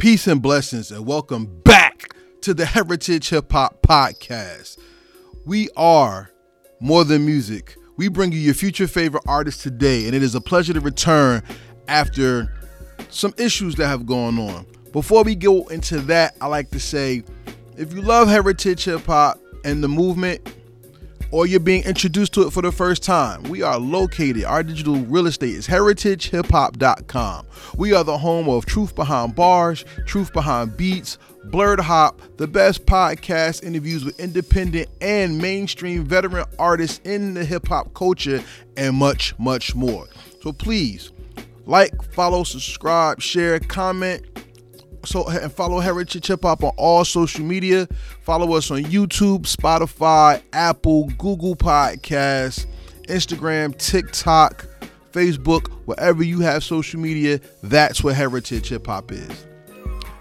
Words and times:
Peace 0.00 0.26
and 0.26 0.40
blessings, 0.40 0.90
and 0.90 1.04
welcome 1.04 1.44
back 1.62 2.14
to 2.40 2.54
the 2.54 2.64
Heritage 2.64 3.28
Hip 3.28 3.52
Hop 3.52 3.82
Podcast. 3.82 4.78
We 5.44 5.68
are 5.76 6.30
more 6.80 7.04
than 7.04 7.26
music. 7.26 7.76
We 7.98 8.08
bring 8.08 8.32
you 8.32 8.38
your 8.38 8.54
future 8.54 8.88
favorite 8.88 9.24
artists 9.28 9.62
today, 9.62 10.06
and 10.06 10.14
it 10.14 10.22
is 10.22 10.34
a 10.34 10.40
pleasure 10.40 10.72
to 10.72 10.80
return 10.80 11.42
after 11.86 12.50
some 13.10 13.34
issues 13.36 13.74
that 13.74 13.88
have 13.88 14.06
gone 14.06 14.38
on. 14.38 14.64
Before 14.90 15.22
we 15.22 15.34
go 15.34 15.66
into 15.66 15.98
that, 16.00 16.34
I 16.40 16.46
like 16.46 16.70
to 16.70 16.80
say 16.80 17.22
if 17.76 17.92
you 17.92 18.00
love 18.00 18.26
heritage 18.26 18.84
hip 18.84 19.04
hop 19.04 19.38
and 19.66 19.84
the 19.84 19.88
movement, 19.88 20.40
or 21.30 21.46
you're 21.46 21.60
being 21.60 21.84
introduced 21.84 22.34
to 22.34 22.46
it 22.46 22.52
for 22.52 22.62
the 22.62 22.72
first 22.72 23.02
time, 23.02 23.42
we 23.44 23.62
are 23.62 23.78
located. 23.78 24.44
Our 24.44 24.62
digital 24.62 24.96
real 24.96 25.26
estate 25.26 25.54
is 25.54 25.66
heritagehiphop.com. 25.68 27.46
We 27.76 27.92
are 27.92 28.04
the 28.04 28.18
home 28.18 28.48
of 28.48 28.66
Truth 28.66 28.94
Behind 28.94 29.34
Bars, 29.34 29.84
Truth 30.06 30.32
Behind 30.32 30.76
Beats, 30.76 31.18
Blurred 31.44 31.80
Hop, 31.80 32.20
the 32.36 32.46
best 32.46 32.86
podcast 32.86 33.62
interviews 33.62 34.04
with 34.04 34.18
independent 34.20 34.88
and 35.00 35.38
mainstream 35.38 36.04
veteran 36.04 36.46
artists 36.58 37.00
in 37.04 37.34
the 37.34 37.44
hip 37.44 37.68
hop 37.68 37.94
culture, 37.94 38.42
and 38.76 38.96
much, 38.96 39.38
much 39.38 39.74
more. 39.74 40.06
So 40.42 40.52
please 40.52 41.12
like, 41.66 42.02
follow, 42.12 42.42
subscribe, 42.42 43.20
share, 43.20 43.60
comment, 43.60 44.24
so 45.04 45.28
and 45.28 45.52
follow 45.52 45.80
Heritage 45.80 46.26
Hip 46.26 46.42
Hop 46.42 46.62
on 46.62 46.72
all 46.76 47.04
social 47.04 47.44
media. 47.44 47.88
Follow 48.22 48.54
us 48.56 48.70
on 48.70 48.84
YouTube, 48.84 49.42
Spotify, 49.42 50.42
Apple, 50.52 51.06
Google 51.18 51.56
Podcasts, 51.56 52.66
Instagram, 53.08 53.76
TikTok, 53.76 54.66
Facebook, 55.12 55.68
wherever 55.86 56.22
you 56.22 56.40
have 56.40 56.62
social 56.62 57.00
media, 57.00 57.40
that's 57.62 58.02
where 58.02 58.14
Heritage 58.14 58.68
Hip 58.68 58.86
Hop 58.86 59.12
is. 59.12 59.46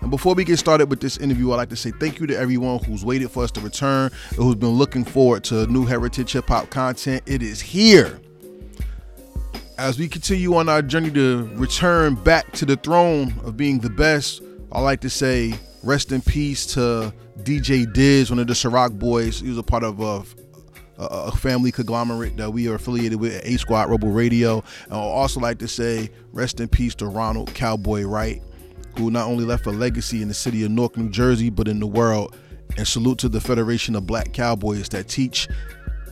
And 0.02 0.10
before 0.10 0.34
we 0.34 0.44
get 0.44 0.58
started 0.58 0.90
with 0.90 1.02
this 1.02 1.18
interview, 1.18 1.52
I'd 1.52 1.58
like 1.58 1.70
to 1.70 1.76
say 1.76 1.92
thank 1.92 2.20
you 2.20 2.28
to 2.28 2.38
everyone 2.38 2.80
who's 2.84 3.04
waited 3.04 3.30
for 3.32 3.44
us 3.44 3.52
to 3.52 3.62
return 3.62 4.12
and 4.30 4.38
who's 4.38 4.56
been 4.56 4.70
looking 4.70 5.04
forward 5.04 5.44
to 5.46 5.68
new 5.68 5.86
Heritage 5.86 6.32
Hip 6.34 6.48
Hop 6.48 6.70
content. 6.70 7.22
It 7.26 7.44
is 7.44 7.60
here. 7.60 8.20
As 9.78 10.00
we 10.00 10.08
continue 10.08 10.56
on 10.56 10.68
our 10.68 10.82
journey 10.82 11.12
to 11.12 11.50
return 11.54 12.16
back 12.16 12.52
to 12.54 12.66
the 12.66 12.76
throne 12.76 13.34
of 13.44 13.56
being 13.56 13.80
the 13.80 13.90
best, 13.90 14.42
I 14.72 14.82
like 14.82 15.02
to 15.02 15.10
say 15.10 15.54
rest 15.84 16.12
in 16.12 16.22
peace 16.22 16.66
to 16.68 17.14
DJ 17.40 17.92
Diz, 17.92 18.30
one 18.30 18.40
of 18.40 18.48
the 18.48 18.54
Ciroc 18.54 18.98
boys. 19.00 19.40
He 19.40 19.50
was 19.50 19.58
a 19.58 19.64
part 19.64 19.84
of 19.84 20.00
a, 20.00 20.24
a 20.98 21.32
family 21.32 21.72
conglomerate 21.72 22.38
that 22.38 22.52
we 22.52 22.68
are 22.68 22.76
affiliated 22.76 23.20
with 23.20 23.44
A 23.44 23.58
Squad 23.58 23.90
Rebel 23.90 24.12
Radio. 24.12 24.64
And 24.86 24.94
I'd 24.94 24.98
also 24.98 25.40
like 25.40 25.58
to 25.60 25.68
say 25.68 26.12
rest 26.34 26.60
in 26.60 26.68
peace 26.68 26.94
to 26.96 27.08
Ronald 27.08 27.52
Cowboy 27.56 28.04
Wright, 28.04 28.44
who 28.98 29.10
not 29.10 29.28
only 29.28 29.44
left 29.44 29.66
a 29.66 29.72
legacy 29.72 30.22
in 30.22 30.28
the 30.28 30.36
city 30.36 30.64
of 30.64 30.70
Newark, 30.72 30.98
New 30.98 31.10
Jersey, 31.10 31.50
but 31.50 31.68
in 31.68 31.80
the 31.80 31.88
world. 31.88 32.36
And 32.78 32.88
salute 32.88 33.18
to 33.20 33.30
the 33.30 33.42
Federation 33.42 33.96
of 33.96 34.06
Black 34.06 34.34
Cowboys 34.34 34.90
that 34.90 35.08
teach 35.08 35.48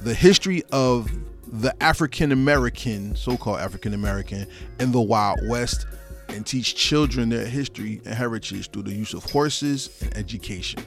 the 0.02 0.16
history 0.16 0.64
of 0.71 1.11
the 1.45 1.75
African 1.81 2.31
American, 2.31 3.16
so 3.16 3.38
called 3.38 3.59
African 3.59 3.94
American, 3.94 4.47
in 4.80 4.92
the 4.92 4.99
Wild 4.99 5.39
West 5.47 5.86
and 6.30 6.45
teach 6.45 6.75
children 6.75 7.30
their 7.30 7.45
history 7.45 8.02
and 8.06 8.14
heritage 8.14 8.70
through 8.72 8.83
the 8.83 8.94
use 8.94 9.14
of 9.14 9.23
horses 9.31 9.89
and 10.02 10.16
education. 10.17 10.83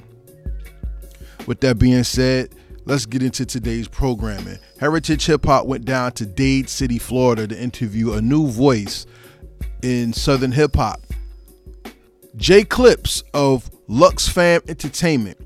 With 1.46 1.60
that 1.60 1.78
being 1.78 2.04
said, 2.04 2.54
let's 2.84 3.06
get 3.06 3.22
into 3.22 3.46
today's 3.46 3.88
programming. 3.88 4.58
Heritage 4.78 5.26
Hip 5.26 5.44
Hop 5.46 5.66
went 5.66 5.84
down 5.84 6.12
to 6.12 6.26
Dade 6.26 6.68
City, 6.68 6.98
Florida 6.98 7.46
to 7.46 7.60
interview 7.60 8.12
a 8.12 8.20
new 8.20 8.46
voice 8.46 9.06
in 9.82 10.12
Southern 10.12 10.52
hip 10.52 10.76
hop. 10.76 11.00
Jay 12.36 12.62
Clips 12.64 13.22
of 13.34 13.70
Lux 13.88 14.28
Fam 14.28 14.60
Entertainment. 14.68 15.38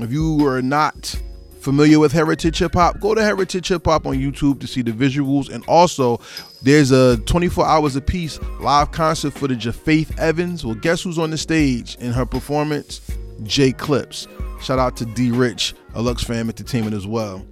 If 0.00 0.12
you 0.12 0.46
are 0.46 0.60
not 0.60 1.20
familiar 1.66 1.98
with 1.98 2.12
Heritage 2.12 2.58
Hip 2.60 2.74
Hop, 2.74 3.00
go 3.00 3.12
to 3.12 3.20
Heritage 3.20 3.66
Hip 3.66 3.86
Hop 3.86 4.06
on 4.06 4.14
YouTube 4.14 4.60
to 4.60 4.68
see 4.68 4.82
the 4.82 4.92
visuals. 4.92 5.52
And 5.52 5.64
also, 5.66 6.20
there's 6.62 6.92
a 6.92 7.16
24 7.16 7.66
hours 7.66 7.96
a 7.96 8.00
piece 8.00 8.38
live 8.60 8.92
concert 8.92 9.32
footage 9.32 9.66
of 9.66 9.74
Faith 9.74 10.16
Evans. 10.16 10.64
Well, 10.64 10.76
guess 10.76 11.02
who's 11.02 11.18
on 11.18 11.30
the 11.30 11.36
stage 11.36 11.96
in 11.96 12.12
her 12.12 12.24
performance? 12.24 13.00
Jay 13.42 13.72
Clips. 13.72 14.28
Shout 14.62 14.78
out 14.78 14.96
to 14.98 15.06
D 15.06 15.32
Rich, 15.32 15.74
a 15.94 16.00
Lux 16.02 16.22
Fam 16.22 16.48
Entertainment 16.48 16.94
as 16.94 17.04
well. 17.04 17.44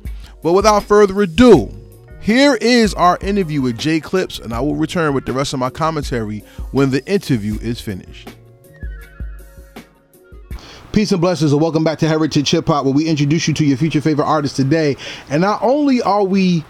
But 0.44 0.52
without 0.52 0.84
further 0.84 1.20
ado, 1.20 1.74
here 2.20 2.54
is 2.60 2.94
our 2.94 3.18
interview 3.20 3.62
with 3.62 3.76
Jay 3.76 3.98
Clips, 3.98 4.38
and 4.38 4.54
I 4.54 4.60
will 4.60 4.76
return 4.76 5.12
with 5.12 5.26
the 5.26 5.32
rest 5.32 5.54
of 5.54 5.58
my 5.58 5.70
commentary 5.70 6.44
when 6.70 6.90
the 6.90 7.04
interview 7.06 7.58
is 7.60 7.80
finished. 7.80 8.30
Peace 10.94 11.10
and 11.10 11.20
blessings, 11.20 11.50
and 11.50 11.60
welcome 11.60 11.82
back 11.82 11.98
to 11.98 12.06
Heritage 12.06 12.52
Hip 12.52 12.68
Hop, 12.68 12.84
where 12.84 12.94
we 12.94 13.08
introduce 13.08 13.48
you 13.48 13.54
to 13.54 13.64
your 13.64 13.76
future 13.76 14.00
favorite 14.00 14.26
artist 14.26 14.54
today. 14.54 14.96
And 15.28 15.40
not 15.40 15.60
only 15.60 16.00
are 16.00 16.22
we 16.22 16.64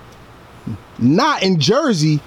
not 0.99 1.43
in 1.43 1.61
Jersey, 1.61 2.21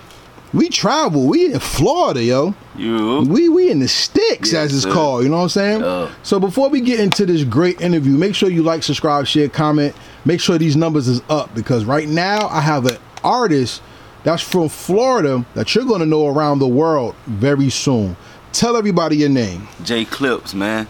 we 0.53 0.69
travel. 0.69 1.25
We 1.25 1.51
in 1.51 1.59
Florida, 1.59 2.23
yo. 2.23 2.53
You. 2.75 3.21
We 3.27 3.49
we 3.49 3.71
in 3.71 3.79
the 3.79 3.87
sticks, 3.87 4.51
Yes, 4.53 4.65
as 4.65 4.75
it's 4.75 4.83
sir. 4.83 4.93
called. 4.93 5.23
You 5.23 5.29
know 5.29 5.37
what 5.37 5.43
I'm 5.43 5.49
saying? 5.49 5.81
Yeah. 5.81 6.11
So 6.21 6.39
before 6.39 6.69
we 6.69 6.81
get 6.81 6.99
into 6.99 7.25
this 7.25 7.43
great 7.43 7.81
interview, 7.81 8.15
make 8.15 8.35
sure 8.35 8.47
you 8.51 8.61
like, 8.61 8.83
subscribe, 8.83 9.25
share, 9.25 9.49
comment. 9.49 9.95
Make 10.23 10.39
sure 10.39 10.59
these 10.59 10.75
numbers 10.75 11.07
is 11.07 11.23
up 11.31 11.55
because 11.55 11.83
right 11.83 12.07
now 12.07 12.47
I 12.49 12.61
have 12.61 12.85
an 12.85 12.97
artist 13.23 13.81
that's 14.23 14.43
from 14.43 14.69
Florida 14.69 15.43
that 15.55 15.73
you're 15.73 15.85
gonna 15.85 16.05
know 16.05 16.27
around 16.27 16.59
the 16.59 16.67
world 16.67 17.15
very 17.25 17.71
soon. 17.71 18.15
Tell 18.53 18.77
everybody 18.77 19.17
your 19.17 19.29
name. 19.29 19.67
Jay 19.83 20.05
Clips, 20.05 20.53
man. 20.53 20.87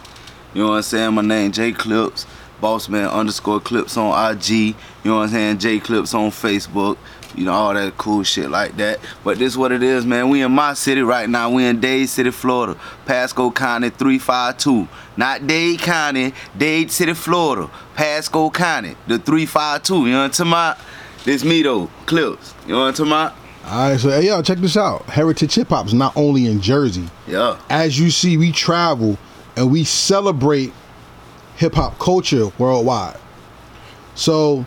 You 0.57 0.63
know 0.63 0.69
what 0.69 0.77
I'm 0.77 0.81
saying? 0.81 1.13
My 1.13 1.21
name 1.21 1.51
J 1.51 1.71
Clips. 1.71 2.25
Boss 2.59 2.89
man 2.89 3.07
underscore 3.09 3.59
clips 3.59 3.95
on 3.95 4.31
IG. 4.31 4.49
You 4.49 4.73
know 5.03 5.17
what 5.17 5.25
I'm 5.25 5.29
saying? 5.29 5.59
J 5.59 5.79
Clips 5.79 6.15
on 6.15 6.31
Facebook. 6.31 6.97
You 7.35 7.45
know, 7.45 7.53
all 7.53 7.75
that 7.75 7.95
cool 7.99 8.23
shit 8.23 8.49
like 8.49 8.75
that. 8.77 8.99
But 9.23 9.37
this 9.37 9.55
what 9.55 9.71
it 9.71 9.83
is, 9.83 10.03
man. 10.03 10.29
We 10.29 10.41
in 10.41 10.51
my 10.51 10.73
city 10.73 11.03
right 11.03 11.29
now. 11.29 11.51
We 11.51 11.63
in 11.63 11.79
Dade 11.79 12.09
City, 12.09 12.31
Florida. 12.31 12.75
Pasco 13.05 13.51
County 13.51 13.91
352. 13.91 14.87
Not 15.15 15.45
Dade 15.45 15.77
County, 15.77 16.33
Dade 16.57 16.89
City, 16.89 17.13
Florida. 17.13 17.69
Pasco 17.93 18.49
County, 18.49 18.95
the 19.05 19.19
352. 19.19 19.93
You 19.93 20.05
know 20.05 20.17
what 20.17 20.23
I'm 20.23 20.31
talking 20.31 20.51
about? 20.51 20.79
This 21.23 21.43
me 21.43 21.61
though, 21.61 21.91
Clips. 22.07 22.55
You 22.65 22.73
know 22.73 22.79
what 22.79 22.85
I'm 22.87 22.93
talking 22.95 23.11
about? 23.11 23.35
All 23.63 23.91
right, 23.91 23.99
so 23.99 24.09
hey, 24.09 24.25
yo, 24.25 24.41
check 24.41 24.57
this 24.57 24.75
out. 24.75 25.03
Heritage 25.03 25.53
Hip 25.53 25.67
Hop's 25.67 25.93
not 25.93 26.17
only 26.17 26.47
in 26.47 26.61
Jersey. 26.61 27.07
Yeah. 27.27 27.59
As 27.69 27.99
you 27.99 28.09
see, 28.09 28.37
we 28.37 28.51
travel 28.51 29.19
and 29.57 29.71
we 29.71 29.83
celebrate 29.83 30.71
hip 31.57 31.73
hop 31.73 31.97
culture 31.99 32.47
worldwide. 32.57 33.17
So 34.15 34.65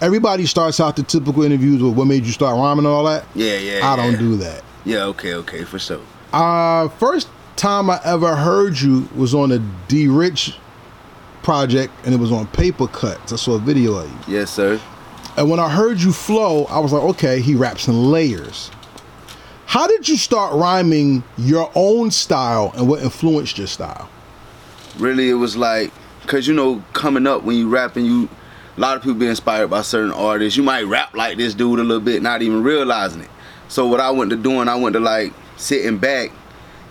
everybody 0.00 0.46
starts 0.46 0.80
out 0.80 0.96
the 0.96 1.02
typical 1.02 1.42
interviews 1.42 1.82
with 1.82 1.94
what 1.94 2.06
made 2.06 2.24
you 2.24 2.32
start 2.32 2.56
rhyming 2.56 2.86
and 2.86 2.94
all 2.94 3.04
that. 3.04 3.24
Yeah, 3.34 3.58
yeah. 3.58 3.86
I 3.86 3.94
don't 3.94 4.18
do 4.18 4.36
that. 4.38 4.64
Yeah, 4.84 5.04
okay, 5.04 5.34
okay, 5.34 5.64
for 5.64 5.78
sure. 5.78 6.00
Uh 6.32 6.88
first 6.88 7.28
time 7.56 7.90
I 7.90 8.00
ever 8.04 8.34
heard 8.34 8.80
you 8.80 9.08
was 9.14 9.34
on 9.34 9.52
a 9.52 9.58
D 9.88 10.08
Rich 10.08 10.56
project 11.42 11.92
and 12.04 12.14
it 12.14 12.18
was 12.18 12.32
on 12.32 12.46
paper 12.48 12.86
cuts. 12.86 13.32
I 13.32 13.36
saw 13.36 13.54
a 13.54 13.58
video 13.58 13.96
of 13.96 14.10
you. 14.10 14.34
Yes, 14.38 14.50
sir. 14.50 14.80
And 15.36 15.50
when 15.50 15.60
I 15.60 15.68
heard 15.68 16.00
you 16.00 16.12
flow, 16.12 16.64
I 16.66 16.78
was 16.78 16.92
like, 16.92 17.02
okay, 17.02 17.40
he 17.40 17.54
raps 17.54 17.88
in 17.88 18.10
layers. 18.10 18.70
How 19.66 19.86
did 19.86 20.06
you 20.06 20.18
start 20.18 20.54
rhyming 20.54 21.24
your 21.38 21.70
own 21.74 22.10
style 22.10 22.72
and 22.76 22.86
what 22.86 23.02
influenced 23.02 23.56
your 23.56 23.66
style? 23.66 24.08
Really 24.96 25.30
it 25.30 25.34
was 25.34 25.56
like 25.56 25.92
because 26.22 26.46
you 26.46 26.54
know 26.54 26.82
coming 26.92 27.26
up 27.26 27.42
when 27.42 27.56
you 27.56 27.68
rapping 27.68 28.04
you 28.04 28.28
a 28.76 28.80
lot 28.80 28.96
of 28.96 29.02
people 29.02 29.18
be 29.18 29.26
inspired 29.26 29.68
by 29.68 29.82
certain 29.82 30.12
artists. 30.12 30.56
You 30.56 30.62
might 30.62 30.84
rap 30.84 31.14
like 31.14 31.36
this 31.36 31.52
dude 31.52 31.78
a 31.78 31.82
little 31.82 32.00
bit 32.00 32.22
not 32.22 32.40
even 32.40 32.62
realizing 32.62 33.22
it. 33.22 33.30
So 33.68 33.86
what 33.86 34.00
i 34.00 34.10
went 34.10 34.30
to 34.30 34.36
doing 34.36 34.68
i 34.68 34.76
went 34.76 34.94
to 34.94 35.00
like 35.00 35.32
sitting 35.56 35.98
back 35.98 36.30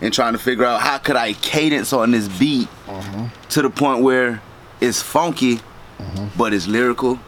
and 0.01 0.13
trying 0.13 0.33
to 0.33 0.39
figure 0.39 0.65
out 0.65 0.81
how 0.81 0.97
could 0.97 1.15
i 1.15 1.33
cadence 1.33 1.93
on 1.93 2.11
this 2.11 2.27
beat 2.39 2.67
uh-huh. 2.87 3.27
to 3.49 3.61
the 3.61 3.69
point 3.69 4.01
where 4.01 4.41
it's 4.79 5.01
funky 5.01 5.59
uh-huh. 5.99 6.27
but 6.37 6.53
it's 6.53 6.67
lyrical. 6.67 7.19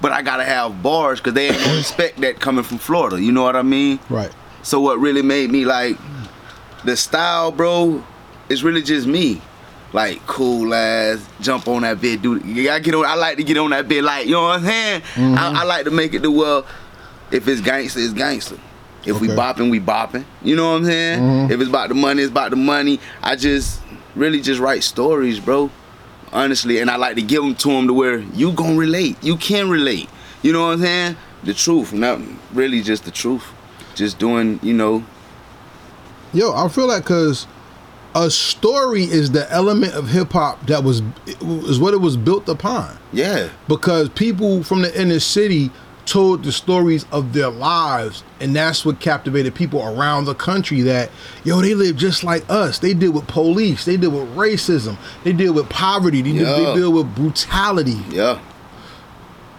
But 0.00 0.12
i 0.12 0.22
gotta 0.22 0.44
have 0.44 0.82
bars 0.82 1.18
because 1.18 1.34
they 1.34 1.48
ain't 1.48 1.58
gonna 1.58 1.78
expect 1.78 2.20
that 2.20 2.40
coming 2.40 2.62
from 2.62 2.78
florida 2.78 3.20
you 3.20 3.32
know 3.32 3.42
what 3.42 3.56
i 3.56 3.62
mean? 3.62 3.98
Right. 4.08 4.30
so 4.62 4.80
what 4.80 4.98
really 5.00 5.22
made 5.22 5.50
me 5.50 5.64
like 5.64 5.96
the 6.84 6.96
style, 6.96 7.50
bro, 7.50 8.04
is 8.48 8.62
really 8.64 8.82
just 8.82 9.06
me. 9.06 9.40
Like 9.92 10.26
cool 10.26 10.74
ass, 10.74 11.26
jump 11.40 11.66
on 11.68 11.82
that 11.82 12.00
bed, 12.00 12.20
dude. 12.20 12.42
I 12.68 12.78
get 12.78 12.94
on. 12.94 13.06
I 13.06 13.14
like 13.14 13.38
to 13.38 13.44
get 13.44 13.56
on 13.56 13.70
that 13.70 13.88
bed, 13.88 14.04
like 14.04 14.26
you 14.26 14.32
know 14.32 14.42
what 14.42 14.60
I'm 14.60 14.66
saying. 14.66 15.02
I, 15.02 15.18
mm-hmm. 15.18 15.56
I 15.56 15.64
like 15.64 15.84
to 15.84 15.90
make 15.90 16.12
it 16.12 16.20
the 16.20 16.30
well, 16.30 16.66
if 17.30 17.48
it's 17.48 17.60
gangster, 17.62 18.00
it's 18.00 18.12
gangster. 18.12 18.58
If 19.06 19.20
we 19.20 19.28
bopping, 19.28 19.70
we 19.70 19.80
bopping. 19.80 20.24
You 20.42 20.56
know 20.56 20.72
what 20.72 20.78
I'm 20.78 20.84
saying? 20.84 21.20
Mm-hmm. 21.20 21.52
If 21.52 21.60
it's 21.60 21.70
about 21.70 21.88
the 21.88 21.94
money, 21.94 22.22
it's 22.22 22.30
about 22.30 22.50
the 22.50 22.56
money. 22.56 23.00
I 23.22 23.36
just 23.36 23.80
really 24.14 24.42
just 24.42 24.60
write 24.60 24.84
stories, 24.84 25.40
bro. 25.40 25.70
Honestly, 26.32 26.80
and 26.80 26.90
I 26.90 26.96
like 26.96 27.14
to 27.14 27.22
give 27.22 27.42
them 27.42 27.54
to 27.54 27.68
them 27.68 27.86
to 27.86 27.94
where 27.94 28.18
you 28.18 28.52
gonna 28.52 28.76
relate. 28.76 29.16
You 29.22 29.36
can 29.36 29.70
relate. 29.70 30.10
You 30.42 30.52
know 30.52 30.66
what 30.66 30.74
I'm 30.74 30.80
saying? 30.80 31.16
The 31.44 31.54
truth, 31.54 31.94
not 31.94 32.20
really 32.52 32.82
just 32.82 33.04
the 33.04 33.10
truth. 33.10 33.44
Just 33.94 34.18
doing, 34.18 34.60
you 34.62 34.74
know, 34.74 35.02
Yo, 36.34 36.52
I 36.52 36.68
feel 36.68 36.86
like 36.86 37.04
because 37.04 37.46
a 38.24 38.30
story 38.30 39.04
is 39.04 39.30
the 39.30 39.50
element 39.52 39.94
of 39.94 40.08
hip 40.08 40.32
hop 40.32 40.66
that 40.66 40.82
was 40.82 41.02
is 41.26 41.78
what 41.78 41.94
it 41.94 42.00
was 42.00 42.16
built 42.16 42.48
upon. 42.48 42.98
Yeah. 43.12 43.48
Because 43.68 44.08
people 44.08 44.62
from 44.64 44.82
the 44.82 45.00
inner 45.00 45.20
city 45.20 45.70
told 46.04 46.42
the 46.42 46.50
stories 46.52 47.04
of 47.12 47.32
their 47.34 47.50
lives, 47.50 48.24
and 48.40 48.56
that's 48.56 48.84
what 48.84 48.98
captivated 48.98 49.54
people 49.54 49.80
around 49.86 50.24
the 50.24 50.34
country. 50.34 50.80
That 50.80 51.10
yo, 51.44 51.60
they 51.60 51.74
live 51.74 51.96
just 51.96 52.24
like 52.24 52.44
us. 52.48 52.78
They 52.78 52.92
deal 52.94 53.12
with 53.12 53.26
police. 53.28 53.84
They 53.84 53.96
deal 53.96 54.10
with 54.10 54.34
racism. 54.34 54.96
They 55.22 55.32
deal 55.32 55.52
with 55.52 55.68
poverty. 55.68 56.22
They, 56.22 56.30
Yeah. 56.30 56.54
they 56.56 56.74
deal 56.74 56.92
with 56.92 57.14
brutality. 57.14 58.02
Yeah. 58.10 58.40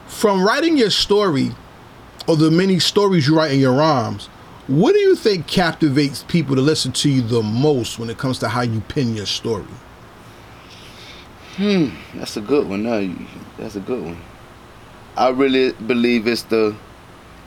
From 0.07 0.43
writing 0.43 0.75
your 0.77 0.89
story, 0.89 1.51
or 2.27 2.35
the 2.35 2.51
many 2.51 2.79
stories 2.79 3.27
you 3.27 3.37
write 3.37 3.51
in 3.51 3.59
your 3.59 3.73
rhymes, 3.73 4.27
what 4.69 4.93
do 4.93 4.99
you 4.99 5.15
think 5.15 5.47
captivates 5.47 6.23
people 6.27 6.55
to 6.55 6.61
listen 6.61 6.91
to 6.91 7.09
you 7.09 7.21
the 7.23 7.41
most 7.41 7.97
when 7.97 8.07
it 8.09 8.19
comes 8.19 8.37
to 8.39 8.47
how 8.47 8.61
you 8.61 8.81
pin 8.81 9.15
your 9.15 9.25
story? 9.25 9.65
Hmm, 11.55 11.87
that's 12.13 12.37
a 12.37 12.41
good 12.41 12.69
one. 12.69 12.83
No, 12.83 13.15
that's 13.57 13.75
a 13.75 13.79
good 13.79 14.03
one. 14.03 14.21
I 15.17 15.29
really 15.29 15.71
believe 15.73 16.27
it's 16.27 16.43
the 16.43 16.75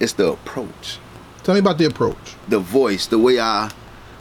it's 0.00 0.14
the 0.14 0.32
approach. 0.32 0.98
Tell 1.44 1.54
me 1.54 1.60
about 1.60 1.78
the 1.78 1.84
approach. 1.84 2.34
the 2.48 2.58
voice, 2.58 3.06
the 3.06 3.19
way 3.19 3.38
I, 3.38 3.70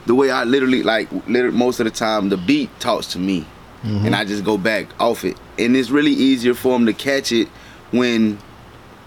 the 0.05 0.13
way 0.13 0.29
I 0.29 0.43
literally 0.43 0.83
like, 0.83 1.11
literally 1.27 1.57
most 1.57 1.79
of 1.79 1.85
the 1.85 1.91
time, 1.91 2.29
the 2.29 2.37
beat 2.37 2.69
talks 2.79 3.07
to 3.07 3.19
me, 3.19 3.45
and 3.83 4.15
I 4.15 4.25
just 4.25 4.43
go 4.43 4.59
back 4.59 4.87
off 5.01 5.25
it, 5.25 5.37
and 5.57 5.75
it's 5.75 5.89
really 5.89 6.11
easier 6.11 6.53
for 6.53 6.73
them 6.73 6.85
to 6.85 6.93
catch 6.93 7.31
it 7.31 7.47
when 7.89 8.37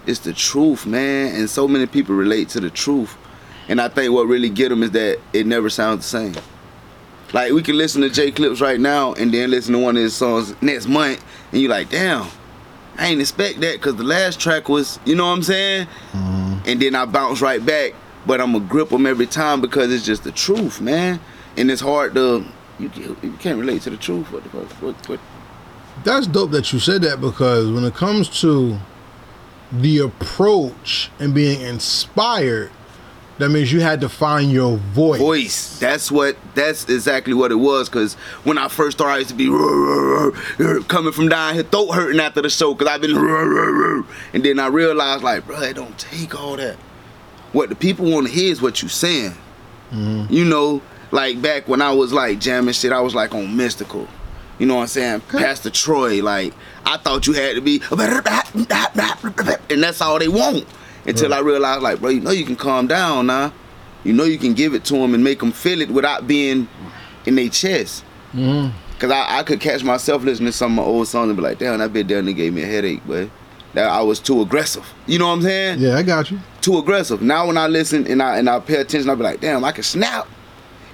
it's 0.05 0.19
the 0.19 0.33
truth, 0.33 0.85
man. 0.85 1.33
And 1.33 1.49
so 1.49 1.65
many 1.65 1.85
people 1.87 2.13
relate 2.13 2.49
to 2.49 2.59
the 2.59 2.69
truth, 2.69 3.17
and 3.67 3.81
I 3.81 3.87
think 3.87 4.13
what 4.13 4.27
really 4.27 4.49
get 4.49 4.69
them 4.69 4.83
is 4.83 4.91
that 4.91 5.19
it 5.33 5.45
never 5.45 5.69
sounds 5.69 6.09
the 6.09 6.33
same. 6.33 6.43
Like 7.33 7.51
we 7.51 7.61
can 7.61 7.77
listen 7.77 8.01
to 8.01 8.09
J 8.09 8.31
Clips 8.31 8.61
right 8.61 8.79
now, 8.79 9.13
and 9.13 9.33
then 9.33 9.51
listen 9.51 9.73
to 9.73 9.79
one 9.79 9.97
of 9.97 10.03
his 10.03 10.15
songs 10.15 10.59
next 10.61 10.87
month, 10.87 11.23
and 11.51 11.61
you're 11.61 11.71
like, 11.71 11.89
damn. 11.89 12.27
I 12.97 13.07
ain't 13.07 13.19
expect 13.19 13.59
that 13.59 13.73
because 13.73 13.97
the 13.97 14.05
last 14.05 14.39
track 14.39 14.69
was, 14.69 14.99
you 15.03 15.15
know 15.15 15.25
what 15.25 15.33
I'm 15.33 15.43
saying? 15.43 15.87
Mm-hmm. 16.13 16.59
And 16.65 16.81
then 16.81 16.95
I 16.95 17.03
bounce 17.03 17.41
right 17.41 17.63
back, 17.63 17.93
but 18.25 18.39
I'm 18.39 18.53
gonna 18.53 18.65
grip 18.65 18.87
them 18.87 19.05
every 19.05 19.27
time 19.27 19.59
because 19.59 19.91
it's 19.91 20.05
just 20.05 20.23
the 20.23 20.31
truth, 20.31 20.79
man. 20.79 21.19
And 21.57 21.69
it's 21.69 21.81
hard 21.81 22.15
to, 22.15 22.45
you, 22.79 22.89
you 23.21 23.33
can't 23.33 23.59
relate 23.59 23.81
to 23.81 23.89
the 23.89 23.97
truth. 23.97 24.31
What 24.31 24.43
the 24.43 24.49
fuck? 24.49 24.71
What, 24.81 25.09
what? 25.09 25.19
That's 26.05 26.27
dope 26.27 26.51
that 26.51 26.71
you 26.71 26.79
said 26.79 27.01
that 27.01 27.19
because 27.19 27.69
when 27.69 27.83
it 27.83 27.95
comes 27.95 28.29
to 28.41 28.77
the 29.71 29.99
approach 29.99 31.11
and 31.19 31.33
being 31.33 31.59
inspired, 31.59 32.71
that 33.37 33.49
means 33.49 33.71
you 33.71 33.81
had 33.81 34.01
to 34.01 34.09
find 34.09 34.51
your 34.51 34.77
voice. 34.77 35.19
Voice. 35.19 35.79
That's 35.79 36.09
what. 36.11 36.37
That's 36.53 36.87
exactly 36.87 37.33
what 37.33 37.51
it 37.51 37.55
was. 37.55 37.89
Cause 37.89 38.13
when 38.43 38.57
I 38.57 38.69
first 38.69 38.97
started, 38.97 39.13
I 39.13 39.17
used 39.17 39.29
to 39.29 39.35
be 39.35 39.47
"Rrr, 39.47 40.31
rrr, 40.31 40.31
rrr," 40.57 40.87
coming 40.87 41.11
from 41.11 41.27
down 41.27 41.53
here, 41.53 41.63
throat 41.63 41.91
hurting 41.91 42.19
after 42.21 42.41
the 42.41 42.49
show. 42.49 42.73
Cause 42.75 42.87
I've 42.87 43.01
been, 43.01 43.15
and 44.33 44.43
then 44.43 44.59
I 44.59 44.67
realized, 44.67 45.23
like, 45.23 45.45
bro, 45.45 45.61
it 45.61 45.75
don't 45.75 45.97
take 45.97 46.39
all 46.39 46.55
that. 46.55 46.77
What 47.51 47.69
the 47.69 47.75
people 47.75 48.09
want 48.09 48.27
to 48.27 48.33
hear 48.33 48.51
is 48.51 48.61
what 48.61 48.81
you 48.81 48.87
saying. 48.87 49.35
Mm-hmm. 49.91 50.33
You 50.33 50.45
know, 50.45 50.81
like 51.11 51.41
back 51.41 51.67
when 51.67 51.81
I 51.81 51.91
was 51.91 52.13
like 52.13 52.39
jamming 52.39 52.73
shit, 52.73 52.91
I 52.91 53.01
was 53.01 53.15
like 53.15 53.35
on 53.35 53.47
Mystikal. 53.47 54.07
You 54.59 54.65
know 54.65 54.75
what 54.75 54.81
I'm 54.83 54.87
saying? 54.87 55.21
Pastor 55.21 55.69
Troy, 55.69 56.23
like 56.23 56.53
I 56.85 56.95
thought 56.97 57.27
you 57.27 57.33
had 57.33 57.55
to 57.55 57.61
be, 57.61 57.81
and 57.91 59.83
that's 59.83 60.01
all 60.01 60.19
they 60.19 60.29
want. 60.29 60.65
Until 61.05 61.33
I 61.33 61.39
realized, 61.39 61.81
like, 61.81 61.99
bro, 61.99 62.09
you 62.09 62.19
know 62.19 62.31
you 62.31 62.45
can 62.45 62.55
calm 62.55 62.87
down 62.87 63.27
now. 63.27 63.53
You 64.03 64.13
know 64.13 64.23
you 64.23 64.37
can 64.37 64.53
give 64.53 64.73
it 64.73 64.83
to 64.85 64.93
them 64.93 65.13
and 65.13 65.23
make 65.23 65.39
them 65.39 65.51
feel 65.51 65.81
it 65.81 65.89
without 65.89 66.27
being 66.27 66.67
in 67.25 67.35
their 67.35 67.49
chest. 67.49 68.03
Mm-hmm. 68.33 68.75
Cause 68.99 69.11
I, 69.11 69.39
I 69.39 69.43
could 69.43 69.59
catch 69.59 69.83
myself 69.83 70.23
listening 70.23 70.47
to 70.47 70.51
some 70.53 70.79
of 70.79 70.85
my 70.85 70.89
old 70.89 71.07
songs 71.07 71.27
and 71.29 71.35
be 71.35 71.43
like, 71.43 71.59
damn, 71.59 71.79
that 71.79 71.91
bit 71.91 72.07
down 72.07 72.25
there 72.25 72.33
gave 72.33 72.53
me 72.53 72.63
a 72.63 72.65
headache, 72.65 73.01
but 73.05 73.29
that 73.73 73.89
I 73.89 74.01
was 74.01 74.19
too 74.19 74.41
aggressive. 74.41 74.85
You 75.05 75.19
know 75.19 75.27
what 75.27 75.33
I'm 75.33 75.41
saying? 75.41 75.79
Yeah, 75.79 75.97
I 75.97 76.03
got 76.03 76.31
you. 76.31 76.39
too 76.61 76.77
aggressive. 76.77 77.21
Now 77.21 77.47
when 77.47 77.57
I 77.57 77.67
listen 77.67 78.07
and 78.07 78.23
I 78.23 78.37
and 78.37 78.49
I 78.49 78.59
pay 78.59 78.75
attention, 78.75 79.09
I'll 79.09 79.17
be 79.17 79.23
like, 79.23 79.41
damn, 79.41 79.65
I 79.65 79.71
can 79.73 79.83
snap 79.83 80.27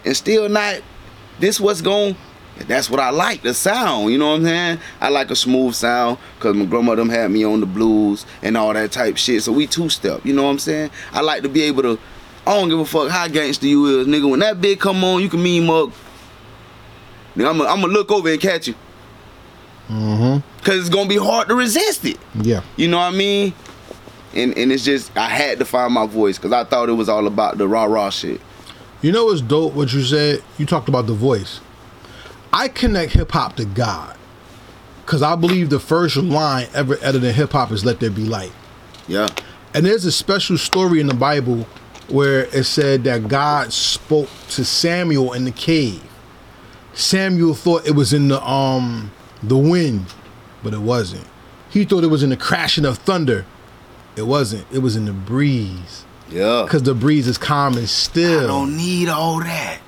and 0.03 0.17
still 0.17 0.49
not 0.49 0.81
this 1.39 1.59
what's 1.59 1.81
going 1.81 2.15
that's 2.67 2.89
what 2.89 2.99
I 2.99 3.09
like, 3.09 3.41
the 3.41 3.53
sound, 3.53 4.11
you 4.11 4.17
know 4.17 4.31
what 4.31 4.37
I'm 4.37 4.43
saying? 4.45 4.79
I 4.99 5.09
like 5.09 5.29
a 5.31 5.35
smooth 5.35 5.73
sound 5.73 6.17
because 6.35 6.55
my 6.55 6.65
grandmother 6.65 7.05
had 7.05 7.31
me 7.31 7.43
on 7.43 7.59
the 7.59 7.65
blues 7.65 8.25
and 8.41 8.57
all 8.57 8.73
that 8.73 8.91
type 8.91 9.17
shit. 9.17 9.43
So 9.43 9.51
we 9.51 9.67
two 9.67 9.89
step, 9.89 10.25
you 10.25 10.33
know 10.33 10.43
what 10.43 10.49
I'm 10.49 10.59
saying? 10.59 10.91
I 11.11 11.21
like 11.21 11.43
to 11.43 11.49
be 11.49 11.63
able 11.63 11.83
to 11.83 11.99
I 12.45 12.59
don't 12.59 12.69
give 12.69 12.79
a 12.79 12.85
fuck 12.85 13.09
how 13.09 13.27
gangster 13.27 13.67
you 13.67 14.01
is, 14.01 14.07
nigga. 14.07 14.29
When 14.29 14.39
that 14.39 14.59
big 14.59 14.79
come 14.79 15.03
on, 15.03 15.21
you 15.21 15.29
can 15.29 15.43
mean 15.43 15.65
mug. 15.65 15.91
Nigga, 17.35 17.49
I'm 17.49 17.57
gonna 17.81 17.87
look 17.87 18.11
over 18.11 18.29
and 18.29 18.41
catch 18.41 18.67
you. 18.67 18.75
Mm-hmm. 19.87 20.63
Cause 20.63 20.75
it's 20.79 20.89
gonna 20.89 21.09
be 21.09 21.17
hard 21.17 21.47
to 21.49 21.55
resist 21.55 22.05
it. 22.05 22.17
Yeah. 22.35 22.63
You 22.77 22.87
know 22.87 22.97
what 22.97 23.13
I 23.13 23.17
mean? 23.17 23.53
And 24.33 24.57
and 24.57 24.71
it's 24.71 24.83
just 24.83 25.15
I 25.17 25.29
had 25.29 25.59
to 25.59 25.65
find 25.65 25.93
my 25.93 26.07
voice 26.07 26.37
because 26.37 26.51
I 26.51 26.63
thought 26.63 26.89
it 26.89 26.93
was 26.93 27.09
all 27.09 27.27
about 27.27 27.57
the 27.57 27.67
rah 27.67 27.83
rah 27.83 28.09
shit. 28.09 28.41
You 29.01 29.11
know 29.11 29.25
what's 29.25 29.41
dope? 29.41 29.73
What 29.73 29.93
you 29.93 30.03
said? 30.03 30.43
You 30.57 30.65
talked 30.65 30.89
about 30.89 31.07
the 31.07 31.13
voice. 31.13 31.59
I 32.53 32.67
connect 32.67 33.13
hip 33.13 33.31
hop 33.31 33.55
to 33.57 33.65
God, 33.65 34.17
cause 35.05 35.21
I 35.21 35.35
believe 35.35 35.69
the 35.69 35.79
first 35.79 36.17
line 36.17 36.67
ever 36.73 36.97
uttered 37.03 37.23
in 37.23 37.33
hip 37.33 37.51
hop 37.51 37.71
is 37.71 37.85
"Let 37.85 37.99
there 37.99 38.09
be 38.09 38.25
light." 38.25 38.51
Yeah. 39.07 39.29
And 39.73 39.85
there's 39.85 40.05
a 40.05 40.11
special 40.11 40.57
story 40.57 40.99
in 40.99 41.07
the 41.07 41.13
Bible 41.13 41.65
where 42.09 42.43
it 42.55 42.65
said 42.65 43.05
that 43.05 43.29
God 43.29 43.71
spoke 43.71 44.29
to 44.49 44.65
Samuel 44.65 45.31
in 45.33 45.45
the 45.45 45.51
cave. 45.51 46.03
Samuel 46.93 47.53
thought 47.53 47.87
it 47.87 47.95
was 47.95 48.11
in 48.11 48.27
the 48.27 48.45
um 48.45 49.11
the 49.41 49.57
wind, 49.57 50.05
but 50.61 50.73
it 50.73 50.81
wasn't. 50.81 51.25
He 51.69 51.85
thought 51.85 52.03
it 52.03 52.07
was 52.07 52.21
in 52.21 52.31
the 52.31 52.37
crashing 52.37 52.85
of 52.85 52.97
thunder. 52.97 53.45
It 54.17 54.23
wasn't. 54.23 54.65
It 54.73 54.79
was 54.79 54.97
in 54.97 55.05
the 55.05 55.13
breeze. 55.13 56.03
Yeah. 56.29 56.65
Cause 56.69 56.83
the 56.83 56.93
breeze 56.93 57.27
is 57.27 57.37
calm 57.37 57.77
and 57.77 57.87
still. 57.87 58.43
I 58.43 58.47
don't 58.47 58.75
need 58.75 59.07
all 59.07 59.39
that. 59.39 59.79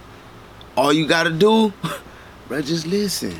All 0.77 0.93
you 0.93 1.07
gotta 1.07 1.29
do, 1.29 1.73
bro, 2.47 2.61
just 2.61 2.85
listen. 2.87 3.35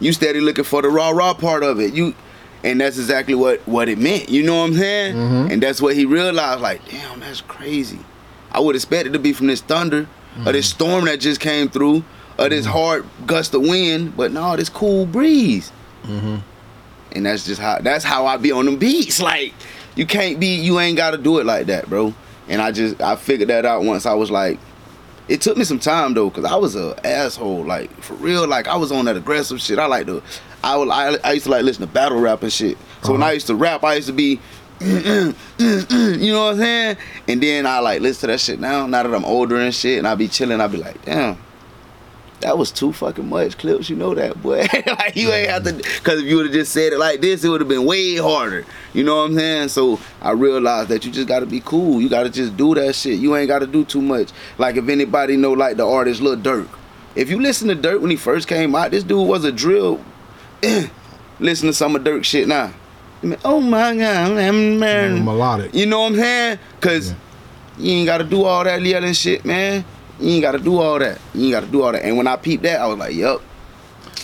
You 0.00 0.12
steady 0.12 0.40
looking 0.40 0.64
for 0.64 0.82
the 0.82 0.88
raw, 0.88 1.10
raw 1.10 1.32
part 1.32 1.62
of 1.62 1.80
it. 1.80 1.94
You, 1.94 2.14
and 2.62 2.80
that's 2.80 2.98
exactly 2.98 3.34
what 3.34 3.66
what 3.66 3.88
it 3.88 3.98
meant. 3.98 4.28
You 4.28 4.42
know 4.42 4.60
what 4.60 4.70
I'm 4.70 4.74
saying? 4.74 5.16
Mm-hmm. 5.16 5.52
And 5.52 5.62
that's 5.62 5.80
what 5.80 5.94
he 5.94 6.04
realized. 6.04 6.60
Like, 6.60 6.86
damn, 6.90 7.20
that's 7.20 7.40
crazy. 7.40 8.00
I 8.52 8.60
would 8.60 8.76
expect 8.76 9.06
it 9.06 9.12
to 9.12 9.18
be 9.18 9.32
from 9.32 9.46
this 9.46 9.60
thunder 9.60 10.00
or 10.00 10.02
mm-hmm. 10.02 10.52
this 10.52 10.68
storm 10.68 11.06
that 11.06 11.20
just 11.20 11.40
came 11.40 11.68
through 11.68 12.04
or 12.38 12.48
this 12.48 12.66
mm-hmm. 12.66 12.72
hard 12.72 13.06
gust 13.26 13.54
of 13.54 13.62
wind, 13.62 14.16
but 14.16 14.32
no, 14.32 14.56
this 14.56 14.68
cool 14.68 15.06
breeze. 15.06 15.72
And 16.04 17.26
that's 17.26 17.44
just 17.44 17.60
how 17.60 17.78
that's 17.78 18.04
how 18.04 18.26
I 18.26 18.36
be 18.36 18.52
on 18.52 18.64
them 18.66 18.76
beats. 18.76 19.20
Like, 19.20 19.54
you 19.94 20.06
can't 20.06 20.38
be, 20.38 20.54
you 20.56 20.78
ain't 20.78 20.96
gotta 20.96 21.18
do 21.18 21.38
it 21.38 21.46
like 21.46 21.66
that, 21.66 21.88
bro. 21.88 22.14
And 22.48 22.62
I 22.62 22.70
just 22.70 23.00
I 23.00 23.16
figured 23.16 23.48
that 23.48 23.66
out 23.66 23.82
once 23.82 24.06
I 24.06 24.14
was 24.14 24.30
like, 24.30 24.58
it 25.28 25.42
took 25.42 25.56
me 25.56 25.64
some 25.64 25.78
time 25.78 26.14
though, 26.14 26.30
cause 26.30 26.44
I 26.44 26.56
was 26.56 26.74
a 26.74 26.98
asshole, 27.06 27.64
like 27.64 27.90
for 28.02 28.14
real. 28.14 28.46
Like 28.46 28.66
I 28.66 28.76
was 28.76 28.90
on 28.90 29.04
that 29.04 29.16
aggressive 29.16 29.60
shit. 29.60 29.78
I 29.78 29.86
like 29.86 30.06
to, 30.06 30.22
I 30.64 30.76
would, 30.76 30.88
I, 30.88 31.16
I 31.22 31.32
used 31.32 31.44
to 31.44 31.50
like 31.50 31.64
listen 31.64 31.86
to 31.86 31.92
battle 31.92 32.18
rap 32.18 32.42
and 32.42 32.52
shit. 32.52 32.78
So 33.02 33.12
when 33.12 33.22
uh-huh. 33.22 33.30
I 33.30 33.32
used 33.34 33.46
to 33.48 33.54
rap, 33.54 33.84
I 33.84 33.94
used 33.96 34.08
to 34.08 34.14
be, 34.14 34.40
you 34.80 34.88
know 34.88 35.34
what 35.58 36.52
I'm 36.52 36.56
saying? 36.56 36.96
And 37.28 37.42
then 37.42 37.66
I 37.66 37.80
like 37.80 38.00
listen 38.00 38.22
to 38.22 38.26
that 38.28 38.40
shit 38.40 38.58
now. 38.58 38.86
Now 38.86 39.02
that 39.02 39.14
I'm 39.14 39.24
older 39.24 39.56
and 39.56 39.74
shit, 39.74 39.98
and 39.98 40.08
I 40.08 40.14
be 40.14 40.28
chilling, 40.28 40.60
I 40.60 40.66
be 40.66 40.78
like, 40.78 41.04
damn, 41.04 41.38
that 42.40 42.56
was 42.56 42.70
too 42.70 42.92
fucking 42.92 43.28
much 43.28 43.58
clips. 43.58 43.90
You 43.90 43.96
know 43.96 44.14
that, 44.14 44.40
boy. 44.42 44.66
like 44.86 45.16
you 45.16 45.32
ain't 45.32 45.50
have 45.50 45.64
to, 45.64 45.72
mm-hmm. 45.72 46.04
cause 46.04 46.20
if 46.20 46.26
you 46.26 46.36
would 46.36 46.46
have 46.46 46.54
just 46.54 46.72
said 46.72 46.92
it 46.92 46.98
like 46.98 47.20
this, 47.20 47.44
it 47.44 47.48
would 47.48 47.60
have 47.60 47.68
been 47.68 47.84
way 47.84 48.16
harder. 48.16 48.64
You 48.94 49.04
know 49.04 49.16
what 49.16 49.30
I'm 49.30 49.34
saying? 49.36 49.68
So 49.68 50.00
I 50.20 50.30
realized 50.32 50.88
that 50.90 51.04
you 51.04 51.10
just 51.10 51.28
gotta 51.28 51.46
be 51.46 51.60
cool. 51.60 52.00
You 52.00 52.08
gotta 52.08 52.30
just 52.30 52.56
do 52.56 52.74
that 52.74 52.94
shit. 52.94 53.18
You 53.18 53.36
ain't 53.36 53.48
gotta 53.48 53.66
do 53.66 53.84
too 53.84 54.02
much. 54.02 54.30
Like 54.56 54.76
if 54.76 54.88
anybody 54.88 55.36
know 55.36 55.52
like 55.52 55.76
the 55.76 55.86
artist 55.86 56.20
Lil 56.20 56.36
Durk, 56.36 56.68
if 57.16 57.30
you 57.30 57.40
listen 57.40 57.68
to 57.68 57.76
Durk 57.76 58.00
when 58.00 58.10
he 58.10 58.16
first 58.16 58.46
came 58.46 58.74
out, 58.74 58.92
this 58.92 59.02
dude 59.02 59.28
was 59.28 59.44
a 59.44 59.52
drill. 59.52 60.04
listen 61.40 61.68
to 61.68 61.72
some 61.72 61.96
of 61.96 62.02
Durk 62.02 62.24
shit 62.24 62.46
now. 62.46 62.72
I 63.22 63.26
mean, 63.26 63.38
oh 63.44 63.60
my 63.60 63.96
god, 63.96 64.38
I'm 64.38 64.78
man. 64.78 65.24
melodic. 65.24 65.74
You 65.74 65.86
know 65.86 66.02
what 66.02 66.12
I'm 66.12 66.18
saying? 66.18 66.58
Cause 66.80 67.14
you 67.76 67.92
ain't 67.92 68.06
gotta 68.06 68.24
do 68.24 68.44
all 68.44 68.62
that 68.62 68.80
yelling 68.82 69.12
shit, 69.12 69.44
man. 69.44 69.84
You 70.20 70.30
ain't 70.30 70.42
gotta 70.42 70.58
do 70.58 70.78
all 70.78 70.98
that. 70.98 71.20
You 71.34 71.44
ain't 71.44 71.52
gotta 71.52 71.66
do 71.66 71.82
all 71.82 71.92
that. 71.92 72.04
And 72.04 72.16
when 72.16 72.26
I 72.26 72.36
peeped 72.36 72.64
that, 72.64 72.80
I 72.80 72.86
was 72.86 72.98
like, 72.98 73.14
yup, 73.14 73.40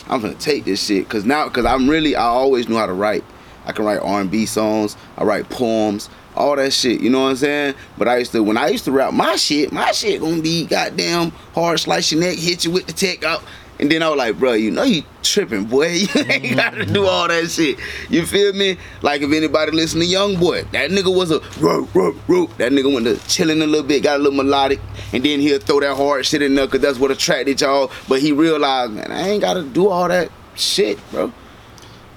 I'm 0.09 0.21
gonna 0.21 0.35
take 0.35 0.65
this 0.65 0.85
shit. 0.85 1.09
Cause 1.09 1.25
now, 1.25 1.49
cause 1.49 1.65
I'm 1.65 1.89
really, 1.89 2.17
I 2.17 2.25
always 2.25 2.69
knew 2.69 2.77
how 2.77 2.87
to 2.87 2.93
write. 2.93 3.25
I 3.67 3.73
can 3.73 3.85
write 3.85 4.01
R&B 4.01 4.47
songs. 4.47 4.97
I 5.17 5.25
write 5.25 5.49
poems. 5.49 6.11
All 6.37 6.57
that 6.57 6.73
shit. 6.73 7.01
You 7.01 7.11
know 7.11 7.23
what 7.23 7.31
I'm 7.31 7.37
saying? 7.37 7.75
But 7.97 8.09
I 8.09 8.19
used 8.19 8.33
to, 8.33 8.43
when 8.43 8.57
I 8.57 8.69
used 8.69 8.85
to 8.87 8.93
rap 8.93 9.13
my 9.13 9.37
shit, 9.37 9.73
my 9.73 9.93
shit 9.93 10.21
gonna 10.21 10.43
be 10.43 10.67
goddamn 10.67 11.31
hard, 11.55 11.79
slice 11.79 12.11
your 12.11 12.21
neck, 12.21 12.37
hit 12.37 12.65
you 12.65 12.73
with 12.73 12.87
the 12.87 12.93
tech 12.93 13.25
out. 13.25 13.43
And 13.81 13.91
then 13.91 14.03
I 14.03 14.09
was 14.09 14.19
like, 14.19 14.39
bro, 14.39 14.53
you 14.53 14.71
know 14.71 14.85
you 14.85 15.03
tripping, 15.23 15.65
boy. 15.65 15.85
You 16.15 16.25
ain't 16.29 16.57
gotta 16.57 16.87
do 16.87 17.07
all 17.07 17.27
that 17.29 17.51
shit. 17.51 17.79
You 18.09 18.25
feel 18.25 18.53
me? 18.53 18.77
Like 19.03 19.23
if 19.23 19.33
anybody 19.33 19.73
listen 19.73 20.01
to 20.01 20.07
Young 20.07 20.37
Boy, 20.37 20.63
that 20.73 20.91
nigga 20.91 21.15
was 21.15 21.31
a 21.31 21.41
rope, 21.61 21.93
rope, 21.95 22.17
rope. 22.29 22.57
That 22.59 22.73
nigga 22.73 22.93
went 22.93 23.07
to 23.07 23.17
chilling 23.29 23.61
a 23.63 23.67
little 23.67 23.87
bit, 23.87 24.03
got 24.03 24.21
a 24.21 24.23
little 24.23 24.37
melodic, 24.45 24.81
and 25.13 25.25
then 25.25 25.41
he'll 25.41 25.59
throw 25.59 25.81
that 25.81 25.97
hard 25.97 26.25
shit 26.25 26.43
in 26.43 26.55
there 26.55 26.67
because 26.67 26.83
that's 26.83 26.99
what 26.99 27.11
attracted 27.11 27.61
y'all. 27.61 27.91
But 28.09 28.21
he 28.21 28.33
realized, 28.33 28.93
man, 28.93 29.11
I 29.11 29.29
ain't 29.31 29.41
gotta 29.41 29.63
do 29.63 29.89
all 29.89 30.09
that 30.09 30.31
shit, 30.55 30.99
bro. 31.11 31.33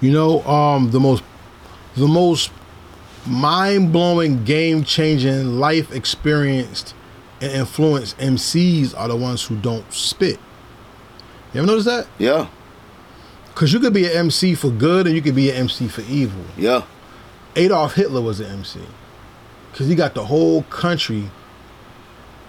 You 0.00 0.12
know, 0.12 0.42
um, 0.44 0.92
the 0.92 1.00
most, 1.00 1.24
the 1.96 2.06
most 2.06 2.52
mind-blowing, 3.26 4.44
game-changing, 4.44 5.58
life 5.58 5.92
experienced, 5.92 6.94
and 7.40 7.52
influenced 7.52 8.16
MCs 8.18 8.96
are 8.96 9.08
the 9.08 9.16
ones 9.16 9.44
who 9.44 9.56
don't 9.56 9.92
spit. 9.92 10.38
You 11.54 11.60
ever 11.60 11.66
notice 11.66 11.84
that? 11.86 12.06
Yeah, 12.18 12.48
Because 13.48 13.72
you 13.72 13.80
could 13.80 13.94
be 13.94 14.04
an 14.06 14.12
MC 14.12 14.54
for 14.54 14.70
good 14.70 15.06
and 15.06 15.16
you 15.16 15.22
could 15.22 15.34
be 15.34 15.50
an 15.50 15.56
MC 15.56 15.88
for 15.88 16.02
evil. 16.02 16.44
yeah, 16.56 16.82
Adolf 17.56 17.94
Hitler 17.94 18.20
was 18.20 18.40
an 18.40 18.46
MC 18.46 18.80
because 19.72 19.88
he 19.88 19.94
got 19.94 20.14
the 20.14 20.24
whole 20.26 20.62
country 20.64 21.30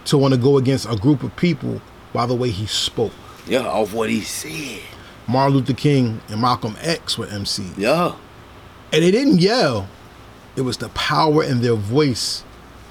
to 0.06 0.18
want 0.18 0.34
to 0.34 0.40
go 0.40 0.58
against 0.58 0.86
a 0.92 0.96
group 0.96 1.24
of 1.24 1.36
people 1.36 1.82
by 2.14 2.26
the 2.26 2.36
way 2.36 2.50
he 2.50 2.66
spoke. 2.66 3.14
yeah, 3.48 3.62
off 3.68 3.94
what 3.94 4.10
he 4.10 4.22
said. 4.22 4.82
Martin 5.28 5.56
Luther 5.58 5.74
King 5.74 6.22
and 6.28 6.42
Malcolm 6.42 6.76
X 6.82 7.18
were 7.18 7.28
MCs. 7.28 7.78
Yeah, 7.78 8.16
And 8.92 9.04
they 9.04 9.12
didn't 9.12 9.40
yell. 9.40 9.88
It 10.56 10.62
was 10.62 10.78
the 10.78 10.90
power 10.90 11.44
in 11.44 11.62
their 11.62 11.76
voice 11.76 12.44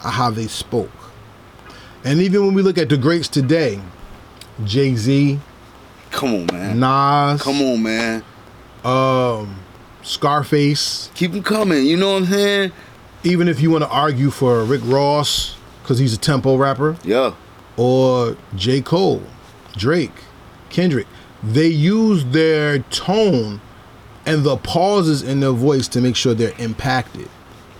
of 0.04 0.12
how 0.12 0.30
they 0.30 0.46
spoke. 0.46 0.90
And 2.04 2.20
even 2.20 2.46
when 2.46 2.54
we 2.54 2.62
look 2.62 2.78
at 2.78 2.88
the 2.88 2.96
greats 2.96 3.26
today, 3.28 3.80
Jay 4.64 4.94
Z, 4.94 5.40
come 6.10 6.34
on, 6.34 6.46
man. 6.46 6.80
Nas, 6.80 7.42
Come 7.42 7.60
on, 7.62 7.82
man. 7.82 8.24
um, 8.84 9.56
Scarface, 10.02 11.10
Keep 11.14 11.32
him 11.32 11.42
coming. 11.42 11.84
You 11.86 11.96
know 11.96 12.12
what 12.14 12.22
I'm 12.22 12.28
saying? 12.28 12.72
even 13.24 13.48
if 13.48 13.60
you 13.60 13.70
want 13.70 13.82
to 13.82 13.90
argue 13.90 14.30
for 14.30 14.62
Rick 14.64 14.80
Ross, 14.84 15.56
because 15.82 15.98
he's 15.98 16.14
a 16.14 16.18
tempo 16.18 16.56
rapper, 16.56 16.96
Yeah, 17.04 17.34
or 17.76 18.36
J. 18.54 18.80
Cole, 18.80 19.22
Drake, 19.76 20.12
Kendrick, 20.70 21.06
they 21.42 21.66
use 21.68 22.24
their 22.26 22.78
tone 22.78 23.60
and 24.24 24.44
the 24.44 24.56
pauses 24.56 25.22
in 25.22 25.40
their 25.40 25.52
voice 25.52 25.88
to 25.88 26.00
make 26.00 26.14
sure 26.16 26.32
they're 26.34 26.54
impacted. 26.58 27.28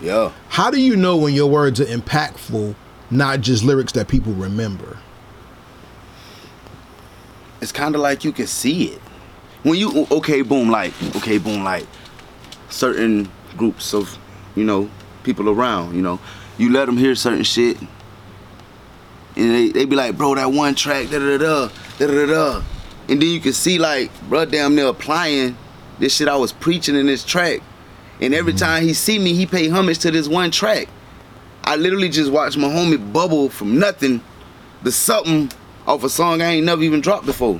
yeah. 0.01 0.31
How 0.49 0.69
do 0.71 0.79
you 0.81 0.95
know 0.95 1.15
when 1.17 1.33
your 1.33 1.47
words 1.49 1.79
are 1.79 1.85
impactful, 1.85 2.75
not 3.09 3.41
just 3.41 3.63
lyrics 3.63 3.91
that 3.93 4.07
people 4.07 4.33
remember? 4.33 4.97
It's 7.61 7.71
kind 7.71 7.95
of 7.95 8.01
like 8.01 8.23
you 8.23 8.31
can 8.31 8.47
see 8.47 8.85
it. 8.89 9.01
When 9.63 9.75
you 9.75 10.07
okay 10.11 10.41
boom 10.41 10.69
like 10.69 10.93
okay 11.17 11.37
boom 11.37 11.63
like 11.63 11.85
certain 12.69 13.29
groups 13.57 13.93
of 13.93 14.17
you 14.55 14.63
know 14.63 14.89
people 15.23 15.49
around 15.49 15.95
you 15.95 16.01
know. 16.01 16.19
You 16.57 16.71
let 16.73 16.87
them 16.87 16.97
hear 16.97 17.15
certain 17.15 17.43
shit 17.43 17.77
and 19.39 19.51
they, 19.51 19.69
they 19.69 19.85
be 19.85 19.95
like 19.95 20.17
bro 20.17 20.35
that 20.35 20.51
one 20.51 20.75
track 20.75 21.09
da 21.09 21.19
da 21.19 21.37
da 21.37 21.69
da 21.97 22.07
da 22.07 22.25
da. 22.25 22.63
And 23.07 23.21
then 23.21 23.29
you 23.29 23.39
can 23.39 23.53
see 23.53 23.79
like 23.79 24.11
bro 24.27 24.45
damn 24.45 24.75
near 24.75 24.87
applying 24.87 25.57
this 25.97 26.15
shit 26.15 26.27
I 26.27 26.35
was 26.35 26.51
preaching 26.51 26.95
in 26.95 27.05
this 27.05 27.23
track. 27.23 27.61
And 28.21 28.33
every 28.33 28.53
mm-hmm. 28.53 28.65
time 28.65 28.83
he 28.83 28.93
see 28.93 29.17
me 29.17 29.33
he 29.33 29.45
pay 29.45 29.69
homage 29.69 29.99
to 29.99 30.11
this 30.11 30.27
one 30.27 30.51
track. 30.51 30.89
I 31.63 31.75
literally 31.75 32.09
just 32.09 32.31
watched 32.31 32.57
my 32.57 32.67
homie 32.67 33.13
bubble 33.13 33.49
from 33.49 33.79
nothing 33.79 34.21
to 34.83 34.91
something 34.91 35.51
off 35.89 36.03
a 36.03 36.09
song 36.09 36.41
I 36.41 36.51
ain't 36.51 36.65
never 36.65 36.83
even 36.83 37.01
dropped 37.01 37.25
before. 37.25 37.59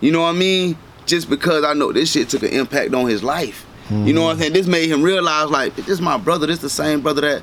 You 0.00 0.12
know 0.12 0.22
what 0.22 0.34
I 0.34 0.38
mean? 0.38 0.78
Just 1.04 1.28
because 1.28 1.62
I 1.62 1.74
know 1.74 1.92
this 1.92 2.10
shit 2.10 2.30
took 2.30 2.42
an 2.42 2.48
impact 2.50 2.94
on 2.94 3.06
his 3.06 3.22
life. 3.22 3.66
You 3.90 4.12
know 4.12 4.22
what 4.22 4.32
I'm 4.32 4.38
saying? 4.38 4.52
This 4.52 4.68
made 4.68 4.88
him 4.88 5.02
realize 5.02 5.50
like, 5.50 5.74
this 5.74 5.88
is 5.88 6.00
my 6.00 6.16
brother. 6.16 6.46
This 6.46 6.60
the 6.60 6.70
same 6.70 7.00
brother 7.00 7.22
that, 7.22 7.42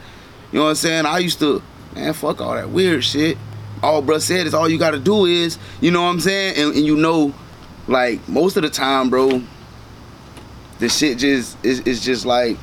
you 0.51 0.59
know 0.59 0.63
what 0.63 0.69
I'm 0.71 0.75
saying? 0.75 1.05
I 1.05 1.19
used 1.19 1.39
to, 1.39 1.61
man, 1.93 2.13
fuck 2.13 2.39
all 2.39 2.55
that 2.55 2.69
weird 2.69 3.03
shit. 3.03 3.37
All 3.83 4.01
bruh 4.01 4.21
said 4.21 4.47
is 4.47 4.53
all 4.53 4.69
you 4.69 4.79
gotta 4.79 4.97
do 4.97 5.25
is, 5.25 5.59
you 5.81 5.91
know 5.91 6.01
what 6.01 6.07
I'm 6.07 6.19
saying? 6.21 6.55
And, 6.57 6.75
and 6.75 6.85
you 6.85 6.95
know, 6.95 7.33
like 7.87 8.27
most 8.29 8.55
of 8.55 8.63
the 8.63 8.69
time, 8.69 9.09
bro, 9.09 9.43
the 10.79 10.89
shit 10.89 11.17
just 11.17 11.63
is 11.65 11.81
is 11.81 12.03
just 12.03 12.25
like 12.25 12.57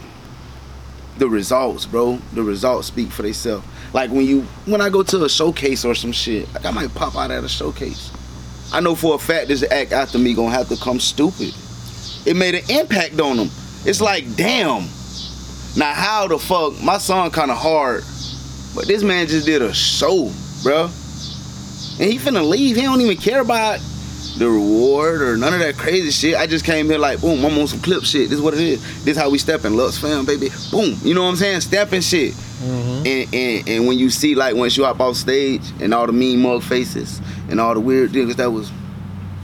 the 1.18 1.28
results, 1.28 1.84
bro. 1.84 2.18
The 2.32 2.42
results 2.42 2.88
speak 2.88 3.10
for 3.10 3.22
themselves. 3.22 3.66
Like 3.94 4.10
when 4.10 4.26
you 4.26 4.42
when 4.66 4.80
I 4.80 4.90
go 4.90 5.04
to 5.04 5.24
a 5.24 5.28
showcase 5.28 5.84
or 5.84 5.94
some 5.94 6.10
shit, 6.10 6.52
like 6.52 6.66
I 6.66 6.72
might 6.72 6.92
pop 6.94 7.14
out 7.14 7.30
at 7.30 7.44
a 7.44 7.48
showcase. 7.48 8.10
I 8.72 8.80
know 8.80 8.96
for 8.96 9.14
a 9.14 9.18
fact 9.18 9.48
this 9.48 9.62
act 9.70 9.92
after 9.92 10.18
me 10.18 10.34
gonna 10.34 10.50
have 10.50 10.68
to 10.70 10.76
come 10.76 10.98
stupid. 10.98 11.54
It 12.26 12.34
made 12.36 12.56
an 12.56 12.68
impact 12.68 13.20
on 13.20 13.36
them. 13.36 13.50
It's 13.86 14.00
like, 14.00 14.34
damn. 14.34 14.88
Now 15.76 15.94
how 15.94 16.26
the 16.26 16.40
fuck 16.40 16.82
my 16.82 16.98
song 16.98 17.30
kinda 17.30 17.54
hard, 17.54 18.02
but 18.74 18.88
this 18.88 19.04
man 19.04 19.28
just 19.28 19.46
did 19.46 19.62
a 19.62 19.72
show, 19.72 20.32
bro. 20.64 20.90
And 22.00 22.10
he 22.10 22.18
finna 22.18 22.46
leave. 22.46 22.74
He 22.74 22.82
don't 22.82 23.00
even 23.00 23.16
care 23.16 23.42
about 23.42 23.78
the 24.36 24.48
reward 24.50 25.22
or 25.22 25.36
none 25.36 25.54
of 25.54 25.60
that 25.60 25.76
crazy 25.76 26.10
shit. 26.10 26.36
I 26.36 26.46
just 26.46 26.64
came 26.64 26.86
here 26.86 26.98
like, 26.98 27.20
boom, 27.20 27.44
I'm 27.44 27.56
on 27.58 27.66
some 27.66 27.80
clip 27.80 28.02
shit. 28.02 28.28
This 28.28 28.38
is 28.38 28.40
what 28.40 28.54
it 28.54 28.60
is. 28.60 29.04
This 29.04 29.16
how 29.16 29.30
we 29.30 29.38
stepping. 29.38 29.76
Lux 29.76 29.98
fam, 29.98 30.24
baby. 30.24 30.50
Boom. 30.70 30.98
You 31.02 31.14
know 31.14 31.22
what 31.22 31.30
I'm 31.30 31.36
saying? 31.36 31.60
Stepping 31.60 32.00
shit. 32.00 32.32
Mm-hmm. 32.32 33.06
And, 33.06 33.34
and 33.34 33.68
and 33.68 33.88
when 33.88 33.98
you 33.98 34.10
see 34.10 34.34
like 34.34 34.56
once 34.56 34.76
you 34.76 34.84
up 34.84 35.00
off 35.00 35.16
stage 35.16 35.62
and 35.80 35.92
all 35.92 36.06
the 36.06 36.12
mean 36.12 36.40
mug 36.40 36.62
faces 36.62 37.20
and 37.48 37.60
all 37.60 37.74
the 37.74 37.80
weird 37.80 38.10
niggas 38.12 38.36
that 38.36 38.50
was 38.50 38.70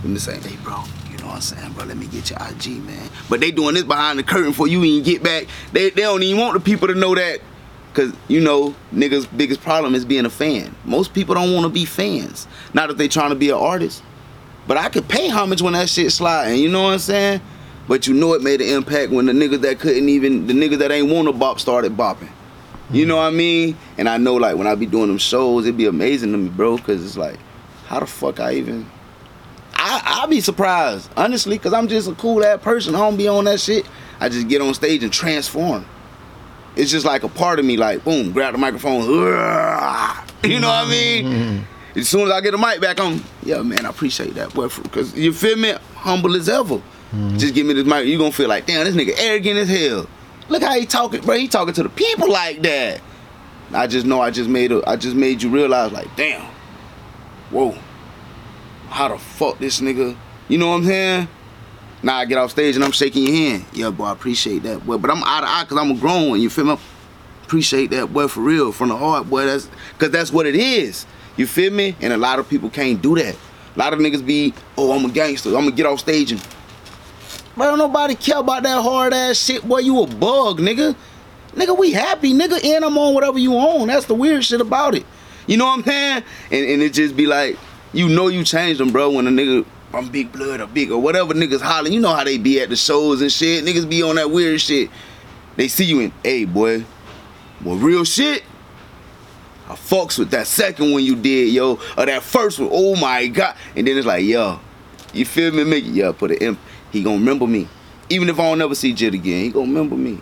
in 0.05 0.15
the 0.15 0.21
same, 0.21 0.41
hey 0.41 0.57
bro, 0.65 0.83
you 1.11 1.19
know 1.19 1.27
what 1.27 1.35
I'm 1.37 1.41
saying, 1.41 1.73
bro? 1.73 1.85
Let 1.85 1.97
me 1.97 2.07
get 2.07 2.31
your 2.31 2.39
IG, 2.41 2.83
man. 2.83 3.11
But 3.29 3.41
they 3.41 3.51
doing 3.51 3.75
this 3.75 3.85
behind 3.85 4.19
the 4.19 4.23
curtain 4.23 4.53
for 4.53 4.67
you 4.67 4.83
even 4.85 5.05
get 5.05 5.23
back. 5.23 5.47
They 5.73 5.91
they 5.91 6.03
don't 6.03 6.23
even 6.23 6.41
want 6.41 6.55
the 6.55 6.61
people 6.61 6.89
to 6.89 6.95
know 6.95 7.15
that. 7.15 7.41
Cause 7.93 8.13
you 8.29 8.41
know, 8.41 8.75
niggas' 8.95 9.27
biggest 9.37 9.61
problem 9.63 9.97
is 9.97 10.05
being 10.05 10.25
a 10.25 10.31
fan. 10.31 10.75
Most 10.85 11.13
people 11.13 11.35
don't 11.35 11.53
want 11.53 11.65
to 11.65 11.69
be 11.69 11.85
fans. 11.85 12.47
Not 12.73 12.89
if 12.89 12.97
they 12.97 13.09
trying 13.09 13.31
to 13.31 13.35
be 13.37 13.51
an 13.51 13.57
artist. 13.57 14.05
But 14.67 14.77
I 14.77 14.89
could 14.89 15.09
pay 15.09 15.29
homage 15.29 15.63
when 15.63 15.73
that 15.73 15.89
shit 15.89 16.13
sliding, 16.13 16.61
you 16.61 16.69
know 16.69 16.85
what 16.85 16.93
I'm 16.93 16.99
saying? 16.99 17.41
But 17.89 18.07
you 18.07 18.15
know 18.15 18.35
it 18.35 18.43
made 18.43 18.61
an 18.61 18.69
impact 18.69 19.11
when 19.11 19.27
the 19.27 19.33
niggas 19.33 19.63
that 19.63 19.81
couldn't 19.81 20.09
even, 20.09 20.47
the 20.47 20.53
niggas 20.53 20.79
that 20.79 20.93
ain't 20.93 21.11
want 21.11 21.27
to 21.27 21.33
bop 21.33 21.59
started 21.59 21.97
bopping. 21.97 22.29
You 22.91 23.07
know 23.07 23.17
what 23.17 23.25
I 23.25 23.31
mean? 23.31 23.77
And 23.99 24.09
I 24.09 24.17
know 24.17 24.35
like 24.35 24.57
when 24.57 24.67
I 24.67 24.75
be 24.75 24.87
doing 24.87 25.09
them 25.09 25.19
shows, 25.19 25.65
it'd 25.65 25.77
be 25.77 25.87
amazing 25.87 26.33
to 26.33 26.39
me, 26.39 26.49
bro, 26.49 26.77
because 26.77 27.05
it's 27.05 27.17
like, 27.17 27.39
how 27.87 28.01
the 28.01 28.07
fuck 28.07 28.39
I 28.39 28.55
even. 28.55 28.87
I 29.75 30.23
I 30.23 30.27
be 30.27 30.41
surprised, 30.41 31.11
honestly, 31.17 31.57
because 31.57 31.73
I'm 31.73 31.89
just 31.89 32.09
a 32.09 32.15
cool 32.15 32.45
ass 32.45 32.61
person. 32.63 32.95
I 32.95 32.99
don't 32.99 33.17
be 33.17 33.29
on 33.29 33.45
that 33.45 33.61
shit. 33.61 33.87
I 34.21 34.29
just 34.29 34.47
get 34.49 34.61
on 34.61 34.75
stage 34.75 35.03
and 35.03 35.13
transform. 35.13 35.87
It's 36.77 36.91
just 36.91 37.05
like 37.07 37.25
a 37.25 37.29
part 37.29 37.59
of 37.59 37.65
me, 37.65 37.77
like, 37.77 38.05
boom, 38.05 38.33
grab 38.33 38.53
the 38.53 38.59
microphone. 38.59 39.03
You 40.43 40.59
know 40.59 40.69
what 40.69 40.87
I 40.87 40.91
mean? 40.91 41.25
Mm-hmm. 41.25 41.80
As 41.97 42.09
soon 42.09 42.23
as 42.23 42.31
I 42.31 42.41
get 42.41 42.53
the 42.53 42.59
mic 42.59 42.81
back 42.81 43.01
on, 43.01 43.23
yeah, 43.43 43.63
man, 43.63 43.85
I 43.87 43.91
appreciate 43.91 44.35
that, 44.35 44.55
boy. 44.55 44.69
Because 44.69 45.17
you 45.17 45.33
feel 45.33 45.57
me? 45.57 45.75
Humble 45.95 46.37
as 46.37 46.49
ever. 46.49 46.77
Mm-hmm. 46.77 47.39
Just 47.39 47.55
give 47.55 47.67
me 47.67 47.75
this 47.75 47.87
mic. 47.87 48.07
You 48.07 48.17
gonna 48.19 48.33
feel 48.33 48.49
like, 48.49 48.67
damn, 48.67 48.85
this 48.85 48.95
nigga 48.95 49.15
arrogant 49.19 49.59
as 49.59 49.69
hell. 49.69 50.07
Look 50.49 50.63
how 50.63 50.79
he 50.79 50.87
talking, 50.87 51.21
bro. 51.21 51.37
He 51.37 51.49
talking 51.49 51.75
to 51.75 51.83
the 51.83 51.89
people 51.89 52.31
like 52.31 52.63
that. 52.63 53.01
I 53.73 53.87
just 53.87 54.07
know 54.07 54.21
I 54.21 54.31
just 54.31 54.49
made 54.49 54.73
a, 54.73 54.89
I 54.89 54.97
just 54.97 55.15
made 55.15 55.43
you 55.43 55.51
realize, 55.51 55.93
like, 55.93 56.15
damn, 56.17 56.45
whoa, 57.51 57.77
how 58.89 59.09
the 59.09 59.19
fuck 59.19 59.59
this 59.59 59.81
nigga, 59.81 60.17
you 60.49 60.59
know 60.59 60.71
what 60.71 60.77
I'm 60.77 60.85
saying? 60.85 61.29
Now 62.03 62.17
I 62.17 62.25
get 62.25 62.39
off 62.39 62.51
stage 62.51 62.75
and 62.75 62.85
I'm 62.85 62.93
shaking 62.93 63.25
your 63.25 63.35
hand. 63.35 63.67
Yeah, 63.73 63.91
boy, 63.91 64.05
I 64.05 64.13
appreciate 64.13 64.63
that, 64.65 64.85
boy. 64.85 64.97
But 64.97 65.11
I'm 65.11 65.23
out 65.23 65.45
of 65.45 65.51
eye 65.51 65.65
because 65.65 65.79
I'm 65.79 65.91
a 65.91 65.95
grown 65.95 66.31
one. 66.31 66.41
You 66.41 66.51
feel 66.51 66.65
me? 66.65 66.79
Appreciate 67.45 67.91
that, 67.91 68.13
boy, 68.13 68.27
for 68.27 68.41
real, 68.41 68.73
from 68.73 68.89
the 68.89 68.97
heart, 68.97 69.29
boy. 69.29 69.45
That's 69.45 69.69
because 69.93 70.11
that's 70.11 70.33
what 70.33 70.47
it 70.47 70.57
is. 70.57 71.07
You 71.41 71.47
feel 71.47 71.73
me? 71.73 71.97
And 72.03 72.13
a 72.13 72.19
lot 72.19 72.39
of 72.39 72.51
people 72.51 72.69
can't 72.69 73.01
do 73.01 73.15
that. 73.15 73.35
A 73.75 73.79
lot 73.79 73.95
of 73.95 73.99
niggas 73.99 74.27
be, 74.27 74.53
oh, 74.77 74.93
I'm 74.93 75.07
a 75.07 75.09
gangster. 75.11 75.49
I'm 75.57 75.65
gonna 75.65 75.71
get 75.71 75.87
off 75.87 76.01
stage 76.01 76.33
and. 76.33 76.47
But 77.57 77.65
don't 77.65 77.79
nobody 77.79 78.15
care 78.15 78.41
about 78.41 78.63
that 78.65 78.83
hard 78.83 79.15
ass 79.15 79.39
shit, 79.39 79.67
boy. 79.67 79.79
You 79.79 80.03
a 80.03 80.07
bug, 80.07 80.59
nigga. 80.59 80.95
Nigga, 81.55 81.79
we 81.79 81.93
happy, 81.93 82.35
nigga, 82.35 82.63
and 82.63 82.85
I'm 82.85 82.99
on 82.99 83.15
whatever 83.15 83.39
you 83.39 83.55
on. 83.55 83.89
That's 83.89 84.05
the 84.05 84.15
weird 84.15 84.45
shit 84.45 84.61
about 84.61 84.95
it. 84.95 85.07
You 85.47 85.57
know 85.57 85.65
what 85.65 85.79
I'm 85.79 85.85
saying? 85.85 86.25
And, 86.51 86.67
and 86.73 86.83
it 86.83 86.93
just 86.93 87.17
be 87.17 87.27
like, 87.27 87.57
you 87.95 88.11
know 88.11 88.29
you 88.29 88.45
changed 88.45 88.79
them, 88.79 88.93
bro, 88.93 89.11
when 89.11 89.27
a 89.27 89.31
nigga 89.31 89.65
I'm 89.95 90.11
big 90.11 90.33
blood 90.33 90.61
or 90.61 90.67
big 90.67 90.91
or 90.93 91.01
whatever 91.01 91.33
niggas 91.33 91.63
hollering. 91.63 91.95
You 91.95 92.01
know 92.01 92.15
how 92.15 92.23
they 92.23 92.37
be 92.37 92.61
at 92.61 92.69
the 92.69 92.77
shows 92.77 93.23
and 93.23 93.33
shit. 93.33 93.65
Niggas 93.65 93.89
be 93.89 94.03
on 94.03 94.17
that 94.17 94.31
weird 94.31 94.61
shit. 94.61 94.91
They 95.57 95.69
see 95.69 95.87
you 95.87 96.01
and, 96.01 96.13
hey, 96.23 96.45
boy, 96.45 96.85
well, 97.65 97.77
real 97.77 98.05
shit. 98.05 98.43
I 99.71 99.75
fucks 99.75 100.19
with 100.19 100.33
that 100.33 100.49
second 100.49 100.91
one 100.91 101.05
you 101.05 101.15
did, 101.15 101.53
yo, 101.53 101.79
or 101.97 102.07
that 102.07 102.25
first 102.25 102.59
one. 102.59 102.71
Oh 102.73 102.97
my 102.97 103.29
god! 103.29 103.55
And 103.77 103.87
then 103.87 103.97
it's 103.97 104.07
like, 104.07 104.25
yo, 104.25 104.59
you 105.13 105.25
feel 105.25 105.53
me, 105.53 105.63
Mickey? 105.63 105.91
Yeah, 105.91 106.11
put 106.11 106.33
it 106.33 106.43
in. 106.43 106.59
He 106.91 107.05
gonna 107.05 107.19
remember 107.19 107.47
me, 107.47 107.69
even 108.09 108.29
if 108.29 108.41
I 108.41 108.51
don't 108.51 108.61
ever 108.61 108.75
see 108.75 108.93
Jit 108.93 109.15
again. 109.15 109.45
He 109.45 109.51
gonna 109.51 109.67
remember 109.67 109.95
me. 109.95 110.21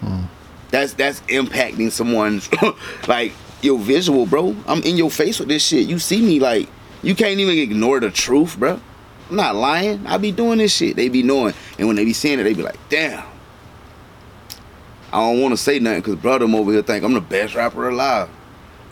Hmm. 0.00 0.24
That's 0.70 0.92
that's 0.92 1.22
impacting 1.22 1.90
someone's 1.90 2.50
like 3.08 3.32
your 3.62 3.78
visual, 3.78 4.26
bro. 4.26 4.54
I'm 4.66 4.82
in 4.82 4.98
your 4.98 5.10
face 5.10 5.38
with 5.38 5.48
this 5.48 5.64
shit. 5.64 5.88
You 5.88 5.98
see 5.98 6.20
me 6.20 6.38
like 6.38 6.68
you 7.02 7.14
can't 7.14 7.40
even 7.40 7.56
ignore 7.56 7.98
the 7.98 8.10
truth, 8.10 8.58
bro. 8.58 8.78
I'm 9.30 9.36
not 9.36 9.54
lying. 9.54 10.06
I 10.06 10.18
be 10.18 10.32
doing 10.32 10.58
this 10.58 10.76
shit. 10.76 10.96
They 10.96 11.08
be 11.08 11.22
knowing. 11.22 11.54
And 11.78 11.86
when 11.86 11.96
they 11.96 12.04
be 12.04 12.12
seeing 12.12 12.38
it, 12.38 12.42
they 12.42 12.52
be 12.52 12.62
like, 12.62 12.78
damn. 12.90 13.24
I 15.14 15.18
don't 15.18 15.40
want 15.40 15.52
to 15.52 15.56
say 15.56 15.78
nothing 15.78 16.00
because 16.00 16.16
brother 16.16 16.44
I'm 16.44 16.54
over 16.54 16.72
here 16.72 16.82
think 16.82 17.04
I'm 17.04 17.14
the 17.14 17.22
best 17.22 17.54
rapper 17.54 17.88
alive. 17.88 18.28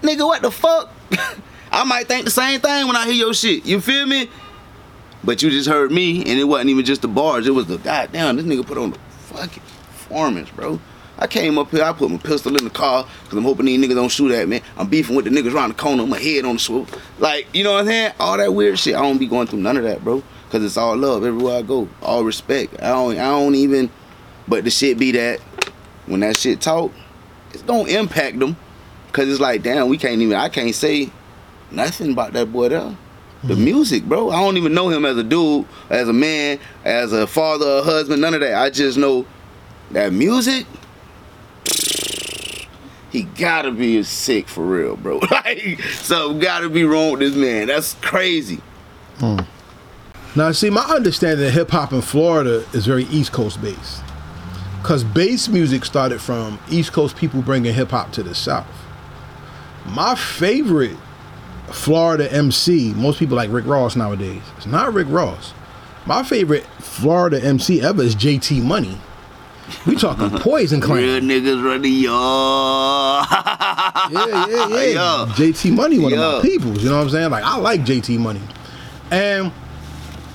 Nigga, 0.03 0.27
what 0.27 0.43
the 0.43 0.51
fuck? 0.51 0.91
I 1.73 1.85
might 1.85 2.09
think 2.09 2.25
the 2.25 2.31
same 2.31 2.61
thing 2.61 2.87
when 2.87 2.97
I 2.97 3.05
hear 3.07 3.15
your 3.15 3.35
shit. 3.35 3.65
You 3.65 3.81
feel 3.81 4.07
me? 4.07 4.29
But 5.23 5.43
you 5.43 5.51
just 5.51 5.69
heard 5.69 5.93
me, 5.93 6.21
and 6.21 6.39
it 6.41 6.45
wasn't 6.45 6.71
even 6.71 6.85
just 6.85 7.03
the 7.03 7.09
bars. 7.09 7.47
It 7.47 7.51
was 7.51 7.67
the 7.67 7.79
goddamn. 7.79 8.37
This 8.37 8.47
nigga 8.47 8.67
put 8.67 8.79
on 8.79 8.93
the 8.93 8.99
fucking 9.29 9.63
performance, 9.63 10.51
bro. 10.51 10.81
I 11.19 11.27
came 11.27 11.59
up 11.59 11.71
here, 11.71 11.85
I 11.85 11.93
put 11.93 12.11
my 12.11 12.17
pistol 12.17 12.57
in 12.57 12.65
the 12.65 12.71
car 12.71 13.07
because 13.25 13.37
I'm 13.37 13.45
hoping 13.45 13.67
these 13.67 13.79
niggas 13.79 13.95
don't 13.95 14.09
shoot 14.09 14.33
at 14.33 14.49
me. 14.49 14.63
I'm 14.79 14.89
beefing 14.89 15.15
with 15.15 15.27
the 15.27 15.31
niggas 15.31 15.55
around 15.55 15.69
the 15.69 15.75
corner, 15.75 16.07
my 16.07 16.19
head 16.19 16.47
on 16.47 16.55
the 16.55 16.59
swoop. 16.59 16.99
Like, 17.19 17.47
you 17.53 17.63
know 17.63 17.73
what 17.73 17.81
I'm 17.81 17.87
saying? 17.87 18.13
All 18.19 18.39
that 18.39 18.55
weird 18.55 18.79
shit. 18.79 18.97
I 18.97 19.03
don't 19.03 19.19
be 19.19 19.27
going 19.27 19.47
through 19.47 19.61
none 19.61 19.77
of 19.77 19.83
that, 19.83 20.03
bro. 20.03 20.23
Cause 20.49 20.65
it's 20.65 20.77
all 20.77 20.97
love 20.97 21.25
everywhere 21.25 21.59
I 21.59 21.63
go. 21.63 21.89
All 22.03 22.25
respect. 22.25 22.75
I 22.83 22.89
don't 22.89 23.13
I 23.13 23.29
don't 23.31 23.55
even 23.55 23.89
but 24.49 24.65
the 24.65 24.71
shit 24.71 24.99
be 24.99 25.13
that 25.13 25.39
when 26.07 26.21
that 26.21 26.37
shit 26.37 26.61
talk, 26.61 26.91
it's 27.53 27.63
gonna 27.63 27.89
impact 27.89 28.41
them. 28.41 28.57
Cause 29.13 29.29
it's 29.29 29.41
like, 29.41 29.63
damn, 29.63 29.89
we 29.89 29.99
can't 29.99 30.21
even 30.21 30.37
I 30.37 30.49
can't 30.49 30.75
say 30.75 31.11
nothing 31.71 32.13
about 32.13 32.33
that 32.35 32.53
boy 32.53 32.69
there. 32.69 32.97
The 33.43 33.55
Mm-hmm. 33.55 33.65
music, 33.65 34.05
bro. 34.05 34.29
I 34.31 34.41
don't 34.41 34.57
even 34.59 34.75
know 34.75 34.91
him 34.91 35.07
as 35.07 35.17
a 35.17 35.23
dude, 35.25 35.65
as 35.89 36.09
a 36.09 36.13
man, 36.13 36.59
as 36.85 37.13
a 37.15 37.27
father, 37.27 37.79
a 37.79 37.83
husband, 37.83 38.21
none 38.21 38.35
of 38.35 38.41
that. 38.41 38.55
I 38.55 38.69
just 38.69 38.99
know 38.99 39.25
that 39.93 40.13
music, 40.13 40.67
he 43.11 43.23
gotta 43.23 43.71
be 43.73 44.03
sick 44.03 44.47
for 44.47 44.65
real, 44.65 44.97
bro. 44.97 45.19
like, 45.31 45.81
something 45.83 46.39
gotta 46.39 46.69
be 46.69 46.85
wrong 46.85 47.13
with 47.13 47.21
this 47.21 47.35
man. 47.35 47.67
That's 47.69 47.95
crazy. 47.95 48.61
Now, 50.37 50.53
see, 50.53 50.71
my 50.71 50.83
understanding 50.85 51.45
of 51.47 51.53
hip 51.53 51.71
hop 51.71 51.93
in 51.93 52.03
Florida 52.03 52.65
is 52.73 52.87
very 52.87 53.05
East 53.05 53.33
Coast 53.33 53.61
based. 53.61 54.03
Because 54.81 55.03
bass 55.03 55.49
music 55.49 55.85
started 55.85 56.21
from 56.21 56.59
East 56.71 56.93
Coast 56.93 57.17
people 57.17 57.43
bringing 57.43 57.75
hip 57.75 57.91
hop 57.91 58.13
to 58.13 58.23
the 58.23 58.35
South. 58.35 58.67
My 59.87 60.15
favorite 60.15 60.97
Florida 61.73 62.31
MC, 62.33 62.93
most 62.95 63.19
people 63.19 63.37
like 63.37 63.51
Rick 63.51 63.67
Ross 63.67 63.97
nowadays. 63.97 64.43
It's 64.57 64.67
not 64.67 64.93
Rick 64.93 65.07
Ross. 65.11 65.53
My 66.07 66.23
favorite 66.23 66.65
Florida 66.79 67.43
MC 67.43 67.81
ever 67.83 68.03
is 68.03 68.17
JT 68.17 68.63
Money. 68.63 68.99
We 69.87 69.95
talking 69.95 70.31
Poison 70.41 70.81
Clan. 70.81 70.99
Real 70.99 71.21
niggas 71.21 71.65
running 71.65 71.93
y'all. 71.93 73.25
yeah, 73.31 74.47
yeah, 74.49 74.67
yeah. 74.69 74.77
Yeah. 74.87 75.27
JT 75.37 75.73
Money, 75.75 75.99
one 75.99 76.13
of 76.13 76.19
my 76.19 76.41
peoples. 76.43 76.83
You 76.83 76.91
know 76.91 76.97
what 76.97 77.05
I'm 77.05 77.11
saying? 77.11 77.31
Like 77.31 77.45
I 77.45 77.57
like 77.59 77.83
JT 77.83 78.19
Money. 78.19 78.41
And 79.11 79.53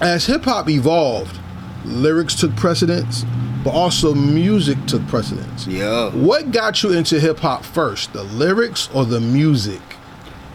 as 0.01 0.25
hip 0.25 0.43
hop 0.43 0.69
evolved, 0.69 1.37
lyrics 1.83 2.35
took 2.35 2.55
precedence, 2.55 3.25
but 3.65 3.71
also 3.71 4.13
music 4.13 4.77
took 4.85 5.05
precedence. 5.07 5.67
Yeah. 5.67 6.11
What 6.11 6.51
got 6.51 6.83
you 6.83 6.93
into 6.93 7.19
hip 7.19 7.39
hop 7.39 7.65
first, 7.65 8.13
the 8.13 8.23
lyrics 8.23 8.87
or 8.93 9.03
the 9.03 9.19
music? 9.19 9.81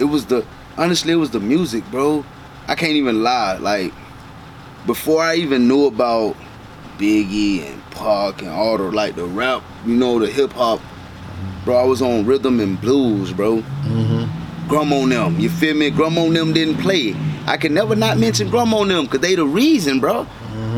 it 0.01 0.05
was 0.05 0.27
the 0.27 0.45
honestly 0.77 1.13
it 1.13 1.17
was 1.17 1.31
the 1.31 1.39
music 1.39 1.85
bro 1.91 2.25
i 2.67 2.75
can't 2.75 2.93
even 2.93 3.23
lie 3.23 3.57
like 3.59 3.93
before 4.87 5.23
i 5.23 5.35
even 5.35 5.69
knew 5.69 5.87
about 5.87 6.35
biggie 6.99 7.65
and 7.67 7.81
Pac 7.91 8.43
and 8.43 8.51
all 8.51 8.79
the 8.79 8.85
like 8.85 9.15
the 9.15 9.25
rap 9.25 9.63
you 9.85 9.95
know 9.95 10.19
the 10.19 10.27
hip-hop 10.27 10.81
bro 11.65 11.77
i 11.77 11.85
was 11.85 12.01
on 12.03 12.25
rhythm 12.25 12.61
and 12.61 12.81
blues 12.81 13.33
bro 13.33 13.59
mm-hmm. 13.59 14.69
grum 14.69 14.93
on 14.93 15.11
them 15.11 15.39
you 15.39 15.51
feel 15.51 15.77
me 15.77 15.91
grum 15.91 16.17
on 16.17 16.33
them 16.33 16.53
didn't 16.53 16.79
play 16.79 17.15
i 17.47 17.57
can 17.57 17.75
never 17.75 17.95
not 17.95 18.17
mention 18.17 18.49
grum 18.49 18.73
on 18.73 18.89
them 18.89 19.05
because 19.05 19.21
they 19.21 19.35
the 19.35 19.45
reason 19.45 20.01
bro 20.01 20.27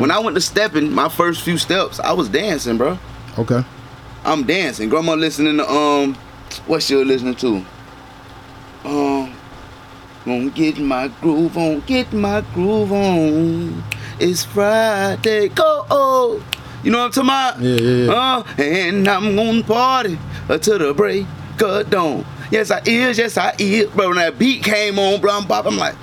when 0.00 0.10
i 0.10 0.18
went 0.18 0.34
to 0.34 0.40
stepping 0.40 0.90
my 0.90 1.08
first 1.08 1.42
few 1.42 1.56
steps 1.58 1.98
i 2.00 2.12
was 2.12 2.28
dancing 2.28 2.76
bro 2.76 2.98
Okay. 3.38 3.64
I'm 4.24 4.44
dancing. 4.44 4.88
Grandma 4.88 5.14
listening 5.14 5.56
to 5.56 5.68
um, 5.68 6.14
what 6.66 6.82
she 6.82 6.94
was 6.94 7.06
listening 7.06 7.34
to? 7.36 7.64
Um, 8.84 9.34
gonna 10.24 10.50
get 10.50 10.78
my 10.78 11.08
groove 11.20 11.56
on, 11.56 11.80
get 11.80 12.12
my 12.12 12.42
groove 12.52 12.92
on. 12.92 13.82
It's 14.20 14.44
Friday, 14.44 15.48
go! 15.48 15.86
Oh. 15.90 16.44
You 16.84 16.90
know 16.90 16.98
what 16.98 17.16
I'm 17.16 17.26
talking 17.26 17.28
about? 17.28 17.60
Yeah, 17.60 17.76
yeah, 17.76 18.04
yeah. 18.04 18.12
Uh, 18.12 18.62
and 18.62 19.08
I'm 19.08 19.36
gonna 19.36 19.62
party 19.62 20.18
until 20.48 20.78
the 20.78 20.92
break 20.94 21.26
of 21.62 21.90
dawn. 21.90 22.26
Yes, 22.50 22.70
I 22.70 22.82
is. 22.84 23.18
Yes, 23.18 23.38
I 23.38 23.54
is. 23.58 23.88
Bro, 23.90 24.08
when 24.08 24.16
that 24.18 24.38
beat 24.38 24.62
came 24.64 24.98
on, 24.98 25.20
bro, 25.20 25.32
I'm, 25.32 25.46
bop, 25.46 25.64
I'm 25.64 25.78
like, 25.78 25.94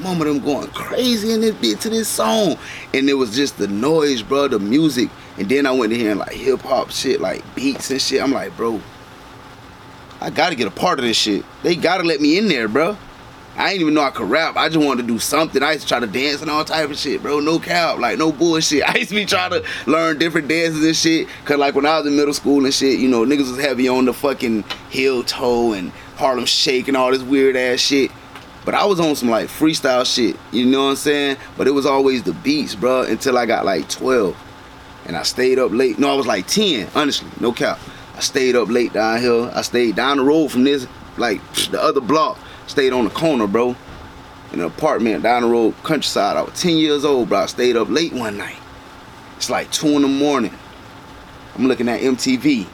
mama 0.00 0.24
them 0.24 0.40
going 0.40 0.68
crazy 0.68 1.32
in 1.32 1.40
this 1.40 1.54
beat 1.56 1.80
to 1.80 1.90
this 1.90 2.08
song. 2.08 2.56
And 2.94 3.08
it 3.08 3.14
was 3.14 3.34
just 3.34 3.58
the 3.58 3.68
noise, 3.68 4.22
bro, 4.22 4.48
the 4.48 4.58
music. 4.58 5.10
And 5.36 5.48
then 5.48 5.66
I 5.66 5.72
went 5.72 5.92
to 5.92 5.98
hearing 5.98 6.18
like 6.18 6.32
hip 6.32 6.60
hop 6.60 6.90
shit, 6.90 7.20
like 7.20 7.42
beats 7.54 7.90
and 7.90 8.00
shit. 8.00 8.22
I'm 8.22 8.32
like, 8.32 8.56
bro, 8.56 8.80
I 10.20 10.30
gotta 10.30 10.54
get 10.54 10.66
a 10.66 10.72
part 10.72 10.98
of 10.98 11.04
this 11.04 11.16
shit. 11.16 11.44
They 11.62 11.76
gotta 11.76 12.04
let 12.04 12.20
me 12.20 12.38
in 12.38 12.48
there, 12.48 12.68
bro. 12.68 12.96
I 13.58 13.72
ain't 13.72 13.80
even 13.80 13.94
know 13.94 14.02
I 14.02 14.10
could 14.10 14.30
rap. 14.30 14.56
I 14.56 14.68
just 14.68 14.84
wanted 14.84 15.02
to 15.02 15.08
do 15.08 15.18
something. 15.18 15.64
I 15.64 15.72
used 15.72 15.82
to 15.82 15.88
try 15.88 15.98
to 15.98 16.06
dance 16.06 16.42
and 16.42 16.50
all 16.50 16.64
type 16.64 16.90
of 16.90 16.96
shit, 16.96 17.20
bro. 17.20 17.40
No 17.40 17.58
cap, 17.58 17.98
like 17.98 18.16
no 18.16 18.30
bullshit. 18.30 18.84
I 18.88 18.98
used 18.98 19.08
to 19.08 19.16
be 19.16 19.26
trying 19.26 19.50
to 19.50 19.64
learn 19.86 20.18
different 20.18 20.46
dances 20.46 20.84
and 20.84 20.94
shit. 20.94 21.28
Cause 21.44 21.58
like 21.58 21.74
when 21.74 21.84
I 21.84 21.98
was 21.98 22.06
in 22.06 22.14
middle 22.14 22.34
school 22.34 22.64
and 22.64 22.72
shit, 22.72 23.00
you 23.00 23.08
know, 23.08 23.24
niggas 23.24 23.50
was 23.50 23.60
heavy 23.60 23.88
on 23.88 24.04
the 24.04 24.12
fucking 24.12 24.62
heel 24.90 25.24
toe 25.24 25.72
and 25.72 25.90
Harlem 26.16 26.46
Shake 26.46 26.86
and 26.86 26.96
all 26.96 27.10
this 27.10 27.22
weird 27.22 27.56
ass 27.56 27.80
shit. 27.80 28.12
But 28.68 28.74
I 28.74 28.84
was 28.84 29.00
on 29.00 29.16
some 29.16 29.30
like 29.30 29.48
freestyle 29.48 30.04
shit, 30.04 30.36
you 30.52 30.66
know 30.66 30.84
what 30.84 30.90
I'm 30.90 30.96
saying? 30.96 31.38
But 31.56 31.66
it 31.68 31.70
was 31.70 31.86
always 31.86 32.22
the 32.22 32.34
beats, 32.34 32.74
bro, 32.74 33.00
until 33.00 33.38
I 33.38 33.46
got 33.46 33.64
like 33.64 33.88
12. 33.88 34.36
And 35.06 35.16
I 35.16 35.22
stayed 35.22 35.58
up 35.58 35.72
late. 35.72 35.98
No, 35.98 36.12
I 36.12 36.14
was 36.14 36.26
like 36.26 36.46
10, 36.48 36.90
honestly, 36.94 37.30
no 37.40 37.50
cap. 37.50 37.78
I 38.14 38.20
stayed 38.20 38.56
up 38.56 38.68
late 38.68 38.92
down 38.92 39.22
here. 39.22 39.50
I 39.54 39.62
stayed 39.62 39.96
down 39.96 40.18
the 40.18 40.22
road 40.22 40.48
from 40.48 40.64
this, 40.64 40.86
like 41.16 41.40
the 41.70 41.82
other 41.82 42.02
block. 42.02 42.38
Stayed 42.66 42.92
on 42.92 43.04
the 43.04 43.10
corner, 43.10 43.46
bro. 43.46 43.74
In 44.52 44.60
an 44.60 44.66
apartment 44.66 45.22
down 45.22 45.44
the 45.44 45.48
road, 45.48 45.74
countryside. 45.82 46.36
I 46.36 46.42
was 46.42 46.60
10 46.60 46.76
years 46.76 47.06
old, 47.06 47.30
bro. 47.30 47.38
I 47.38 47.46
stayed 47.46 47.74
up 47.74 47.88
late 47.88 48.12
one 48.12 48.36
night. 48.36 48.58
It's 49.38 49.48
like 49.48 49.72
2 49.72 49.86
in 49.86 50.02
the 50.02 50.08
morning. 50.08 50.52
I'm 51.54 51.68
looking 51.68 51.88
at 51.88 52.02
MTV. 52.02 52.66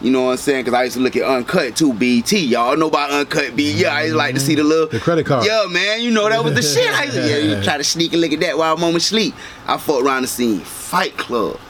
You 0.00 0.10
know 0.10 0.24
what 0.24 0.30
I'm 0.32 0.36
saying? 0.38 0.64
Because 0.64 0.78
I 0.78 0.84
used 0.84 0.96
to 0.96 1.02
look 1.02 1.14
at 1.16 1.24
Uncut 1.24 1.76
too, 1.76 1.92
BET. 1.92 2.32
Y'all 2.32 2.76
know 2.76 2.88
about 2.88 3.10
Uncut 3.10 3.54
B. 3.54 3.72
Yeah, 3.72 3.94
I 3.94 4.02
used 4.02 4.14
to 4.14 4.16
like 4.16 4.34
to 4.34 4.40
see 4.40 4.54
the 4.54 4.64
little. 4.64 4.86
The 4.86 4.98
credit 4.98 5.26
card. 5.26 5.44
Yeah, 5.44 5.66
man. 5.68 6.00
You 6.00 6.10
know 6.10 6.28
that 6.28 6.42
was 6.42 6.54
the 6.54 6.62
shit. 6.62 6.90
I 6.92 7.04
used 7.04 7.16
to, 7.16 7.28
yeah, 7.28 7.36
you 7.36 7.62
try 7.64 7.76
to 7.76 7.84
sneak 7.84 8.12
and 8.12 8.20
look 8.20 8.32
at 8.32 8.40
that 8.40 8.56
while 8.56 8.74
I'm 8.74 8.82
on 8.82 8.94
my 8.94 8.98
sleep. 8.98 9.34
I 9.66 9.76
fucked 9.76 10.02
around 10.02 10.22
the 10.22 10.28
scene 10.28 10.60
Fight 10.60 11.16
Club. 11.16 11.60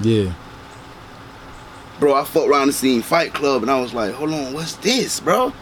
Yeah. 0.00 0.32
Bro, 2.00 2.14
I 2.14 2.24
fucked 2.24 2.48
around 2.48 2.68
the 2.68 2.72
scene 2.72 3.02
Fight 3.02 3.34
Club 3.34 3.62
and 3.62 3.70
I 3.70 3.80
was 3.80 3.94
like, 3.94 4.12
hold 4.14 4.32
on, 4.32 4.52
what's 4.52 4.76
this, 4.76 5.20
bro? 5.20 5.52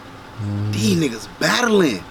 Mm. 0.41 0.73
These 0.73 0.97
niggas 0.97 1.39
battling. 1.39 2.03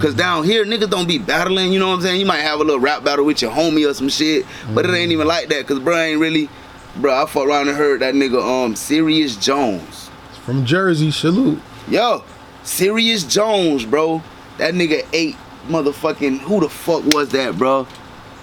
Cause 0.00 0.14
mm. 0.14 0.18
down 0.18 0.44
here, 0.44 0.64
niggas 0.64 0.90
don't 0.90 1.06
be 1.06 1.18
battling, 1.18 1.72
you 1.72 1.78
know 1.78 1.88
what 1.88 1.94
I'm 1.96 2.02
saying? 2.02 2.20
You 2.20 2.26
might 2.26 2.40
have 2.40 2.60
a 2.60 2.64
little 2.64 2.80
rap 2.80 3.04
battle 3.04 3.24
with 3.24 3.40
your 3.40 3.52
homie 3.52 3.88
or 3.88 3.94
some 3.94 4.08
shit, 4.08 4.44
but 4.74 4.84
it 4.84 4.92
ain't 4.92 5.10
mm. 5.10 5.12
even 5.12 5.26
like 5.26 5.48
that, 5.48 5.66
cause 5.66 5.78
bro 5.78 5.96
ain't 5.96 6.20
really, 6.20 6.48
bro, 6.98 7.22
I 7.22 7.26
fucked 7.26 7.46
around 7.46 7.68
and 7.68 7.76
heard 7.76 8.00
that 8.00 8.14
nigga, 8.14 8.42
um, 8.42 8.74
Serius 8.74 9.36
Jones. 9.36 10.10
From 10.44 10.64
Jersey, 10.64 11.10
salute. 11.10 11.60
Yo, 11.88 12.24
Serius 12.64 13.24
Jones, 13.24 13.84
bro. 13.84 14.22
That 14.58 14.74
nigga 14.74 15.06
ate 15.12 15.36
motherfucking, 15.68 16.38
who 16.40 16.60
the 16.60 16.68
fuck 16.68 17.04
was 17.14 17.30
that, 17.30 17.56
bro? 17.56 17.86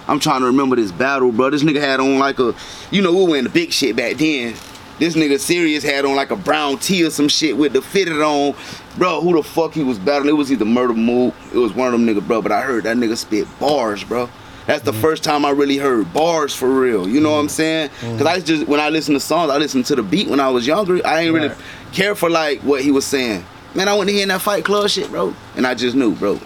I'm 0.08 0.20
trying 0.20 0.40
to 0.40 0.46
remember 0.46 0.76
this 0.76 0.92
battle, 0.92 1.32
bro. 1.32 1.50
This 1.50 1.62
nigga 1.62 1.80
had 1.80 2.00
on 2.00 2.18
like 2.18 2.38
a, 2.38 2.54
you 2.90 3.02
know, 3.02 3.12
we 3.12 3.30
were 3.30 3.36
in 3.36 3.44
the 3.44 3.50
big 3.50 3.72
shit 3.72 3.96
back 3.96 4.16
then. 4.16 4.54
This 4.98 5.14
nigga 5.14 5.38
Serius 5.38 5.82
had 5.82 6.04
on 6.06 6.16
like 6.16 6.30
a 6.30 6.36
brown 6.36 6.78
tee 6.78 7.04
or 7.04 7.10
some 7.10 7.28
shit 7.28 7.56
with 7.56 7.74
the 7.74 7.82
fitted 7.82 8.22
on. 8.22 8.54
Bro, 8.96 9.20
who 9.20 9.34
the 9.34 9.42
fuck 9.42 9.74
he 9.74 9.82
was 9.82 9.98
battling? 9.98 10.30
It 10.30 10.38
was 10.38 10.50
either 10.50 10.64
Murda 10.64 10.96
Mook. 10.96 11.34
It 11.52 11.58
was 11.58 11.74
one 11.74 11.92
of 11.92 11.92
them 11.92 12.06
nigga, 12.06 12.26
bro. 12.26 12.40
But 12.40 12.52
I 12.52 12.62
heard 12.62 12.84
that 12.84 12.96
nigga 12.96 13.16
spit 13.16 13.46
bars, 13.58 14.04
bro. 14.04 14.30
That's 14.66 14.82
the 14.82 14.92
first 14.92 15.22
time 15.22 15.44
I 15.44 15.50
really 15.50 15.76
heard 15.76 16.12
bars 16.12 16.54
for 16.54 16.68
real. 16.68 17.08
You 17.08 17.20
know 17.20 17.30
what 17.32 17.38
I'm 17.38 17.48
saying? 17.48 17.90
Mm. 18.00 18.18
Cause 18.18 18.26
I 18.26 18.40
just 18.40 18.66
when 18.66 18.80
I 18.80 18.88
listen 18.88 19.14
to 19.14 19.20
songs, 19.20 19.50
I 19.50 19.58
listened 19.58 19.86
to 19.86 19.96
the 19.96 20.02
beat 20.02 20.28
when 20.28 20.40
I 20.40 20.48
was 20.48 20.66
younger. 20.66 21.00
I 21.06 21.20
ain't 21.22 21.32
really 21.34 21.48
Right. 21.48 21.58
care 21.92 22.14
for 22.16 22.28
like 22.28 22.60
what 22.62 22.82
he 22.82 22.90
was 22.90 23.04
saying. 23.04 23.44
Man, 23.74 23.88
I 23.88 23.94
went 23.94 24.08
to 24.08 24.14
hear 24.16 24.26
that 24.26 24.40
Fight 24.40 24.64
Club 24.64 24.88
shit, 24.88 25.08
bro, 25.10 25.34
and 25.56 25.66
I 25.66 25.74
just 25.74 25.94
knew, 25.94 26.14
bro. 26.14 26.40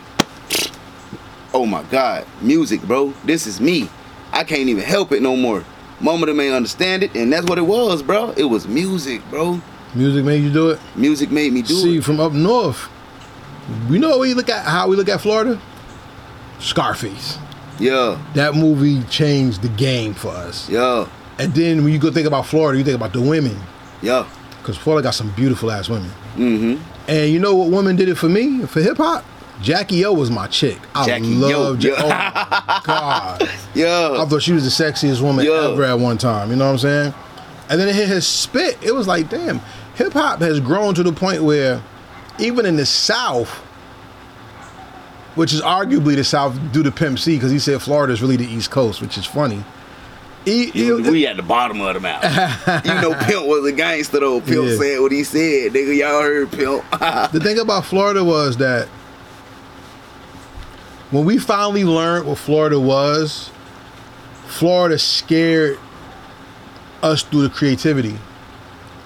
Oh 1.54 1.64
my 1.66 1.82
God, 1.84 2.26
music, 2.40 2.82
bro. 2.82 3.12
This 3.24 3.46
is 3.46 3.60
me. 3.60 3.88
I 4.32 4.44
can't 4.44 4.68
even 4.68 4.84
help 4.84 5.12
it 5.12 5.22
no 5.22 5.34
more. 5.36 5.64
Mama 6.00 6.26
them 6.26 6.40
ain't 6.40 6.54
understand 6.54 7.02
it, 7.02 7.14
and 7.14 7.32
that's 7.32 7.46
what 7.46 7.58
it 7.58 7.62
was, 7.66 8.02
bro. 8.02 8.30
It 8.36 8.44
was 8.44 8.66
music, 8.68 9.22
bro. 9.30 9.60
Music 9.94 10.24
made 10.24 10.42
you 10.42 10.52
do 10.52 10.70
it. 10.70 10.80
Music 10.94 11.30
made 11.30 11.52
me 11.52 11.62
do 11.62 11.74
See, 11.74 11.80
it. 11.80 11.92
See, 11.94 12.00
from 12.00 12.20
up 12.20 12.32
north, 12.32 12.88
we 13.88 13.98
know 13.98 14.18
we 14.18 14.34
look 14.34 14.48
at 14.48 14.64
how 14.66 14.88
we 14.88 14.96
look 14.96 15.08
at 15.08 15.20
Florida. 15.20 15.60
Scarface. 16.58 17.38
Yeah, 17.80 18.18
That 18.34 18.54
movie 18.54 19.02
changed 19.04 19.62
the 19.62 19.68
game 19.70 20.14
for 20.14 20.28
us. 20.28 20.68
yeah, 20.68 21.08
And 21.38 21.54
then 21.54 21.82
when 21.82 21.92
you 21.92 21.98
go 21.98 22.10
think 22.12 22.26
about 22.26 22.46
Florida, 22.46 22.78
you 22.78 22.84
think 22.84 22.96
about 22.96 23.12
the 23.12 23.20
women, 23.22 23.56
yeah. 24.02 24.26
because 24.58 24.76
Florida 24.76 25.02
got 25.04 25.14
some 25.14 25.30
beautiful 25.30 25.70
ass 25.70 25.88
women. 25.88 26.10
Mm-hmm. 26.36 26.82
And 27.08 27.32
you 27.32 27.38
know 27.40 27.54
what 27.56 27.70
woman 27.70 27.96
did 27.96 28.08
it 28.08 28.16
for 28.16 28.28
me 28.28 28.66
for 28.66 28.80
hip 28.80 28.98
hop? 28.98 29.24
Jackie 29.62 30.04
O 30.04 30.12
was 30.12 30.30
my 30.30 30.46
chick. 30.46 30.78
I 30.94 31.04
Jackie 31.06 31.34
O, 31.42 31.48
love 31.48 31.82
Ja- 31.82 31.94
yeah. 31.96 32.02
Oh 32.46 32.64
my 32.68 32.80
god. 32.84 33.50
Yeah. 33.74 34.16
I 34.18 34.24
thought 34.26 34.42
she 34.42 34.52
was 34.52 34.64
the 34.64 34.84
sexiest 34.84 35.20
woman 35.20 35.44
Yeah. 35.44 35.70
ever 35.72 35.84
at 35.84 35.98
one 35.98 36.16
time. 36.18 36.50
You 36.50 36.56
know 36.56 36.66
what 36.66 36.72
I'm 36.72 36.78
saying? 36.78 37.14
And 37.68 37.80
then 37.80 37.88
it 37.88 37.94
hit 37.94 38.08
his 38.08 38.26
spit. 38.26 38.78
It 38.82 38.92
was 38.94 39.06
like, 39.06 39.28
damn, 39.28 39.60
hip 39.96 40.12
hop 40.12 40.40
has 40.40 40.60
grown 40.60 40.94
to 40.94 41.02
the 41.02 41.12
point 41.12 41.42
where 41.42 41.82
even 42.38 42.64
in 42.64 42.76
the 42.76 42.86
South, 42.86 43.48
which 45.40 45.54
is 45.54 45.62
arguably 45.62 46.14
the 46.14 46.22
South 46.22 46.54
due 46.70 46.82
to 46.82 46.90
Pimp 46.92 47.18
C, 47.18 47.34
because 47.36 47.50
he 47.50 47.58
said 47.58 47.80
Florida 47.80 48.12
is 48.12 48.20
really 48.20 48.36
the 48.36 48.44
East 48.44 48.70
Coast, 48.70 49.00
which 49.00 49.16
is 49.16 49.24
funny. 49.24 49.64
He- 50.44 50.66
he- 50.70 50.92
we 50.92 51.26
at 51.26 51.36
the 51.38 51.42
bottom 51.42 51.80
of 51.80 51.94
the 51.94 52.00
mountain. 52.00 52.30
you 52.84 52.94
know, 53.00 53.14
Pimp 53.14 53.46
was 53.46 53.64
a 53.64 53.72
gangster 53.72 54.20
though. 54.20 54.42
Pimp 54.42 54.68
Yeah. 54.68 54.76
said 54.76 55.00
what 55.00 55.12
he 55.12 55.24
said. 55.24 55.72
Nigga, 55.72 55.96
y'all 55.96 56.20
heard 56.20 56.50
Pimp. 56.52 56.84
the 57.32 57.40
thing 57.42 57.58
about 57.58 57.86
Florida 57.86 58.22
was 58.22 58.58
that 58.58 58.86
when 61.10 61.24
we 61.24 61.38
finally 61.38 61.84
learned 61.84 62.26
what 62.26 62.36
Florida 62.36 62.78
was, 62.78 63.50
Florida 64.46 64.98
scared 64.98 65.78
us 67.02 67.22
through 67.22 67.42
the 67.42 67.48
creativity. 67.50 68.18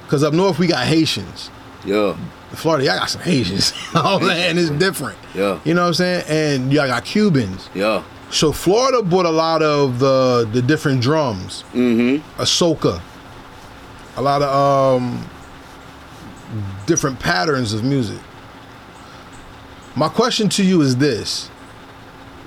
Because 0.03 0.25
up 0.25 0.35
north 0.35 0.59
we 0.59 0.67
got 0.67 0.85
Haitians. 0.85 1.49
yeah. 1.85 2.17
Florida, 2.55 2.85
y'all 2.85 2.99
got 2.99 3.11
some 3.11 3.23
Haitians. 3.23 3.73
oh 3.95 4.19
man, 4.21 4.59
it's 4.59 4.71
different. 4.71 5.19
Yeah. 5.35 5.61
You 5.65 5.75
know 5.75 5.83
what 5.83 5.89
I'm 5.89 5.95
saying? 5.95 6.25
And 6.29 6.73
y'all 6.73 6.87
got 6.87 7.05
Cubans. 7.05 7.69
Yeah. 7.75 8.03
So 8.31 8.53
Florida 8.53 9.03
brought 9.03 9.27
a 9.27 9.31
lot 9.31 9.63
of 9.63 9.99
the 9.99 10.49
the 10.53 10.63
different 10.63 11.01
drums. 11.01 11.65
Mm-hmm. 11.73 12.41
a 12.41 12.45
soca, 12.45 13.01
a 14.17 14.23
lot 14.23 14.43
of 14.43 15.01
um, 15.01 15.25
different 16.87 17.21
patterns 17.21 17.73
of 17.73 17.85
music. 17.85 18.19
My 19.95 20.09
question 20.09 20.49
to 20.51 20.65
you 20.65 20.81
is 20.81 20.97
this: 20.97 21.49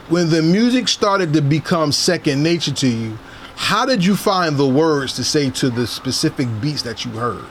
When 0.10 0.30
the 0.30 0.42
music 0.42 0.88
started 0.88 1.32
to 1.34 1.42
become 1.42 1.92
second 1.92 2.44
nature 2.44 2.74
to 2.74 2.88
you, 2.88 3.18
how 3.56 3.86
did 3.86 4.04
you 4.04 4.16
find 4.16 4.58
the 4.58 4.68
words 4.68 5.14
to 5.14 5.24
say 5.24 5.50
to 5.52 5.70
the 5.70 5.88
specific 5.88 6.48
beats 6.62 6.82
that 6.82 7.06
you 7.06 7.12
heard? 7.12 7.46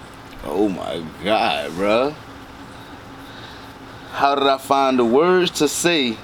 Oh 0.45 0.69
my 0.69 1.03
God, 1.25 1.71
bruh. 1.73 2.15
How 4.17 4.35
did 4.35 4.47
I 4.47 4.57
find 4.59 4.99
the 4.99 5.05
words 5.05 5.51
to 5.59 5.69
say 5.69 6.17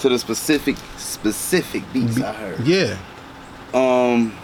to 0.00 0.08
the 0.10 0.18
specific 0.18 0.76
specific 0.98 1.82
beats 1.92 2.20
I 2.20 2.32
heard? 2.32 2.60
Yeah, 2.66 2.96
Um, 3.72 4.34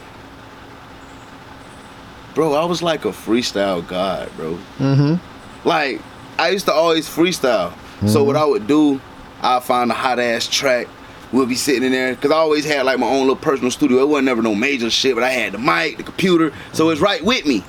bro, 2.34 2.54
I 2.54 2.64
was 2.64 2.82
like 2.82 3.04
a 3.04 3.08
freestyle 3.10 3.86
god, 3.86 4.30
bro. 4.36 4.58
mm-hmm. 4.78 5.68
Like 5.68 6.00
I 6.38 6.48
used 6.50 6.64
to 6.66 6.72
always 6.72 7.06
freestyle. 7.08 7.72
So 8.08 8.24
what 8.24 8.36
I 8.36 8.44
would 8.44 8.66
do, 8.66 9.00
I'd 9.42 9.62
find 9.62 9.90
a 9.90 9.94
hot 9.94 10.18
ass 10.18 10.46
track. 10.46 10.86
We'll 11.32 11.46
be 11.46 11.54
sitting 11.54 11.82
in 11.82 11.92
there 11.92 12.14
because 12.14 12.30
I 12.30 12.36
always 12.36 12.64
had 12.64 12.86
like 12.86 12.98
my 12.98 13.06
own 13.06 13.20
little 13.20 13.36
personal 13.36 13.70
studio. 13.70 14.00
It 14.02 14.08
wasn't 14.08 14.26
never 14.26 14.40
no 14.42 14.54
major 14.54 14.88
shit, 14.90 15.14
but 15.14 15.24
I 15.24 15.30
had 15.30 15.52
the 15.52 15.58
mic, 15.58 15.96
the 15.98 16.02
computer, 16.02 16.52
so 16.72 16.88
it's 16.90 17.00
right 17.00 17.22
with 17.22 17.44
me. 17.44 17.62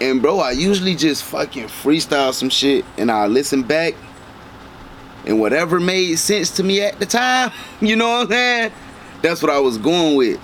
And 0.00 0.22
bro, 0.22 0.38
I 0.38 0.52
usually 0.52 0.94
just 0.94 1.22
fucking 1.24 1.64
freestyle 1.64 2.32
some 2.32 2.48
shit, 2.50 2.84
and 2.98 3.10
I 3.10 3.26
listen 3.26 3.62
back, 3.62 3.94
and 5.26 5.40
whatever 5.40 5.78
made 5.80 6.16
sense 6.16 6.50
to 6.52 6.62
me 6.62 6.80
at 6.82 6.98
the 6.98 7.06
time, 7.06 7.52
you 7.80 7.96
know 7.96 8.08
what 8.08 8.22
I'm 8.26 8.28
saying? 8.30 8.72
That's 9.22 9.42
what 9.42 9.50
I 9.52 9.58
was 9.60 9.78
going 9.78 10.16
with 10.16 10.38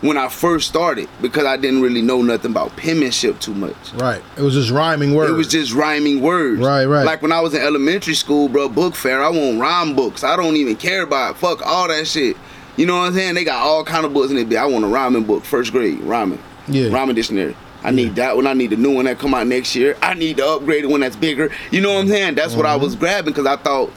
when 0.00 0.16
I 0.16 0.28
first 0.28 0.68
started 0.68 1.08
because 1.20 1.44
I 1.44 1.56
didn't 1.56 1.82
really 1.82 2.02
know 2.02 2.22
nothing 2.22 2.50
about 2.52 2.76
penmanship 2.76 3.40
too 3.40 3.54
much. 3.54 3.74
right. 3.94 4.22
It 4.36 4.42
was 4.42 4.54
just 4.54 4.70
rhyming 4.70 5.14
words. 5.14 5.30
It 5.30 5.34
was 5.34 5.48
just 5.48 5.72
rhyming 5.72 6.20
words. 6.22 6.60
Right, 6.60 6.84
right. 6.84 7.04
Like 7.04 7.20
when 7.22 7.32
I 7.32 7.40
was 7.40 7.54
in 7.54 7.60
elementary 7.62 8.14
school, 8.14 8.48
bro, 8.48 8.68
book 8.68 8.94
fair, 8.94 9.22
I 9.24 9.28
want 9.30 9.58
rhyme 9.60 9.96
books. 9.96 10.22
I 10.22 10.36
don't 10.36 10.56
even 10.56 10.76
care 10.76 11.02
about 11.02 11.32
it. 11.34 11.38
Fuck 11.38 11.66
all 11.66 11.88
that 11.88 12.06
shit. 12.06 12.36
You 12.76 12.86
know 12.86 12.98
what 12.98 13.06
I'm 13.08 13.14
saying? 13.14 13.34
They 13.34 13.42
got 13.44 13.56
all 13.66 13.82
kind 13.82 14.06
of 14.06 14.12
books 14.14 14.30
in 14.30 14.36
it. 14.38 14.54
I 14.56 14.66
want 14.66 14.84
a 14.84 14.88
rhyming 14.88 15.24
book, 15.24 15.42
first 15.44 15.72
grade, 15.72 15.98
rhyming. 16.02 16.40
Yeah. 16.68 16.90
Rhyming 16.90 17.16
dictionary. 17.16 17.56
I 17.82 17.90
need 17.90 18.14
that 18.16 18.36
one. 18.36 18.46
I 18.46 18.52
need 18.52 18.70
the 18.70 18.76
new 18.76 18.94
one 18.94 19.06
that 19.06 19.18
come 19.18 19.34
out 19.34 19.46
next 19.48 19.74
year. 19.74 19.96
I 20.02 20.14
need 20.14 20.36
the 20.36 20.42
upgraded 20.42 20.90
one 20.90 21.00
that's 21.00 21.16
bigger. 21.16 21.50
You 21.72 21.80
know 21.80 21.94
what 21.94 22.00
I'm 22.02 22.08
saying? 22.08 22.34
That's 22.36 22.54
what 22.54 22.66
I 22.66 22.74
Mm-hmm. 22.74 22.84
was 22.84 22.94
grabbing 22.94 23.32
because 23.32 23.46
I 23.46 23.56
thought, 23.56 23.90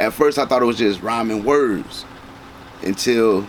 at 0.00 0.14
first 0.14 0.38
I 0.38 0.46
thought 0.46 0.62
it 0.62 0.66
was 0.66 0.78
just 0.78 1.02
rhyming 1.02 1.44
words. 1.44 2.04
Until, 2.82 3.46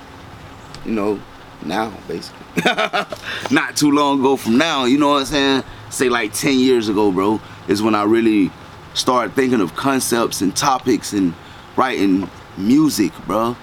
you 0.85 0.91
know, 0.91 1.19
now 1.63 1.93
basically. 2.07 2.39
Not 3.51 3.77
too 3.77 3.91
long 3.91 4.19
ago 4.19 4.35
from 4.35 4.57
now, 4.57 4.85
you 4.85 4.97
know 4.97 5.09
what 5.09 5.19
I'm 5.19 5.25
saying? 5.25 5.63
Say 5.89 6.09
like 6.09 6.33
10 6.33 6.59
years 6.59 6.89
ago, 6.89 7.11
bro, 7.11 7.39
is 7.67 7.81
when 7.81 7.95
I 7.95 8.03
really 8.03 8.51
started 8.93 9.33
thinking 9.33 9.61
of 9.61 9.75
concepts 9.75 10.41
and 10.41 10.55
topics 10.55 11.13
and 11.13 11.33
writing 11.77 12.29
music, 12.57 13.13
bro. 13.25 13.55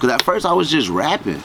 Cause 0.00 0.10
at 0.10 0.22
first 0.22 0.44
I 0.44 0.52
was 0.52 0.68
just 0.68 0.88
rapping. 0.88 1.42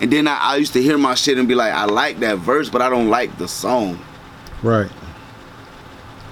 And 0.00 0.12
then 0.12 0.28
I, 0.28 0.36
I 0.36 0.56
used 0.56 0.74
to 0.74 0.82
hear 0.82 0.98
my 0.98 1.14
shit 1.14 1.38
and 1.38 1.48
be 1.48 1.54
like, 1.54 1.72
I 1.72 1.86
like 1.86 2.18
that 2.20 2.38
verse, 2.38 2.68
but 2.68 2.82
I 2.82 2.90
don't 2.90 3.08
like 3.08 3.36
the 3.38 3.48
song. 3.48 3.98
right. 4.62 4.90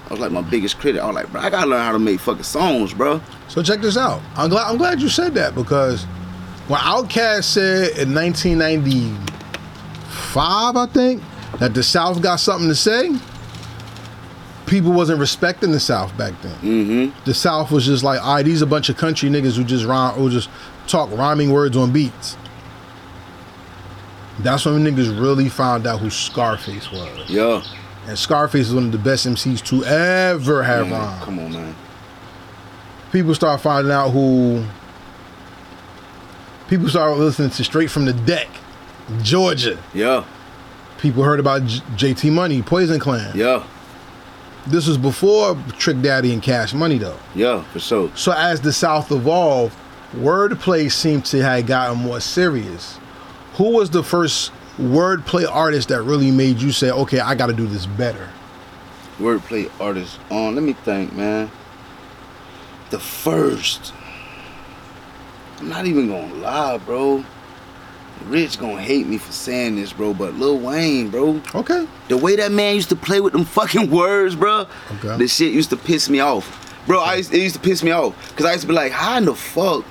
I 0.09 0.11
was 0.11 0.21
like 0.21 0.31
my 0.31 0.43
biggest 0.43 0.79
critic. 0.79 1.03
I 1.03 1.07
was 1.07 1.17
like, 1.17 1.33
bro, 1.33 1.41
I 1.41 1.51
gotta 1.51 1.69
learn 1.69 1.81
how 1.81 1.91
to 1.93 1.99
make 1.99 2.21
fucking 2.21 2.45
songs, 2.45 2.95
bro. 2.95 3.21
So 3.49 3.63
check 3.63 3.81
this 3.81 3.97
out. 3.97 4.21
I'm 4.37 4.51
glad 4.51 4.69
I'm 4.69 4.77
glad 4.77 5.01
you 5.01 5.09
said 5.09 5.33
that 5.35 5.55
because 5.55 6.05
when 6.69 6.81
Outkast 6.81 7.45
said 7.45 7.97
in 7.97 8.15
1995, 8.15 10.77
I 10.77 10.87
think, 10.87 11.23
that 11.59 11.75
the 11.75 11.83
South 11.83 12.21
got 12.21 12.37
something 12.37 12.69
to 12.69 12.75
say, 12.75 13.11
people 14.67 14.93
wasn't 14.93 15.21
respecting 15.21 15.71
the 15.71 15.81
South 15.81 16.17
back 16.19 16.35
then. 16.43 16.57
Mm-hmm. 16.57 17.25
The 17.25 17.35
South 17.35 17.71
was 17.71 17.87
just 17.87 18.05
like, 18.05 18.21
all 18.21 18.35
right, 18.35 18.45
these 18.45 18.63
are 18.63 18.65
a 18.65 18.69
bunch 18.69 18.89
of 18.89 18.97
country 18.97 19.31
niggas 19.31 19.57
who 19.57 19.65
just 19.65 19.85
rhyme, 19.85 20.15
who 20.15 20.29
just 20.29 20.51
talk 20.87 21.11
rhyming 21.13 21.53
words 21.53 21.77
on 21.77 21.93
beats. 21.93 22.37
That's 24.41 24.67
when 24.67 24.85
niggas 24.85 25.19
really 25.19 25.49
found 25.49 25.87
out 25.87 26.01
who 26.01 26.11
Scarface 26.11 26.93
was. 26.93 27.31
Yeah. 27.31 27.63
And 28.07 28.19
Scarface 28.19 28.69
is 28.69 28.75
one 28.75 28.87
of 28.87 28.93
the 28.93 28.99
best 28.99 29.27
MCs 29.27 29.65
to 29.67 29.85
ever 29.85 30.63
have 30.63 30.89
Man, 30.89 31.01
rhymed 31.01 31.23
come 31.23 31.39
on, 31.39 31.53
man. 31.53 31.75
People 33.17 33.35
start 33.35 33.59
finding 33.63 33.91
out 33.91 34.11
who 34.11 34.63
people 36.69 36.87
start 36.87 37.17
listening 37.17 37.49
to 37.49 37.65
straight 37.65 37.91
from 37.91 38.05
the 38.05 38.13
deck 38.13 38.47
georgia 39.23 39.79
Yeah. 39.95 40.23
people 40.99 41.23
heard 41.23 41.41
about 41.41 41.65
J- 41.65 41.81
jt 42.13 42.31
money 42.31 42.61
poison 42.61 43.01
clan 43.01 43.33
Yeah. 43.35 43.63
this 44.67 44.87
was 44.87 44.99
before 44.99 45.57
trick 45.79 46.03
daddy 46.03 46.31
and 46.35 46.43
cash 46.43 46.75
money 46.75 46.99
though 46.99 47.17
Yeah, 47.35 47.63
for 47.73 47.81
sure. 47.81 48.11
so 48.15 48.33
as 48.33 48.61
the 48.61 48.71
south 48.73 49.11
evolved 49.11 49.75
wordplay 50.15 50.93
seemed 50.93 51.25
to 51.27 51.43
have 51.43 51.65
gotten 51.67 51.97
more 51.97 52.21
serious 52.21 52.99
who 53.55 53.71
was 53.71 53.89
the 53.89 54.03
first 54.03 54.53
wordplay 54.79 55.51
artist 55.51 55.89
that 55.89 56.03
really 56.03 56.31
made 56.31 56.61
you 56.61 56.71
say 56.71 56.91
okay 56.91 57.21
i 57.21 57.35
gotta 57.35 57.55
do 57.55 57.67
this 57.67 57.87
better 57.87 58.29
Wordplay 59.19 59.71
artist 59.81 60.19
on. 60.31 60.55
Let 60.57 60.63
me 60.63 60.75
think, 60.75 61.15
man. 61.15 61.51
The 62.91 62.99
first. 62.99 63.93
I'm 65.59 65.69
not 65.69 65.87
even 65.87 66.09
gonna 66.09 66.35
lie, 66.35 66.79
bro. 66.79 67.25
Rich 68.27 68.59
gonna 68.59 68.81
hate 68.81 69.07
me 69.07 69.19
for 69.19 69.33
saying 69.33 69.77
this, 69.77 69.93
bro, 69.93 70.15
but 70.15 70.35
Lil 70.35 70.59
Wayne, 70.59 71.11
bro. 71.11 71.41
okay 71.55 71.87
The 72.09 72.17
way 72.17 72.37
that 72.37 72.51
man 72.51 72.75
used 72.75 72.89
to 72.89 72.97
play 72.97 73.21
with 73.21 73.33
them 73.33 73.45
fucking 73.45 73.91
words, 73.91 74.35
bro. 74.35 74.67
Okay. 74.97 75.17
The 75.17 75.29
shit 75.29 75.53
used 75.53 75.71
to 75.71 75.77
piss 75.77 76.09
me 76.09 76.21
off. 76.21 76.63
Bro, 76.87 77.01
I 77.01 77.17
used, 77.17 77.33
it 77.35 77.41
used 77.41 77.55
to 77.57 77.61
piss 77.61 77.83
me 77.83 77.91
off. 77.91 78.15
Cause 78.37 78.47
I 78.47 78.53
used 78.53 78.63
to 78.63 78.69
be 78.69 78.75
like, 78.75 78.93
how 78.93 79.19
in 79.19 79.25
the 79.27 79.35
fuck? 79.35 79.85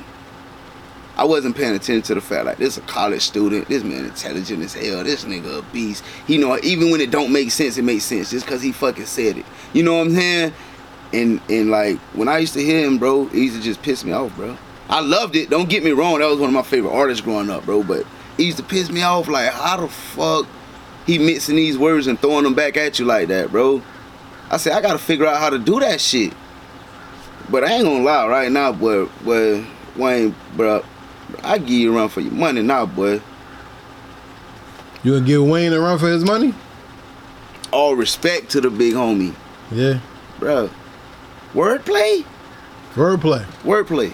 I 1.18 1.24
wasn't 1.24 1.56
paying 1.56 1.76
attention 1.76 2.02
to 2.04 2.16
the 2.16 2.22
fact 2.22 2.46
like 2.46 2.58
this 2.58 2.78
a 2.78 2.82
college 2.82 3.22
student, 3.22 3.70
this 3.70 3.84
man 3.84 4.04
intelligent 4.06 4.64
as 4.64 4.74
hell, 4.74 5.04
this 5.04 5.24
nigga 5.24 5.60
a 5.60 5.62
beast. 5.72 6.04
You 6.28 6.40
know, 6.40 6.60
even 6.62 6.92
when 6.92 7.00
it 7.00 7.12
don't 7.12 7.32
make 7.32 7.52
sense, 7.52 7.78
it 7.78 7.84
makes 7.84 8.04
sense 8.04 8.32
just 8.32 8.46
cause 8.48 8.62
he 8.62 8.72
fucking 8.72 9.06
said 9.06 9.38
it. 9.38 9.46
You 9.72 9.84
know 9.84 9.96
what 9.98 10.08
I'm 10.08 10.16
saying? 10.16 10.54
And 11.14 11.42
and 11.50 11.70
like 11.70 11.98
when 12.14 12.28
I 12.28 12.40
used 12.40 12.54
to 12.54 12.64
hear 12.64 12.86
him, 12.86 12.98
bro, 12.98 13.26
he 13.28 13.46
used 13.46 13.58
to 13.58 13.62
just 13.62 13.82
piss 13.82 14.04
me 14.04 14.12
off, 14.12 14.36
bro. 14.36 14.58
I 14.90 15.00
loved 15.00 15.36
it. 15.36 15.50
Don't 15.50 15.70
get 15.70 15.84
me 15.84 15.92
wrong, 15.92 16.20
that 16.20 16.28
was 16.28 16.40
one 16.40 16.50
of 16.50 16.54
my 16.54 16.62
favorite 16.62 16.92
artists 16.92 17.24
growing 17.24 17.50
up, 17.50 17.66
bro. 17.66 17.84
But 17.84 18.06
he 18.38 18.46
used 18.46 18.58
to 18.58 18.64
piss 18.64 18.92
me 18.92 19.02
off. 19.02 19.28
Like, 19.28 19.52
how 19.52 19.78
the 19.78 19.88
fuck 19.88 20.48
he 21.06 21.18
mixing 21.18 21.56
these 21.56 21.78
words 21.78 22.08
and 22.08 22.20
throwing 22.20 22.44
them 22.44 22.54
back 22.54 22.78
at 22.78 23.00
you 23.00 23.06
like 23.06 23.28
that, 23.30 23.52
bro? 23.52 23.82
I 24.50 24.58
said 24.58 24.74
I 24.74 24.82
gotta 24.82 25.00
figure 25.00 25.26
out 25.26 25.38
how 25.38 25.50
to 25.50 25.60
do 25.60 25.80
that 25.80 26.00
shit. 26.02 26.34
But 27.50 27.64
I 27.64 27.74
ain't 27.74 27.86
gonna 27.86 28.04
lie, 28.04 28.28
right 28.28 28.52
now, 28.52 28.72
boy, 28.72 29.06
boy, 29.24 29.66
Wayne, 29.96 30.36
bro, 30.56 30.84
I 31.44 31.58
give 31.58 31.70
you 31.70 31.94
a 31.94 31.96
run 31.96 32.10
for 32.10 32.22
your 32.22 32.34
money 32.34 32.62
now, 32.62 32.86
boy. 32.86 33.22
you 35.04 35.14
gonna 35.14 35.26
give 35.26 35.44
wayne 35.44 35.72
a 35.74 35.80
run 35.80 36.00
for 36.00 36.08
his 36.08 36.24
money 36.26 36.54
All 37.72 37.96
respect 37.96 38.50
to 38.52 38.62
the 38.62 38.70
big 38.70 38.94
homie, 38.94 39.34
yeah 39.72 40.00
bro. 40.40 40.70
Wordplay, 41.56 42.26
wordplay 42.96 43.46
wordplay. 43.64 44.14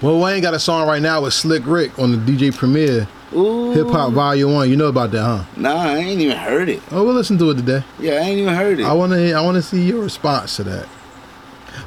Well, 0.00 0.20
Wayne 0.20 0.40
got 0.40 0.54
a 0.54 0.60
song 0.60 0.86
right 0.86 1.02
now 1.02 1.22
with 1.22 1.34
Slick 1.34 1.64
Rick 1.66 1.98
on 1.98 2.12
the 2.12 2.16
DJ 2.18 2.54
Premier 2.56 3.08
Ooh, 3.34 3.72
Hip 3.72 3.88
Hop 3.88 4.12
Volume 4.12 4.52
One. 4.54 4.70
You 4.70 4.76
know 4.76 4.86
about 4.86 5.10
that, 5.10 5.22
huh? 5.24 5.44
Nah, 5.56 5.74
I 5.82 5.96
ain't 5.96 6.20
even 6.20 6.36
heard 6.36 6.68
it. 6.68 6.80
Oh, 6.92 7.04
we'll 7.04 7.14
listen 7.14 7.38
to 7.38 7.50
it 7.50 7.56
today. 7.56 7.82
Yeah, 7.98 8.12
I 8.12 8.18
ain't 8.20 8.38
even 8.38 8.54
heard 8.54 8.78
it. 8.78 8.84
I 8.84 8.92
want 8.92 9.12
to. 9.12 9.32
I 9.32 9.40
want 9.40 9.56
to 9.56 9.62
see 9.62 9.82
your 9.84 10.00
response 10.04 10.54
to 10.56 10.64
that. 10.64 10.86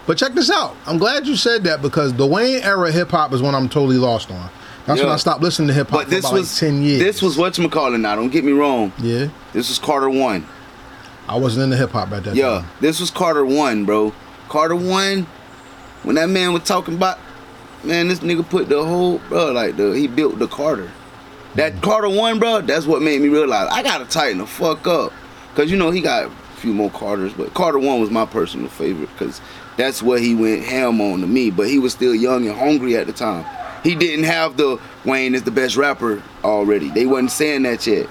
But 0.06 0.18
check 0.18 0.34
this 0.34 0.50
out. 0.52 0.76
I'm 0.86 0.98
glad 0.98 1.26
you 1.28 1.38
said 1.38 1.64
that 1.64 1.82
because 1.82 2.14
the 2.14 2.26
Wayne 2.28 2.62
era 2.62 2.92
hip 2.92 3.10
hop 3.10 3.32
is 3.32 3.42
one 3.42 3.56
I'm 3.56 3.70
totally 3.70 3.96
lost 3.98 4.30
on. 4.32 4.50
That's 4.86 5.00
when 5.02 5.10
I 5.10 5.16
stopped 5.16 5.42
listening 5.42 5.70
to 5.70 5.74
hip 5.74 5.88
hop 5.90 6.00
But 6.00 6.04
for 6.06 6.10
this 6.10 6.26
about 6.26 6.34
was 6.34 6.52
like 6.52 6.60
ten 6.72 6.82
years. 6.82 7.00
This 7.00 7.22
was 7.22 7.38
what 7.38 7.58
you 7.58 7.70
now. 7.70 8.16
Don't 8.16 8.30
get 8.30 8.44
me 8.44 8.52
wrong. 8.52 8.92
yeah. 8.98 9.30
This 9.54 9.70
was 9.70 9.80
Carter 9.80 10.10
one. 10.10 10.46
I 11.30 11.38
wasn't 11.38 11.64
into 11.66 11.78
hip 11.78 11.92
hop 11.92 12.12
at 12.12 12.26
that 12.26 12.36
Yeah, 12.36 12.60
time. 12.60 12.68
this 12.82 13.00
was 13.00 13.12
Carter 13.12 13.46
one, 13.46 13.86
bro. 13.86 14.14
Carter 14.50 14.76
one. 14.76 15.28
When 16.04 16.16
that 16.16 16.30
man 16.30 16.54
was 16.54 16.64
talking 16.64 16.94
about, 16.94 17.20
man, 17.84 18.08
this 18.08 18.20
nigga 18.20 18.48
put 18.48 18.70
the 18.70 18.84
whole, 18.84 19.18
bro, 19.30 19.52
like 19.52 19.76
the 19.78 19.92
he 19.92 20.08
built 20.08 20.40
the 20.40 20.48
Carter. 20.48 20.90
That 21.56 21.74
Mm-hmm. 21.74 21.82
Carter 21.82 22.10
one, 22.10 22.40
bro. 22.40 22.62
That's 22.62 22.86
what 22.86 23.02
made 23.02 23.20
me 23.22 23.30
realize 23.30 23.70
I 23.72 23.84
gotta 23.84 24.06
tighten 24.06 24.38
the 24.38 24.46
fuck 24.46 24.86
up, 24.88 25.12
cause 25.56 25.72
you 25.72 25.78
know 25.78 25.90
he 25.92 26.02
got 26.02 26.26
a 26.26 26.30
few 26.58 26.74
more 26.74 26.92
Carters, 26.92 27.34
but 27.34 27.54
Carter 27.54 27.80
one 27.80 28.00
was 28.00 28.12
my 28.12 28.26
personal 28.26 28.70
favorite, 28.70 29.10
cause 29.18 29.42
that's 29.76 30.02
what 30.02 30.22
he 30.22 30.36
went 30.36 30.64
ham 30.64 31.02
on 31.02 31.22
to 31.22 31.28
me. 31.28 31.50
But 31.52 31.68
he 31.68 31.80
was 31.80 31.94
still 31.94 32.14
young 32.16 32.48
and 32.48 32.58
hungry 32.58 32.96
at 32.96 33.08
the 33.08 33.14
time. 33.14 33.46
He 33.84 33.96
didn't 33.96 34.26
have 34.26 34.58
the 34.58 34.80
Wayne 35.06 35.36
is 35.36 35.44
the 35.44 35.52
best 35.52 35.78
rapper 35.78 36.22
already. 36.44 36.90
They 36.90 37.06
wasn't 37.06 37.32
saying 37.32 37.64
that 37.64 37.86
yet. 37.88 38.08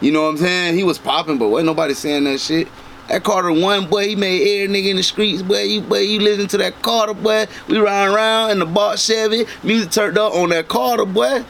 You 0.00 0.12
know 0.12 0.22
what 0.22 0.28
I'm 0.30 0.36
saying? 0.38 0.74
He 0.76 0.84
was 0.84 0.98
popping, 0.98 1.38
but 1.38 1.48
wasn't 1.48 1.66
nobody 1.66 1.94
saying 1.94 2.24
that 2.24 2.38
shit. 2.38 2.68
That 3.08 3.22
Carter 3.22 3.52
one, 3.52 3.88
boy, 3.88 4.08
he 4.08 4.16
made 4.16 4.62
every 4.64 4.74
nigga 4.74 4.90
in 4.90 4.96
the 4.96 5.02
streets, 5.02 5.42
boy. 5.42 5.62
You, 5.62 5.80
boy, 5.80 6.00
you 6.00 6.20
listen 6.20 6.48
to 6.48 6.58
that 6.58 6.82
Carter, 6.82 7.14
boy. 7.14 7.46
We 7.68 7.78
riding 7.78 8.14
around 8.14 8.50
in 8.50 8.58
the 8.58 8.66
Bart 8.66 8.98
Chevy, 8.98 9.46
music 9.62 9.92
turned 9.92 10.18
up 10.18 10.34
on 10.34 10.48
that 10.50 10.68
Carter, 10.68 11.04
boy. 11.04 11.44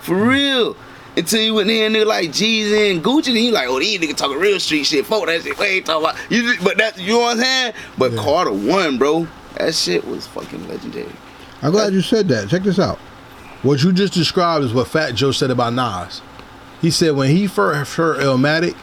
For 0.00 0.14
real. 0.14 0.76
Until 1.16 1.42
you 1.42 1.54
went 1.54 1.70
in 1.70 1.92
nigga 1.92 2.06
like 2.06 2.30
Jeezy 2.30 2.90
and 2.90 3.04
Gucci, 3.04 3.28
and 3.28 3.38
you 3.38 3.50
like, 3.52 3.68
oh, 3.68 3.78
these 3.78 4.00
niggas 4.00 4.16
talking 4.16 4.38
real 4.38 4.58
street 4.58 4.84
shit. 4.84 5.04
Fuck 5.04 5.26
that 5.26 5.42
shit. 5.42 5.58
What 5.58 5.68
ain't 5.68 5.84
talking 5.84 6.04
about? 6.08 6.30
You, 6.30 6.54
but 6.62 6.78
that, 6.78 6.98
you 6.98 7.12
know 7.14 7.18
what 7.20 7.36
I'm 7.36 7.42
saying? 7.42 7.72
But 7.98 8.12
Yeah. 8.12 8.22
Carter 8.22 8.52
one, 8.52 8.96
bro. 8.96 9.26
That 9.58 9.74
shit 9.74 10.06
was 10.06 10.26
fucking 10.28 10.68
legendary. 10.68 11.12
I'm 11.60 11.72
glad 11.72 11.92
you 11.92 12.00
said 12.00 12.28
that. 12.28 12.48
Check 12.48 12.62
this 12.62 12.78
out. 12.78 12.98
What 13.62 13.82
you 13.82 13.92
just 13.92 14.14
described 14.14 14.64
is 14.64 14.72
what 14.72 14.88
Fat 14.88 15.14
Joe 15.14 15.30
said 15.32 15.50
about 15.50 15.74
Nas. 15.74 16.22
He 16.80 16.90
said 16.90 17.14
when 17.14 17.30
he 17.30 17.46
first 17.46 17.94
heard 17.94 18.18
Illmatic, 18.18 18.74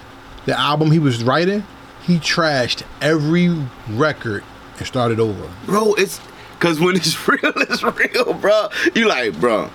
the 0.45 0.57
album 0.57 0.91
he 0.91 0.99
was 0.99 1.21
writing, 1.23 1.65
he 2.03 2.17
trashed 2.17 2.83
every 3.01 3.49
record 3.89 4.43
and 4.77 4.87
started 4.87 5.19
over. 5.19 5.49
bro. 5.65 5.93
It's 5.95 6.19
cause 6.59 6.79
when 6.79 6.95
it's 6.95 7.27
real, 7.27 7.39
it's 7.43 7.83
real, 7.83 8.33
bro. 8.33 8.69
You 8.95 9.07
like, 9.07 9.39
bro. 9.39 9.69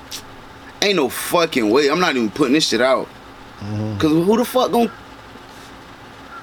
Ain't 0.83 0.97
no 0.97 1.09
fucking 1.09 1.71
way. 1.71 1.89
I'm 1.89 2.01
not 2.01 2.17
even 2.17 2.31
putting 2.31 2.55
this 2.55 2.69
shit 2.69 2.81
out. 2.81 3.07
Mm-hmm. 3.61 3.99
Cause 3.99 4.11
who 4.11 4.37
the 4.37 4.45
fuck 4.45 4.73
gon' 4.73 4.91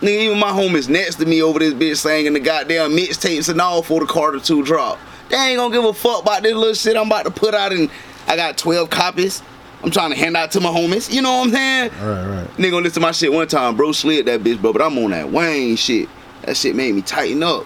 Nigga, 0.01 0.21
even 0.21 0.39
my 0.39 0.49
homies 0.49 0.89
next 0.89 1.15
to 1.15 1.27
me 1.27 1.43
over 1.43 1.59
this 1.59 1.75
bitch 1.75 1.97
singing 1.97 2.33
the 2.33 2.39
goddamn 2.39 2.91
mixtapes 2.91 3.49
and 3.49 3.61
all 3.61 3.83
for 3.83 3.99
the 3.99 4.07
Carter 4.07 4.39
2 4.39 4.63
drop. 4.63 4.97
They 5.29 5.35
ain't 5.37 5.57
gonna 5.57 5.71
give 5.71 5.85
a 5.85 5.93
fuck 5.93 6.23
about 6.23 6.41
this 6.41 6.55
little 6.55 6.73
shit 6.73 6.97
I'm 6.97 7.05
about 7.05 7.25
to 7.25 7.31
put 7.31 7.53
out 7.53 7.71
and 7.71 7.87
I 8.27 8.35
got 8.35 8.57
12 8.57 8.89
copies. 8.89 9.43
I'm 9.83 9.89
trying 9.91 10.11
to 10.11 10.17
hand 10.17 10.37
out 10.37 10.51
to 10.51 10.59
my 10.59 10.69
homies. 10.69 11.11
You 11.11 11.21
know 11.21 11.39
what 11.39 11.47
I'm 11.47 11.53
saying? 11.53 11.91
Right, 12.01 12.27
right. 12.27 12.47
Nigga 12.57 12.71
gonna 12.71 12.83
listen 12.83 13.01
to 13.01 13.07
my 13.07 13.11
shit 13.11 13.33
one 13.33 13.47
time, 13.47 13.75
bro 13.75 13.91
slid 13.91 14.27
that 14.27 14.41
bitch, 14.41 14.61
bro. 14.61 14.73
But 14.73 14.81
I'm 14.81 14.97
on 14.97 15.11
that 15.11 15.31
Wayne 15.31 15.75
shit. 15.75 16.07
That 16.43 16.55
shit 16.55 16.75
made 16.75 16.93
me 16.93 17.01
tighten 17.01 17.41
up. 17.43 17.65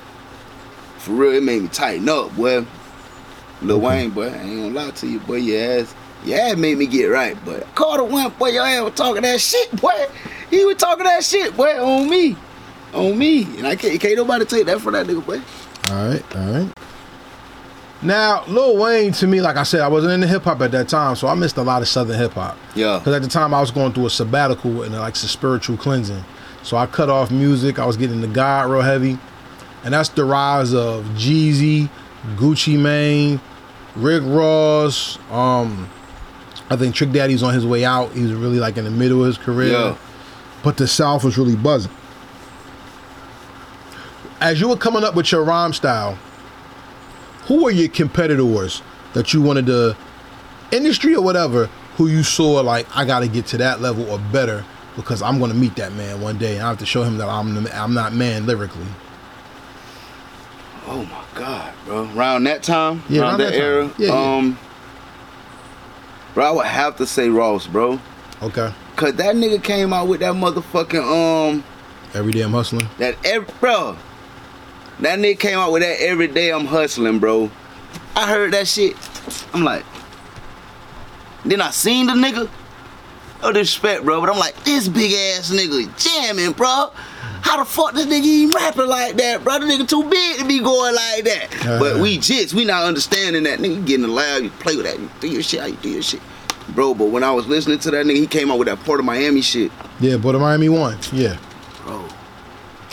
For 0.97 1.11
real, 1.11 1.33
it 1.33 1.43
made 1.43 1.61
me 1.61 1.67
tighten 1.67 2.07
up, 2.09 2.35
boy. 2.35 2.65
Lil 3.61 3.79
Wayne, 3.79 4.09
boy, 4.11 4.29
I 4.29 4.37
ain't 4.37 4.73
gonna 4.73 4.85
lie 4.85 4.91
to 4.91 5.07
you, 5.07 5.19
boy. 5.19 5.35
Your 5.35 5.79
ass, 5.81 5.95
your 6.23 6.39
ass 6.39 6.57
made 6.57 6.77
me 6.77 6.87
get 6.87 7.05
right, 7.05 7.37
but 7.45 7.73
Carter 7.75 8.03
went, 8.03 8.37
boy. 8.37 8.49
Your 8.49 8.65
ass 8.65 8.83
was 8.83 8.93
talking 8.93 9.21
that 9.21 9.39
shit, 9.39 9.71
boy. 9.81 10.07
He 10.49 10.63
was 10.65 10.77
talking 10.77 11.03
that 11.03 11.23
shit, 11.23 11.55
boy, 11.55 11.71
on 11.79 12.09
me, 12.09 12.35
on 12.93 13.17
me, 13.17 13.43
and 13.57 13.67
I 13.67 13.75
can't, 13.75 13.99
can't 13.99 14.15
nobody 14.15 14.45
take 14.45 14.65
that 14.67 14.81
for 14.81 14.91
that 14.91 15.05
nigga, 15.05 15.25
boy. 15.25 15.41
All 15.91 16.07
right, 16.09 16.35
all 16.35 16.51
right. 16.51 16.74
Now, 18.05 18.45
Lil 18.45 18.77
Wayne, 18.77 19.11
to 19.13 19.27
me, 19.27 19.41
like 19.41 19.57
I 19.57 19.63
said, 19.63 19.81
I 19.81 19.87
wasn't 19.87 20.13
into 20.13 20.27
hip 20.27 20.43
hop 20.43 20.61
at 20.61 20.71
that 20.71 20.87
time, 20.87 21.15
so 21.15 21.27
I 21.27 21.33
missed 21.33 21.57
a 21.57 21.63
lot 21.63 21.81
of 21.81 21.87
Southern 21.87 22.17
hip 22.17 22.33
hop. 22.33 22.57
Yeah. 22.75 22.99
Because 22.99 23.15
at 23.15 23.21
the 23.23 23.27
time, 23.27 23.53
I 23.53 23.59
was 23.59 23.71
going 23.71 23.93
through 23.93 24.05
a 24.05 24.09
sabbatical 24.09 24.83
and 24.83 24.93
like 24.93 25.15
some 25.15 25.29
spiritual 25.29 25.77
cleansing. 25.77 26.23
So 26.61 26.77
I 26.77 26.85
cut 26.85 27.09
off 27.09 27.31
music. 27.31 27.79
I 27.79 27.85
was 27.85 27.97
getting 27.97 28.21
the 28.21 28.27
God 28.27 28.69
real 28.69 28.81
heavy, 28.81 29.17
and 29.83 29.93
that's 29.93 30.09
the 30.09 30.23
rise 30.23 30.73
of 30.73 31.05
Jeezy, 31.15 31.89
Gucci 32.35 32.77
Mane, 32.79 33.41
Rick 33.95 34.23
Ross. 34.25 35.17
Um, 35.31 35.89
I 36.69 36.75
think 36.75 36.95
Trick 36.95 37.11
Daddy's 37.11 37.43
on 37.43 37.53
his 37.53 37.65
way 37.65 37.85
out. 37.85 38.11
He 38.13 38.23
was 38.23 38.33
really 38.33 38.59
like 38.59 38.77
in 38.77 38.85
the 38.85 38.91
middle 38.91 39.21
of 39.21 39.27
his 39.27 39.37
career. 39.37 39.71
Yeah. 39.71 39.97
But 40.63 40.77
the 40.77 40.87
South 40.87 41.23
was 41.23 41.37
really 41.37 41.55
buzzing. 41.55 41.91
As 44.41 44.59
you 44.59 44.67
were 44.67 44.77
coming 44.77 45.03
up 45.03 45.15
with 45.15 45.31
your 45.31 45.43
rhyme 45.43 45.73
style, 45.73 46.17
who 47.45 47.63
were 47.63 47.71
your 47.71 47.87
competitors 47.89 48.81
that 49.13 49.33
you 49.33 49.41
wanted 49.41 49.65
to 49.67 49.95
industry 50.71 51.15
or 51.15 51.23
whatever 51.23 51.67
who 51.97 52.07
you 52.07 52.23
saw 52.23 52.59
like 52.61 52.85
I 52.95 53.05
got 53.05 53.19
to 53.21 53.27
get 53.27 53.45
to 53.47 53.57
that 53.57 53.81
level 53.81 54.09
or 54.09 54.19
better 54.31 54.65
because 54.95 55.21
I'm 55.21 55.39
going 55.39 55.51
to 55.51 55.57
meet 55.57 55.75
that 55.77 55.93
man 55.93 56.21
one 56.21 56.37
day 56.37 56.55
and 56.55 56.63
I 56.65 56.69
have 56.69 56.79
to 56.79 56.85
show 56.85 57.03
him 57.03 57.17
that 57.19 57.29
I'm 57.29 57.63
the, 57.63 57.75
I'm 57.77 57.93
not 57.93 58.13
man 58.13 58.45
lyrically. 58.45 58.85
Oh 60.87 61.03
my 61.05 61.23
god, 61.33 61.73
bro. 61.85 62.09
Around 62.15 62.43
that 62.45 62.61
time, 62.63 63.01
Yeah, 63.09 63.21
around 63.21 63.29
around 63.31 63.39
that, 63.39 63.51
that 63.53 63.59
era, 63.59 63.91
Yeah, 63.97 64.07
yeah. 64.07 64.35
um, 64.37 64.59
bro, 66.33 66.45
I 66.45 66.51
would 66.51 66.65
have 66.65 66.95
to 66.97 67.05
say 67.07 67.29
Ross, 67.29 67.65
bro. 67.67 67.99
Okay. 68.41 68.71
Cause 68.95 69.13
that 69.15 69.35
nigga 69.35 69.61
came 69.63 69.91
out 69.93 70.07
with 70.07 70.19
that 70.21 70.33
motherfucking 70.35 71.51
um 71.51 71.63
Every 72.13 72.31
day 72.31 72.41
I'm 72.41 72.51
hustling. 72.51 72.87
that 72.97 73.15
every 73.25 73.47
bro. 73.59 73.97
That 75.01 75.19
nigga 75.19 75.39
came 75.39 75.57
out 75.57 75.71
with 75.71 75.81
that 75.81 76.01
every 76.01 76.27
day 76.27 76.51
I'm 76.51 76.65
hustling, 76.65 77.19
bro. 77.19 77.51
I 78.15 78.29
heard 78.29 78.53
that 78.53 78.67
shit. 78.67 78.95
I'm 79.53 79.63
like, 79.63 79.83
then 81.43 81.61
I 81.61 81.71
seen 81.71 82.07
the 82.07 82.13
nigga. 82.13 82.49
No 83.41 83.51
disrespect, 83.51 84.05
bro, 84.05 84.21
but 84.21 84.29
I'm 84.29 84.39
like, 84.39 84.55
this 84.63 84.87
big 84.87 85.11
ass 85.11 85.51
nigga 85.51 85.85
jamming, 86.01 86.53
bro. 86.53 86.91
How 87.41 87.57
the 87.57 87.65
fuck 87.65 87.93
this 87.93 88.07
nigga 88.07 88.23
even 88.23 88.55
rapping 88.55 88.87
like 88.87 89.17
that, 89.17 89.43
bro? 89.43 89.59
The 89.59 89.65
nigga 89.65 89.87
too 89.87 90.09
big 90.09 90.39
to 90.39 90.45
be 90.45 90.59
going 90.59 90.95
like 90.95 91.25
that. 91.25 91.77
But 91.79 92.01
we 92.01 92.17
jits, 92.17 92.53
we 92.53 92.65
not 92.65 92.85
understanding 92.85 93.43
that. 93.43 93.59
Nigga, 93.59 93.75
you 93.75 93.81
get 93.81 93.99
in 93.99 94.43
you 94.43 94.49
play 94.51 94.75
with 94.75 94.85
that, 94.85 94.99
you 94.99 95.09
do 95.19 95.27
your 95.27 95.43
shit, 95.43 95.59
how 95.59 95.67
you 95.67 95.75
do 95.75 95.89
your 95.89 96.01
shit. 96.01 96.21
Bro, 96.69 96.95
but 96.95 97.09
when 97.09 97.23
I 97.23 97.31
was 97.31 97.45
listening 97.47 97.77
to 97.79 97.91
that 97.91 98.05
nigga, 98.05 98.15
he 98.15 98.27
came 98.27 98.49
out 98.49 98.57
with 98.57 98.67
that 98.67 98.79
Port 98.79 98.99
of 98.99 99.05
Miami 99.05 99.41
shit. 99.41 99.71
Yeah, 99.99 100.17
but 100.17 100.31
the 100.31 100.39
Miami 100.39 100.69
one. 100.69 100.97
Yeah. 101.11 101.37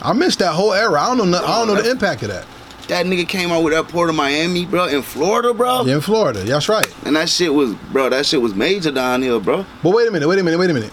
I 0.02 0.12
missed 0.12 0.40
that 0.40 0.52
whole 0.52 0.72
era. 0.72 1.00
I 1.00 1.06
don't 1.06 1.18
know. 1.18 1.24
no- 1.40 1.44
I 1.46 1.58
don't 1.64 1.68
know 1.74 1.80
the 1.80 1.90
impact 1.90 2.22
of 2.22 2.28
that. 2.28 2.44
that 2.88 3.06
nigga 3.06 3.26
came 3.28 3.52
out 3.52 3.62
with 3.62 3.72
that 3.72 3.88
Port 3.88 4.10
of 4.10 4.16
Miami, 4.16 4.66
bro, 4.66 4.86
in 4.86 5.02
Florida, 5.02 5.54
bro. 5.54 5.84
Yeah, 5.84 5.94
in 5.94 6.00
Florida. 6.00 6.40
That's 6.40 6.68
right. 6.68 6.86
And 7.06 7.14
that 7.16 7.28
shit 7.28 7.54
was, 7.54 7.74
bro, 7.92 8.08
that 8.10 8.26
shit 8.26 8.42
was 8.42 8.54
major 8.54 8.90
down 8.90 9.22
here, 9.22 9.38
bro. 9.38 9.64
But 9.82 9.90
wait 9.94 10.08
a 10.08 10.10
minute. 10.10 10.28
Wait 10.28 10.38
a 10.38 10.42
minute. 10.42 10.58
Wait 10.58 10.70
a 10.70 10.74
minute. 10.74 10.92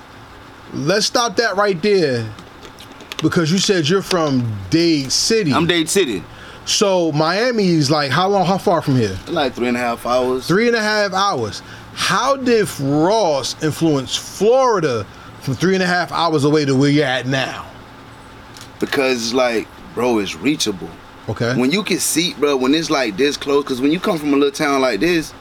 Let's 0.74 1.08
stop 1.08 1.36
that 1.38 1.56
right 1.56 1.82
there 1.82 2.32
because 3.24 3.52
you 3.52 3.58
said 3.58 3.90
you're 3.90 4.04
from 4.04 4.56
Dade 4.70 5.12
City. 5.12 5.52
I'm 5.52 5.66
Dade 5.66 5.90
City. 5.90 6.24
So 6.66 7.12
Miami 7.14 7.70
is 7.70 7.90
like 7.90 8.12
how 8.12 8.28
long? 8.30 8.46
How 8.46 8.60
far 8.60 8.84
from 8.84 8.96
here? 8.96 9.18
Like 9.28 9.54
three 9.56 9.68
and 9.68 9.76
a 9.76 9.80
half 9.80 10.06
hours. 10.06 10.46
Three 10.48 10.68
and 10.68 10.76
a 10.76 10.82
half 10.82 11.14
hours. 11.14 11.64
How 11.96 12.36
did 12.36 12.70
Ross 12.80 13.62
influence 13.64 14.16
Florida 14.16 15.06
from 15.42 15.56
three 15.56 15.74
and 15.74 15.82
a 15.82 15.88
half 15.88 16.12
hours 16.12 16.44
away 16.44 16.66
to 16.66 16.76
where 16.76 16.92
you're 16.92 17.06
at 17.06 17.26
now? 17.26 17.66
Because 18.80 19.24
it's 19.26 19.34
like, 19.34 19.68
bro, 19.94 20.20
it's 20.20 20.36
reachable. 20.36 20.90
Okay. 21.28 21.56
When 21.56 21.72
you 21.72 21.84
can 21.84 22.00
see, 22.00 22.34
bro, 22.34 22.56
when 22.58 22.74
it's 22.74 22.90
like 22.90 23.18
this 23.18 23.38
close, 23.38 23.64
because 23.64 23.82
when 23.82 23.92
you 23.92 24.00
come 24.00 24.18
from 24.18 24.34
a 24.34 24.38
little 24.38 24.52
town 24.52 24.82
like 24.82 25.00
this, 25.00 25.34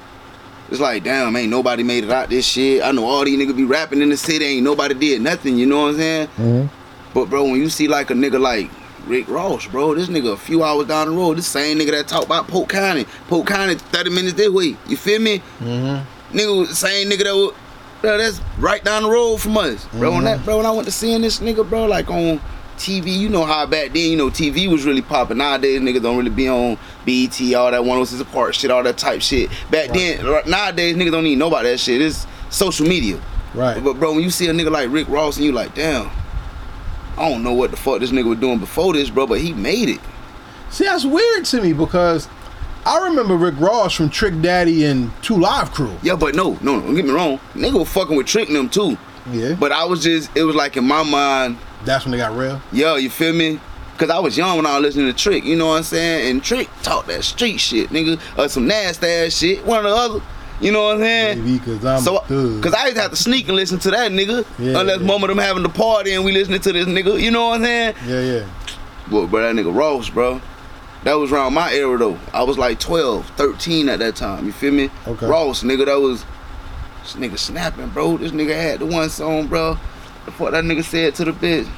it's 0.71 0.81
like, 0.81 1.05
damn, 1.05 1.35
ain't 1.35 1.51
nobody 1.51 1.83
made 1.83 2.05
it 2.05 2.11
out 2.11 2.29
this 2.29 2.47
shit. 2.47 2.83
I 2.83 2.93
know 2.93 3.07
all 3.07 3.25
these 3.25 3.39
niggas 3.39 3.57
be 3.57 3.65
rapping 3.65 4.03
in 4.03 4.11
the 4.11 4.17
city, 4.19 4.45
ain't 4.45 4.65
nobody 4.65 4.95
did 4.95 5.23
nothing, 5.23 5.57
you 5.57 5.65
know 5.65 5.83
what 5.83 5.89
I'm 5.91 5.97
saying? 5.97 6.29
Mhm. 6.39 6.71
But, 7.15 7.31
bro, 7.31 7.45
when 7.45 7.57
you 7.57 7.71
see 7.71 7.89
like 7.89 8.11
a 8.11 8.15
nigga 8.15 8.39
like 8.39 8.71
Rick 9.07 9.29
Ross, 9.29 9.67
bro, 9.67 9.95
this 9.95 10.09
nigga 10.09 10.35
a 10.35 10.37
few 10.37 10.63
hours 10.63 10.87
down 10.87 11.09
the 11.09 11.15
road, 11.17 11.39
this 11.39 11.47
same 11.47 11.79
nigga 11.79 11.93
that 11.93 12.07
talk 12.09 12.27
about 12.27 12.49
Polk 12.49 12.69
County. 12.69 13.07
Polk 13.29 13.47
County 13.47 13.77
30 13.77 14.11
minutes 14.11 14.35
this 14.35 14.51
way, 14.51 14.77
you 14.87 14.97
feel 14.99 15.21
me? 15.21 15.39
Mm-hmm. 15.61 16.37
Nigga, 16.37 16.67
same 16.67 17.09
nigga 17.09 17.25
that 17.25 17.35
was, 17.35 17.55
bro, 18.03 18.19
that's 18.19 18.43
right 18.59 18.85
down 18.85 19.05
the 19.05 19.09
road 19.09 19.39
from 19.39 19.57
us. 19.57 19.87
Bro, 19.95 20.13
when 20.13 20.25
that, 20.25 20.45
bro, 20.45 20.59
when 20.59 20.67
I 20.67 20.71
went 20.71 20.85
to 20.85 20.93
seeing 20.93 21.23
this 21.23 21.39
nigga, 21.39 21.67
bro, 21.67 21.87
like 21.87 22.11
on 22.11 22.39
TV, 22.79 23.13
you 23.13 23.29
know 23.29 23.45
how 23.45 23.67
back 23.67 23.93
then, 23.93 24.11
you 24.11 24.17
know, 24.17 24.31
TV 24.31 24.69
was 24.71 24.85
really 24.85 25.03
popping. 25.03 25.39
Nowadays, 25.39 25.81
niggas 25.81 26.03
don't 26.03 26.17
really 26.17 26.31
be 26.31 26.49
on 26.49 26.79
BET, 27.05 27.41
all 27.55 27.71
that 27.71 27.85
106 27.85 28.23
& 28.31 28.33
Park 28.33 28.55
shit, 28.55 28.71
all 28.71 28.83
that 28.83 28.97
type 28.97 29.21
shit. 29.21 29.51
Back 29.71 29.91
then, 29.91 30.25
right- 30.25 30.47
nowadays, 30.47 30.97
niggas 30.97 31.11
don't 31.11 31.25
need 31.25 31.39
nobody 31.39 31.71
that 31.71 31.79
shit. 31.79 32.01
It's 32.01 32.27
social 32.51 32.87
media. 32.87 33.21
Right. 33.55 33.83
But, 33.83 33.95
bro, 33.95 34.13
when 34.15 34.23
you 34.23 34.31
see 34.31 34.47
a 34.49 34.53
nigga 34.53 34.71
like 34.71 34.91
Rick 34.91 35.09
Ross 35.09 35.37
and 35.37 35.45
you 35.45 35.53
like, 35.53 35.75
damn, 35.75 36.11
I 37.17 37.29
don't 37.29 37.43
know 37.43 37.53
what 37.53 37.71
the 37.71 37.77
fuck 37.77 38.01
this 38.01 38.11
nigga 38.13 38.29
was 38.29 38.39
doing 38.39 38.59
before 38.59 38.93
this, 38.93 39.11
bro, 39.11 39.27
but 39.27 39.41
he 39.41 39.53
made 39.53 39.89
it. 39.89 40.01
See, 40.71 40.85
that's 40.85 41.05
weird 41.05 41.45
to 41.47 41.61
me 41.63 41.73
because 41.73 42.29
I 42.85 43.05
remember 43.09 43.37
Rick 43.37 43.59
Ross 43.59 43.95
from 43.95 44.09
Trick 44.11 44.41
Daddy 44.41 44.85
and 44.85 45.11
Two 45.23 45.37
Live 45.37 45.73
Crew. 45.73 45.97
Yeah, 46.03 46.15
but 46.15 46.35
no, 46.35 46.53
no, 46.63 46.77
no, 46.77 46.81
don't 46.81 46.95
get 46.95 47.05
me 47.07 47.11
wrong. 47.11 47.41
Nigga 47.55 47.79
was 47.79 47.89
fucking 47.89 48.17
with 48.17 48.27
Trick 48.27 48.49
them 48.49 48.69
too. 48.69 48.97
Yeah. 49.31 49.55
But 49.55 49.73
I 49.73 49.85
was 49.85 50.03
just, 50.03 50.31
it 50.37 50.43
was 50.43 50.55
like 50.55 50.77
in 50.77 50.85
my 50.85 51.03
mind, 51.03 51.59
That's 51.85 52.05
when 52.05 52.13
they 52.13 52.19
got 52.19 52.37
real. 52.37 52.61
Yo, 52.73 52.97
you 52.97 53.11
feel 53.11 53.33
me? 53.33 53.61
Cause 53.99 54.11
I 54.11 54.19
was 54.21 54.37
young 54.37 54.57
when 54.57 54.67
I 54.67 54.75
was 54.79 54.83
listening 54.83 55.07
to 55.07 55.13
Trick, 55.13 55.45
you 55.45 55.57
know 55.57 55.67
what 55.69 55.79
I'm 55.79 55.83
saying? 55.83 56.31
And 56.31 56.45
Trick 56.45 56.69
talk 56.83 57.07
that 57.07 57.25
street 57.25 57.59
shit, 57.59 57.91
nigga, 57.91 58.21
or 58.39 58.49
some 58.49 58.69
nasty 58.69 59.07
ass 59.09 59.37
shit, 59.37 59.65
one 59.67 59.81
or 59.85 59.89
the 59.89 59.95
other. 59.97 60.21
You 60.61 60.71
know 60.71 60.85
what 60.85 60.95
I'm 60.97 61.01
saying? 61.01 61.39
Maybe 61.45 61.59
because 61.59 61.85
I'm 61.85 62.01
So, 62.01 62.19
cause 62.61 62.75
I 62.75 62.85
used 62.85 62.97
to 62.97 63.03
have 63.03 63.11
to 63.11 63.17
sneak 63.17 63.49
and 63.49 63.57
listen 63.57 63.79
to 63.81 63.91
that 63.91 64.13
nigga, 64.13 64.45
Yeah, 64.59 64.79
unless 64.81 65.01
yeah. 65.01 65.15
of 65.15 65.21
them 65.29 65.39
having 65.39 65.65
the 65.65 65.69
party 65.69 66.13
and 66.13 66.25
we 66.25 66.31
listening 66.31 66.61
to 66.61 66.73
this 66.73 66.87
nigga. 66.87 67.21
You 67.21 67.33
know 67.33 67.49
what 67.49 67.57
I'm 67.61 67.65
saying? 67.65 67.95
yeah, 68.07 68.21
yeah. 68.21 68.49
But 69.11 69.27
bro, 69.27 69.41
that 69.43 69.55
nigga 69.57 69.77
Ross, 69.77 70.09
bro. 70.11 70.41
That 71.05 71.15
was 71.15 71.33
around 71.33 71.55
my 71.55 71.73
era 71.73 71.97
though. 71.99 72.19
I 72.33 72.43
was 72.45 72.57
like 72.59 72.79
12, 72.79 73.27
13 73.31 73.89
at 73.89 73.99
that 74.01 74.15
time. 74.15 74.47
You 74.47 74.53
feel 74.53 74.73
me? 74.73 74.91
Okay. 75.09 75.27
Ross, 75.27 75.63
nigga, 75.65 75.87
that 75.87 76.01
was 76.01 76.25
this 77.03 77.15
nigga 77.17 77.39
snapping, 77.39 77.89
bro. 77.89 78.17
This 78.19 78.31
nigga 78.33 78.55
had 78.55 78.79
the 78.81 78.87
one 78.87 79.09
song, 79.11 79.47
bro. 79.49 79.77
Fuck 80.33 80.53
that 80.53 80.65
nigga 80.65 80.85
said 80.85 81.15
to 81.17 81.25
the 81.25 81.33
bitch. 81.33 81.69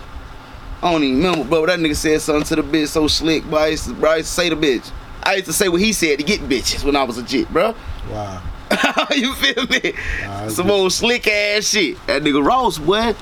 I 0.83 0.91
don't 0.93 1.03
even 1.05 1.19
remember, 1.19 1.45
bro. 1.45 1.67
That 1.67 1.79
nigga 1.79 1.97
said 1.97 2.21
something 2.21 2.45
to 2.45 2.57
the 2.57 2.63
bitch 2.63 2.89
so 2.89 3.07
slick, 3.07 3.45
bro. 3.45 3.59
I 3.59 3.67
used 3.69 3.85
to, 3.87 3.95
bro, 3.95 4.11
I 4.13 4.17
used 4.17 4.29
to 4.29 4.35
say 4.35 4.49
the 4.49 4.57
bitch. 4.57 4.91
I 5.23 5.35
used 5.35 5.47
to 5.47 5.53
say 5.53 5.69
what 5.69 5.81
he 5.81 5.93
said 5.93 6.19
to 6.19 6.25
get 6.25 6.41
bitches 6.41 6.85
when 6.85 6.97
I 6.97 7.05
was 7.05 7.19
a 7.19 7.23
jit, 7.23 7.53
bro. 7.53 7.75
Wow. 8.11 8.43
you 9.15 9.35
feel 9.35 9.67
me? 9.67 9.93
Nah, 10.23 10.49
Some 10.49 10.67
good. 10.69 10.73
old 10.73 10.93
slick 10.93 11.27
ass 11.27 11.69
shit. 11.69 11.99
That 12.07 12.23
nigga 12.23 12.45
Ross, 12.45 12.79
boy. 12.79 13.15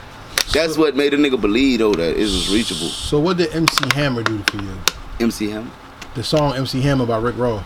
That's 0.53 0.79
what 0.79 0.95
made 0.97 1.13
a 1.15 1.17
nigga 1.19 1.41
believe 1.41 1.81
though 1.81 1.93
that 1.95 2.17
it 2.17 2.21
was 2.23 2.49
reachable. 2.53 2.89
So 2.89 3.19
what 3.19 3.37
did 3.37 3.55
MC 3.55 3.77
Hammer 3.95 4.23
do 4.23 4.39
for 4.45 4.57
you? 4.63 4.79
MC 5.21 5.51
Hammer. 5.51 5.71
The 6.15 6.23
song 6.23 6.55
MC 6.57 6.81
Hammer 6.81 7.07
by 7.07 7.19
Rick 7.19 7.37
Ross. 7.37 7.65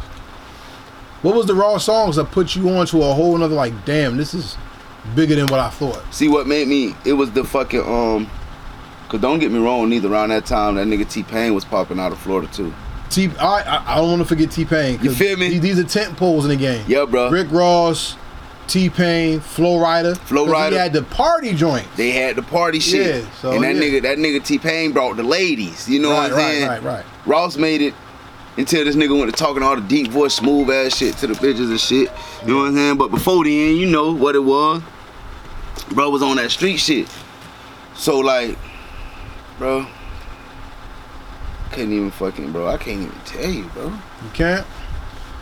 What 1.23 1.37
was 1.37 1.47
the 1.47 1.55
raw 1.55 1.79
songs 1.79 2.17
that 2.17 2.27
put 2.33 2.57
you 2.57 2.69
onto 2.71 3.01
a 3.03 3.15
whole 3.15 3.37
another 3.37 3.55
like, 3.55 3.85
damn, 3.85 4.17
this 4.17 4.35
is 4.35 4.57
bigger 5.15 5.35
than 5.35 5.47
what 5.47 5.61
I 5.61 5.71
thought. 5.71 6.03
See 6.13 6.29
what 6.29 6.47
made 6.47 6.69
me? 6.69 6.95
It 7.05 7.13
was 7.15 7.31
the 7.33 7.45
fucking 7.45 7.81
um. 7.81 8.31
Cause 9.09 9.21
don't 9.21 9.41
get 9.41 9.51
me 9.53 9.59
wrong, 9.59 9.91
neither 9.91 10.11
around 10.11 10.31
that 10.31 10.47
time 10.47 10.77
that 10.77 10.87
nigga 10.87 11.07
T 11.09 11.23
Pain 11.23 11.55
was 11.55 11.67
popping 11.67 11.99
out 12.01 12.13
of 12.13 12.19
Florida 12.19 12.51
too. 12.51 12.73
T, 13.11 13.29
I, 13.39 13.45
I, 13.61 13.93
I 13.93 13.97
don't 13.97 14.09
want 14.09 14.23
to 14.23 14.25
forget 14.29 14.51
T 14.51 14.65
Pain. 14.65 14.99
You 15.03 15.13
feel 15.13 15.37
me? 15.37 15.59
These, 15.59 15.79
are 15.79 15.85
tent 15.85 16.17
poles 16.17 16.47
in 16.47 16.49
the 16.51 16.57
game. 16.57 16.83
Yeah, 16.89 17.05
bro. 17.05 17.29
Rick 17.31 17.49
Ross, 17.51 18.17
T 18.69 18.89
Pain, 18.89 19.41
Flo 19.41 19.77
Rida. 19.77 20.17
Flo 20.17 20.47
'Cause 20.47 20.55
Rida. 20.55 20.71
He 20.71 20.77
had 20.77 20.95
the 20.95 21.03
party 21.03 21.53
joint. 21.53 21.87
They 21.95 22.13
had 22.13 22.37
the 22.37 22.43
party 22.43 22.81
shit, 22.81 23.23
Yeah, 23.23 23.31
so, 23.33 23.51
and 23.53 23.63
that 23.65 23.75
yeah. 23.77 23.83
nigga, 23.83 24.03
that 24.03 24.17
nigga 24.17 24.43
T 24.43 24.59
Pain 24.59 24.93
brought 24.93 25.19
the 25.19 25.23
ladies. 25.23 25.87
You 25.87 25.99
know 26.01 26.09
right, 26.13 26.31
what 26.31 26.33
I'm 26.33 26.39
saying? 26.39 26.69
right, 26.69 26.83
right, 26.83 26.95
right. 26.97 27.05
Ross 27.27 27.59
made 27.59 27.83
it 27.83 27.93
until 28.57 28.83
this 28.83 28.97
nigga 28.97 29.19
went 29.19 29.31
to 29.31 29.37
talking 29.39 29.63
all 29.63 29.77
the 29.77 29.83
deep 29.83 30.09
voice, 30.11 30.33
smooth 30.35 30.71
ass 30.71 30.97
shit 30.97 31.19
to 31.19 31.27
the 31.27 31.35
bitches 31.35 31.69
and 31.69 31.79
shit. 31.79 32.11
You 32.47 32.49
know 32.55 32.57
what 32.61 32.69
I'm 32.69 32.75
saying? 32.77 32.97
But 32.97 33.11
before 33.11 33.45
then, 33.45 33.77
you 33.77 33.85
know 33.85 34.11
what 34.13 34.35
it 34.37 34.43
was. 34.43 34.81
Bro 35.93 36.11
was 36.11 36.23
on 36.23 36.37
that 36.37 36.51
street 36.51 36.79
shit. 36.79 37.09
So 37.95 38.19
like, 38.19 38.59
bro, 39.59 39.87
couldn't 41.71 41.93
even 41.93 42.11
fucking, 42.11 42.53
bro. 42.53 42.69
I 42.69 42.77
can't 42.77 43.03
even 43.03 43.19
tell 43.25 43.51
you, 43.51 43.65
bro. 43.67 43.87
You 43.87 44.31
can't. 44.35 44.67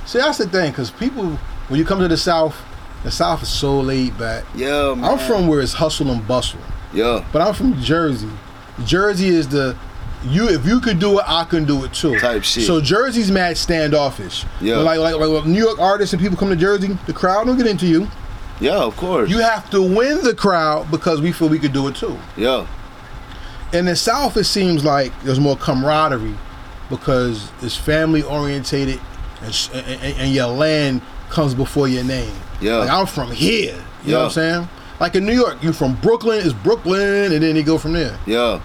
See, 0.06 0.18
that's 0.18 0.38
the 0.38 0.48
thing, 0.48 0.70
because 0.72 0.90
people, 0.90 1.26
when 1.68 1.78
you 1.78 1.84
come 1.84 2.00
to 2.00 2.08
the 2.08 2.16
South, 2.16 2.56
the 3.04 3.10
South 3.10 3.42
is 3.42 3.48
so 3.48 3.80
laid 3.80 4.18
back. 4.18 4.44
Yeah, 4.54 4.94
man. 4.94 5.04
I'm 5.04 5.18
from 5.18 5.46
where 5.46 5.60
it's 5.60 5.72
hustle 5.74 6.10
and 6.10 6.26
bustle, 6.26 6.60
Yeah, 6.92 7.24
but 7.32 7.42
I'm 7.42 7.54
from 7.54 7.80
Jersey. 7.80 8.30
Jersey 8.84 9.28
is 9.28 9.48
the 9.48 9.76
you. 10.24 10.48
If 10.48 10.66
you 10.66 10.80
could 10.80 10.98
do 10.98 11.18
it, 11.18 11.24
I 11.26 11.44
can 11.44 11.64
do 11.64 11.84
it 11.84 11.92
too. 11.92 12.18
Type 12.18 12.42
shit. 12.44 12.64
So 12.64 12.80
Jersey's 12.80 13.30
mad 13.30 13.56
standoffish. 13.56 14.44
Yeah. 14.60 14.78
Like, 14.78 14.98
like 14.98 15.14
like 15.14 15.46
New 15.46 15.62
York 15.62 15.78
artists 15.78 16.12
and 16.12 16.20
people 16.20 16.36
come 16.36 16.48
to 16.48 16.56
Jersey, 16.56 16.98
the 17.06 17.12
crowd 17.12 17.46
don't 17.46 17.56
get 17.56 17.66
into 17.66 17.86
you. 17.86 18.08
Yeah, 18.60 18.76
of 18.82 18.96
course. 18.96 19.28
You 19.30 19.38
have 19.38 19.68
to 19.70 19.82
win 19.82 20.22
the 20.22 20.34
crowd 20.34 20.90
because 20.90 21.20
we 21.20 21.32
feel 21.32 21.48
we 21.48 21.58
could 21.58 21.72
do 21.72 21.88
it 21.88 21.96
too. 21.96 22.16
yeah, 22.36 22.66
In 23.72 23.86
the 23.86 23.96
South, 23.96 24.36
it 24.36 24.44
seems 24.44 24.84
like 24.84 25.12
there's 25.22 25.40
more 25.40 25.56
camaraderie 25.56 26.36
because 26.88 27.50
it's 27.62 27.76
family 27.76 28.22
orientated, 28.22 29.00
and, 29.42 29.70
and, 29.74 30.18
and- 30.18 30.32
your 30.34 30.48
land 30.48 31.00
comes 31.30 31.54
before 31.54 31.88
your 31.88 32.04
name. 32.04 32.34
Yeah. 32.60 32.76
like 32.76 32.90
I'm 32.90 33.06
from 33.06 33.30
here. 33.30 33.76
You 34.04 34.12
know 34.12 34.18
what 34.18 34.24
I'm 34.26 34.30
saying? 34.32 34.68
Like 34.98 35.14
in 35.14 35.24
New 35.24 35.32
York, 35.34 35.62
you 35.62 35.72
from 35.72 35.94
Brooklyn, 36.00 36.40
it's 36.44 36.52
Brooklyn, 36.52 37.32
and 37.32 37.42
then 37.42 37.56
you 37.56 37.62
go 37.62 37.78
from 37.78 37.92
there. 37.94 38.18
yeah. 38.26 38.60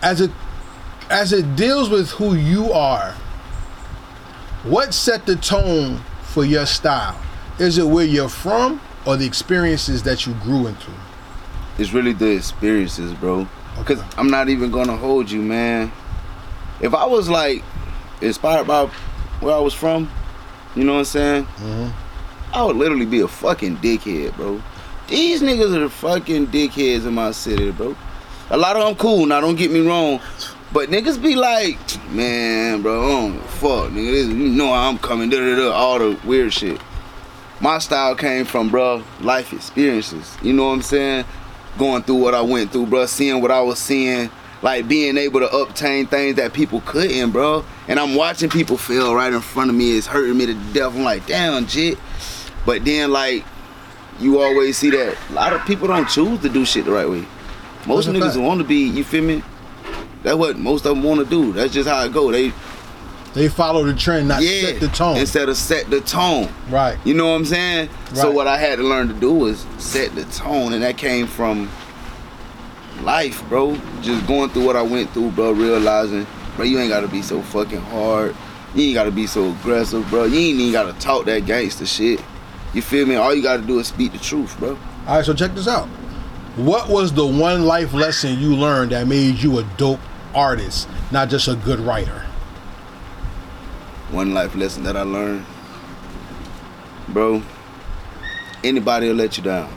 As 0.00 0.20
it 0.20 0.30
as 1.10 1.32
it 1.32 1.56
deals 1.56 1.90
with 1.90 2.10
who 2.10 2.34
you 2.34 2.72
are, 2.72 3.14
what 4.64 4.94
set 4.94 5.26
the 5.26 5.36
tone 5.36 6.00
for 6.22 6.44
your 6.44 6.66
style? 6.66 7.18
Is 7.58 7.76
it 7.78 7.86
where 7.86 8.04
you're 8.04 8.28
from 8.28 8.80
or 9.04 9.16
the 9.16 9.26
experiences 9.26 10.02
that 10.04 10.26
you 10.26 10.34
grew 10.34 10.66
into? 10.68 10.90
It's 11.78 11.92
really 11.92 12.12
the 12.12 12.30
experiences, 12.30 13.12
bro. 13.14 13.46
Cause 13.84 13.98
Okay. 13.98 14.08
I'm 14.16 14.28
not 14.30 14.48
even 14.48 14.70
gonna 14.70 14.96
hold 14.96 15.30
you, 15.30 15.40
man. 15.42 15.92
If 16.80 16.94
I 16.94 17.04
was 17.06 17.28
like 17.28 17.62
inspired 18.20 18.66
by 18.66 18.86
where 19.40 19.54
I 19.54 19.58
was 19.58 19.74
from, 19.74 20.10
you 20.74 20.84
know 20.84 20.94
what 20.94 20.98
I'm 21.00 21.04
saying? 21.04 21.46
Mhm. 21.60 21.92
I 22.52 22.62
would 22.64 22.76
literally 22.76 23.06
be 23.06 23.20
a 23.20 23.28
fucking 23.28 23.78
dickhead, 23.78 24.36
bro. 24.36 24.60
These 25.08 25.42
niggas 25.42 25.74
are 25.74 25.80
the 25.80 25.90
fucking 25.90 26.48
dickheads 26.48 27.06
in 27.06 27.14
my 27.14 27.30
city, 27.32 27.70
bro. 27.70 27.96
A 28.50 28.56
lot 28.56 28.76
of 28.76 28.84
them 28.84 28.94
cool. 28.96 29.26
Now, 29.26 29.40
don't 29.40 29.56
get 29.56 29.70
me 29.70 29.80
wrong, 29.80 30.20
but 30.72 30.90
niggas 30.90 31.20
be 31.20 31.34
like, 31.34 31.78
man, 32.12 32.82
bro, 32.82 32.92
oh, 33.00 33.32
fuck, 33.60 33.90
nigga, 33.90 34.12
this, 34.12 34.26
you 34.28 34.48
know 34.50 34.72
I'm 34.72 34.98
coming, 34.98 35.28
da 35.30 35.38
da 35.38 35.56
da, 35.56 35.70
all 35.72 35.98
the 35.98 36.16
weird 36.24 36.52
shit. 36.52 36.80
My 37.60 37.78
style 37.78 38.14
came 38.14 38.44
from, 38.44 38.68
bro, 38.68 39.02
life 39.20 39.52
experiences. 39.52 40.36
You 40.42 40.52
know 40.52 40.66
what 40.66 40.74
I'm 40.74 40.82
saying? 40.82 41.24
Going 41.76 42.02
through 42.02 42.16
what 42.16 42.34
I 42.34 42.40
went 42.40 42.70
through, 42.70 42.86
bro, 42.86 43.06
seeing 43.06 43.40
what 43.42 43.50
I 43.50 43.60
was 43.60 43.78
seeing, 43.78 44.30
like 44.62 44.86
being 44.86 45.16
able 45.16 45.40
to 45.40 45.48
obtain 45.50 46.06
things 46.06 46.36
that 46.36 46.52
people 46.52 46.82
couldn't, 46.86 47.30
bro. 47.30 47.64
And 47.88 47.98
I'm 47.98 48.14
watching 48.14 48.48
people 48.48 48.76
fail 48.76 49.14
right 49.14 49.32
in 49.32 49.40
front 49.40 49.70
of 49.70 49.76
me. 49.76 49.96
It's 49.96 50.06
hurting 50.06 50.36
me 50.36 50.46
to 50.46 50.54
death. 50.72 50.94
I'm 50.94 51.02
like, 51.02 51.26
damn, 51.26 51.66
jit. 51.66 51.98
But 52.64 52.84
then, 52.84 53.10
like, 53.10 53.44
you 54.20 54.40
always 54.40 54.76
see 54.76 54.90
that 54.90 55.16
a 55.30 55.32
lot 55.32 55.52
of 55.52 55.64
people 55.64 55.88
don't 55.88 56.08
choose 56.08 56.40
to 56.40 56.48
do 56.48 56.64
shit 56.64 56.84
the 56.84 56.92
right 56.92 57.08
way. 57.08 57.24
Most 57.86 58.06
That's 58.06 58.18
niggas 58.18 58.42
want 58.42 58.60
to 58.60 58.66
be, 58.66 58.88
you 58.88 59.04
feel 59.04 59.22
me? 59.24 59.42
That's 60.22 60.36
what 60.36 60.58
most 60.58 60.84
of 60.84 60.94
them 60.96 61.04
want 61.04 61.20
to 61.20 61.26
do. 61.26 61.52
That's 61.52 61.72
just 61.72 61.88
how 61.88 62.04
it 62.04 62.12
go. 62.12 62.30
They 62.30 62.52
They 63.38 63.48
follow 63.48 63.84
the 63.84 63.94
trend, 63.94 64.26
not 64.26 64.42
yeah, 64.42 64.62
set 64.62 64.80
the 64.80 64.88
tone. 64.88 65.16
instead 65.16 65.48
of 65.48 65.56
set 65.56 65.88
the 65.90 66.00
tone. 66.00 66.48
right. 66.70 66.98
You 67.04 67.14
know 67.14 67.28
what 67.28 67.36
I'm 67.36 67.44
saying? 67.44 67.88
Right. 67.88 68.16
So 68.16 68.30
what 68.32 68.48
I 68.48 68.58
had 68.58 68.78
to 68.78 68.82
learn 68.82 69.06
to 69.08 69.14
do 69.14 69.32
was 69.32 69.64
set 69.78 70.14
the 70.16 70.24
tone, 70.24 70.72
and 70.72 70.82
that 70.82 70.98
came 70.98 71.26
from 71.26 71.70
life, 73.02 73.46
bro. 73.48 73.76
Just 74.02 74.26
going 74.26 74.50
through 74.50 74.66
what 74.66 74.74
I 74.74 74.82
went 74.82 75.10
through, 75.10 75.30
bro. 75.30 75.52
Realizing, 75.52 76.26
bro, 76.56 76.64
you 76.64 76.80
ain't 76.80 76.90
gotta 76.90 77.06
be 77.06 77.22
so 77.22 77.40
fucking 77.40 77.80
hard. 77.80 78.34
You 78.74 78.86
ain't 78.86 78.94
gotta 78.94 79.12
be 79.12 79.26
so 79.26 79.50
aggressive, 79.50 80.08
bro. 80.10 80.24
You 80.24 80.38
ain't 80.38 80.60
even 80.60 80.72
gotta 80.72 80.98
talk 80.98 81.24
that 81.26 81.46
gangster 81.46 81.86
shit. 81.86 82.20
You 82.74 82.82
feel 82.82 83.06
me? 83.06 83.14
All 83.14 83.34
you 83.34 83.42
gotta 83.42 83.62
do 83.62 83.78
is 83.78 83.86
speak 83.86 84.12
the 84.12 84.18
truth, 84.18 84.58
bro. 84.58 84.70
All 85.06 85.16
right, 85.16 85.24
so 85.24 85.32
check 85.32 85.54
this 85.54 85.68
out. 85.68 85.86
What 86.56 86.88
was 86.88 87.12
the 87.12 87.24
one 87.24 87.66
life 87.66 87.94
lesson 87.94 88.40
you 88.40 88.56
learned 88.56 88.90
that 88.90 89.06
made 89.06 89.36
you 89.36 89.60
a 89.60 89.62
dope 89.76 90.00
artist, 90.34 90.88
not 91.12 91.28
just 91.28 91.46
a 91.46 91.54
good 91.54 91.78
writer? 91.78 92.24
One 94.10 94.32
life 94.32 94.54
lesson 94.54 94.84
that 94.84 94.96
I 94.96 95.02
learned, 95.02 95.44
bro. 97.08 97.42
Anybody 98.64 99.08
will 99.08 99.14
let 99.14 99.36
you 99.36 99.44
down. 99.44 99.70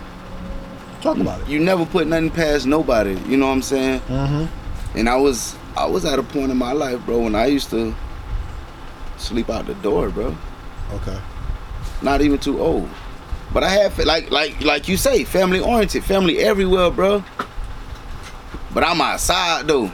Talk 1.02 1.18
about 1.18 1.42
it. 1.42 1.48
You 1.48 1.60
never 1.60 1.86
put 1.86 2.08
nothing 2.08 2.30
past 2.32 2.66
nobody. 2.66 3.20
You 3.28 3.38
know 3.38 3.48
what 3.48 3.54
I'm 3.54 3.62
saying? 3.62 4.00
Mm-hmm. 4.02 4.98
And 4.98 5.10
I 5.10 5.16
was 5.18 5.56
I 5.76 5.86
was 5.86 6.06
at 6.06 6.20
a 6.20 6.24
point 6.24 6.52
in 6.52 6.58
my 6.58 6.72
life, 6.72 7.04
bro, 7.06 7.20
when 7.20 7.36
I 7.36 7.48
used 7.48 7.70
to 7.72 7.94
sleep 9.18 9.50
out 9.50 9.66
the 9.66 9.74
door, 9.76 10.10
bro. 10.10 10.36
Okay. 10.94 11.20
Not 12.02 12.22
even 12.22 12.38
too 12.40 12.60
old. 12.60 12.90
But 13.54 13.64
I 13.64 13.70
had 13.70 13.94
fa- 13.94 14.04
like 14.04 14.32
like 14.32 14.62
like 14.62 14.88
you 14.88 14.98
say, 14.98 15.24
family 15.24 15.60
oriented, 15.60 16.04
family 16.04 16.40
everywhere, 16.40 16.90
bro. 16.90 17.24
But 18.74 18.84
I'm 18.84 19.02
outside 19.02 19.68
though. 19.68 19.92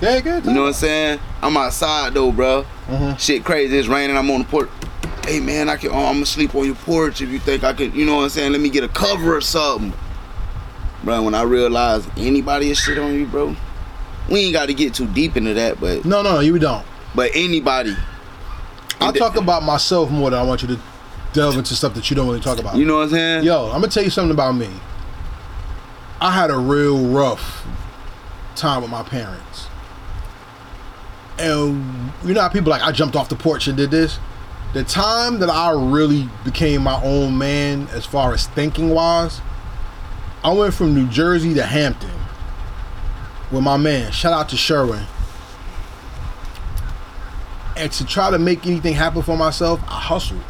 Yeah, 0.00 0.20
good. 0.20 0.44
You 0.46 0.52
know 0.54 0.62
what 0.62 0.66
I'm 0.68 0.72
saying? 0.74 1.20
I'm 1.42 1.56
outside 1.56 2.14
though, 2.14 2.32
bro. 2.32 2.64
Mhm. 2.88 3.18
Shit 3.18 3.44
crazy. 3.44 3.76
It's 3.78 3.88
raining. 3.88 4.16
I'm 4.16 4.30
on 4.30 4.40
the 4.40 4.44
porch. 4.46 4.68
Hey 5.26 5.40
man, 5.40 5.68
I 5.68 5.76
can. 5.76 5.90
Oh, 5.90 6.06
I'm 6.06 6.14
gonna 6.14 6.26
sleep 6.26 6.54
on 6.54 6.64
your 6.64 6.74
porch 6.74 7.20
if 7.20 7.28
you 7.28 7.38
think 7.38 7.64
I 7.64 7.72
can. 7.74 7.92
You 7.94 8.06
know 8.06 8.16
what 8.16 8.22
I'm 8.24 8.28
saying? 8.30 8.52
Let 8.52 8.60
me 8.60 8.70
get 8.70 8.82
a 8.84 8.88
cover 8.88 9.36
or 9.36 9.40
something. 9.40 9.92
Bro, 11.04 11.22
when 11.22 11.34
I 11.34 11.42
realized 11.42 12.08
anybody 12.16 12.70
is 12.70 12.78
shit 12.78 12.98
on 12.98 13.14
you, 13.14 13.26
bro. 13.26 13.54
We 14.30 14.40
ain't 14.40 14.52
got 14.52 14.66
to 14.66 14.74
get 14.74 14.94
too 14.94 15.06
deep 15.06 15.36
into 15.36 15.54
that, 15.54 15.80
but 15.80 16.04
No, 16.04 16.22
no, 16.22 16.34
no, 16.34 16.40
you 16.40 16.58
don't. 16.58 16.84
but 17.14 17.30
anybody. 17.34 17.96
The- 19.00 19.12
talk 19.18 19.36
about 19.36 19.62
myself 19.64 20.10
more 20.10 20.30
than 20.30 20.38
I 20.38 20.42
want 20.42 20.60
you 20.62 20.68
to 20.68 20.78
delve 21.32 21.56
into 21.56 21.74
stuff 21.74 21.94
that 21.94 22.08
you 22.10 22.16
don't 22.16 22.26
really 22.28 22.40
talk 22.40 22.58
about. 22.58 22.76
You 22.76 22.84
know 22.84 22.96
what 22.96 23.04
I'm 23.04 23.10
saying? 23.10 23.44
Yo, 23.44 23.66
I'm 23.66 23.80
gonna 23.80 23.88
tell 23.88 24.04
you 24.04 24.10
something 24.10 24.30
about 24.32 24.52
me. 24.56 24.68
I 26.20 26.30
had 26.32 26.50
a 26.50 26.58
real 26.58 27.06
rough 27.06 27.66
time 28.56 28.82
with 28.82 28.90
my 28.90 29.02
parents. 29.02 29.68
And 31.40 32.12
you 32.24 32.34
know 32.34 32.42
how 32.42 32.48
people 32.48 32.70
like 32.70 32.82
I 32.82 32.92
jumped 32.92 33.16
off 33.16 33.28
the 33.28 33.36
porch 33.36 33.66
and 33.66 33.76
did 33.76 33.90
this? 33.90 34.18
The 34.74 34.84
time 34.84 35.40
that 35.40 35.48
I 35.48 35.72
really 35.72 36.28
became 36.44 36.82
my 36.82 37.02
own 37.02 37.36
man 37.38 37.88
as 37.92 38.06
far 38.06 38.32
as 38.32 38.46
thinking 38.46 38.90
wise, 38.90 39.40
I 40.44 40.52
went 40.52 40.74
from 40.74 40.94
New 40.94 41.08
Jersey 41.08 41.54
to 41.54 41.62
Hampton 41.64 42.10
with 43.50 43.64
my 43.64 43.76
man. 43.76 44.12
Shout 44.12 44.32
out 44.32 44.48
to 44.50 44.56
Sherwin. 44.56 45.04
and 47.76 47.90
to 47.92 48.04
try 48.04 48.30
to 48.30 48.38
make 48.38 48.66
anything 48.66 48.94
happen 48.94 49.22
for 49.22 49.36
myself, 49.36 49.80
I 49.88 49.98
hustled. 50.00 50.42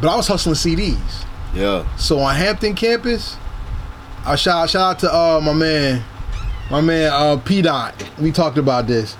But 0.00 0.08
I 0.12 0.16
was 0.16 0.26
hustling 0.26 0.56
CDs. 0.56 1.24
Yeah. 1.54 1.86
So 1.96 2.18
on 2.18 2.34
Hampton 2.34 2.74
campus, 2.74 3.36
I 4.26 4.34
shout 4.36 4.70
shout 4.70 4.82
out 4.82 4.98
to 5.00 5.14
uh 5.14 5.40
my 5.40 5.52
man, 5.52 6.02
my 6.70 6.80
man 6.80 7.12
uh 7.12 7.36
P 7.36 7.62
Dot. 7.62 7.94
We 8.18 8.32
talked 8.32 8.58
about 8.58 8.86
this. 8.88 9.16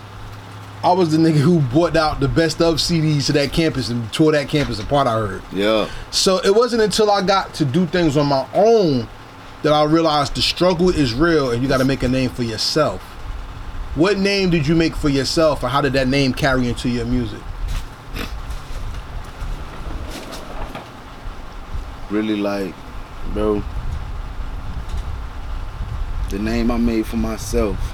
I 0.84 0.92
was 0.92 1.10
the 1.10 1.16
nigga 1.16 1.38
who 1.38 1.60
brought 1.60 1.96
out 1.96 2.20
the 2.20 2.28
best 2.28 2.60
of 2.60 2.74
CDs 2.74 3.24
to 3.26 3.32
that 3.32 3.54
campus 3.54 3.88
and 3.88 4.12
tore 4.12 4.32
that 4.32 4.50
campus 4.50 4.78
apart. 4.78 5.06
I 5.06 5.14
heard. 5.14 5.42
Yeah. 5.50 5.90
So 6.10 6.40
it 6.44 6.54
wasn't 6.54 6.82
until 6.82 7.10
I 7.10 7.22
got 7.22 7.54
to 7.54 7.64
do 7.64 7.86
things 7.86 8.18
on 8.18 8.26
my 8.26 8.46
own 8.52 9.08
that 9.62 9.72
I 9.72 9.84
realized 9.84 10.34
the 10.34 10.42
struggle 10.42 10.90
is 10.90 11.14
real 11.14 11.52
and 11.52 11.62
you 11.62 11.70
got 11.70 11.78
to 11.78 11.86
make 11.86 12.02
a 12.02 12.08
name 12.08 12.28
for 12.28 12.42
yourself. 12.42 13.00
What 13.94 14.18
name 14.18 14.50
did 14.50 14.66
you 14.66 14.74
make 14.74 14.94
for 14.94 15.08
yourself, 15.08 15.62
and 15.62 15.72
how 15.72 15.80
did 15.80 15.94
that 15.94 16.06
name 16.06 16.34
carry 16.34 16.68
into 16.68 16.90
your 16.90 17.06
music? 17.06 17.40
Really 22.10 22.36
like, 22.36 22.74
bro. 23.32 23.62
The 26.28 26.38
name 26.38 26.70
I 26.70 26.76
made 26.76 27.06
for 27.06 27.16
myself. 27.16 27.93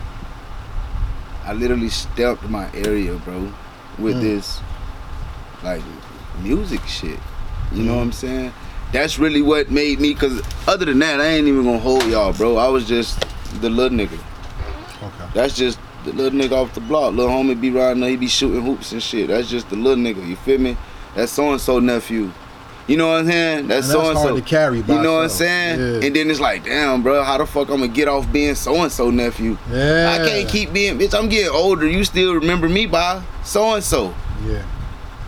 I 1.50 1.52
literally 1.52 1.88
stepped 1.88 2.48
my 2.48 2.68
area, 2.72 3.12
bro, 3.24 3.52
with 3.98 4.18
Mm. 4.18 4.20
this 4.20 4.60
like 5.64 5.82
music 6.40 6.80
shit. 6.86 7.18
You 7.72 7.82
know 7.82 7.96
what 7.96 8.02
I'm 8.02 8.12
saying? 8.12 8.52
That's 8.92 9.18
really 9.18 9.42
what 9.42 9.68
made 9.68 9.98
me. 9.98 10.14
Cause 10.14 10.40
other 10.68 10.84
than 10.84 11.00
that, 11.00 11.20
I 11.20 11.26
ain't 11.26 11.48
even 11.48 11.64
gonna 11.64 11.80
hold 11.80 12.06
y'all, 12.06 12.32
bro. 12.32 12.56
I 12.56 12.68
was 12.68 12.86
just 12.86 13.18
the 13.60 13.68
little 13.68 13.98
nigga. 13.98 14.12
Okay. 15.02 15.26
That's 15.34 15.56
just 15.56 15.80
the 16.04 16.12
little 16.12 16.38
nigga 16.38 16.52
off 16.52 16.72
the 16.72 16.80
block. 16.82 17.14
Little 17.14 17.32
homie 17.32 17.60
be 17.60 17.70
riding 17.72 18.00
there, 18.00 18.10
he 18.10 18.16
be 18.16 18.28
shooting 18.28 18.62
hoops 18.62 18.92
and 18.92 19.02
shit. 19.02 19.26
That's 19.26 19.50
just 19.50 19.70
the 19.70 19.76
little 19.76 20.04
nigga. 20.04 20.24
You 20.24 20.36
feel 20.36 20.58
me? 20.60 20.76
That's 21.16 21.32
so 21.32 21.50
and 21.50 21.60
so 21.60 21.80
nephew. 21.80 22.30
You 22.90 22.96
know 22.96 23.06
what 23.06 23.20
I'm 23.20 23.26
saying? 23.28 23.68
That's 23.68 23.88
so 23.88 24.10
and 24.10 24.18
so. 24.18 24.34
to 24.34 24.42
carry 24.42 24.82
by 24.82 24.94
You 24.96 25.00
know 25.00 25.14
what 25.14 25.22
I'm 25.22 25.28
saying? 25.28 25.78
Yeah. 25.78 26.06
And 26.08 26.16
then 26.16 26.28
it's 26.28 26.40
like, 26.40 26.64
damn, 26.64 27.04
bro, 27.04 27.22
how 27.22 27.38
the 27.38 27.46
fuck 27.46 27.68
I'm 27.68 27.78
gonna 27.78 27.86
get 27.86 28.08
off 28.08 28.30
being 28.32 28.56
so 28.56 28.82
and 28.82 28.90
so 28.90 29.10
nephew? 29.10 29.56
Yeah. 29.70 30.18
I 30.20 30.26
can't 30.28 30.48
keep 30.48 30.72
being 30.72 30.98
bitch. 30.98 31.16
I'm 31.16 31.28
getting 31.28 31.52
older. 31.52 31.86
You 31.86 32.02
still 32.02 32.34
remember 32.34 32.68
me 32.68 32.86
by 32.86 33.22
so 33.44 33.74
and 33.74 33.84
so. 33.84 34.12
Yeah. 34.44 34.64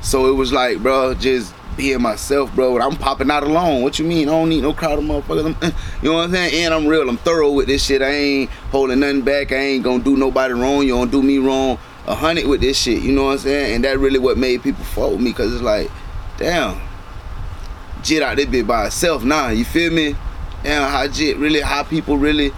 So 0.01 0.29
it 0.29 0.33
was 0.33 0.53
like, 0.53 0.83
bro, 0.83 1.15
just 1.15 1.55
being 1.77 2.03
myself, 2.03 2.53
bro. 2.53 2.81
I'm 2.81 2.97
popping 2.97 3.31
out 3.31 3.45
alone. 3.45 3.83
What 3.83 3.97
you 3.97 4.07
mean? 4.07 4.29
I 4.29 4.33
don't 4.33 4.49
need 4.49 4.63
no 4.63 4.73
crowd 4.73 4.99
of 4.99 5.05
motherfuckers. 5.05 5.55
I'm- 5.63 5.73
you 6.03 6.11
know 6.11 6.17
what 6.17 6.25
I'm 6.25 6.33
saying? 6.33 6.65
And 6.65 6.75
I'm 6.75 6.89
real. 6.89 7.09
I'm 7.09 7.17
thorough 7.19 7.53
with 7.53 7.69
this 7.69 7.85
shit. 7.85 8.03
I 8.03 8.11
ain't 8.11 8.51
holding 8.73 8.99
nothing 8.99 9.23
back. 9.23 9.53
I 9.53 9.57
ain't 9.57 9.85
gonna 9.85 10.03
do 10.03 10.17
nobody 10.17 10.53
wrong. 10.55 10.83
You 10.83 10.95
don't 10.95 11.13
do 11.13 11.23
me 11.23 11.39
wrong. 11.39 11.79
A 12.09 12.15
hundred 12.17 12.49
with 12.49 12.61
this 12.61 12.77
shit. 12.77 13.05
You 13.05 13.13
know 13.13 13.27
what 13.27 13.33
I'm 13.35 13.39
saying? 13.39 13.77
And 13.77 13.85
that 13.85 14.01
really 14.01 14.19
what 14.19 14.37
made 14.37 14.65
people 14.65 14.83
fuck 14.83 15.13
with 15.13 15.21
me. 15.21 15.33
Cause 15.33 15.53
it's 15.55 15.63
like, 15.63 15.89
damn, 16.37 16.81
Jit 18.03 18.23
out 18.23 18.37
this 18.37 18.47
bitch 18.47 18.67
by 18.67 18.87
itself 18.87 19.23
now. 19.23 19.49
You 19.49 19.65
feel 19.65 19.93
me? 19.93 20.17
And 20.65 20.85
how 20.85 21.07
Jit 21.09 21.37
really, 21.39 21.61
how 21.61 21.83
people 21.83 22.19
really, 22.19 22.53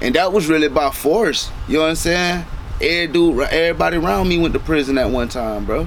and 0.00 0.14
that 0.14 0.32
was 0.32 0.48
really 0.48 0.68
by 0.68 0.90
force. 0.90 1.50
You 1.68 1.74
know 1.74 1.82
what 1.82 1.90
I'm 1.90 1.96
saying? 1.96 2.44
Every 2.80 3.06
dude, 3.06 3.40
everybody 3.40 3.96
around 3.96 4.28
me 4.28 4.38
went 4.38 4.54
to 4.54 4.60
prison 4.60 4.98
at 4.98 5.10
one 5.10 5.28
time, 5.28 5.64
bro. 5.64 5.86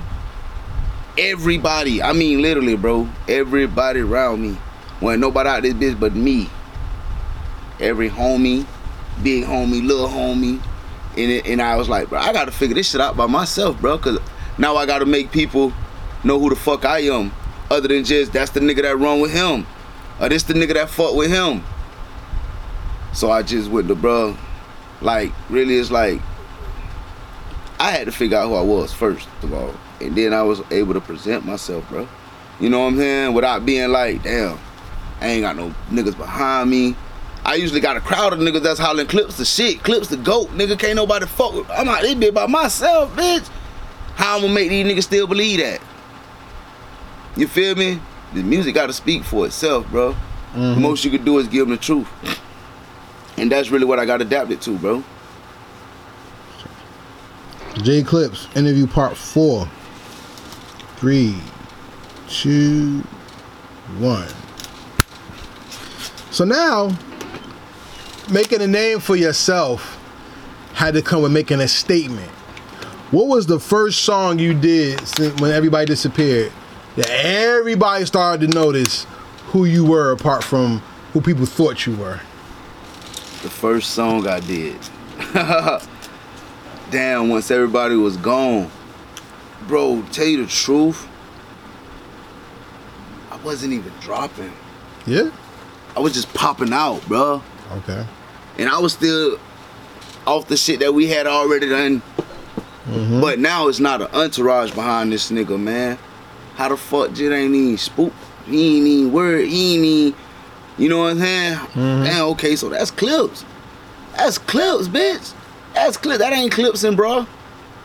Everybody, 1.17 2.01
I 2.01 2.13
mean 2.13 2.41
literally, 2.41 2.75
bro. 2.75 3.07
Everybody 3.27 4.01
around 4.01 4.41
me. 4.41 4.57
Wasn't 5.01 5.21
nobody 5.21 5.49
out 5.49 5.63
this 5.63 5.73
bitch 5.73 5.99
but 5.99 6.15
me. 6.15 6.49
Every 7.79 8.09
homie, 8.09 8.65
big 9.21 9.43
homie, 9.43 9.85
little 9.85 10.07
homie. 10.07 10.61
And, 11.17 11.31
it, 11.31 11.47
and 11.47 11.61
I 11.61 11.75
was 11.75 11.87
like, 11.89 12.09
bro, 12.09 12.19
I 12.19 12.33
gotta 12.33 12.51
figure 12.51 12.75
this 12.75 12.89
shit 12.89 13.01
out 13.01 13.17
by 13.17 13.27
myself, 13.27 13.79
bro. 13.79 13.97
Cause 13.97 14.19
now 14.57 14.77
I 14.77 14.85
gotta 14.85 15.05
make 15.05 15.31
people 15.31 15.73
know 16.23 16.39
who 16.39 16.49
the 16.49 16.55
fuck 16.55 16.85
I 16.85 16.99
am. 16.99 17.31
Other 17.69 17.87
than 17.87 18.03
just 18.03 18.33
that's 18.33 18.51
the 18.51 18.59
nigga 18.59 18.83
that 18.83 18.97
run 18.97 19.19
with 19.19 19.31
him. 19.31 19.65
Or 20.19 20.29
this 20.29 20.43
the 20.43 20.53
nigga 20.53 20.73
that 20.73 20.89
fuck 20.89 21.15
with 21.15 21.31
him. 21.31 21.63
So 23.13 23.31
I 23.31 23.43
just 23.43 23.69
went 23.69 23.87
to 23.87 23.95
bro. 23.95 24.37
Like, 25.01 25.31
really 25.49 25.75
it's 25.75 25.91
like 25.91 26.21
I 27.79 27.91
had 27.91 28.05
to 28.05 28.11
figure 28.11 28.37
out 28.37 28.47
who 28.47 28.55
I 28.55 28.61
was 28.61 28.93
first 28.93 29.27
of 29.41 29.53
all. 29.53 29.73
And 30.01 30.15
then 30.15 30.33
I 30.33 30.43
was 30.43 30.61
able 30.71 30.93
to 30.93 31.01
present 31.01 31.45
myself, 31.45 31.87
bro. 31.89 32.07
You 32.59 32.69
know 32.69 32.81
what 32.81 32.87
I'm 32.87 32.97
saying? 32.97 33.33
Without 33.33 33.65
being 33.65 33.89
like, 33.89 34.23
damn, 34.23 34.59
I 35.19 35.27
ain't 35.27 35.41
got 35.41 35.55
no 35.55 35.73
niggas 35.89 36.17
behind 36.17 36.69
me. 36.69 36.95
I 37.43 37.55
usually 37.55 37.79
got 37.79 37.95
a 37.95 38.01
crowd 38.01 38.33
of 38.33 38.39
niggas 38.39 38.63
that's 38.63 38.79
hollering 38.79 39.07
clips 39.07 39.37
the 39.37 39.45
shit, 39.45 39.83
clips 39.83 40.07
the 40.07 40.17
goat. 40.17 40.49
Nigga 40.49 40.79
can't 40.79 40.95
nobody 40.95 41.25
fuck 41.25 41.53
with. 41.53 41.69
I'm 41.69 41.87
out 41.87 42.01
this 42.01 42.15
bitch 42.15 42.33
by 42.33 42.47
myself, 42.47 43.15
bitch. 43.15 43.47
How 44.15 44.35
I'm 44.35 44.41
gonna 44.41 44.53
make 44.53 44.69
these 44.69 44.85
niggas 44.85 45.03
still 45.03 45.27
believe 45.27 45.59
that? 45.59 45.81
You 47.35 47.47
feel 47.47 47.75
me? 47.75 47.99
The 48.33 48.43
music 48.43 48.75
gotta 48.75 48.93
speak 48.93 49.23
for 49.23 49.45
itself, 49.45 49.87
bro. 49.89 50.11
The 50.11 50.59
mm-hmm. 50.59 50.81
most 50.81 51.03
you 51.03 51.11
could 51.11 51.25
do 51.25 51.37
is 51.37 51.47
give 51.47 51.67
them 51.67 51.75
the 51.75 51.81
truth. 51.81 52.07
And 53.37 53.51
that's 53.51 53.69
really 53.69 53.85
what 53.85 53.99
I 53.99 54.05
got 54.05 54.21
adapted 54.21 54.61
to, 54.61 54.77
bro. 54.77 55.03
J 57.81 58.03
Clips 58.03 58.47
interview 58.55 58.87
part 58.87 59.17
four. 59.17 59.69
Three, 60.95 61.35
two, 62.29 63.01
one. 63.99 64.29
So 66.31 66.45
now, 66.45 66.97
making 68.31 68.61
a 68.61 68.67
name 68.67 68.99
for 68.99 69.17
yourself 69.17 70.01
had 70.73 70.93
to 70.93 71.01
come 71.01 71.21
with 71.21 71.33
making 71.33 71.59
a 71.59 71.67
statement. 71.67 72.29
What 73.11 73.27
was 73.27 73.45
the 73.45 73.59
first 73.59 74.01
song 74.01 74.39
you 74.39 74.53
did 74.53 75.05
since 75.05 75.39
when 75.41 75.51
everybody 75.51 75.85
disappeared 75.85 76.51
that 76.95 77.09
everybody 77.09 78.05
started 78.05 78.49
to 78.49 78.55
notice 78.55 79.05
who 79.47 79.65
you 79.65 79.85
were 79.85 80.11
apart 80.11 80.43
from 80.43 80.79
who 81.13 81.21
people 81.21 81.45
thought 81.45 81.85
you 81.85 81.95
were? 81.95 82.19
the 83.45 83.51
first 83.51 83.91
song 83.91 84.27
I 84.27 84.39
did. 84.39 84.75
Damn, 86.89 87.29
once 87.29 87.51
everybody 87.51 87.95
was 87.95 88.17
gone. 88.17 88.71
Bro, 89.67 90.03
tell 90.11 90.25
you 90.25 90.43
the 90.43 90.51
truth, 90.51 91.07
I 93.29 93.37
wasn't 93.43 93.73
even 93.73 93.93
dropping. 94.01 94.51
Yeah. 95.05 95.29
I 95.95 95.99
was 95.99 96.13
just 96.13 96.33
popping 96.33 96.73
out, 96.73 97.07
bro. 97.07 97.43
Okay. 97.71 98.03
And 98.57 98.67
I 98.67 98.79
was 98.79 98.93
still 98.93 99.39
off 100.25 100.47
the 100.47 100.57
shit 100.57 100.79
that 100.79 100.91
we 100.91 101.05
had 101.05 101.27
already 101.27 101.69
done. 101.69 102.01
Mm-hmm. 102.87 103.21
But 103.21 103.37
now 103.37 103.67
it's 103.67 103.79
not 103.79 104.01
an 104.01 104.07
entourage 104.07 104.71
behind 104.71 105.11
this 105.11 105.29
nigga, 105.29 105.59
man. 105.59 105.99
How 106.55 106.69
the 106.69 106.77
fuck 106.77 107.13
Jit 107.13 107.31
ain't 107.31 107.53
even 107.53 107.77
spook? 107.77 108.13
He 108.45 108.77
ain't 108.77 108.87
even 108.87 109.13
word. 109.13 109.47
He 109.47 109.75
ain't 109.75 109.85
even, 109.85 110.19
you 110.77 110.89
know 110.89 110.99
what 110.99 111.11
I'm 111.11 111.19
saying? 111.19 111.53
Mm-hmm. 111.55 112.03
Damn, 112.03 112.25
okay, 112.29 112.55
so 112.55 112.69
that's 112.69 112.91
clips. 112.91 113.43
That's 114.15 114.37
clips, 114.37 114.87
bitch. 114.87 115.33
That's 115.73 115.97
clips. 115.97 116.19
That 116.19 116.31
ain't 116.31 116.51
clipsing, 116.51 116.95
bro. 116.95 117.27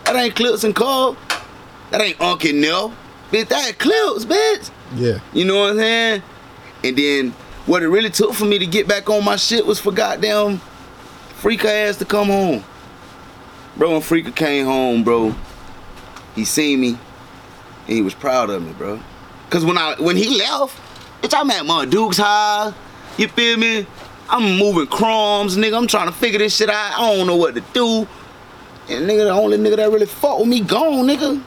That 0.04 0.16
ain't 0.16 0.36
clipsing, 0.36 0.74
Cole. 0.74 1.16
That 1.90 2.00
ain't 2.00 2.20
Uncle 2.20 2.52
Nell. 2.52 2.94
Bitch, 3.30 3.48
that 3.48 3.78
clips, 3.78 4.24
bitch. 4.24 4.70
Yeah. 4.94 5.20
You 5.32 5.44
know 5.44 5.60
what 5.60 5.70
I'm 5.70 5.78
saying? 5.78 6.22
And 6.84 6.96
then 6.96 7.30
what 7.66 7.82
it 7.82 7.88
really 7.88 8.10
took 8.10 8.34
for 8.34 8.44
me 8.44 8.58
to 8.58 8.66
get 8.66 8.86
back 8.88 9.10
on 9.10 9.24
my 9.24 9.36
shit 9.36 9.66
was 9.66 9.78
for 9.78 9.92
goddamn 9.92 10.60
Freaka 11.40 11.88
ass 11.88 11.96
to 11.98 12.04
come 12.04 12.28
home. 12.28 12.64
Bro, 13.76 13.92
when 13.92 14.00
Freaka 14.00 14.34
came 14.34 14.66
home, 14.66 15.04
bro, 15.04 15.34
he 16.34 16.44
seen 16.44 16.80
me 16.80 16.98
and 17.86 17.96
he 17.96 18.02
was 18.02 18.14
proud 18.14 18.50
of 18.50 18.64
me, 18.64 18.72
bro. 18.72 19.00
Cause 19.50 19.64
when 19.64 19.76
I 19.78 19.94
when 19.98 20.16
he 20.16 20.38
left, 20.38 20.78
bitch, 21.22 21.34
I'm 21.36 21.50
at 21.50 21.66
my 21.66 21.84
Duke's 21.84 22.18
house. 22.18 22.74
You 23.18 23.28
feel 23.28 23.58
me? 23.58 23.86
I'm 24.28 24.58
moving 24.58 24.86
crumbs, 24.86 25.56
nigga. 25.56 25.76
I'm 25.76 25.88
trying 25.88 26.06
to 26.06 26.12
figure 26.12 26.38
this 26.38 26.56
shit 26.56 26.70
out. 26.70 26.98
I 26.98 27.16
don't 27.16 27.26
know 27.26 27.36
what 27.36 27.56
to 27.56 27.60
do. 27.72 28.06
And 28.88 29.08
nigga, 29.08 29.24
the 29.24 29.30
only 29.30 29.58
nigga 29.58 29.76
that 29.76 29.90
really 29.90 30.06
fought 30.06 30.38
with 30.38 30.48
me 30.48 30.60
gone, 30.60 31.06
nigga. 31.06 31.42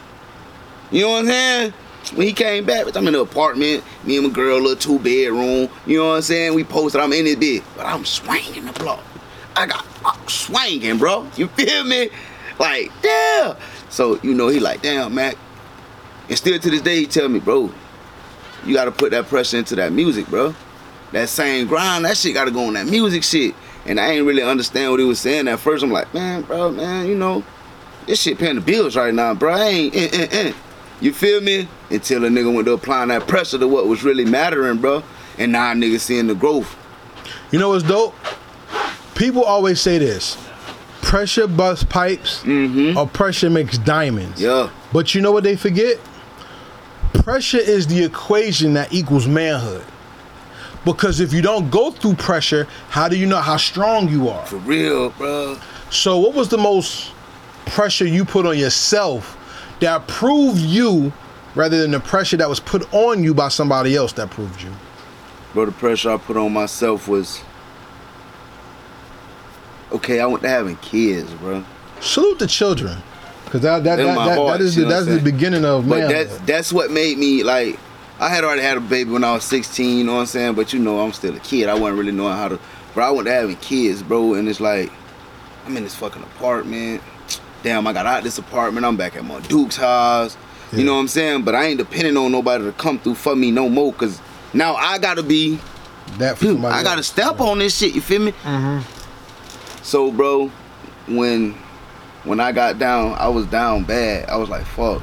You 0.92 1.02
know 1.02 1.10
what 1.12 1.20
I'm 1.20 1.26
saying? 1.26 1.74
When 2.16 2.28
he 2.28 2.34
came 2.34 2.66
back, 2.66 2.86
bitch, 2.86 2.98
I'm 2.98 3.08
in 3.08 3.14
the 3.14 3.22
apartment, 3.22 3.84
me 4.04 4.18
and 4.18 4.28
my 4.28 4.34
girl, 4.34 4.60
little 4.60 4.76
two 4.76 5.00
bedroom. 5.00 5.70
You 5.86 6.00
know 6.00 6.10
what 6.10 6.16
I'm 6.16 6.22
saying? 6.22 6.54
We 6.54 6.66
posted, 6.66 7.00
I'm 7.00 7.14
in 7.14 7.26
this 7.26 7.38
bed, 7.38 7.64
but 7.78 7.86
I'm 7.86 8.04
swinging 8.04 8.66
the 8.66 8.74
block. 8.74 9.02
I 9.56 9.66
got 9.66 9.86
I'm 10.06 10.28
swinging, 10.28 10.98
bro. 10.98 11.28
You 11.38 11.48
feel 11.48 11.84
me? 11.86 12.10
Like, 12.60 12.92
yeah. 13.04 13.56
So 13.90 14.20
you 14.22 14.34
know, 14.34 14.50
he 14.50 14.60
like, 14.60 14.82
damn, 14.82 15.16
Mac. 15.16 15.38
And 16.30 16.38
still 16.38 16.58
to 16.60 16.70
this 16.70 16.82
day, 16.82 16.98
he 17.00 17.06
tell 17.06 17.28
me, 17.30 17.40
bro, 17.40 17.72
you 18.66 18.74
gotta 18.74 18.92
put 18.92 19.12
that 19.12 19.28
pressure 19.28 19.58
into 19.58 19.76
that 19.76 19.92
music, 19.92 20.28
bro. 20.28 20.56
That 21.12 21.30
same 21.30 21.68
grind, 21.68 22.06
that 22.06 22.18
shit 22.18 22.34
gotta 22.34 22.52
go 22.52 22.66
on 22.68 22.74
that 22.74 22.88
music 22.88 23.24
shit. 23.24 23.54
And 23.86 24.00
I 24.00 24.12
ain't 24.12 24.26
really 24.26 24.42
understand 24.42 24.92
what 24.92 25.00
he 25.00 25.06
was 25.06 25.20
saying 25.20 25.48
at 25.50 25.60
first. 25.60 25.84
I'm 25.84 25.92
like, 25.92 26.14
man, 26.14 26.44
bro, 26.44 26.72
man, 26.72 27.06
you 27.08 27.16
know, 27.16 27.44
this 28.08 28.22
shit 28.22 28.38
paying 28.40 28.56
the 28.56 28.62
bills 28.62 28.96
right 28.96 29.14
now, 29.14 29.34
bro. 29.34 29.54
I 29.54 29.64
ain't, 29.66 29.96
eh, 29.96 30.10
eh, 30.14 30.28
eh. 30.32 30.54
You 31.02 31.12
feel 31.14 31.42
me? 31.42 31.68
Until 31.90 32.24
a 32.24 32.30
nigga 32.30 32.54
went 32.54 32.66
to 32.68 32.74
applying 32.74 33.10
that 33.10 33.28
pressure 33.28 33.58
to 33.60 33.68
what 33.68 33.88
was 33.88 34.04
really 34.04 34.24
mattering, 34.26 34.78
bro. 34.80 35.04
And 35.38 35.52
now 35.52 35.72
a 35.72 35.76
nigga 35.76 36.00
seeing 36.00 36.28
the 36.28 36.36
growth. 36.36 36.74
You 37.52 37.60
know 37.60 37.70
what's 37.70 37.84
dope? 37.84 38.16
People 39.16 39.44
always 39.44 39.82
say 39.82 39.98
this: 39.98 40.38
pressure 41.02 41.48
busts 41.48 41.84
pipes, 41.84 42.42
Mm-hmm. 42.44 42.98
or 42.98 43.08
pressure 43.08 43.50
makes 43.50 43.78
diamonds. 43.78 44.42
Yeah. 44.42 44.70
But 44.94 45.14
you 45.14 45.22
know 45.22 45.32
what 45.32 45.44
they 45.44 45.56
forget? 45.56 46.00
Pressure 47.14 47.60
is 47.60 47.88
the 47.88 48.04
equation 48.04 48.74
that 48.74 48.92
equals 48.94 49.28
manhood. 49.28 49.84
Because 50.86 51.20
if 51.20 51.32
you 51.32 51.42
don't 51.42 51.70
go 51.70 51.92
through 51.92 52.16
pressure, 52.16 52.68
how 52.90 53.08
do 53.08 53.18
you 53.18 53.26
know 53.26 53.40
how 53.40 53.58
strong 53.58 54.10
you 54.10 54.28
are? 54.28 54.46
For 54.46 54.58
real, 54.58 55.12
bro. 55.12 55.58
So, 55.90 56.18
what 56.18 56.34
was 56.34 56.50
the 56.50 56.58
most 56.58 57.14
pressure 57.66 58.06
you 58.06 58.26
put 58.26 58.46
on 58.46 58.58
yourself 58.58 59.38
that 59.80 60.08
proved 60.08 60.60
you 60.60 61.14
rather 61.56 61.82
than 61.82 61.92
the 61.92 62.00
pressure 62.00 62.36
that 62.38 62.50
was 62.50 62.60
put 62.60 62.92
on 62.94 63.24
you 63.24 63.34
by 63.34 63.48
somebody 63.48 63.96
else 63.96 64.12
that 64.14 64.30
proved 64.30 64.62
you? 64.62 64.72
Bro, 65.54 65.68
the 65.68 65.72
pressure 65.72 66.12
I 66.12 66.18
put 66.18 66.36
on 66.36 66.52
myself 66.52 67.08
was 67.08 67.42
okay. 69.92 70.20
I 70.20 70.26
went 70.26 70.44
to 70.44 70.50
having 70.50 70.76
kids, 70.78 71.32
bro. 71.36 71.64
Salute 72.02 72.40
the 72.40 72.48
children, 72.48 72.98
because 73.54 73.62
that 73.62 73.84
that, 73.84 73.98
that, 73.98 74.16
that, 74.16 74.36
heart, 74.36 74.58
that 74.58 74.62
is 74.62 74.74
the, 74.74 74.86
that's 74.86 75.06
the 75.06 75.20
beginning 75.20 75.64
of 75.64 75.88
But 75.88 76.00
man. 76.00 76.10
that's 76.10 76.38
that's 76.40 76.74
what 76.74 76.90
made 76.90 77.20
me 77.20 77.44
like. 77.44 77.80
I 78.20 78.30
had 78.30 78.44
already 78.44 78.64
had 78.64 78.78
a 78.78 78.82
baby 78.82 79.12
when 79.12 79.24
I 79.24 79.34
was 79.34 79.44
16. 79.44 79.96
You 79.96 80.04
know 80.04 80.16
what 80.16 80.22
I'm 80.22 80.26
saying? 80.26 80.56
But 80.56 80.74
you 80.74 80.80
know, 80.80 81.00
I'm 81.00 81.14
still 81.14 81.36
a 81.36 81.40
kid. 81.40 81.70
I 81.70 81.76
wasn't 81.76 82.00
really 82.00 82.12
knowing 82.14 82.34
how 82.36 82.48
to. 82.48 82.60
But 82.96 83.02
I 83.02 83.12
went 83.12 83.28
to 83.28 83.32
having 83.32 83.56
kids, 83.58 84.02
bro, 84.02 84.34
and 84.34 84.50
it's 84.50 84.60
like 84.60 84.92
I'm 85.68 85.78
in 85.78 85.84
this 85.84 85.94
fucking 85.94 86.24
apartment. 86.24 87.04
Damn, 87.62 87.86
I 87.86 87.94
got 87.94 88.08
out 88.08 88.24
this 88.24 88.40
apartment. 88.40 88.88
I'm 88.88 88.98
back 88.98 89.16
at 89.16 89.24
my 89.24 89.40
Duke's 89.42 89.78
house. 89.78 90.36
Yeah. 90.72 90.80
You 90.80 90.86
know 90.86 90.96
what 90.96 91.02
I'm 91.02 91.08
saying? 91.08 91.44
But 91.44 91.54
I 91.54 91.66
ain't 91.66 91.78
depending 91.78 92.18
on 92.18 92.32
nobody 92.32 92.64
to 92.64 92.72
come 92.72 92.98
through 92.98 93.16
for 93.16 93.36
me 93.36 93.52
no 93.52 93.70
more. 93.70 93.94
Cause 93.94 94.20
now 94.56 94.74
I 94.74 94.98
gotta 94.98 95.22
be 95.22 95.60
that 96.18 96.40
for 96.40 96.46
Dude, 96.46 96.66
I 96.66 96.82
gotta 96.82 96.98
else. 96.98 97.08
step 97.08 97.40
on 97.40 97.60
this 97.60 97.78
shit. 97.78 97.94
You 97.94 98.02
feel 98.02 98.22
me? 98.22 98.32
Mm-hmm. 98.32 99.84
So, 99.84 100.12
bro, 100.12 100.48
when 101.08 101.56
when 102.24 102.40
I 102.40 102.52
got 102.52 102.80
down, 102.80 103.14
I 103.14 103.28
was 103.28 103.46
down 103.48 103.84
bad. 103.84 104.30
I 104.30 104.38
was 104.38 104.50
like, 104.50 104.66
fuck. 104.66 105.02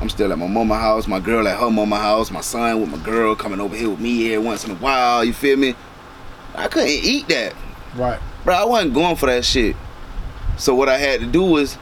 I'm 0.00 0.08
still 0.08 0.30
at 0.32 0.38
my 0.38 0.46
mama 0.46 0.76
house. 0.76 1.06
My 1.08 1.18
girl 1.20 1.48
at 1.48 1.58
her 1.58 1.70
mama 1.70 1.96
house. 1.96 2.30
My 2.30 2.40
son 2.40 2.80
with 2.80 2.90
my 2.90 2.98
girl 2.98 3.34
coming 3.34 3.60
over 3.60 3.74
here 3.74 3.90
with 3.90 3.98
me 4.00 4.14
here 4.16 4.40
once 4.40 4.64
in 4.64 4.70
a 4.70 4.74
while. 4.76 5.24
You 5.24 5.32
feel 5.32 5.56
me? 5.56 5.74
I 6.54 6.68
couldn't 6.68 6.88
eat 6.90 7.28
that, 7.28 7.54
Right. 7.96 8.18
bro. 8.44 8.54
I 8.54 8.64
wasn't 8.64 8.94
going 8.94 9.16
for 9.16 9.26
that 9.26 9.44
shit. 9.44 9.74
So 10.56 10.74
what 10.74 10.88
I 10.88 10.98
had 10.98 11.20
to 11.20 11.26
do 11.26 11.42
was, 11.42 11.76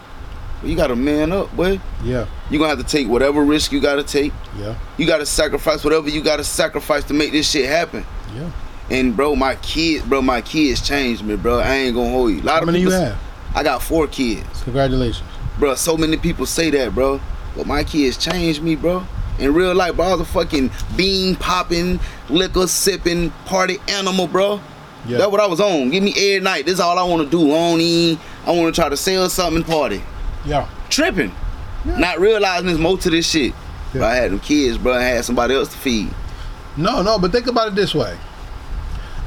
well, 0.63 0.71
you 0.71 0.77
gotta 0.77 0.97
man 0.97 1.33
up, 1.33 1.55
boy. 1.57 1.81
Yeah. 2.03 2.27
You 2.51 2.59
gonna 2.59 2.71
have 2.71 2.79
to 2.79 2.85
take 2.85 3.09
whatever 3.09 3.43
risk 3.43 3.73
you 3.73 3.81
gotta 3.81 4.03
take. 4.03 4.33
Yeah. 4.59 4.75
You 4.99 5.07
gotta 5.07 5.27
sacrifice 5.27 5.83
whatever 5.85 6.09
you 6.09 6.23
gotta 6.23 6.45
sacrifice 6.45 7.05
to 7.05 7.15
make 7.15 7.33
this 7.33 7.51
shit 7.51 7.67
happen. 7.69 8.05
Yeah. 8.35 8.51
And 8.91 9.17
bro, 9.17 9.35
my 9.35 9.57
kids, 9.57 10.05
bro, 10.05 10.23
my 10.23 10.41
kids 10.43 10.87
changed 10.87 11.25
me, 11.25 11.37
bro. 11.37 11.59
I 11.59 11.75
ain't 11.75 11.95
gonna 11.95 12.11
hold 12.11 12.33
you. 12.33 12.41
A 12.41 12.43
lot 12.43 12.55
How 12.57 12.61
of 12.61 12.67
many 12.67 12.81
you 12.81 12.87
people, 12.89 13.01
have? 13.03 13.19
I 13.57 13.63
got 13.63 13.83
four 13.83 14.07
kids, 14.07 14.63
Congratulations. 14.65 15.27
bro. 15.59 15.75
So 15.75 15.97
many 15.97 16.19
people 16.19 16.45
say 16.47 16.69
that, 16.71 16.95
bro. 16.95 17.21
But 17.57 17.67
my 17.67 17.83
kids 17.85 18.19
changed 18.19 18.63
me, 18.63 18.77
bro. 18.77 19.05
In 19.39 19.55
real 19.55 19.75
life, 19.75 19.97
bro, 19.97 20.05
I 20.07 20.11
was 20.13 20.21
a 20.21 20.25
fucking 20.27 20.71
bean 20.95 21.37
popping, 21.37 21.99
liquor 22.29 22.67
sipping, 22.67 23.31
party 23.47 23.79
animal, 23.89 24.27
bro. 24.27 24.61
Yeah. 25.07 25.19
That's 25.19 25.31
what 25.31 25.41
I 25.41 25.47
was 25.47 25.61
on. 25.61 25.89
Give 25.91 26.03
me 26.03 26.11
every 26.13 26.41
night. 26.41 26.67
This 26.67 26.75
is 26.75 26.81
all 26.81 26.99
I 26.99 27.03
want 27.05 27.23
to 27.23 27.31
do. 27.31 27.49
Don't. 27.49 27.81
I 28.47 28.51
want 28.53 28.75
to 28.75 28.79
try 28.81 28.89
to 28.91 28.97
sell 28.97 29.29
something 29.31 29.57
and 29.63 29.67
party. 29.67 30.03
Yeah. 30.45 30.69
Tripping. 30.91 31.33
Not 31.85 32.19
realizing 32.21 32.67
there's 32.67 32.79
more 32.79 32.99
to 32.99 33.09
this 33.11 33.29
shit. 33.31 33.53
Yeah. 33.95 34.01
But 34.01 34.03
I 34.03 34.15
had 34.17 34.33
them 34.33 34.41
kids, 34.41 34.77
bro. 34.77 34.93
I 34.95 35.03
had 35.03 35.25
somebody 35.25 35.55
else 35.55 35.69
to 35.73 35.79
feed. 35.79 36.11
No, 36.77 37.03
no, 37.03 37.19
but 37.19 37.33
think 37.33 37.47
about 37.47 37.69
it 37.69 37.75
this 37.75 37.95
way. 37.95 38.19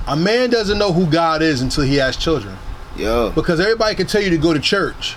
A 0.07 0.15
man 0.15 0.49
doesn't 0.49 0.77
know 0.77 0.91
who 0.93 1.07
God 1.07 1.41
is 1.41 1.61
until 1.61 1.83
he 1.83 1.95
has 1.95 2.15
children. 2.15 2.55
Yeah. 2.95 3.31
Because 3.33 3.59
everybody 3.59 3.95
can 3.95 4.07
tell 4.07 4.21
you 4.21 4.29
to 4.31 4.37
go 4.37 4.53
to 4.53 4.59
church, 4.59 5.15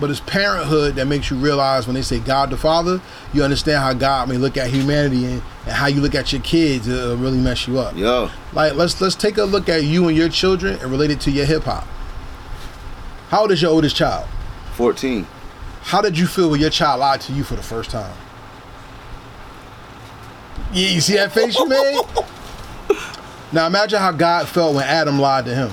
but 0.00 0.10
it's 0.10 0.20
parenthood 0.20 0.96
that 0.96 1.06
makes 1.06 1.30
you 1.30 1.36
realize 1.36 1.86
when 1.86 1.94
they 1.94 2.02
say 2.02 2.18
God 2.18 2.50
the 2.50 2.56
Father, 2.56 3.00
you 3.32 3.42
understand 3.44 3.82
how 3.82 3.92
God 3.92 4.28
may 4.28 4.36
look 4.36 4.56
at 4.56 4.70
humanity 4.70 5.24
and, 5.26 5.42
and 5.64 5.72
how 5.72 5.86
you 5.86 6.00
look 6.00 6.14
at 6.14 6.32
your 6.32 6.42
kids. 6.42 6.88
It'll 6.88 7.16
really 7.16 7.38
mess 7.38 7.68
you 7.68 7.78
up. 7.78 7.94
Yeah. 7.96 8.30
Like 8.52 8.74
let's 8.74 9.00
let's 9.00 9.14
take 9.14 9.38
a 9.38 9.44
look 9.44 9.68
at 9.68 9.84
you 9.84 10.08
and 10.08 10.16
your 10.16 10.28
children 10.28 10.78
and 10.80 10.90
relate 10.90 11.10
it 11.10 11.20
to 11.22 11.30
your 11.30 11.46
hip 11.46 11.64
hop. 11.64 11.86
How 13.28 13.42
old 13.42 13.52
is 13.52 13.62
your 13.62 13.70
oldest 13.70 13.96
child? 13.96 14.28
14. 14.74 15.26
How 15.82 16.00
did 16.00 16.18
you 16.18 16.26
feel 16.26 16.50
when 16.50 16.60
your 16.60 16.70
child 16.70 17.00
lied 17.00 17.20
to 17.22 17.32
you 17.32 17.44
for 17.44 17.54
the 17.54 17.62
first 17.62 17.90
time? 17.90 18.14
Yeah, 20.72 20.88
you 20.88 21.00
see 21.00 21.14
that 21.16 21.32
face 21.32 21.58
you 21.58 21.68
made? 21.68 22.00
Now 23.52 23.66
imagine 23.66 23.98
how 23.98 24.12
God 24.12 24.48
felt 24.48 24.74
when 24.74 24.84
Adam 24.84 25.18
lied 25.18 25.44
to 25.44 25.54
him. 25.54 25.72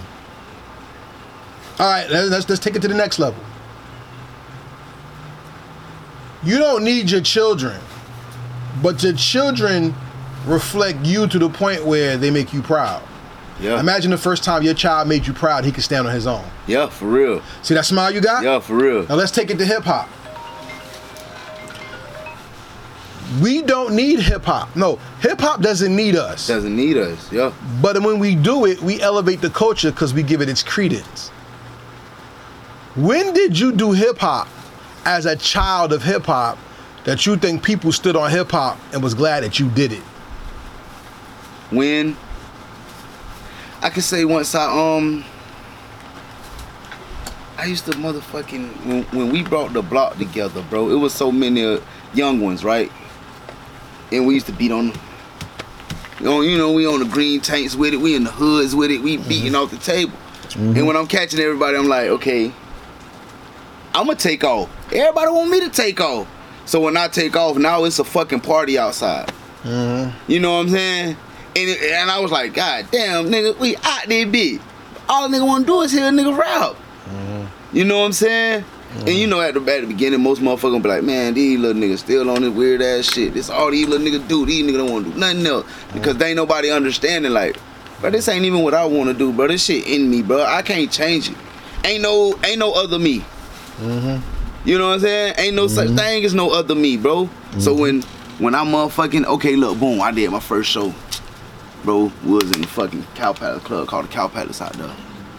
All 1.80 1.88
right, 1.88 2.10
let's, 2.10 2.50
let's 2.50 2.60
take 2.60 2.76
it 2.76 2.82
to 2.82 2.90
the 2.90 2.94
next 2.94 3.20
level. 3.20 3.42
You 6.44 6.58
don't 6.58 6.84
need 6.84 7.10
your 7.10 7.22
children, 7.22 7.80
but 8.84 9.02
your 9.02 9.14
children 9.14 9.96
reflect 10.46 11.06
you 11.06 11.28
to 11.28 11.40
the 11.40 11.50
point 11.50 11.86
where 11.86 12.18
they 12.18 12.32
make 12.32 12.54
you 12.54 12.62
proud. 12.62 13.02
Yeah. 13.62 13.80
Imagine 13.80 14.12
the 14.12 14.18
first 14.18 14.44
time 14.44 14.64
your 14.64 14.74
child 14.74 15.08
made 15.08 15.28
you 15.28 15.34
proud, 15.34 15.66
he 15.66 15.72
could 15.72 15.84
stand 15.84 16.08
on 16.08 16.14
his 16.14 16.28
own. 16.28 16.46
Yeah, 16.68 16.88
for 16.88 17.08
real. 17.08 17.42
See 17.62 17.74
that 17.74 17.86
smile 17.86 18.14
you 18.14 18.22
got? 18.22 18.44
Yeah, 18.44 18.60
for 18.60 18.76
real. 18.76 19.08
Now 19.08 19.16
let's 19.16 19.32
take 19.32 19.50
it 19.50 19.58
to 19.58 19.66
hip 19.66 19.84
hop. 19.84 20.10
We 23.42 23.62
don't 23.62 23.96
need 23.96 24.20
hip 24.20 24.44
hop. 24.44 24.76
No, 24.76 24.96
hip 25.22 25.40
hop 25.40 25.62
doesn't 25.62 25.96
need 25.96 26.16
us. 26.16 26.48
Doesn't 26.48 26.76
need 26.76 26.98
us. 26.98 27.32
Yeah. 27.32 27.54
But 27.82 28.02
when 28.02 28.18
we 28.18 28.34
do 28.36 28.66
it, 28.66 28.82
we 28.82 29.02
elevate 29.02 29.40
the 29.42 29.50
culture 29.50 29.92
because 29.92 30.14
we 30.14 30.24
give 30.24 30.42
it 30.42 30.50
its 30.50 30.64
credence. 30.64 31.32
When 32.96 33.34
did 33.34 33.58
you 33.58 33.72
do 33.72 33.92
hip 33.92 34.18
hop 34.18 34.48
as 35.06 35.26
a 35.26 35.36
child 35.36 35.94
of 35.94 36.04
hip 36.04 36.26
hop 36.26 36.58
that 37.06 37.26
you 37.26 37.38
think 37.38 37.64
people 37.64 37.92
stood 37.92 38.16
on 38.16 38.32
hip 38.32 38.52
hop 38.52 38.80
and 38.94 39.04
was 39.04 39.14
glad 39.14 39.44
that 39.44 39.60
you 39.60 39.70
did 39.70 39.94
it? 39.94 40.04
When 41.72 42.18
I 43.82 43.90
could 43.90 44.04
say 44.04 44.26
once 44.26 44.56
I 44.56 44.66
um 44.66 45.24
I 47.58 47.66
used 47.66 47.86
to 47.86 47.92
motherfucking 47.92 48.86
when, 48.86 49.04
when 49.06 49.32
we 49.32 49.44
brought 49.44 49.74
the 49.74 49.82
block 49.82 50.18
together, 50.18 50.64
bro. 50.70 50.90
It 50.90 50.96
was 50.96 51.14
so 51.14 51.32
many 51.32 51.64
uh, 51.64 51.82
young 52.14 52.40
ones, 52.40 52.64
right? 52.64 52.92
And 54.12 54.26
we 54.26 54.34
used 54.34 54.48
to 54.48 54.54
beat 54.54 54.72
on 54.72 54.90
them. 54.90 55.00
You 56.20 56.26
know, 56.26 56.42
you 56.42 56.58
know, 56.58 56.72
we 56.72 56.88
on 56.88 57.00
the 57.00 57.06
green 57.06 57.40
tanks 57.40 57.76
with 57.76 57.94
it. 57.94 57.98
We 57.98 58.16
in 58.16 58.24
the 58.24 58.32
hoods 58.32 58.76
with 58.76 58.92
it. 58.92 59.02
We 59.02 59.18
beating 59.18 59.56
off 59.56 59.72
the 59.72 59.78
table. 59.78 60.18
And 60.56 60.88
when 60.88 60.98
I'm 60.98 61.06
catching 61.06 61.40
everybody, 61.40 61.78
I'm 61.78 61.88
like, 61.88 62.08
okay, 62.08 62.52
I'm 63.94 64.06
gonna 64.06 64.16
take 64.16 64.44
off. 64.44 64.70
Everybody 64.94 65.32
want 65.32 65.50
me 65.50 65.60
to 65.62 65.70
take 65.70 66.00
off. 66.00 66.28
So 66.66 66.82
when 66.82 66.98
I 66.98 67.08
take 67.08 67.36
off, 67.36 67.58
now 67.58 67.84
it's 67.86 68.00
a 68.00 68.04
fucking 68.04 68.42
party 68.42 68.78
outside. 68.78 69.34
Mm-hmm. 69.64 70.32
You 70.32 70.40
know 70.40 70.54
what 70.54 70.62
I'm 70.62 70.70
saying? 70.70 71.18
And 71.56 71.70
it, 71.70 71.92
and 71.94 72.12
I 72.12 72.20
was 72.20 72.32
like, 72.32 72.54
God 72.54 72.88
damn, 72.92 73.26
nigga, 73.26 73.58
we 73.58 73.76
out 73.78 74.08
there, 74.08 74.26
bitch. 74.26 74.62
All 75.08 75.26
a 75.26 75.28
nigga 75.28 75.46
want 75.46 75.66
to 75.66 75.72
do 75.72 75.82
is 75.82 75.92
hear 75.92 76.08
a 76.08 76.12
nigga 76.12 76.38
rap. 76.38 76.76
Mm-hmm. 77.06 77.76
You 77.76 77.86
know 77.86 78.00
what 78.00 78.06
I'm 78.06 78.14
saying? 78.14 78.64
And 79.00 79.10
you 79.10 79.28
mm-hmm. 79.28 79.30
know, 79.32 79.42
at 79.42 79.54
the 79.54 79.60
at 79.60 79.82
the 79.82 79.88
beginning, 79.88 80.22
most 80.22 80.42
motherfuckers 80.42 80.82
be 80.82 80.90
like, 80.90 81.04
man, 81.04 81.34
these 81.34 81.60
little 81.60 81.82
niggas 81.82 82.00
still 82.00 82.30
on 82.30 82.42
this 82.42 82.54
weird 82.54 82.82
ass 82.82 83.12
shit. 83.12 83.34
This 83.34 83.50
all 83.50 83.72
these 83.72 83.88
little 83.88 84.06
niggas 84.06 84.28
do. 84.28 84.46
These 84.46 84.66
niggas 84.66 84.78
don't 84.78 84.92
want 84.92 85.06
to 85.06 85.12
do 85.12 85.20
nothing 85.20 85.46
else 85.46 85.66
because 85.94 86.18
they 86.18 86.30
ain't 86.30 86.38
nobody 86.38 86.72
understanding. 86.72 87.32
Like, 87.32 87.58
but 88.02 88.14
this 88.14 88.28
ain't 88.28 88.46
even 88.46 88.62
what 88.62 88.74
I 88.74 88.86
want 88.86 89.10
to 89.10 89.14
do, 89.14 89.32
bro. 89.34 89.48
This 89.48 89.66
shit 89.66 89.88
in 89.88 90.10
me, 90.10 90.22
bro. 90.22 90.44
I 90.44 90.62
can't 90.62 90.92
change 90.92 91.30
it. 91.30 91.38
Ain't 91.84 92.02
no, 92.02 92.38
ain't 92.44 92.60
no 92.60 92.74
other 92.74 93.00
me. 93.00 93.24
Mm-hmm. 93.80 94.68
You 94.68 94.78
know 94.78 94.90
what 94.90 94.96
I'm 94.96 95.00
saying? 95.00 95.34
Ain't 95.38 95.56
no 95.56 95.68
such 95.68 95.88
mm-hmm. 95.88 95.98
thing 95.98 96.26
as 96.26 96.34
no 96.34 96.52
other 96.52 96.76
me, 96.76 96.98
bro. 96.98 97.30
So 97.58 97.72
mm-hmm. 97.72 97.82
when 97.82 98.02
when 98.40 98.56
I'm 98.56 98.68
motherfucking 98.68 99.26
okay, 99.26 99.56
look, 99.56 99.80
boom, 99.80 100.02
I 100.02 100.12
did 100.12 100.30
my 100.32 100.40
first 100.40 100.70
show. 100.70 100.94
Bro, 101.84 102.12
we 102.26 102.32
was 102.32 102.52
in 102.52 102.62
the 102.62 102.68
fucking 102.68 103.06
Cow 103.16 103.34
Palace 103.34 103.64
Club 103.64 103.88
called 103.88 104.06
the 104.06 104.10
Cow 104.10 104.28
Palace 104.28 104.62
out 104.62 104.74
there. 104.74 104.94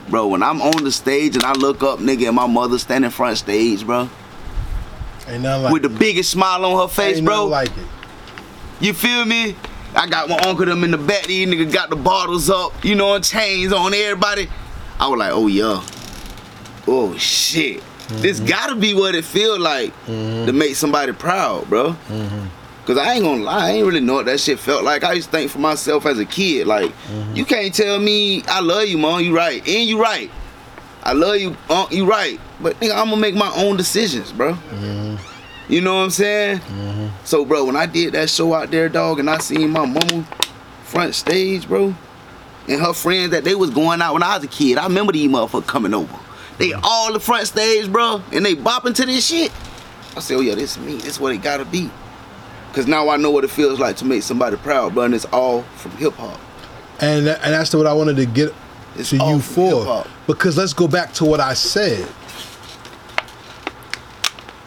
Bro, 0.09 0.28
when 0.28 0.43
I'm 0.43 0.61
on 0.62 0.82
the 0.82 0.91
stage 0.91 1.36
and 1.36 1.45
I 1.45 1.53
look 1.53 1.82
up, 1.82 1.99
nigga, 1.99 2.26
and 2.26 2.36
my 2.36 2.47
mother 2.47 2.78
standing 2.78 3.11
front 3.11 3.38
stage, 3.38 3.84
bro, 3.84 4.09
Ain't 5.28 5.43
nothing 5.43 5.64
like 5.64 5.72
with 5.72 5.82
the 5.82 5.88
biggest 5.88 6.30
smile 6.30 6.64
on 6.64 6.80
her 6.80 6.93
face, 6.93 7.18
ain't 7.18 7.26
bro. 7.26 7.49
nothing 7.49 7.51
like 7.51 7.68
it. 7.76 7.86
You 8.80 8.95
feel 8.95 9.24
me? 9.24 9.55
I 9.95 10.09
got 10.09 10.28
my 10.28 10.38
uncle 10.38 10.64
them 10.64 10.82
in 10.84 10.91
the 10.91 10.99
back. 10.99 11.24
These 11.26 11.47
niggas 11.49 11.72
got 11.72 11.91
the 11.91 11.97
bottles 11.97 12.49
up, 12.49 12.84
you 12.84 12.95
know, 12.95 13.14
and 13.14 13.24
chains 13.24 13.72
on 13.72 13.93
everybody. 13.93 14.49
I 14.99 15.09
was 15.09 15.18
like, 15.18 15.32
oh 15.32 15.47
yeah. 15.47 15.84
Oh 16.86 17.16
shit. 17.16 17.82
This 18.17 18.39
mm-hmm. 18.39 18.49
gotta 18.49 18.77
be 18.77 18.95
what 18.95 19.15
it 19.15 19.25
feel 19.25 19.59
like 19.59 19.93
mm-hmm. 20.07 20.47
to 20.47 20.53
make 20.53 20.77
somebody 20.77 21.13
proud, 21.13 21.69
bro. 21.69 21.93
Mm-hmm. 21.93 22.47
Cause 22.87 22.99
I 22.99 23.15
ain't 23.15 23.23
gonna 23.23 23.45
lie, 23.45 23.69
I 23.69 23.71
ain't 23.73 23.87
really 23.87 24.01
know 24.01 24.15
what 24.15 24.27
that 24.27 24.41
shit 24.41 24.59
felt 24.59 24.83
like. 24.83 25.05
I 25.05 25.13
used 25.13 25.31
to 25.31 25.37
think 25.37 25.51
for 25.51 25.61
myself 25.61 26.07
as 26.07 26.19
a 26.19 26.25
kid, 26.25 26.67
like, 26.67 26.93
you 27.35 27.45
can't 27.45 27.73
tell 27.73 28.01
me 28.01 28.43
I 28.49 28.61
love 28.61 28.89
you, 28.89 28.99
mom. 28.99 29.21
You 29.21 29.37
right, 29.37 29.67
and 29.69 29.89
you 29.89 30.01
right. 30.03 30.31
I 31.03 31.13
love 31.13 31.37
you, 31.37 31.57
uh, 31.69 31.87
you 31.91 32.05
right. 32.05 32.41
But 32.61 32.81
nigga, 32.81 32.97
I'm 32.97 33.11
gonna 33.11 33.19
make 33.19 33.37
my 33.37 33.53
own 33.55 33.77
decisions, 33.77 34.33
bro. 34.33 34.57
You 35.69 35.81
know 35.81 35.99
what 35.99 36.03
I'm 36.03 36.11
saying? 36.11 36.61
So, 37.23 37.45
bro, 37.45 37.65
when 37.65 37.77
I 37.77 37.87
did 37.87 38.15
that 38.15 38.29
show 38.29 38.55
out 38.55 38.73
there, 38.73 38.89
dog, 38.89 39.21
and 39.21 39.31
I 39.31 39.39
seen 39.39 39.71
my 39.71 39.87
mama 39.87 40.27
front 40.83 41.15
stage, 41.15 41.69
bro, 41.69 41.95
and 42.67 42.81
her 42.81 42.93
friends 42.93 43.31
that 43.31 43.45
they 43.45 43.55
was 43.55 43.71
going 43.71 44.03
out 44.03 44.15
when 44.15 44.25
I 44.25 44.35
was 44.35 44.45
a 44.45 44.49
kid, 44.49 44.79
I 44.79 44.85
remember 44.85 45.13
these 45.13 45.31
motherfuckers 45.31 45.69
coming 45.69 45.95
over. 45.95 46.19
They 46.61 46.71
mm-hmm. 46.71 46.81
all 46.85 47.11
the 47.15 47.19
front 47.21 47.47
stage, 47.47 47.91
bro, 47.91 48.23
and 48.33 48.45
they 48.45 48.55
bopping 48.55 48.95
to 48.97 49.07
this 49.07 49.27
shit. 49.27 49.51
I 50.15 50.21
say, 50.21 50.35
oh 50.35 50.41
yeah, 50.41 50.55
this 50.55 50.77
is 50.77 50.85
me. 50.85 50.97
This 50.97 51.07
is 51.07 51.21
what 51.21 51.33
it 51.33 51.39
gotta 51.39 51.65
be. 51.65 51.91
Cause 52.75 52.87
now 52.87 53.09
I 53.09 53.17
know 53.17 53.31
what 53.31 53.45
it 53.45 53.51
feels 53.51 53.81
like 53.81 53.97
to 53.97 54.05
make 54.05 54.23
somebody 54.23 54.57
proud, 54.59 54.93
bro. 54.93 55.05
And 55.05 55.15
it's 55.15 55.25
all 55.25 55.63
from 55.63 55.93
hip 55.93 56.13
hop. 56.13 56.39
And 57.01 57.27
and 57.27 57.55
that's 57.55 57.75
what 57.75 57.87
I 57.87 57.95
wanted 57.95 58.17
to 58.17 58.27
get 58.27 58.55
It's 58.97 59.09
to 59.11 59.17
you 59.17 59.41
for. 59.41 59.79
hip-hop. 59.79 60.09
Because 60.27 60.59
let's 60.59 60.75
go 60.75 60.87
back 60.87 61.15
to 61.15 61.25
what 61.25 61.41
I 61.41 61.55
said. 61.55 62.07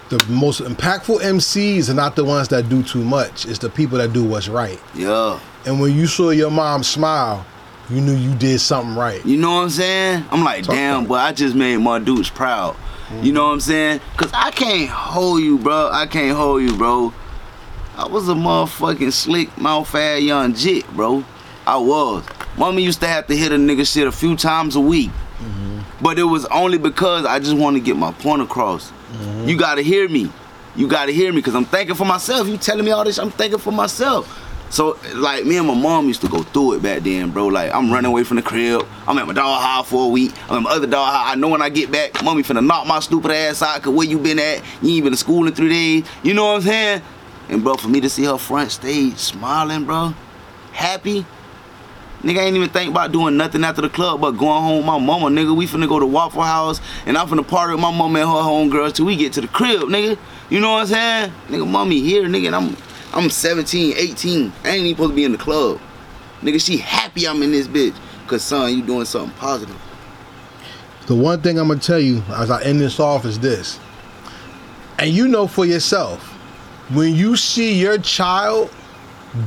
The 0.09 0.25
most 0.27 0.61
impactful 0.61 1.19
MCs 1.19 1.89
are 1.89 1.93
not 1.93 2.15
the 2.15 2.25
ones 2.25 2.47
that 2.47 2.67
do 2.69 2.81
too 2.81 3.03
much. 3.03 3.45
It's 3.45 3.59
the 3.59 3.69
people 3.69 3.99
that 3.99 4.13
do 4.13 4.23
what's 4.23 4.47
right. 4.47 4.81
Yeah. 4.95 5.39
And 5.65 5.79
when 5.79 5.95
you 5.95 6.07
saw 6.07 6.31
your 6.31 6.51
mom 6.51 6.83
smile, 6.83 7.45
you 7.89 8.01
knew 8.01 8.15
you 8.15 8.33
did 8.35 8.59
something 8.59 8.95
right. 8.95 9.25
You 9.25 9.37
know 9.37 9.55
what 9.55 9.63
I'm 9.63 9.69
saying? 9.69 10.25
I'm 10.31 10.43
like, 10.43 10.63
Talk 10.63 10.75
damn, 10.75 11.05
boy, 11.05 11.15
I 11.15 11.33
just 11.33 11.55
made 11.55 11.77
my 11.77 11.99
dudes 11.99 12.29
proud. 12.29 12.75
You 12.75 13.15
mm-hmm. 13.15 13.33
know 13.33 13.45
what 13.47 13.53
I'm 13.53 13.59
saying? 13.59 14.01
Cause 14.17 14.31
I 14.33 14.51
can't 14.51 14.89
hold 14.89 15.41
you, 15.41 15.57
bro. 15.57 15.89
I 15.91 16.07
can't 16.07 16.35
hold 16.35 16.63
you, 16.63 16.75
bro. 16.75 17.13
I 17.95 18.07
was 18.07 18.27
a 18.27 18.33
motherfucking 18.33 19.11
slick 19.11 19.55
mouth 19.57 19.93
ass 19.93 20.21
young 20.21 20.53
jit, 20.53 20.87
bro. 20.95 21.23
I 21.67 21.77
was. 21.77 22.25
Mommy 22.57 22.83
used 22.83 23.01
to 23.01 23.07
have 23.07 23.27
to 23.27 23.35
hit 23.35 23.51
a 23.51 23.55
nigga 23.55 23.91
shit 23.91 24.07
a 24.07 24.11
few 24.11 24.35
times 24.35 24.75
a 24.75 24.79
week. 24.79 25.09
Mm-hmm. 25.09 25.81
But 26.01 26.17
it 26.17 26.23
was 26.23 26.45
only 26.45 26.77
because 26.77 27.25
I 27.25 27.39
just 27.39 27.55
want 27.55 27.75
to 27.75 27.81
get 27.81 27.95
my 27.95 28.11
point 28.13 28.41
across. 28.41 28.91
Mm-hmm. 28.91 29.49
You 29.49 29.57
gotta 29.57 29.81
hear 29.81 30.09
me. 30.09 30.31
You 30.75 30.87
gotta 30.87 31.11
hear 31.11 31.31
me 31.31 31.39
because 31.39 31.55
I'm 31.55 31.65
thinking 31.65 31.95
for 31.95 32.05
myself. 32.05 32.47
You 32.47 32.57
telling 32.57 32.85
me 32.85 32.91
all 32.91 33.03
this, 33.03 33.19
I'm 33.19 33.31
thinking 33.31 33.59
for 33.59 33.71
myself. 33.71 34.39
So 34.73 34.97
like 35.13 35.45
me 35.45 35.57
and 35.57 35.67
my 35.67 35.75
mom 35.75 36.07
used 36.07 36.21
to 36.21 36.27
go 36.27 36.41
through 36.41 36.73
it 36.73 36.81
back 36.81 37.03
then, 37.03 37.29
bro. 37.29 37.45
Like 37.45 37.71
I'm 37.71 37.91
running 37.91 38.09
away 38.09 38.23
from 38.23 38.37
the 38.37 38.41
crib. 38.41 38.83
I'm 39.05 39.19
at 39.19 39.27
my 39.27 39.33
dog 39.33 39.61
house 39.61 39.87
for 39.87 40.05
a 40.05 40.07
week. 40.07 40.33
I'm 40.49 40.57
at 40.57 40.63
my 40.63 40.71
other 40.71 40.87
dog 40.87 41.13
house. 41.13 41.27
I 41.27 41.35
know 41.35 41.49
when 41.49 41.61
I 41.61 41.69
get 41.69 41.91
back, 41.91 42.23
mommy 42.23 42.41
finna 42.41 42.65
knock 42.65 42.87
my 42.87 42.99
stupid 42.99 43.29
ass 43.29 43.61
out. 43.61 43.83
Cause 43.83 43.93
where 43.93 44.07
you 44.07 44.17
been 44.17 44.39
at? 44.39 44.63
You 44.81 44.95
ain't 44.95 45.03
been 45.03 45.13
to 45.13 45.17
school 45.17 45.45
in 45.45 45.53
three 45.53 45.69
days. 45.69 46.09
You 46.23 46.33
know 46.33 46.45
what 46.45 46.55
I'm 46.55 46.61
saying? 46.63 47.01
And 47.49 47.63
bro, 47.63 47.75
for 47.75 47.87
me 47.87 48.01
to 48.01 48.09
see 48.09 48.23
her 48.23 48.39
front 48.39 48.71
stage 48.71 49.17
smiling, 49.17 49.85
bro, 49.85 50.15
happy, 50.71 51.23
Nigga 52.23 52.37
ain't 52.37 52.55
even 52.55 52.69
think 52.69 52.89
about 52.89 53.11
doing 53.11 53.37
nothing 53.37 53.65
after 53.65 53.81
the 53.81 53.89
club 53.89 54.21
but 54.21 54.31
going 54.31 54.63
home 54.63 54.77
with 54.77 54.85
my 54.85 54.97
mama, 54.97 55.27
nigga. 55.27 55.55
We 55.55 55.67
finna 55.67 55.87
go 55.89 55.99
to 55.99 56.05
Waffle 56.07 56.41
House 56.41 56.81
and 57.05 57.15
I'm 57.15 57.27
finna 57.27 57.47
party 57.47 57.73
with 57.73 57.81
my 57.81 57.91
mama 57.91 58.21
and 58.21 58.29
her 58.29 58.35
homegirls 58.35 58.93
till 58.93 59.05
we 59.05 59.17
get 59.17 59.33
to 59.33 59.41
the 59.41 59.47
crib, 59.49 59.81
nigga. 59.81 60.17
You 60.49 60.61
know 60.61 60.71
what 60.71 60.79
I'm 60.79 60.87
saying? 60.87 61.31
Nigga, 61.49 61.67
mommy 61.69 61.99
here, 61.99 62.23
nigga, 62.23 62.47
and 62.47 62.55
I'm 62.55 62.77
I'm 63.13 63.29
17, 63.29 63.93
18. 63.95 64.53
I 64.63 64.69
ain't 64.69 64.77
even 64.79 64.95
supposed 64.95 65.11
to 65.11 65.15
be 65.15 65.23
in 65.23 65.31
the 65.31 65.37
club. 65.37 65.79
Nigga, 66.41 66.63
she 66.63 66.77
happy 66.77 67.27
I'm 67.27 67.41
in 67.43 67.51
this 67.51 67.67
bitch. 67.67 67.95
Cause 68.27 68.43
son, 68.43 68.75
you 68.75 68.83
doing 68.83 69.05
something 69.05 69.37
positive. 69.37 69.79
The 71.05 71.15
one 71.15 71.41
thing 71.41 71.59
I'm 71.59 71.67
gonna 71.67 71.79
tell 71.79 71.99
you 71.99 72.23
as 72.29 72.49
I 72.49 72.63
end 72.63 72.79
this 72.79 72.99
off 72.99 73.25
is 73.25 73.39
this. 73.39 73.79
And 74.97 75.11
you 75.11 75.27
know 75.27 75.47
for 75.47 75.65
yourself, 75.65 76.23
when 76.91 77.13
you 77.13 77.35
see 77.35 77.79
your 77.79 77.97
child 77.97 78.73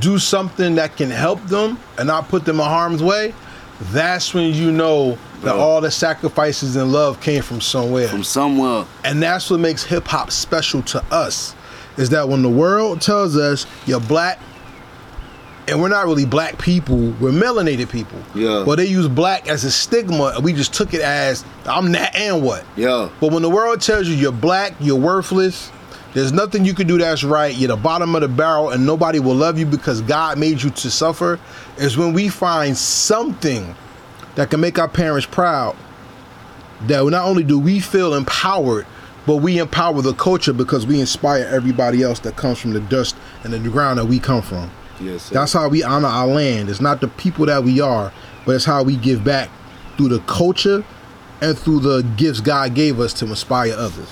do 0.00 0.18
something 0.18 0.74
that 0.76 0.96
can 0.96 1.10
help 1.10 1.42
them 1.44 1.78
and 1.98 2.06
not 2.06 2.28
put 2.28 2.44
them 2.44 2.60
in 2.60 2.66
harm's 2.66 3.02
way, 3.02 3.34
that's 3.92 4.32
when 4.32 4.54
you 4.54 4.70
know 4.70 5.18
that 5.40 5.52
Bro. 5.52 5.58
all 5.58 5.80
the 5.80 5.90
sacrifices 5.90 6.76
and 6.76 6.92
love 6.92 7.20
came 7.20 7.42
from 7.42 7.60
somewhere. 7.60 8.08
From 8.08 8.24
somewhere. 8.24 8.84
And 9.04 9.22
that's 9.22 9.50
what 9.50 9.60
makes 9.60 9.82
hip 9.82 10.06
hop 10.06 10.30
special 10.30 10.82
to 10.82 11.04
us. 11.10 11.55
Is 11.96 12.10
that 12.10 12.28
when 12.28 12.42
the 12.42 12.50
world 12.50 13.00
tells 13.00 13.36
us 13.36 13.66
you're 13.86 14.00
black, 14.00 14.38
and 15.68 15.80
we're 15.80 15.88
not 15.88 16.06
really 16.06 16.26
black 16.26 16.58
people, 16.58 16.96
we're 16.96 17.32
melanated 17.32 17.90
people. 17.90 18.18
Yeah. 18.34 18.62
But 18.64 18.76
they 18.76 18.86
use 18.86 19.08
black 19.08 19.48
as 19.48 19.64
a 19.64 19.70
stigma, 19.70 20.32
and 20.36 20.44
we 20.44 20.52
just 20.52 20.72
took 20.72 20.94
it 20.94 21.00
as 21.00 21.44
I'm 21.64 21.92
that 21.92 22.14
and 22.14 22.42
what. 22.42 22.64
Yeah. 22.76 23.08
But 23.20 23.32
when 23.32 23.42
the 23.42 23.50
world 23.50 23.80
tells 23.80 24.06
you 24.06 24.14
you're 24.14 24.30
black, 24.30 24.74
you're 24.78 24.94
worthless, 24.94 25.72
there's 26.14 26.32
nothing 26.32 26.64
you 26.64 26.72
can 26.72 26.86
do 26.86 26.98
that's 26.98 27.24
right, 27.24 27.54
you're 27.54 27.68
the 27.68 27.76
bottom 27.76 28.14
of 28.14 28.20
the 28.20 28.28
barrel, 28.28 28.70
and 28.70 28.86
nobody 28.86 29.18
will 29.18 29.34
love 29.34 29.58
you 29.58 29.66
because 29.66 30.00
God 30.02 30.38
made 30.38 30.62
you 30.62 30.70
to 30.70 30.90
suffer, 30.90 31.40
is 31.78 31.96
when 31.96 32.12
we 32.12 32.28
find 32.28 32.76
something 32.76 33.74
that 34.36 34.50
can 34.50 34.60
make 34.60 34.78
our 34.78 34.88
parents 34.88 35.26
proud. 35.26 35.76
That 36.86 37.04
not 37.06 37.24
only 37.24 37.42
do 37.42 37.58
we 37.58 37.80
feel 37.80 38.14
empowered, 38.14 38.86
but 39.26 39.36
we 39.36 39.58
empower 39.58 40.00
the 40.02 40.14
culture 40.14 40.52
because 40.52 40.86
we 40.86 41.00
inspire 41.00 41.44
everybody 41.44 42.02
else 42.02 42.20
that 42.20 42.36
comes 42.36 42.58
from 42.58 42.72
the 42.72 42.80
dust 42.80 43.16
and 43.42 43.52
the 43.52 43.58
ground 43.58 43.98
that 43.98 44.06
we 44.06 44.18
come 44.18 44.40
from. 44.40 44.70
Yes, 45.00 45.24
sir. 45.24 45.34
That's 45.34 45.52
how 45.52 45.68
we 45.68 45.82
honor 45.82 46.08
our 46.08 46.28
land. 46.28 46.70
It's 46.70 46.80
not 46.80 47.00
the 47.00 47.08
people 47.08 47.46
that 47.46 47.64
we 47.64 47.80
are, 47.80 48.12
but 48.44 48.54
it's 48.54 48.64
how 48.64 48.82
we 48.82 48.96
give 48.96 49.24
back 49.24 49.50
through 49.96 50.08
the 50.08 50.20
culture 50.20 50.84
and 51.40 51.58
through 51.58 51.80
the 51.80 52.02
gifts 52.16 52.40
God 52.40 52.74
gave 52.74 53.00
us 53.00 53.12
to 53.14 53.26
inspire 53.26 53.72
others. 53.74 54.08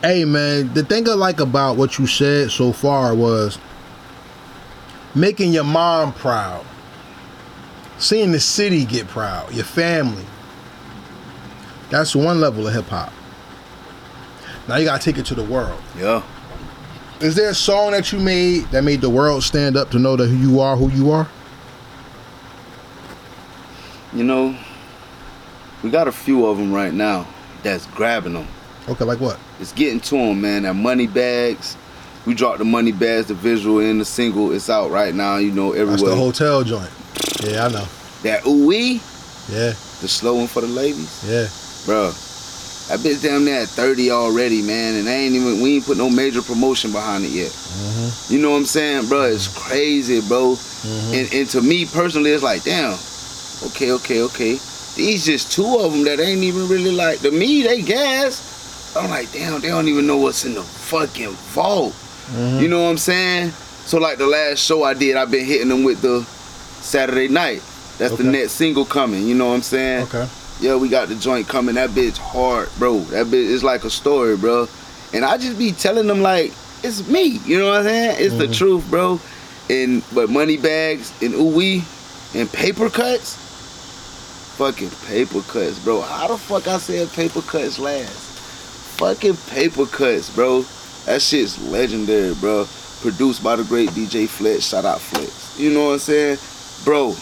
Hey 0.00 0.24
man, 0.24 0.72
the 0.74 0.84
thing 0.84 1.08
I 1.08 1.14
like 1.14 1.40
about 1.40 1.76
what 1.76 1.98
you 1.98 2.06
said 2.06 2.50
so 2.50 2.72
far 2.72 3.14
was 3.14 3.58
making 5.14 5.52
your 5.52 5.64
mom 5.64 6.12
proud. 6.12 6.64
Seeing 7.98 8.32
the 8.32 8.40
city 8.40 8.84
get 8.84 9.06
proud, 9.06 9.52
your 9.54 9.64
family. 9.64 10.24
That's 11.94 12.16
one 12.16 12.40
level 12.40 12.66
of 12.66 12.74
hip 12.74 12.86
hop. 12.86 13.12
Now 14.66 14.76
you 14.78 14.84
gotta 14.84 15.00
take 15.00 15.16
it 15.16 15.26
to 15.26 15.34
the 15.36 15.44
world. 15.44 15.80
yeah. 15.96 16.24
Is 17.20 17.36
there 17.36 17.50
a 17.50 17.54
song 17.54 17.92
that 17.92 18.10
you 18.12 18.18
made 18.18 18.64
that 18.72 18.82
made 18.82 19.00
the 19.00 19.08
world 19.08 19.44
stand 19.44 19.76
up 19.76 19.92
to 19.92 20.00
know 20.00 20.16
that 20.16 20.26
who 20.26 20.34
you 20.34 20.58
are, 20.58 20.76
who 20.76 20.90
you 20.90 21.12
are? 21.12 21.28
You 24.12 24.24
know, 24.24 24.56
we 25.84 25.90
got 25.90 26.08
a 26.08 26.12
few 26.12 26.46
of 26.46 26.58
them 26.58 26.72
right 26.72 26.92
now 26.92 27.28
that's 27.62 27.86
grabbing 27.86 28.32
them. 28.32 28.48
Okay, 28.88 29.04
like 29.04 29.20
what? 29.20 29.38
It's 29.60 29.72
getting 29.72 30.00
to 30.00 30.16
them, 30.16 30.40
man. 30.40 30.62
That 30.64 30.74
money 30.74 31.06
bags. 31.06 31.76
We 32.26 32.34
dropped 32.34 32.58
the 32.58 32.64
money 32.64 32.90
bags, 32.90 33.28
the 33.28 33.34
visual 33.34 33.78
and 33.78 34.00
the 34.00 34.04
single. 34.04 34.50
It's 34.50 34.68
out 34.68 34.90
right 34.90 35.14
now. 35.14 35.36
You 35.36 35.52
know 35.52 35.70
everywhere. 35.72 35.96
That's 35.96 36.02
the 36.02 36.16
hotel 36.16 36.64
joint. 36.64 36.90
Yeah, 37.44 37.66
I 37.66 37.68
know. 37.68 37.86
that 38.24 38.44
ooh 38.44 38.66
wee, 38.66 39.00
Yeah, 39.48 39.70
the 40.00 40.08
slow 40.08 40.34
one 40.34 40.48
for 40.48 40.60
the 40.60 40.66
ladies, 40.66 41.24
yeah. 41.24 41.46
Bro. 41.84 42.12
That 42.88 43.00
bitch 43.00 43.22
damn 43.22 43.46
near 43.46 43.62
at 43.62 43.68
30 43.68 44.10
already, 44.10 44.60
man, 44.60 44.96
and 44.96 45.08
I 45.08 45.12
ain't 45.12 45.34
even 45.34 45.62
we 45.62 45.76
ain't 45.76 45.86
put 45.86 45.96
no 45.96 46.10
major 46.10 46.42
promotion 46.42 46.92
behind 46.92 47.24
it 47.24 47.30
yet. 47.30 47.50
Mm-hmm. 47.50 48.32
You 48.32 48.40
know 48.40 48.50
what 48.50 48.58
I'm 48.58 48.66
saying, 48.66 49.08
bro? 49.08 49.22
It's 49.22 49.48
crazy, 49.48 50.20
bro. 50.20 50.56
And, 50.84 51.32
and 51.32 51.48
to 51.50 51.62
me 51.62 51.86
personally, 51.86 52.30
it's 52.30 52.42
like, 52.42 52.62
damn. 52.62 52.98
Okay, 53.70 53.92
okay, 53.92 54.20
okay. 54.22 54.58
These 54.96 55.24
just 55.24 55.52
two 55.52 55.78
of 55.78 55.92
them 55.92 56.04
that 56.04 56.20
ain't 56.20 56.42
even 56.42 56.68
really 56.68 56.90
like 56.90 57.20
to 57.20 57.30
me. 57.30 57.62
They 57.62 57.80
gas. 57.80 58.94
I'm 58.96 59.08
like, 59.08 59.32
damn. 59.32 59.60
They 59.60 59.68
don't 59.68 59.88
even 59.88 60.06
know 60.06 60.18
what's 60.18 60.44
in 60.44 60.54
the 60.54 60.62
fucking 60.62 61.30
vault. 61.30 61.92
Mm-hmm. 61.92 62.60
You 62.60 62.68
know 62.68 62.84
what 62.84 62.90
I'm 62.90 62.98
saying? 62.98 63.50
So 63.86 63.98
like 63.98 64.18
the 64.18 64.26
last 64.26 64.58
show 64.58 64.82
I 64.82 64.94
did, 64.94 65.16
I've 65.16 65.30
been 65.30 65.46
hitting 65.46 65.68
them 65.68 65.84
with 65.84 66.02
the 66.02 66.22
Saturday 66.82 67.28
night. 67.28 67.62
That's 67.98 68.16
the 68.16 68.24
next 68.24 68.52
single 68.52 68.84
coming. 68.84 69.26
You 69.26 69.34
know 69.34 69.48
what 69.48 69.54
I'm 69.54 69.62
saying? 69.62 70.02
Okay. 70.04 70.28
Yeah, 70.64 70.76
we 70.76 70.88
got 70.88 71.08
the 71.08 71.14
joint 71.14 71.46
coming. 71.46 71.74
That 71.74 71.90
bitch 71.90 72.16
hard, 72.16 72.70
bro. 72.78 73.00
That 73.00 73.26
bitch 73.26 73.34
is 73.34 73.62
like 73.62 73.84
a 73.84 73.90
story, 73.90 74.34
bro. 74.34 74.66
And 75.12 75.22
I 75.22 75.36
just 75.36 75.58
be 75.58 75.72
telling 75.72 76.06
them 76.06 76.22
like 76.22 76.52
it's 76.82 77.06
me. 77.06 77.38
You 77.44 77.58
know 77.58 77.66
what 77.66 77.80
I'm 77.80 77.84
saying? 77.84 78.16
It's 78.18 78.38
the 78.38 78.44
mm-hmm. 78.44 78.52
truth, 78.54 78.88
bro. 78.88 79.20
And 79.68 80.02
but 80.14 80.30
money 80.30 80.56
bags 80.56 81.12
and 81.22 81.34
ooh 81.34 81.82
and 82.34 82.50
paper 82.50 82.88
cuts. 82.88 83.36
Fucking 84.56 84.88
paper 85.06 85.42
cuts, 85.42 85.78
bro. 85.84 86.00
How 86.00 86.28
the 86.28 86.38
fuck 86.38 86.66
I 86.66 86.78
said 86.78 87.12
paper 87.12 87.42
cuts 87.42 87.78
last? 87.78 88.08
Fucking 88.96 89.36
paper 89.50 89.84
cuts, 89.84 90.34
bro. 90.34 90.62
That 91.04 91.20
shit's 91.20 91.62
legendary, 91.68 92.34
bro. 92.36 92.66
Produced 93.02 93.44
by 93.44 93.56
the 93.56 93.64
great 93.64 93.90
DJ 93.90 94.26
Flex. 94.26 94.64
Shout 94.68 94.86
out 94.86 95.02
Flex. 95.02 95.60
You 95.60 95.74
know 95.74 95.88
what 95.88 95.92
I'm 95.92 95.98
saying? 95.98 96.38
Bro, 96.86 97.16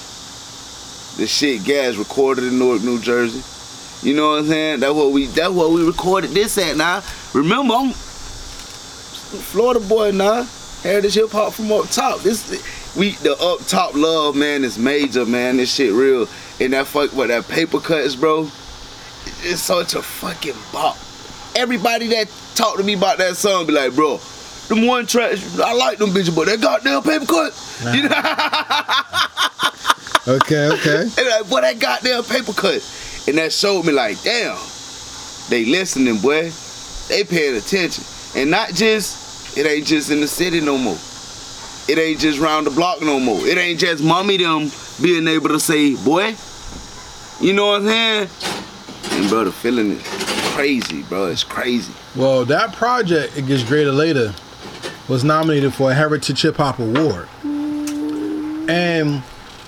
the 1.17 1.27
shit 1.27 1.65
gas 1.65 1.97
recorded 1.97 2.45
in 2.45 2.59
Newark, 2.59 2.83
New 2.83 3.01
Jersey. 3.01 3.43
You 4.07 4.15
know 4.15 4.31
what 4.31 4.39
I'm 4.41 4.47
saying? 4.47 4.81
That's 4.81 4.93
what 4.93 5.13
we 5.13 5.27
that's 5.27 5.51
what 5.53 5.71
we 5.71 5.87
recorded 5.87 6.31
this 6.31 6.59
at 6.59 6.77
now. 6.77 7.03
Remember 7.35 7.75
I'm 7.75 7.93
Florida 7.93 9.81
boy 9.81 10.11
now. 10.11 10.43
Heritage 10.83 11.15
hip 11.15 11.31
hop 11.31 11.53
from 11.53 11.71
up 11.71 11.89
top. 11.89 12.21
This 12.21 12.51
we 12.97 13.13
the 13.13 13.37
up 13.39 13.65
top 13.67 13.95
love 13.95 14.35
man 14.35 14.65
is 14.65 14.79
major 14.79 15.25
man. 15.25 15.57
This 15.59 15.73
shit 15.73 15.93
real. 15.93 16.27
And 16.61 16.73
that 16.73 16.87
fuck 16.87 17.13
what 17.13 17.29
that 17.29 17.47
paper 17.49 17.79
cuts, 17.79 18.17
bro. 18.17 18.49
It's 19.45 19.61
such 19.61 19.95
a 19.95 20.03
fucking 20.03 20.57
bop. 20.73 20.97
Everybody 21.55 22.09
that 22.09 22.29
talk 22.55 22.77
to 22.79 22.83
me 22.83 22.95
about 22.95 23.19
that 23.19 23.37
song 23.37 23.67
be 23.67 23.73
like, 23.73 23.95
bro, 23.95 24.19
them 24.69 24.87
one 24.87 25.07
tracks, 25.07 25.61
I 25.61 25.75
like 25.75 25.99
them 25.99 26.11
bitches, 26.11 26.35
but 26.35 26.47
that 26.47 26.61
goddamn 26.61 27.03
paper 27.03 27.27
cut. 27.27 27.53
You 27.93 28.09
know? 28.09 28.15
Okay, 30.27 30.69
okay. 30.69 31.03
And 31.19 31.29
like, 31.29 31.49
boy, 31.51 31.61
that 31.63 31.79
goddamn 31.81 32.23
paper 32.25 32.53
cut. 32.53 32.81
And 33.27 33.39
that 33.39 33.53
showed 33.53 33.85
me 33.85 33.93
like, 33.93 34.21
damn, 34.23 34.57
they 35.49 35.65
listening, 35.65 36.19
boy. 36.19 36.51
They 37.09 37.25
paying 37.25 37.57
attention. 37.57 38.05
And 38.37 38.51
not 38.51 38.71
just, 38.73 39.57
it 39.59 39.67
ain't 39.67 39.87
just 39.87 40.11
in 40.11 40.21
the 40.21 40.29
city 40.29 40.61
no 40.61 40.79
more. 40.79 40.97
It 41.89 41.99
ain't 41.99 42.21
just 42.21 42.39
round 42.39 42.67
the 42.67 42.71
block 42.71 43.03
no 43.03 43.19
more. 43.19 43.45
It 43.47 43.59
ain't 43.59 43.81
just 43.81 44.03
mommy 44.03 44.37
them 44.37 44.71
being 45.03 45.27
able 45.27 45.49
to 45.49 45.59
say, 45.61 45.97
boy, 45.97 46.35
you 47.41 47.53
know 47.53 47.67
what 47.67 47.83
I'm 47.83 47.89
saying? 47.89 48.29
And 49.11 49.29
brother 49.29 49.51
feeling 49.51 49.91
it. 49.93 50.05
crazy, 50.55 51.03
bro. 51.03 51.27
It's 51.27 51.43
crazy. 51.45 51.93
Well, 52.15 52.45
that 52.45 52.73
project, 52.73 53.37
It 53.37 53.47
Gets 53.47 53.65
Greater 53.65 53.91
Later, 53.93 54.33
was 55.09 55.25
nominated 55.25 55.75
for 55.75 55.91
a 55.91 55.95
Heritage 55.95 56.43
Hip 56.43 56.57
Hop 56.57 56.79
Award. 56.79 57.29
And 58.71 59.23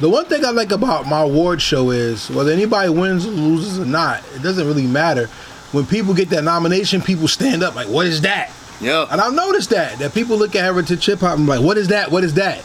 the 0.05 0.11
one 0.11 0.26
thing 0.26 0.44
I 0.44 0.50
like 0.50 0.70
about 0.70 1.07
my 1.07 1.22
award 1.22 1.62
show 1.62 1.88
is 1.88 2.28
whether 2.28 2.52
anybody 2.52 2.90
wins 2.90 3.24
or 3.24 3.30
loses 3.30 3.78
or 3.78 3.86
not, 3.86 4.22
it 4.34 4.42
doesn't 4.42 4.66
really 4.66 4.86
matter. 4.86 5.28
When 5.72 5.86
people 5.86 6.12
get 6.12 6.28
that 6.28 6.44
nomination, 6.44 7.00
people 7.00 7.26
stand 7.26 7.62
up 7.62 7.74
like, 7.74 7.88
"What 7.88 8.05
is 8.05 8.20
that?" 8.20 8.50
Yeah. 8.82 9.07
And 9.11 9.18
I've 9.18 9.32
noticed 9.32 9.70
that 9.70 9.98
that 10.00 10.12
people 10.12 10.36
look 10.36 10.55
at 10.57 10.62
Heritage 10.62 11.07
Hip 11.07 11.20
Hop 11.20 11.38
and 11.38 11.46
be 11.46 11.52
like, 11.52 11.62
"What 11.62 11.78
is 11.78 11.88
that? 11.88 12.11
What 12.11 12.22
is 12.22 12.34
that?" 12.34 12.61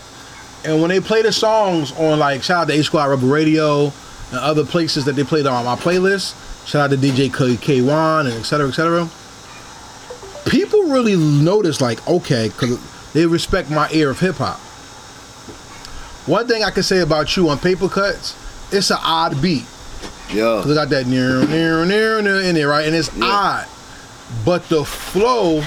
And 0.66 0.82
when 0.82 0.90
they 0.90 1.00
play 1.00 1.22
the 1.22 1.32
songs 1.32 1.94
on 1.94 2.20
like 2.20 2.44
shout 2.44 2.64
out 2.64 2.68
to 2.68 2.74
H 2.74 2.88
Squad 2.88 3.06
Rebel 3.06 3.30
Radio 3.30 3.86
and 3.86 4.40
other 4.42 4.66
places 4.66 5.06
that 5.06 5.16
they 5.16 5.24
played 5.24 5.46
on 5.46 5.64
my 5.64 5.78
playlist, 5.78 6.34
shout 6.68 6.82
out 6.82 6.90
to 6.90 6.98
DJ 6.98 7.30
K- 7.30 7.56
K1 7.56 8.26
and 8.26 8.34
et 8.34 8.44
cetera, 8.44 8.68
et 8.68 8.74
cetera. 8.74 9.08
People 10.46 10.90
really 10.90 11.16
notice 11.16 11.80
like, 11.80 12.06
okay, 12.06 12.50
because 12.50 12.78
they 13.14 13.26
respect 13.26 13.70
my 13.70 13.90
ear 13.94 14.10
of 14.10 14.20
hip 14.20 14.36
hop. 14.36 14.60
One 16.30 16.48
thing 16.48 16.64
I 16.64 16.70
can 16.70 16.84
say 16.84 17.00
about 17.00 17.36
you 17.36 17.50
on 17.50 17.58
Paper 17.58 17.90
Cuts, 17.90 18.36
it's 18.72 18.92
an 18.92 18.98
odd 19.04 19.42
beat. 19.42 19.66
Yeah. 20.32 20.62
Cause 20.62 20.70
it 20.70 20.76
got 20.76 20.90
that 20.90 21.08
near 21.08 21.44
near 21.48 21.84
near 21.86 22.22
near 22.22 22.42
in 22.42 22.54
there, 22.54 22.68
right? 22.68 22.86
And 22.86 22.96
it's 22.96 23.10
Yeah. 23.18 23.26
odd. 23.26 23.66
But 24.46 24.70
the 24.70 24.86
flow 24.86 25.64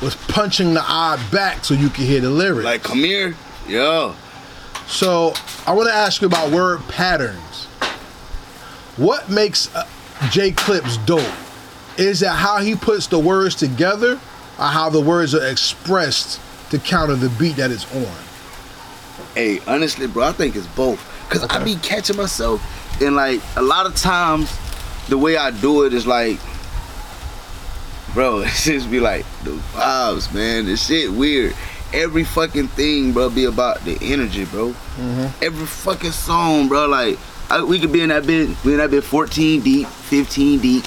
was 0.00 0.14
punching 0.28 0.72
the 0.72 0.82
odd 0.82 1.20
back 1.30 1.66
so 1.66 1.74
you 1.74 1.90
could 1.90 2.04
hear 2.06 2.22
the 2.22 2.30
lyrics. 2.30 2.64
Like, 2.64 2.82
come 2.82 2.98
here. 3.04 3.36
Yeah. 3.68 4.12
so 4.86 5.34
I 5.66 5.72
want 5.72 5.88
to 5.90 5.94
ask 5.94 6.20
you 6.22 6.26
about 6.28 6.50
word 6.50 6.80
patterns. 6.88 7.66
What 8.96 9.28
makes 9.28 9.74
uh, 9.74 9.86
J 10.30 10.52
Clips 10.52 10.96
dope? 10.98 11.20
Is 11.98 12.22
it 12.22 12.28
how 12.30 12.58
he 12.58 12.74
puts 12.74 13.06
the 13.06 13.18
words 13.18 13.54
together 13.54 14.12
or 14.58 14.64
how 14.66 14.88
the 14.88 15.00
words 15.00 15.34
are 15.34 15.46
expressed 15.46 16.40
to 16.70 16.78
counter 16.78 17.14
the 17.16 17.28
beat 17.28 17.56
that 17.56 17.70
it's 17.70 17.84
on? 17.94 18.06
Hey, 19.34 19.60
honestly, 19.66 20.06
bro, 20.06 20.24
I 20.24 20.32
think 20.32 20.54
it's 20.56 20.66
both. 20.68 21.00
Cause 21.28 21.42
I 21.44 21.62
be 21.64 21.74
catching 21.76 22.16
myself, 22.16 22.62
and 23.02 23.16
like 23.16 23.40
a 23.56 23.62
lot 23.62 23.86
of 23.86 23.96
times, 23.96 24.56
the 25.08 25.18
way 25.18 25.36
I 25.36 25.50
do 25.50 25.84
it 25.84 25.92
is 25.92 26.06
like, 26.06 26.38
bro, 28.12 28.40
it 28.44 28.50
just 28.50 28.90
be 28.90 29.00
like 29.00 29.24
the 29.42 29.50
vibes, 29.72 30.32
man. 30.32 30.66
The 30.66 30.76
shit 30.76 31.10
weird. 31.10 31.54
Every 31.92 32.24
fucking 32.24 32.68
thing, 32.68 33.12
bro, 33.12 33.30
be 33.30 33.44
about 33.44 33.84
the 33.84 33.98
energy, 34.00 34.44
bro. 34.44 34.68
Mm-hmm. 34.70 35.44
Every 35.44 35.66
fucking 35.66 36.12
song, 36.12 36.68
bro. 36.68 36.86
Like 36.86 37.18
I, 37.50 37.62
we 37.62 37.78
could 37.78 37.92
be 37.92 38.02
in 38.02 38.08
that 38.08 38.26
bit, 38.26 38.50
we 38.64 38.72
in 38.72 38.78
that 38.78 38.90
bit 38.90 39.04
14 39.04 39.60
deep, 39.62 39.86
15 39.86 40.60
deep, 40.60 40.84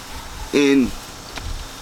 and 0.53 0.91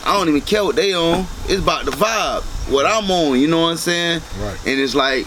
I 0.05 0.17
don't 0.17 0.29
even 0.29 0.41
care 0.41 0.63
what 0.63 0.75
they 0.75 0.93
on. 0.93 1.25
It's 1.45 1.61
about 1.61 1.85
the 1.85 1.91
vibe, 1.91 2.43
what 2.71 2.85
I'm 2.85 3.09
on. 3.09 3.39
You 3.39 3.47
know 3.47 3.61
what 3.61 3.69
I'm 3.69 3.77
saying? 3.77 4.21
Right. 4.39 4.67
And 4.67 4.79
it's 4.79 4.95
like, 4.95 5.25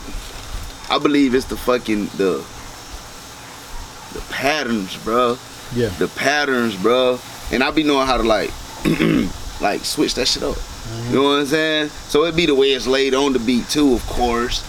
I 0.90 0.98
believe 0.98 1.34
it's 1.34 1.46
the 1.46 1.56
fucking 1.56 2.06
the 2.16 2.44
the 4.14 4.20
patterns, 4.32 4.96
bro. 5.04 5.38
Yeah. 5.74 5.88
The 5.90 6.08
patterns, 6.08 6.76
bro. 6.76 7.20
And 7.52 7.62
I 7.62 7.70
be 7.70 7.82
knowing 7.82 8.06
how 8.06 8.16
to 8.16 8.22
like 8.22 8.50
like 9.60 9.84
switch 9.84 10.14
that 10.14 10.28
shit 10.28 10.42
up. 10.42 10.56
You 10.56 11.14
know 11.14 11.20
uh-huh. 11.20 11.22
what 11.22 11.40
I'm 11.40 11.46
saying? 11.46 11.88
So 11.88 12.24
it 12.24 12.34
be 12.34 12.46
the 12.46 12.54
way 12.54 12.72
it's 12.72 12.86
laid 12.86 13.14
on 13.14 13.32
the 13.34 13.38
beat 13.38 13.68
too, 13.68 13.94
of 13.94 14.06
course. 14.06 14.64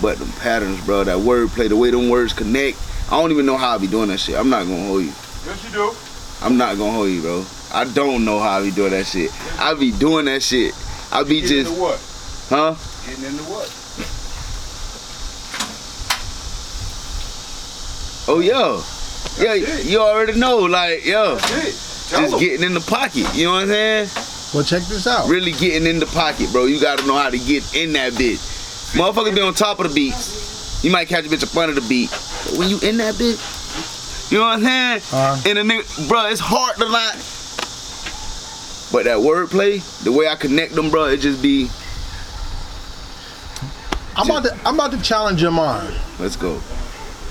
But 0.00 0.18
the 0.18 0.26
patterns, 0.40 0.84
bro, 0.86 1.04
that 1.04 1.18
wordplay, 1.18 1.68
the 1.68 1.76
way 1.76 1.90
them 1.90 2.08
words 2.08 2.32
connect. 2.32 2.78
I 3.10 3.20
don't 3.20 3.32
even 3.32 3.46
know 3.46 3.56
how 3.56 3.74
I 3.74 3.78
be 3.78 3.88
doing 3.88 4.08
that 4.08 4.20
shit. 4.20 4.36
I'm 4.36 4.48
not 4.48 4.64
gonna 4.64 4.86
hold 4.86 5.02
you. 5.02 5.08
Yes, 5.44 5.64
you 5.64 5.70
do. 5.70 5.92
I'm 6.40 6.56
not 6.56 6.78
gonna 6.78 6.92
hold 6.92 7.10
you, 7.10 7.20
bro. 7.20 7.44
I 7.72 7.84
don't 7.84 8.24
know 8.24 8.38
how 8.38 8.58
I 8.58 8.62
be 8.62 8.70
doing 8.70 8.92
that 8.92 9.06
shit. 9.06 9.30
I 9.58 9.74
be 9.74 9.92
doing 9.92 10.26
that 10.26 10.42
shit. 10.42 10.72
I 11.12 11.24
be 11.24 11.40
Getting 11.40 11.64
just, 11.64 11.70
into 11.70 11.80
what? 11.82 12.00
huh? 12.48 12.74
Getting 13.06 13.24
into 13.24 13.42
what? 13.44 13.87
Oh, 18.30 18.40
yo. 18.40 18.82
Yeah, 19.42 19.54
it. 19.54 19.86
you 19.86 20.00
already 20.00 20.38
know, 20.38 20.58
like, 20.58 21.04
yo. 21.06 21.36
That's 21.36 22.10
Just 22.10 22.30
them. 22.32 22.40
getting 22.40 22.62
in 22.66 22.74
the 22.74 22.80
pocket, 22.80 23.26
you 23.34 23.46
know 23.46 23.52
what 23.52 23.62
I'm 23.62 23.68
saying? 23.68 24.08
Well, 24.54 24.64
check 24.64 24.82
this 24.82 25.06
out. 25.06 25.28
Really 25.28 25.52
getting 25.52 25.86
in 25.86 25.98
the 25.98 26.06
pocket, 26.06 26.52
bro. 26.52 26.66
You 26.66 26.80
gotta 26.80 27.06
know 27.06 27.16
how 27.16 27.30
to 27.30 27.38
get 27.38 27.74
in 27.74 27.92
that 27.94 28.12
bitch. 28.12 28.38
Motherfuckers 28.92 29.34
be 29.34 29.40
on 29.40 29.54
top 29.54 29.80
of 29.80 29.88
the 29.88 29.94
beats. 29.94 30.82
You 30.84 30.90
might 30.90 31.08
catch 31.08 31.26
a 31.26 31.28
bitch 31.28 31.42
in 31.42 31.48
front 31.48 31.70
of 31.70 31.74
the 31.74 31.86
beat. 31.88 32.10
But 32.44 32.58
when 32.58 32.68
you 32.68 32.78
in 32.80 32.98
that 32.98 33.14
bitch, 33.14 34.30
you 34.30 34.38
know 34.38 34.44
what 34.44 34.58
I'm 34.58 34.62
saying? 34.62 34.96
Uh-huh. 34.96 35.42
And 35.48 35.58
a 35.58 35.62
nigga, 35.62 36.08
bro, 36.08 36.26
it's 36.26 36.40
hard 36.40 36.76
to 36.76 36.88
not. 36.88 37.14
But 38.90 39.04
that 39.04 39.18
wordplay, 39.18 39.82
the 40.04 40.12
way 40.12 40.28
I 40.28 40.34
connect 40.34 40.74
them, 40.74 40.90
bro, 40.90 41.06
it 41.06 41.18
just 41.18 41.42
be, 41.42 41.68
I'm 44.16 44.28
about 44.28 44.44
to 44.44 44.58
I'm 44.66 44.74
about 44.74 44.92
to 44.92 45.00
challenge 45.02 45.40
your 45.40 45.50
mind. 45.50 45.94
let's 46.18 46.36
go. 46.36 46.60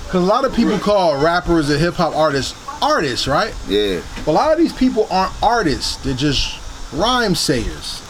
Cause 0.08 0.22
a 0.22 0.26
lot 0.26 0.44
of 0.46 0.54
people 0.54 0.78
call 0.78 1.22
rappers 1.22 1.68
and 1.68 1.78
hip 1.78 1.94
hop 1.94 2.16
artists 2.16 2.54
artists, 2.80 3.28
right? 3.28 3.54
Yeah. 3.68 4.00
But 4.24 4.30
a 4.30 4.32
lot 4.32 4.52
of 4.52 4.58
these 4.58 4.72
people 4.72 5.06
aren't 5.10 5.34
artists. 5.42 5.96
They're 5.96 6.14
just 6.14 6.58
rhyme 6.94 7.34
sayers. 7.34 8.02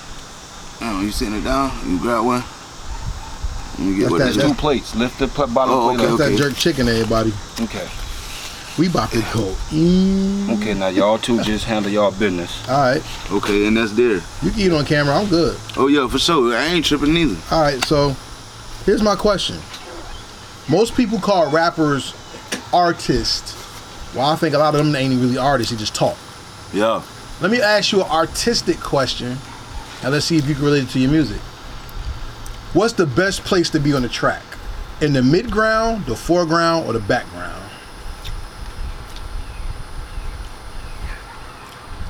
Oh, 0.80 1.00
you 1.02 1.10
sitting 1.10 1.34
it 1.34 1.42
down? 1.42 1.72
You 1.90 1.98
grab 1.98 2.24
one? 2.24 2.44
Let 3.78 3.78
me 3.80 3.94
get 3.96 4.00
That's 4.02 4.10
what 4.12 4.18
that- 4.18 4.34
this 4.34 4.44
Two 4.44 4.54
plates. 4.54 4.94
Lift 4.94 5.18
the 5.18 5.26
pl- 5.26 5.48
bottom 5.48 5.74
Oh, 5.74 5.88
plate 5.88 6.00
okay, 6.00 6.12
up. 6.12 6.18
That's 6.18 6.20
okay. 6.30 6.36
that 6.36 6.38
jerk 6.50 6.56
chicken, 6.56 6.88
everybody. 6.88 7.32
Okay. 7.62 7.88
We 8.78 8.86
about 8.86 9.10
to 9.10 9.20
go. 9.34 9.56
Okay, 10.54 10.74
now 10.74 10.86
y'all 10.88 11.18
two 11.18 11.42
just 11.42 11.64
handle 11.64 11.90
y'all 11.90 12.12
business. 12.12 12.62
All 12.68 12.78
right, 12.78 13.02
Okay, 13.32 13.66
and 13.66 13.76
that's 13.76 13.90
there. 13.92 14.22
you 14.40 14.50
can 14.52 14.60
eat 14.60 14.72
on 14.72 14.84
camera. 14.84 15.16
I'm 15.16 15.26
good. 15.28 15.58
Oh 15.76 15.88
yeah, 15.88 16.06
for 16.06 16.20
sure. 16.20 16.54
I 16.56 16.66
ain't 16.66 16.84
tripping 16.84 17.12
neither. 17.12 17.36
All 17.50 17.60
right, 17.60 17.82
so 17.84 18.14
here's 18.86 19.02
my 19.02 19.16
question. 19.16 19.58
Most 20.68 20.94
people 20.94 21.18
call 21.18 21.50
rappers 21.50 22.14
artists. 22.72 23.54
Well, 24.14 24.26
I 24.26 24.36
think 24.36 24.54
a 24.54 24.58
lot 24.58 24.74
of 24.74 24.84
them 24.84 24.94
ain't 24.94 25.20
really 25.20 25.38
artists. 25.38 25.72
They 25.72 25.78
just 25.78 25.94
talk. 25.94 26.16
Yeah. 26.72 27.02
Let 27.40 27.50
me 27.50 27.60
ask 27.60 27.92
you 27.92 28.02
an 28.02 28.10
artistic 28.10 28.78
question, 28.78 29.38
and 30.02 30.12
let's 30.12 30.26
see 30.26 30.36
if 30.36 30.48
you 30.48 30.54
can 30.54 30.64
relate 30.64 30.84
it 30.84 30.90
to 30.90 30.98
your 30.98 31.10
music. 31.10 31.40
What's 32.74 32.92
the 32.92 33.06
best 33.06 33.44
place 33.44 33.70
to 33.70 33.80
be 33.80 33.94
on 33.94 34.02
the 34.02 34.08
track? 34.08 34.42
In 35.00 35.12
the 35.12 35.20
midground, 35.20 36.04
the 36.04 36.16
foreground, 36.16 36.86
or 36.86 36.92
the 36.92 37.00
background? 37.00 37.62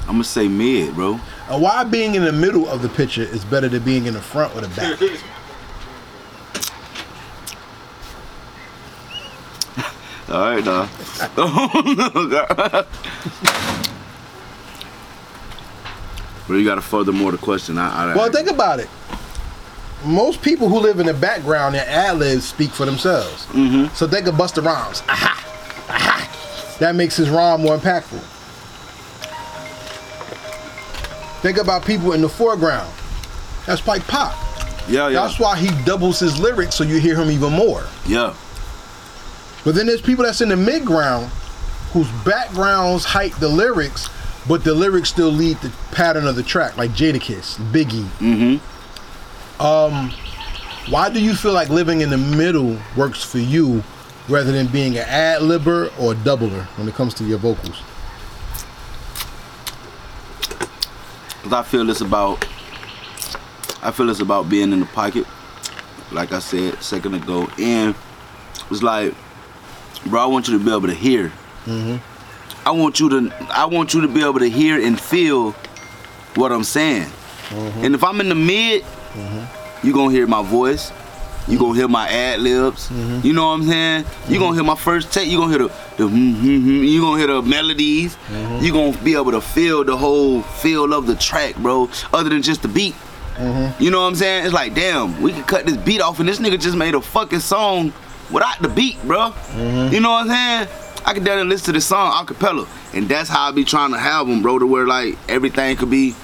I'm 0.08 0.14
gonna 0.14 0.24
say 0.24 0.48
mid, 0.48 0.94
bro. 0.94 1.20
And 1.48 1.62
why 1.62 1.84
being 1.84 2.14
in 2.14 2.24
the 2.24 2.32
middle 2.32 2.66
of 2.68 2.82
the 2.82 2.88
picture 2.88 3.22
is 3.22 3.44
better 3.44 3.68
than 3.68 3.82
being 3.84 4.06
in 4.06 4.14
the 4.14 4.22
front 4.22 4.56
or 4.56 4.62
the 4.62 4.68
back? 4.68 4.98
All 10.30 10.40
right, 10.40 10.64
dog. 10.64 10.88
Bro, 16.46 16.56
you 16.58 16.64
gotta 16.64 16.80
further 16.80 17.12
more 17.12 17.30
the 17.32 17.38
question. 17.38 17.76
I, 17.78 18.12
I, 18.12 18.16
Well, 18.16 18.30
think 18.30 18.50
about 18.50 18.80
it. 18.80 18.88
Most 20.04 20.40
people 20.42 20.68
who 20.68 20.78
live 20.78 20.98
in 21.00 21.06
the 21.06 21.14
background, 21.14 21.74
their 21.74 21.86
ad 21.88 22.18
libs 22.18 22.44
speak 22.46 22.70
for 22.70 22.86
themselves. 22.86 23.46
Mhm. 23.46 23.94
So 23.94 24.06
think 24.08 24.26
of 24.26 24.34
Busta 24.36 24.64
Rhymes. 24.64 25.02
Aha, 25.08 25.86
aha. 25.90 26.76
That 26.78 26.94
makes 26.94 27.16
his 27.16 27.28
rhyme 27.28 27.62
more 27.62 27.76
impactful. 27.76 28.20
Think 31.42 31.58
about 31.58 31.84
people 31.84 32.12
in 32.12 32.22
the 32.22 32.28
foreground. 32.28 32.90
That's 33.66 33.86
like 33.86 34.06
Pop. 34.06 34.34
yeah, 34.88 35.08
yeah, 35.08 35.20
That's 35.26 35.38
why 35.38 35.56
he 35.58 35.68
doubles 35.84 36.18
his 36.20 36.38
lyrics 36.40 36.74
so 36.76 36.84
you 36.84 36.98
hear 36.98 37.16
him 37.16 37.30
even 37.30 37.52
more. 37.52 37.84
yeah. 38.06 38.34
But 39.64 39.74
then 39.74 39.86
there's 39.86 40.00
people 40.00 40.24
that's 40.24 40.40
in 40.40 40.48
the 40.48 40.54
midground 40.54 41.28
whose 41.92 42.10
backgrounds 42.24 43.04
hype 43.04 43.34
the 43.36 43.48
lyrics, 43.48 44.08
but 44.46 44.64
the 44.64 44.74
lyrics 44.74 45.10
still 45.10 45.30
lead 45.30 45.56
the 45.58 45.72
pattern 45.92 46.26
of 46.26 46.36
the 46.36 46.42
track, 46.42 46.76
like 46.76 46.90
Jadakiss, 46.92 47.56
Biggie. 47.72 48.04
Mm-hmm. 48.18 49.62
Um, 49.62 50.10
why 50.90 51.10
do 51.10 51.20
you 51.20 51.34
feel 51.34 51.52
like 51.52 51.68
living 51.68 52.00
in 52.00 52.10
the 52.10 52.18
middle 52.18 52.78
works 52.96 53.22
for 53.22 53.38
you 53.38 53.82
rather 54.28 54.52
than 54.52 54.66
being 54.68 54.96
an 54.96 55.04
ad 55.06 55.42
libber 55.42 55.92
or 56.00 56.12
a 56.12 56.16
doubler 56.16 56.64
when 56.76 56.88
it 56.88 56.94
comes 56.94 57.14
to 57.14 57.24
your 57.24 57.38
vocals? 57.38 57.82
Cause 61.42 61.52
I 61.52 61.62
feel 61.62 61.88
it's 61.88 62.00
about. 62.00 62.46
I 63.80 63.90
feel 63.90 64.10
it's 64.10 64.20
about 64.20 64.48
being 64.48 64.72
in 64.72 64.80
the 64.80 64.86
pocket, 64.86 65.24
like 66.10 66.32
I 66.32 66.40
said 66.40 66.74
a 66.74 66.82
second 66.82 67.14
ago, 67.14 67.48
and 67.58 67.94
it's 68.70 68.82
like, 68.82 69.14
bro, 70.06 70.22
I 70.22 70.26
want 70.26 70.48
you 70.48 70.58
to 70.58 70.64
be 70.64 70.70
able 70.70 70.88
to 70.88 70.94
hear. 70.94 71.32
I 72.66 72.70
want 72.70 73.00
you 73.00 73.08
to. 73.08 73.34
I 73.50 73.64
want 73.64 73.94
you 73.94 74.00
to 74.02 74.08
be 74.08 74.20
able 74.20 74.40
to 74.40 74.48
hear 74.50 74.80
and 74.80 75.00
feel 75.00 75.52
what 76.34 76.52
I'm 76.52 76.64
saying. 76.64 77.10
And 77.50 77.94
if 77.94 78.04
I'm 78.04 78.20
in 78.20 78.28
the 78.28 78.34
mid, 78.34 78.84
you 79.82 79.92
gonna 79.92 80.10
hear 80.12 80.26
my 80.26 80.42
voice. 80.42 80.92
You 81.46 81.58
gonna 81.58 81.74
hear 81.74 81.88
my 81.88 82.06
ad 82.08 82.40
libs. 82.40 82.90
Mm-hmm. 82.90 83.26
You 83.26 83.32
know 83.32 83.46
what 83.48 83.54
I'm 83.54 83.66
saying? 83.66 84.04
You 84.28 84.38
gonna 84.38 84.54
hear 84.54 84.64
my 84.64 84.74
first 84.74 85.12
take. 85.12 85.28
You 85.28 85.38
gonna 85.38 85.50
hear 85.56 85.66
the 85.68 85.74
the 85.96 86.06
hmm, 86.06 86.32
hmm, 86.34 86.58
hmm. 86.58 86.82
You 86.84 87.00
gonna 87.00 87.18
hear 87.18 87.26
the 87.26 87.40
melodies. 87.40 88.16
Mm-hmm. 88.28 88.64
You 88.64 88.72
gonna 88.72 88.98
be 88.98 89.14
able 89.14 89.30
to 89.30 89.40
feel 89.40 89.82
the 89.82 89.96
whole 89.96 90.42
feel 90.42 90.92
of 90.92 91.06
the 91.06 91.14
track, 91.16 91.56
bro. 91.56 91.88
Other 92.12 92.28
than 92.28 92.42
just 92.42 92.60
the 92.62 92.68
beat. 92.68 92.94
Mm-hmm. 93.36 93.82
You 93.82 93.90
know 93.90 94.02
what 94.02 94.08
I'm 94.08 94.14
saying? 94.16 94.44
It's 94.44 94.52
like, 94.52 94.74
damn, 94.74 95.22
we 95.22 95.32
could 95.32 95.46
cut 95.46 95.64
this 95.64 95.76
beat 95.78 96.02
off, 96.02 96.20
and 96.20 96.28
this 96.28 96.38
nigga 96.38 96.60
just 96.60 96.76
made 96.76 96.94
a 96.94 97.00
fucking 97.00 97.40
song 97.40 97.92
without 98.30 98.60
the 98.60 98.68
beat, 98.68 99.02
bro. 99.04 99.30
Mm-hmm. 99.30 99.94
You 99.94 100.00
know 100.00 100.10
what 100.10 100.28
I'm 100.28 100.66
saying? 100.66 101.02
I 101.04 101.14
could 101.14 101.24
down 101.24 101.38
and 101.38 101.48
listen 101.48 101.66
to 101.66 101.72
the 101.72 101.80
song 101.80 102.12
a 102.22 102.26
cappella, 102.26 102.66
and 102.92 103.08
that's 103.08 103.28
how 103.28 103.48
I 103.48 103.52
be 103.52 103.64
trying 103.64 103.92
to 103.92 103.98
have 103.98 104.26
them, 104.26 104.42
bro, 104.42 104.58
to 104.58 104.66
where 104.66 104.86
like 104.86 105.16
everything 105.28 105.76
could 105.76 105.90
be. 105.90 106.14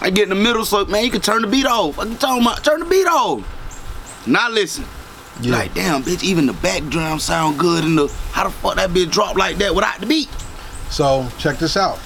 I 0.00 0.10
get 0.10 0.24
in 0.24 0.28
the 0.30 0.34
middle, 0.34 0.64
so 0.64 0.84
man, 0.86 1.04
you 1.04 1.10
can 1.10 1.20
turn 1.20 1.42
the 1.42 1.48
beat 1.48 1.66
off. 1.66 1.96
Can 1.96 2.16
tell 2.16 2.40
my 2.40 2.54
turn 2.56 2.80
the 2.80 2.86
beat 2.86 3.06
off. 3.06 4.26
Not 4.26 4.52
listen. 4.52 4.84
Yeah. 5.40 5.52
Like, 5.52 5.74
damn, 5.74 6.02
bitch, 6.02 6.24
even 6.24 6.46
the 6.46 6.54
back 6.54 6.82
background 6.82 7.20
sound 7.20 7.58
good, 7.58 7.84
and 7.84 7.96
the 7.96 8.08
how 8.32 8.44
the 8.44 8.50
fuck 8.50 8.76
that 8.76 8.90
bitch 8.90 9.10
drop 9.10 9.36
like 9.36 9.56
that 9.58 9.74
without 9.74 10.00
the 10.00 10.06
beat? 10.06 10.28
So 10.90 11.28
check 11.38 11.58
this 11.58 11.76
out. 11.76 11.98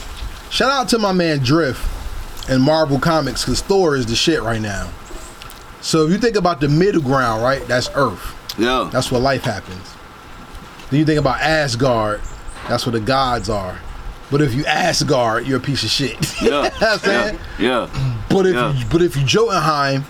Shout 0.51 0.73
out 0.73 0.89
to 0.89 0.99
my 0.99 1.13
man 1.13 1.39
Drift 1.39 1.81
and 2.51 2.63
Marvel 2.63 2.99
Comics 2.99 3.45
because 3.45 3.63
Thor 3.63 3.95
is 3.97 4.07
the 4.07 4.17
shit 4.17 4.43
right 4.43 4.61
now. 4.61 4.91
So 5.81 6.05
if 6.05 6.11
you 6.11 6.19
think 6.19 6.37
about 6.37 6.61
the 6.61 6.69
middle 6.69 7.01
ground, 7.01 7.43
right? 7.43 7.67
That's 7.69 7.89
Earth. 7.95 8.37
Yeah, 8.59 8.89
That's 8.93 9.11
where 9.11 9.21
life 9.21 9.45
happens. 9.45 9.95
Then 10.91 11.01
you 11.01 11.07
think 11.07 11.21
about 11.21 11.41
Asgard. 11.41 12.21
That's 12.69 12.85
where 12.87 12.93
the 12.93 13.01
gods 13.01 13.49
are. 13.49 13.79
But 14.31 14.43
if 14.43 14.55
you 14.55 14.65
Asgard, 14.65 15.47
you're 15.47 15.59
a 15.59 15.63
piece 15.63 15.83
of 15.83 15.91
shit. 15.91 16.17
You 16.41 16.51
know 16.51 16.63
yeah, 16.63 16.71
what 16.79 17.09
I'm 17.09 17.39
yeah, 17.59 17.87
yeah. 17.89 18.21
But 18.31 18.47
if 18.47 18.55
Yeah. 18.55 18.73
you, 18.73 18.85
but 18.91 19.03
if 19.03 19.15
you 19.15 19.25
Jotunheim, 19.25 20.05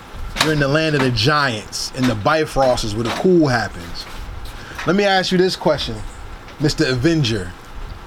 you're 0.45 0.53
in 0.53 0.61
the 0.61 0.69
land 0.69 0.95
of 0.95 1.03
the 1.03 1.11
giants, 1.11 1.93
and 1.97 2.07
the 2.07 2.15
Bifrost 2.15 2.85
is 2.85 2.95
where 2.95 3.03
the 3.05 3.11
cool 3.11 3.49
happens. 3.49 4.05
Let 4.87 4.95
me 4.95 5.05
ask 5.05 5.33
you 5.33 5.39
this 5.39 5.57
question, 5.57 5.97
Mr. 6.61 6.89
Avenger, 6.89 7.51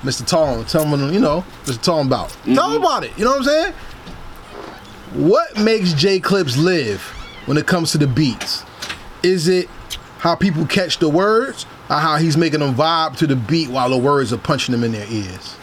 Mr. 0.03 0.25
Tom. 0.25 0.63
Tell 0.65 0.85
me, 0.85 1.13
you 1.13 1.19
know, 1.19 1.43
Mr. 1.65 1.81
Tom 1.81 2.07
about. 2.07 2.29
Tell 2.29 2.55
mm-hmm. 2.55 2.71
me 2.71 2.77
about 2.77 3.03
it. 3.03 3.11
You 3.17 3.25
know 3.25 3.31
what 3.31 3.39
I'm 3.39 3.43
saying? 3.43 3.73
What 5.13 5.57
makes 5.57 5.93
J 5.93 6.19
Clips 6.19 6.57
live 6.57 7.01
when 7.45 7.57
it 7.57 7.67
comes 7.67 7.91
to 7.91 7.97
the 7.97 8.07
beats? 8.07 8.63
Is 9.21 9.47
it 9.47 9.69
how 10.23 10.35
people 10.35 10.65
catch 10.65 10.99
the 10.99 11.09
words, 11.09 11.65
or 11.89 11.97
how 11.97 12.15
he's 12.15 12.37
making 12.37 12.61
them 12.61 12.73
vibe 12.73 13.17
to 13.17 13.27
the 13.27 13.35
beat 13.35 13.69
while 13.69 13.89
the 13.89 13.97
words 13.97 14.31
are 14.31 14.37
punching 14.37 14.71
them 14.71 14.83
in 14.85 14.93
their 14.93 15.05
ears? 15.09 15.55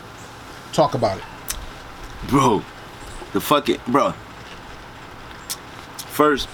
Talk 0.72 0.92
about 0.94 1.16
it. 1.16 1.24
bro. 2.28 2.62
The 3.32 3.40
fucking 3.40 3.78
bro. 3.88 4.12
First, 6.08 6.46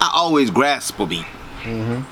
I 0.00 0.12
always 0.14 0.50
grasp 0.50 1.00
a 1.00 1.06
beat. 1.06 1.26
Mm-hmm. 1.62 2.02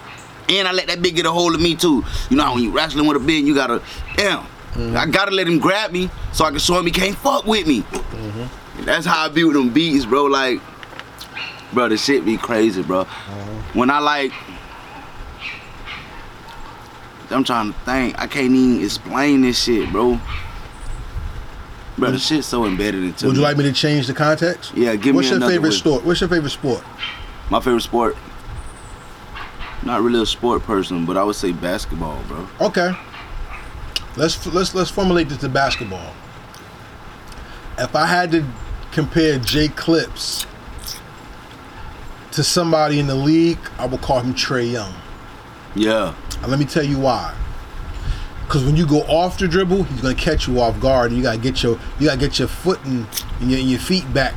And 0.48 0.68
I 0.68 0.72
let 0.72 0.88
that 0.88 0.98
bitch 0.98 1.14
get 1.14 1.26
a 1.26 1.30
hold 1.30 1.54
of 1.54 1.60
me 1.60 1.76
too. 1.76 2.02
You 2.28 2.36
know 2.36 2.42
how 2.42 2.54
when 2.54 2.64
you 2.64 2.70
wrestling 2.70 3.06
with 3.06 3.16
a 3.16 3.20
bitch, 3.20 3.44
you 3.44 3.54
gotta, 3.54 3.80
damn, 4.16 4.44
Mm-hmm. 4.76 4.94
I 4.94 5.06
gotta 5.06 5.30
let 5.30 5.48
him 5.48 5.58
grab 5.58 5.90
me 5.90 6.10
so 6.32 6.44
I 6.44 6.50
can 6.50 6.58
show 6.58 6.78
him 6.78 6.84
he 6.84 6.92
can't 6.92 7.16
fuck 7.16 7.46
with 7.46 7.66
me. 7.66 7.80
Mm-hmm. 7.80 8.84
That's 8.84 9.06
how 9.06 9.24
I 9.24 9.28
be 9.30 9.42
with 9.44 9.54
them 9.54 9.70
beats, 9.72 10.04
bro. 10.04 10.24
Like, 10.24 10.60
bro, 11.72 11.88
the 11.88 11.96
shit 11.96 12.26
be 12.26 12.36
crazy, 12.36 12.82
bro. 12.82 13.04
Mm-hmm. 13.04 13.78
When 13.78 13.88
I 13.90 14.00
like, 14.00 14.32
I'm 17.30 17.44
trying 17.44 17.72
to 17.72 17.78
think. 17.80 18.18
I 18.18 18.26
can't 18.26 18.52
even 18.52 18.84
explain 18.84 19.42
this 19.42 19.62
shit, 19.62 19.90
bro. 19.90 20.20
Bro, 21.98 22.10
the 22.10 22.18
shit's 22.18 22.46
so 22.46 22.66
embedded 22.66 23.02
into 23.04 23.24
Mm. 23.24 23.28
Would 23.28 23.36
you 23.36 23.42
like 23.42 23.56
me 23.56 23.64
to 23.64 23.72
change 23.72 24.06
the 24.06 24.14
context? 24.14 24.72
Yeah, 24.74 24.96
give 24.96 25.14
What's 25.14 25.30
me 25.30 25.38
What's 25.38 25.40
your 25.40 25.50
favorite 25.50 25.72
sport? 25.72 26.04
What's 26.04 26.20
your 26.20 26.28
favorite 26.28 26.50
sport? 26.50 26.84
My 27.50 27.60
favorite 27.60 27.80
sport. 27.82 28.16
Not 29.82 30.02
really 30.02 30.20
a 30.20 30.26
sport 30.26 30.62
person, 30.62 31.06
but 31.06 31.16
I 31.16 31.22
would 31.22 31.36
say 31.36 31.52
basketball, 31.52 32.22
bro. 32.28 32.46
Okay. 32.60 32.92
Let's 34.16 34.46
let's 34.46 34.74
let's 34.74 34.90
formulate 34.90 35.28
this 35.28 35.38
to 35.38 35.48
basketball. 35.48 36.12
If 37.78 37.94
I 37.94 38.06
had 38.06 38.30
to 38.32 38.44
compare 38.92 39.38
J 39.38 39.68
Clips 39.68 40.46
to 42.32 42.42
somebody 42.42 42.98
in 42.98 43.06
the 43.06 43.14
league, 43.14 43.58
I 43.78 43.86
would 43.86 44.00
call 44.00 44.20
him 44.20 44.34
Trae 44.34 44.70
Young. 44.70 44.92
Yeah, 45.74 46.14
And 46.46 46.50
let 46.52 46.60
me 46.60 46.64
tell 46.64 46.84
you 46.84 47.00
why. 47.00 47.34
Because 48.44 48.64
when 48.64 48.76
you 48.76 48.86
go 48.86 49.00
off 49.02 49.36
the 49.36 49.48
dribble, 49.48 49.82
he's 49.82 50.00
gonna 50.00 50.14
catch 50.14 50.46
you 50.46 50.60
off 50.60 50.78
guard, 50.78 51.10
and 51.10 51.16
you 51.16 51.22
gotta 51.24 51.38
get 51.38 51.60
your 51.64 51.76
you 51.98 52.06
gotta 52.06 52.20
get 52.20 52.38
your 52.38 52.46
foot 52.46 52.78
and, 52.84 53.04
and 53.40 53.50
your, 53.50 53.58
and 53.58 53.68
your 53.68 53.80
feet 53.80 54.14
back 54.14 54.32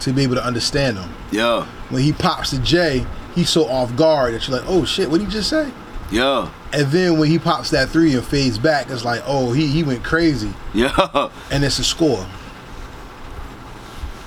to 0.00 0.12
be 0.12 0.22
able 0.22 0.34
to 0.34 0.44
understand 0.44 0.98
him. 0.98 1.10
yeah, 1.32 1.64
When 1.88 2.02
he 2.02 2.12
pops 2.12 2.50
to 2.50 2.58
Jay, 2.58 3.06
he's 3.34 3.48
so 3.48 3.64
off 3.66 3.96
guard 3.96 4.34
that 4.34 4.46
you're 4.46 4.58
like, 4.58 4.68
oh 4.68 4.84
shit, 4.84 5.08
what 5.08 5.18
did 5.18 5.28
he 5.28 5.32
just 5.32 5.48
say? 5.48 5.72
yeah, 6.12 6.50
And 6.74 6.88
then 6.92 7.18
when 7.18 7.30
he 7.30 7.38
pops 7.38 7.70
that 7.70 7.88
three 7.88 8.14
and 8.14 8.22
fades 8.22 8.58
back, 8.58 8.90
it's 8.90 9.06
like, 9.06 9.22
oh, 9.26 9.52
he 9.52 9.66
he 9.68 9.82
went 9.82 10.04
crazy, 10.04 10.52
yeah. 10.74 10.92
and 11.50 11.64
it's 11.64 11.78
a 11.78 11.84
score. 11.84 12.26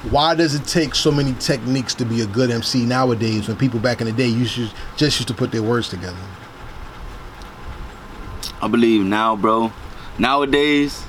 Why 0.10 0.34
does 0.34 0.56
it 0.56 0.66
take 0.66 0.96
so 0.96 1.12
many 1.12 1.34
techniques 1.34 1.94
to 1.96 2.06
be 2.06 2.22
a 2.22 2.26
good 2.26 2.50
MC 2.50 2.86
nowadays 2.86 3.48
when 3.48 3.58
people 3.58 3.80
back 3.80 4.02
in 4.02 4.08
the 4.08 4.14
day 4.14 4.28
used 4.28 4.56
to, 4.56 4.70
just 4.96 5.20
used 5.20 5.28
to 5.28 5.34
put 5.34 5.52
their 5.52 5.62
words 5.62 5.90
together? 5.90 6.18
I 8.62 8.68
believe 8.68 9.06
now, 9.06 9.36
bro. 9.36 9.72
Nowadays, 10.18 11.04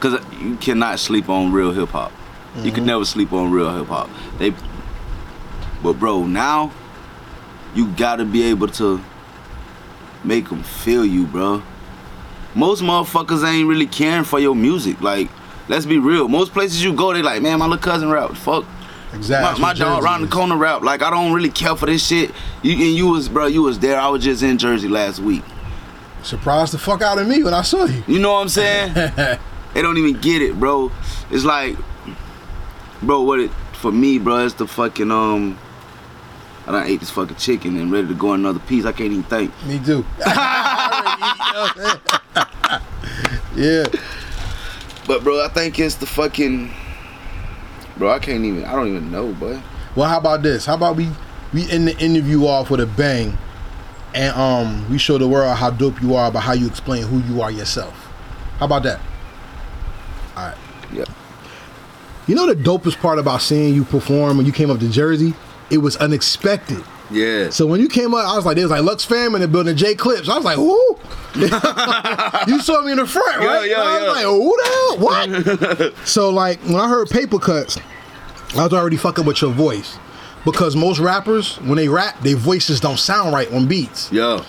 cause 0.00 0.20
you 0.40 0.56
cannot 0.56 0.98
sleep 0.98 1.28
on 1.28 1.52
real 1.52 1.72
hip 1.72 1.90
hop. 1.90 2.12
You 2.56 2.72
can 2.72 2.80
mm-hmm. 2.80 2.86
never 2.86 3.04
sleep 3.04 3.32
on 3.32 3.52
real 3.52 3.72
hip 3.76 3.86
hop. 3.86 4.10
They, 4.38 4.52
but 5.82 5.94
bro, 5.94 6.26
now 6.26 6.72
you 7.74 7.88
gotta 7.92 8.24
be 8.24 8.42
able 8.44 8.68
to 8.68 9.00
make 10.24 10.48
them 10.48 10.62
feel 10.62 11.04
you, 11.04 11.26
bro. 11.26 11.62
Most 12.54 12.82
motherfuckers 12.82 13.46
ain't 13.46 13.68
really 13.68 13.86
caring 13.86 14.24
for 14.24 14.40
your 14.40 14.56
music. 14.56 15.00
Like, 15.00 15.30
let's 15.68 15.86
be 15.86 15.98
real. 15.98 16.26
Most 16.26 16.52
places 16.52 16.82
you 16.82 16.92
go, 16.92 17.12
they 17.12 17.22
like, 17.22 17.42
man, 17.42 17.60
my 17.60 17.66
little 17.66 17.82
cousin 17.82 18.10
rap. 18.10 18.34
Fuck, 18.34 18.64
Exactly. 19.14 19.60
my, 19.60 19.68
my 19.68 19.78
dog 19.78 20.02
around 20.02 20.22
the 20.22 20.28
corner 20.28 20.56
rap. 20.56 20.82
Like 20.82 21.02
I 21.02 21.10
don't 21.10 21.32
really 21.32 21.50
care 21.50 21.76
for 21.76 21.86
this 21.86 22.06
shit. 22.06 22.32
You 22.62 22.72
and 22.72 22.96
you 22.96 23.08
was 23.08 23.28
bro, 23.28 23.46
you 23.46 23.62
was 23.62 23.78
there. 23.78 23.98
I 23.98 24.08
was 24.08 24.22
just 24.22 24.42
in 24.42 24.58
Jersey 24.58 24.88
last 24.88 25.20
week. 25.20 25.42
Surprised 26.22 26.72
the 26.72 26.78
fuck 26.78 27.02
out 27.02 27.18
of 27.18 27.26
me 27.26 27.42
when 27.42 27.54
I 27.54 27.62
saw 27.62 27.84
you. 27.84 28.02
You 28.06 28.18
know 28.18 28.32
what 28.32 28.40
I'm 28.40 28.48
saying? 28.48 28.92
they 29.74 29.82
don't 29.82 29.96
even 29.96 30.20
get 30.20 30.42
it, 30.42 30.58
bro. 30.58 30.92
It's 31.30 31.44
like, 31.44 31.76
bro, 33.02 33.22
what 33.22 33.40
it 33.40 33.50
for 33.72 33.92
me, 33.92 34.18
bro? 34.18 34.44
It's 34.44 34.54
the 34.54 34.66
fucking 34.66 35.10
um. 35.10 35.58
I 36.66 36.72
done 36.72 36.86
ate 36.86 37.00
this 37.00 37.10
fucking 37.10 37.36
chicken 37.36 37.78
and 37.78 37.90
ready 37.90 38.08
to 38.08 38.14
go 38.14 38.34
another 38.34 38.58
piece. 38.58 38.84
I 38.84 38.92
can't 38.92 39.10
even 39.10 39.22
think. 39.22 39.50
Me 39.64 39.78
too. 39.78 40.04
yeah. 43.56 43.86
But 45.06 45.24
bro, 45.24 45.42
I 45.42 45.48
think 45.48 45.78
it's 45.78 45.94
the 45.94 46.04
fucking. 46.04 46.70
Bro, 47.96 48.10
I 48.10 48.18
can't 48.18 48.44
even. 48.44 48.64
I 48.64 48.72
don't 48.72 48.88
even 48.88 49.10
know, 49.10 49.32
boy. 49.32 49.58
Well, 49.96 50.08
how 50.08 50.18
about 50.18 50.42
this? 50.42 50.66
How 50.66 50.74
about 50.74 50.96
we 50.96 51.08
we 51.54 51.70
end 51.70 51.88
the 51.88 51.96
interview 51.98 52.44
off 52.44 52.70
with 52.70 52.80
a 52.80 52.86
bang, 52.86 53.38
and 54.14 54.34
um 54.36 54.88
we 54.90 54.98
show 54.98 55.18
the 55.18 55.28
world 55.28 55.56
how 55.56 55.70
dope 55.70 56.00
you 56.02 56.14
are 56.14 56.30
by 56.30 56.40
how 56.40 56.52
you 56.52 56.66
explain 56.66 57.02
who 57.04 57.18
you 57.32 57.42
are 57.42 57.50
yourself. 57.50 57.94
How 58.58 58.66
about 58.66 58.82
that? 58.84 59.00
All 60.36 60.46
right. 60.48 60.56
Yeah. 60.92 61.04
You 62.26 62.34
know 62.34 62.46
the 62.46 62.54
dopest 62.54 62.98
part 63.00 63.18
about 63.18 63.40
seeing 63.42 63.74
you 63.74 63.84
perform 63.84 64.36
when 64.36 64.46
you 64.46 64.52
came 64.52 64.70
up 64.70 64.78
to 64.80 64.88
Jersey? 64.90 65.34
It 65.70 65.78
was 65.78 65.96
unexpected. 65.96 66.82
Yeah. 67.10 67.48
So 67.50 67.66
when 67.66 67.80
you 67.80 67.88
came 67.88 68.12
up, 68.14 68.26
I 68.26 68.36
was 68.36 68.44
like, 68.44 68.56
there's 68.56 68.70
like 68.70 68.82
Lux 68.82 69.02
Fam 69.04 69.34
in 69.34 69.40
the 69.40 69.48
building, 69.48 69.76
J 69.76 69.94
Clips. 69.94 70.28
I 70.28 70.36
was 70.36 70.44
like, 70.44 70.56
who? 70.56 70.98
you 72.52 72.60
saw 72.60 72.82
me 72.82 72.92
in 72.92 72.98
the 72.98 73.06
front, 73.06 73.42
Yeah, 73.42 73.46
right? 73.54 73.68
yeah, 73.70 73.80
I 73.80 73.94
was 73.94 74.02
yeah. 74.02 74.10
like, 74.12 74.24
who 74.26 74.56
the 74.56 74.68
hell? 74.68 75.90
What? 75.90 76.06
so 76.06 76.30
like 76.30 76.60
when 76.64 76.76
I 76.76 76.88
heard 76.88 77.08
paper 77.08 77.38
cuts, 77.38 77.78
I 78.56 78.64
was 78.64 78.72
already 78.74 78.96
fucking 78.98 79.24
with 79.24 79.40
your 79.40 79.52
voice. 79.52 79.96
Because 80.44 80.76
most 80.76 80.98
rappers, 80.98 81.56
when 81.60 81.76
they 81.76 81.88
rap, 81.88 82.20
their 82.20 82.36
voices 82.36 82.80
don't 82.80 82.98
sound 82.98 83.32
right 83.32 83.52
on 83.52 83.66
beats. 83.66 84.10
Yeah. 84.12 84.44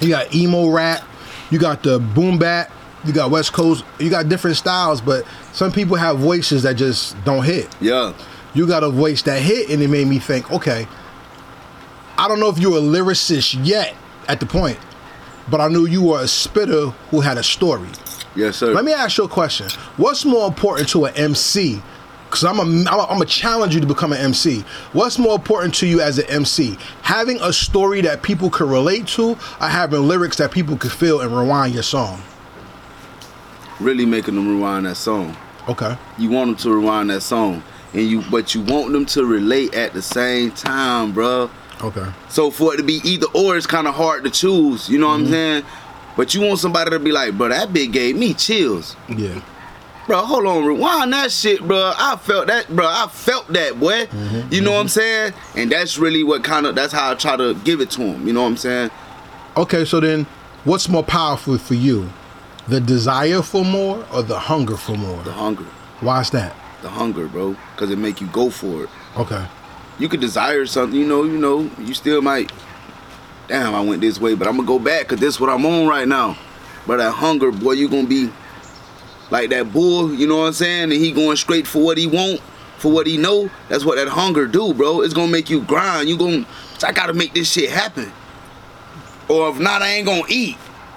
You 0.00 0.08
got 0.08 0.34
emo 0.34 0.70
rap, 0.70 1.02
you 1.50 1.58
got 1.58 1.82
the 1.82 1.98
boom 1.98 2.38
bap, 2.38 2.70
you 3.04 3.12
got 3.12 3.30
West 3.30 3.52
Coast, 3.52 3.84
you 3.98 4.10
got 4.10 4.28
different 4.28 4.56
styles, 4.56 5.00
but 5.00 5.24
some 5.52 5.70
people 5.70 5.96
have 5.96 6.18
voices 6.18 6.62
that 6.62 6.74
just 6.74 7.22
don't 7.24 7.44
hit. 7.44 7.74
Yeah. 7.80 8.14
You 8.54 8.66
got 8.66 8.84
a 8.84 8.90
voice 8.90 9.22
that 9.22 9.40
hit, 9.40 9.70
and 9.70 9.82
it 9.82 9.88
made 9.88 10.06
me 10.06 10.18
think, 10.18 10.50
okay, 10.50 10.86
I 12.18 12.28
don't 12.28 12.40
know 12.40 12.48
if 12.48 12.58
you're 12.58 12.78
a 12.78 12.80
lyricist 12.80 13.58
yet 13.64 13.94
at 14.28 14.40
the 14.40 14.46
point, 14.46 14.78
but 15.50 15.60
I 15.60 15.68
knew 15.68 15.86
you 15.86 16.02
were 16.02 16.20
a 16.20 16.28
spitter 16.28 16.88
who 17.10 17.20
had 17.20 17.38
a 17.38 17.42
story. 17.42 17.88
Yes, 18.34 18.56
sir. 18.56 18.72
Let 18.72 18.84
me 18.84 18.92
ask 18.92 19.18
you 19.18 19.24
a 19.24 19.28
question. 19.28 19.68
What's 19.96 20.24
more 20.24 20.46
important 20.46 20.88
to 20.90 21.04
an 21.04 21.14
MC? 21.16 21.82
Because 22.32 22.44
I'm 22.44 22.58
a, 22.58 22.62
I'm 22.62 22.98
a, 22.98 23.04
I'm 23.04 23.22
a 23.22 23.26
challenge 23.26 23.74
you 23.74 23.80
to 23.82 23.86
become 23.86 24.12
an 24.12 24.18
MC. 24.18 24.64
What's 24.92 25.18
more 25.18 25.34
important 25.34 25.74
to 25.76 25.86
you 25.86 26.00
as 26.00 26.18
an 26.18 26.24
MC? 26.30 26.78
Having 27.02 27.40
a 27.42 27.52
story 27.52 28.00
that 28.00 28.22
people 28.22 28.48
can 28.48 28.68
relate 28.68 29.06
to, 29.08 29.32
or 29.32 29.68
having 29.68 30.08
lyrics 30.08 30.36
that 30.38 30.50
people 30.50 30.76
can 30.76 30.90
feel 30.90 31.20
and 31.20 31.36
rewind 31.36 31.74
your 31.74 31.82
song? 31.82 32.22
really 33.82 34.06
making 34.06 34.34
them 34.34 34.48
rewind 34.48 34.86
that 34.86 34.96
song. 34.96 35.36
Okay. 35.68 35.96
You 36.18 36.30
want 36.30 36.48
them 36.48 36.56
to 36.58 36.74
rewind 36.74 37.10
that 37.10 37.20
song, 37.20 37.62
and 37.92 38.02
you 38.02 38.22
but 38.30 38.54
you 38.54 38.62
want 38.62 38.92
them 38.92 39.06
to 39.06 39.24
relate 39.24 39.74
at 39.74 39.92
the 39.92 40.02
same 40.02 40.50
time, 40.52 41.12
bro. 41.12 41.50
Okay. 41.82 42.06
So 42.28 42.50
for 42.50 42.74
it 42.74 42.76
to 42.78 42.82
be 42.82 43.00
either 43.04 43.26
or, 43.34 43.56
it's 43.56 43.66
kind 43.66 43.86
of 43.86 43.94
hard 43.94 44.24
to 44.24 44.30
choose. 44.30 44.88
You 44.88 44.98
know 44.98 45.08
what 45.08 45.14
I'm 45.14 45.22
mm-hmm. 45.22 45.32
saying? 45.32 45.64
But 46.16 46.34
you 46.34 46.42
want 46.42 46.58
somebody 46.60 46.90
to 46.90 46.98
be 46.98 47.10
like, 47.10 47.36
bro, 47.36 47.48
that 47.48 47.70
bitch 47.70 47.92
gave 47.92 48.16
me 48.16 48.34
chills. 48.34 48.96
Yeah. 49.08 49.42
Bro, 50.12 50.26
hold 50.26 50.46
on, 50.46 50.66
rewind 50.66 51.10
that 51.14 51.32
shit, 51.32 51.66
bro. 51.66 51.94
I 51.96 52.16
felt 52.16 52.48
that, 52.48 52.68
bro. 52.68 52.84
I 52.86 53.08
felt 53.10 53.48
that, 53.54 53.80
boy. 53.80 54.08
You 54.50 54.60
know 54.60 54.72
what 54.72 54.80
I'm 54.80 54.88
saying? 54.88 55.32
And 55.56 55.72
that's 55.72 55.96
really 55.96 56.22
what 56.22 56.44
kind 56.44 56.66
of 56.66 56.74
that's 56.74 56.92
how 56.92 57.12
I 57.12 57.14
try 57.14 57.34
to 57.38 57.54
give 57.54 57.80
it 57.80 57.90
to 57.92 58.02
him. 58.02 58.26
You 58.26 58.34
know 58.34 58.42
what 58.42 58.48
I'm 58.48 58.56
saying? 58.58 58.90
Okay, 59.56 59.86
so 59.86 60.00
then 60.00 60.26
what's 60.64 60.86
more 60.90 61.02
powerful 61.02 61.56
for 61.56 61.72
you? 61.72 62.10
The 62.68 62.78
desire 62.78 63.40
for 63.40 63.64
more 63.64 64.04
or 64.12 64.22
the 64.22 64.38
hunger 64.38 64.76
for 64.76 64.96
more? 64.98 65.22
The 65.22 65.32
hunger, 65.32 65.64
Why's 66.00 66.28
that? 66.32 66.54
the 66.82 66.90
hunger, 66.90 67.26
bro, 67.26 67.56
because 67.74 67.90
it 67.90 67.96
make 67.96 68.20
you 68.20 68.26
go 68.26 68.50
for 68.50 68.84
it. 68.84 68.90
Okay. 69.16 69.46
You 69.98 70.10
could 70.10 70.20
desire 70.20 70.66
something, 70.66 71.00
you 71.00 71.06
know, 71.06 71.24
you 71.24 71.38
know, 71.38 71.70
you 71.78 71.94
still 71.94 72.20
might. 72.20 72.52
Damn, 73.48 73.74
I 73.74 73.80
went 73.80 74.02
this 74.02 74.20
way, 74.20 74.34
but 74.34 74.46
I'm 74.46 74.56
gonna 74.56 74.68
go 74.68 74.78
back 74.78 75.08
because 75.08 75.20
this 75.20 75.36
is 75.36 75.40
what 75.40 75.48
I'm 75.48 75.64
on 75.64 75.88
right 75.88 76.06
now. 76.06 76.36
But 76.86 76.98
that 76.98 77.12
hunger, 77.12 77.50
boy, 77.50 77.72
you 77.72 77.88
gonna 77.88 78.06
be 78.06 78.30
like 79.32 79.50
that 79.50 79.72
bull. 79.72 80.14
You 80.14 80.26
know 80.28 80.36
what 80.36 80.46
I'm 80.48 80.52
saying? 80.52 80.82
And 80.84 80.92
he 80.92 81.10
going 81.10 81.36
straight 81.36 81.66
for 81.66 81.82
what 81.82 81.96
he 81.98 82.06
want, 82.06 82.40
for 82.78 82.92
what 82.92 83.06
he 83.06 83.16
know. 83.16 83.50
That's 83.68 83.84
what 83.84 83.96
that 83.96 84.06
hunger 84.08 84.46
do, 84.46 84.72
bro. 84.74 85.00
It's 85.00 85.14
gonna 85.14 85.32
make 85.32 85.50
you 85.50 85.62
grind. 85.62 86.08
You 86.08 86.16
gonna, 86.18 86.46
I 86.84 86.92
gotta 86.92 87.14
make 87.14 87.32
this 87.34 87.50
shit 87.50 87.70
happen. 87.70 88.12
Or 89.28 89.48
if 89.50 89.58
not, 89.58 89.82
I 89.82 89.88
ain't 89.88 90.06
gonna 90.06 90.22
eat. 90.28 90.56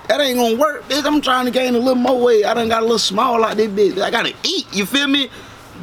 That 0.10 0.20
ain't 0.22 0.38
gonna 0.38 0.58
work, 0.58 0.88
bitch. 0.88 1.06
I'm 1.06 1.22
trying 1.22 1.46
to 1.46 1.52
gain 1.52 1.74
a 1.74 1.80
little 1.80 1.96
more 1.96 2.20
weight. 2.22 2.46
I 2.46 2.54
done 2.54 2.68
got 2.68 2.82
a 2.82 2.86
little 2.86 3.00
small 3.00 3.40
like 3.40 3.58
this, 3.58 3.70
bitch. 3.70 4.00
I 4.02 4.12
gotta 4.12 4.34
eat. 4.44 4.68
You 4.74 4.86
feel 4.86 5.08
me? 5.08 5.30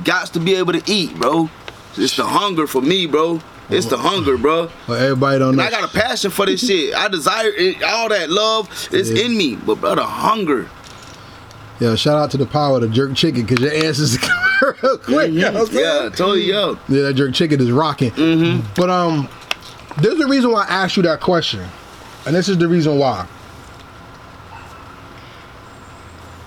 Gots 0.05 0.31
to 0.33 0.41
be 0.41 0.55
able 0.55 0.73
to 0.75 0.83
eat, 0.91 1.15
bro. 1.17 1.51
It's 1.97 2.17
the 2.17 2.25
hunger 2.25 2.67
for 2.67 2.81
me, 2.81 3.07
bro. 3.07 3.41
It's 3.69 3.87
the 3.87 3.97
hunger, 3.97 4.37
bro. 4.37 4.71
Well, 4.87 4.99
everybody 5.03 5.39
don't. 5.39 5.59
I 5.59 5.71
got 5.71 5.85
a 5.85 5.89
passion 5.99 6.31
for 6.31 6.45
this 6.47 6.67
shit. 6.67 6.95
I 6.95 7.09
desire 7.09 7.49
it, 7.49 7.83
all 7.83 8.09
that 8.11 8.29
love 8.29 8.69
is 8.93 9.11
Yeah. 9.11 9.25
in 9.25 9.37
me, 9.37 9.57
but 9.57 9.81
bro, 9.81 9.95
the 9.95 10.05
hunger. 10.05 10.69
Yeah, 11.83 11.97
shout 11.97 12.17
out 12.17 12.31
to 12.31 12.37
the 12.37 12.47
power 12.47 12.77
of 12.77 12.83
the 12.83 12.89
jerk 12.89 13.13
chicken 13.17 13.43
because 13.45 13.61
your 13.61 13.73
answers 13.73 14.17
come 14.19 14.45
real 14.63 14.99
quick. 14.99 15.33
What 15.33 15.57
I'm 15.57 15.67
saying? 15.67 15.85
Yeah, 15.85 16.09
totally 16.11 16.45
yo. 16.45 16.79
Yeah, 16.89 17.03
that 17.03 17.15
jerk 17.15 17.35
chicken 17.35 17.61
is 17.61 17.73
rocking. 17.73 18.13
Mm-hmm. 18.13 18.73
But 18.77 18.89
um, 18.89 19.29
there's 20.01 20.21
a 20.21 20.29
reason 20.29 20.53
why 20.53 20.65
I 20.65 20.85
asked 20.85 20.97
you 20.97 21.03
that 21.03 21.21
question, 21.21 21.67
and 22.25 22.37
this 22.37 22.49
is 22.49 22.57
the 22.57 22.69
reason 22.69 23.01
why. 23.01 23.27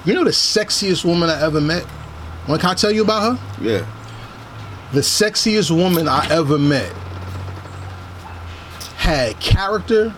You 0.06 0.14
know 0.14 0.24
the 0.24 0.30
sexiest 0.30 1.04
woman 1.04 1.30
I 1.30 1.42
ever 1.42 1.60
met? 1.60 1.84
When 2.46 2.58
can 2.58 2.70
I 2.70 2.74
tell 2.76 2.92
you 2.92 3.02
about 3.02 3.38
her? 3.38 3.62
Yeah. 3.62 3.86
The 4.94 5.02
sexiest 5.02 5.70
woman 5.70 6.08
I 6.08 6.28
ever 6.30 6.58
met 6.58 6.94
had 8.96 9.38
character, 9.42 10.12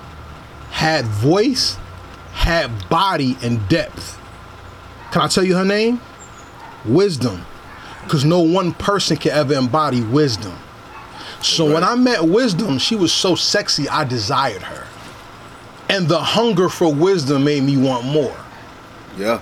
had 0.69 1.05
voice, 1.05 1.77
had 2.33 2.87
body 2.87 3.35
and 3.41 3.67
depth. 3.67 4.16
Can 5.17 5.25
I 5.25 5.29
tell 5.29 5.43
you 5.43 5.55
her 5.55 5.65
name? 5.65 5.99
Wisdom. 6.85 7.43
Because 8.03 8.23
no 8.23 8.41
one 8.41 8.71
person 8.71 9.17
can 9.17 9.31
ever 9.31 9.55
embody 9.55 10.03
wisdom. 10.03 10.55
So 11.41 11.73
when 11.73 11.83
I 11.83 11.95
met 11.95 12.23
Wisdom, 12.23 12.77
she 12.77 12.95
was 12.95 13.11
so 13.11 13.33
sexy, 13.33 13.89
I 13.89 14.03
desired 14.03 14.61
her. 14.61 14.85
And 15.89 16.07
the 16.07 16.19
hunger 16.19 16.69
for 16.69 16.93
wisdom 16.93 17.45
made 17.45 17.63
me 17.63 17.77
want 17.77 18.05
more. 18.05 18.37
Yeah. 19.17 19.41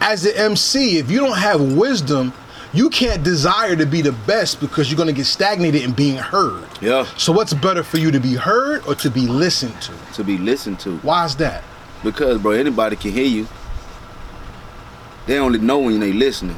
As 0.00 0.24
an 0.26 0.36
MC, 0.36 0.98
if 0.98 1.10
you 1.10 1.18
don't 1.18 1.38
have 1.38 1.76
wisdom, 1.76 2.32
you 2.72 2.88
can't 2.88 3.24
desire 3.24 3.74
to 3.74 3.84
be 3.84 4.02
the 4.02 4.12
best 4.12 4.60
because 4.60 4.92
you're 4.92 4.96
going 4.96 5.08
to 5.08 5.12
get 5.12 5.26
stagnated 5.26 5.82
in 5.82 5.90
being 5.90 6.18
heard. 6.18 6.68
Yeah. 6.80 7.04
So 7.16 7.32
what's 7.32 7.52
better 7.52 7.82
for 7.82 7.98
you 7.98 8.12
to 8.12 8.20
be 8.20 8.36
heard 8.36 8.86
or 8.86 8.94
to 8.94 9.10
be 9.10 9.26
listened 9.26 9.74
to? 9.82 9.92
To 10.12 10.22
be 10.22 10.38
listened 10.38 10.78
to. 10.80 10.98
Why 10.98 11.24
is 11.24 11.34
that? 11.38 11.64
Because 12.04 12.40
bro, 12.40 12.52
anybody 12.52 12.94
can 12.94 13.10
hear 13.10 13.26
you. 13.26 13.48
They 15.26 15.38
only 15.38 15.58
know 15.58 15.78
when 15.78 16.00
they 16.00 16.12
listening. 16.12 16.56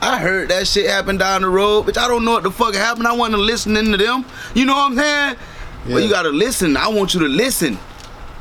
I 0.00 0.18
heard 0.18 0.48
that 0.50 0.66
shit 0.66 0.88
happen 0.88 1.16
down 1.18 1.42
the 1.42 1.48
road, 1.48 1.86
bitch. 1.86 1.98
I 1.98 2.06
don't 2.08 2.24
know 2.24 2.32
what 2.32 2.42
the 2.44 2.50
fuck 2.50 2.74
happened. 2.74 3.06
I 3.06 3.12
wasn't 3.12 3.42
listening 3.42 3.90
to 3.92 3.96
them. 3.98 4.24
You 4.54 4.64
know 4.64 4.74
what 4.74 4.92
I'm 4.92 4.96
saying? 4.96 5.36
But 5.84 5.92
Yeah. 5.94 5.98
you 5.98 6.08
gotta 6.10 6.28
listen. 6.30 6.76
I 6.76 6.88
want 6.88 7.14
you 7.14 7.20
to 7.20 7.26
listen. 7.28 7.78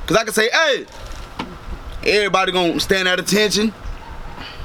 Cause 0.05 0.15
I 0.17 0.23
can 0.23 0.33
say, 0.33 0.49
hey, 0.51 0.85
everybody 2.05 2.51
gonna 2.51 2.79
stand 2.79 3.07
at 3.07 3.19
attention. 3.19 3.73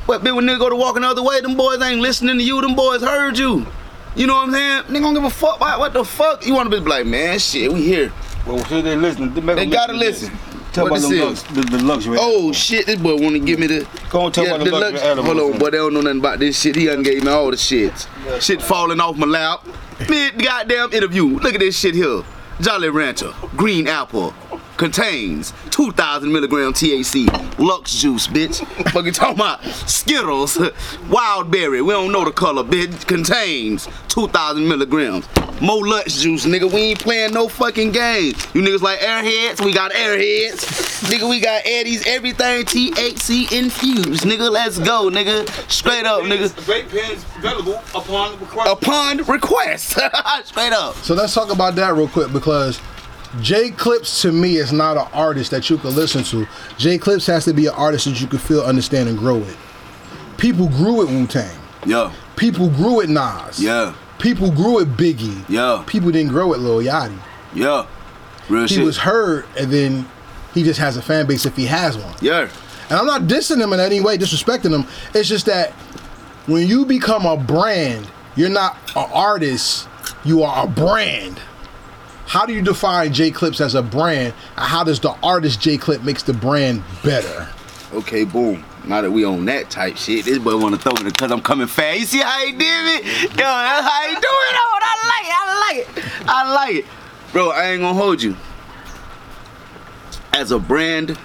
But 0.06 0.22
bitch, 0.22 0.34
when 0.34 0.44
nigga 0.46 0.58
go 0.58 0.68
to 0.68 0.76
walking 0.76 1.02
the 1.02 1.08
other 1.08 1.22
way, 1.22 1.40
them 1.40 1.56
boys 1.56 1.80
ain't 1.80 2.00
listening 2.00 2.38
to 2.38 2.44
you. 2.44 2.60
Them 2.60 2.74
boys 2.74 3.02
heard 3.02 3.38
you. 3.38 3.66
You 4.14 4.26
know 4.26 4.34
what 4.34 4.48
I'm 4.48 4.52
saying? 4.52 4.82
They 4.90 5.00
gonna 5.00 5.14
give 5.18 5.24
a 5.24 5.30
fuck 5.30 5.56
about 5.56 5.78
what 5.78 5.92
the 5.94 6.04
fuck? 6.04 6.46
You 6.46 6.54
wanna 6.54 6.70
be 6.70 6.78
like, 6.80 7.06
man, 7.06 7.38
shit, 7.38 7.72
we 7.72 7.82
here. 7.82 8.12
Well, 8.46 8.58
so 8.66 8.82
they 8.82 8.96
listen. 8.96 9.32
They, 9.34 9.40
They 9.40 9.66
gotta 9.66 9.94
to 9.94 9.98
listen. 9.98 10.30
Tell 10.72 10.88
What 10.88 11.00
about 11.00 11.12
is? 11.12 11.20
lux, 11.20 11.42
the, 11.54 11.60
the 11.76 11.82
luxury. 11.84 12.16
Oh 12.20 12.50
shit, 12.52 12.86
this 12.86 12.98
boy 13.00 13.16
wanna 13.16 13.38
give 13.40 13.58
me 13.58 13.66
the 13.66 13.86
Go 14.08 14.22
on, 14.22 14.32
tell 14.32 14.46
about 14.46 14.58
the 14.64 14.70
the 14.70 14.78
luxury 14.78 15.00
lux- 15.14 15.20
Hold 15.26 15.38
on, 15.54 15.58
boy, 15.58 15.70
they 15.70 15.76
don't 15.76 15.92
know 15.92 16.00
nothing 16.00 16.20
about 16.20 16.38
this 16.38 16.58
shit. 16.60 16.76
He 16.76 16.86
done 16.86 17.02
gave 17.02 17.24
me 17.24 17.30
all 17.30 17.50
the 17.50 17.56
shit. 17.58 18.08
Shit 18.40 18.62
falling 18.62 18.98
off 19.00 19.16
my 19.16 19.26
lap. 19.26 19.66
Mid 20.08 20.42
goddamn 20.42 20.92
interview. 20.92 21.26
Look 21.26 21.54
at 21.54 21.60
this 21.60 21.78
shit 21.78 21.94
here. 21.94 22.22
Jolly 22.60 22.90
Rancher, 22.90 23.32
green 23.56 23.88
apple, 23.88 24.32
contains 24.76 25.52
2,000 25.70 26.30
milligram 26.32 26.72
THC, 26.72 27.26
Lux 27.58 27.94
juice, 28.00 28.26
bitch. 28.28 28.64
Fucking 28.92 29.12
talking 29.12 29.34
about 29.36 29.62
Skittles, 29.64 30.58
wild 31.10 31.50
berry. 31.50 31.82
We 31.82 31.92
don't 31.92 32.12
know 32.12 32.24
the 32.24 32.30
color, 32.30 32.62
bitch. 32.62 33.06
Contains 33.06 33.88
2,000 34.08 34.66
milligrams. 34.68 35.26
More 35.62 35.86
Lux 35.86 36.20
juice, 36.20 36.44
nigga. 36.44 36.70
We 36.72 36.80
ain't 36.80 36.98
playing 36.98 37.32
no 37.32 37.46
fucking 37.46 37.92
games. 37.92 38.34
You 38.52 38.62
niggas 38.62 38.82
like 38.82 38.98
airheads? 38.98 39.64
We 39.64 39.72
got 39.72 39.92
airheads. 39.92 40.58
nigga, 41.08 41.30
we 41.30 41.38
got 41.38 41.62
Eddie's 41.64 42.04
everything 42.04 42.64
THC 42.64 43.52
infused. 43.52 44.24
Nigga, 44.24 44.50
let's 44.50 44.78
go, 44.78 45.08
nigga. 45.08 45.48
Straight 45.70 46.04
up, 46.04 46.22
nigga. 46.24 46.48
Vape 46.62 46.88
pens 46.90 47.24
available 47.36 47.74
upon 47.94 48.40
request. 48.40 48.70
Upon 48.72 49.18
request. 49.18 49.90
Straight 50.46 50.72
up. 50.72 50.96
So 50.96 51.14
let's 51.14 51.32
talk 51.32 51.52
about 51.52 51.76
that 51.76 51.94
real 51.94 52.08
quick 52.08 52.32
because 52.32 52.80
J 53.40 53.70
Clips 53.70 54.20
to 54.22 54.32
me 54.32 54.56
is 54.56 54.72
not 54.72 54.96
an 54.96 55.06
artist 55.12 55.52
that 55.52 55.70
you 55.70 55.78
can 55.78 55.94
listen 55.94 56.24
to. 56.24 56.44
J 56.76 56.98
Clips 56.98 57.24
has 57.28 57.44
to 57.44 57.52
be 57.52 57.66
an 57.66 57.74
artist 57.74 58.06
that 58.06 58.20
you 58.20 58.26
can 58.26 58.40
feel, 58.40 58.62
understand, 58.62 59.08
and 59.08 59.16
grow 59.16 59.38
with. 59.38 59.56
People 60.38 60.66
grew 60.68 60.94
with 60.94 61.08
Wu 61.08 61.24
Tang. 61.28 61.56
Yeah, 61.86 62.12
People 62.34 62.68
grew 62.68 62.96
with 62.96 63.10
Nas. 63.10 63.62
yeah, 63.62 63.94
People 64.18 64.50
grew 64.52 64.74
with 64.76 64.96
Biggie. 64.96 65.44
yeah, 65.48 65.82
People 65.86 66.10
didn't 66.12 66.30
grow 66.30 66.48
with 66.48 66.60
Lil 66.60 66.78
Yachty. 66.78 67.18
yeah. 67.54 67.86
Real 68.48 68.62
He 68.62 68.74
shit. 68.76 68.84
was 68.84 68.98
heard, 68.98 69.46
and 69.58 69.72
then 69.72 70.08
he 70.52 70.62
just 70.64 70.78
has 70.80 70.96
a 70.96 71.02
fan 71.02 71.26
base 71.26 71.46
if 71.46 71.56
he 71.56 71.66
has 71.66 71.96
one. 71.96 72.14
yeah. 72.20 72.48
And 72.90 72.98
I'm 72.98 73.06
not 73.06 73.22
dissing 73.22 73.62
him 73.62 73.72
in 73.72 73.80
any 73.80 74.00
way, 74.00 74.18
disrespecting 74.18 74.72
him. 74.78 74.86
It's 75.14 75.28
just 75.28 75.46
that 75.46 75.70
when 76.46 76.66
you 76.66 76.84
become 76.84 77.24
a 77.24 77.36
brand, 77.36 78.10
you're 78.36 78.50
not 78.50 78.76
an 78.96 79.08
artist, 79.14 79.88
you 80.24 80.42
are 80.42 80.64
a 80.64 80.68
brand. 80.68 81.40
How 82.26 82.44
do 82.44 82.52
you 82.52 82.60
define 82.62 83.12
J 83.12 83.30
Clips 83.30 83.60
as 83.60 83.74
a 83.74 83.82
brand? 83.82 84.34
How 84.56 84.84
does 84.84 85.00
the 85.00 85.12
artist 85.22 85.60
J 85.60 85.78
Clip 85.78 86.02
makes 86.02 86.22
the 86.22 86.32
brand 86.34 86.82
better? 87.04 87.48
Okay, 87.94 88.24
boom. 88.24 88.64
Now 88.84 89.00
that 89.00 89.10
we 89.10 89.24
on 89.24 89.44
that 89.44 89.70
type 89.70 89.96
shit, 89.96 90.24
this 90.24 90.38
boy 90.38 90.56
wanna 90.56 90.76
throw 90.76 90.92
me 90.94 91.10
because 91.10 91.30
I'm 91.30 91.40
coming 91.40 91.68
fast. 91.68 92.00
You 92.00 92.06
see 92.06 92.18
how 92.18 92.44
he 92.44 92.52
did 92.52 92.60
it? 92.60 93.04
Yo, 93.30 93.36
that's 93.36 93.86
how 93.88 94.08
he 94.08 94.14
do 94.14 94.20
it 94.20 94.56
on. 94.58 94.82
I 94.84 94.96
like 95.08 95.26
it. 95.28 95.34
I 95.38 95.60
like 95.70 95.78
it. 95.78 96.28
I 96.28 96.54
like 96.54 96.74
it. 96.76 96.84
Bro, 97.32 97.50
I 97.50 97.70
ain't 97.70 97.80
gonna 97.82 97.94
hold 97.94 98.22
you. 98.22 98.36
As 100.32 100.50
a 100.50 100.58
brand, 100.58 101.16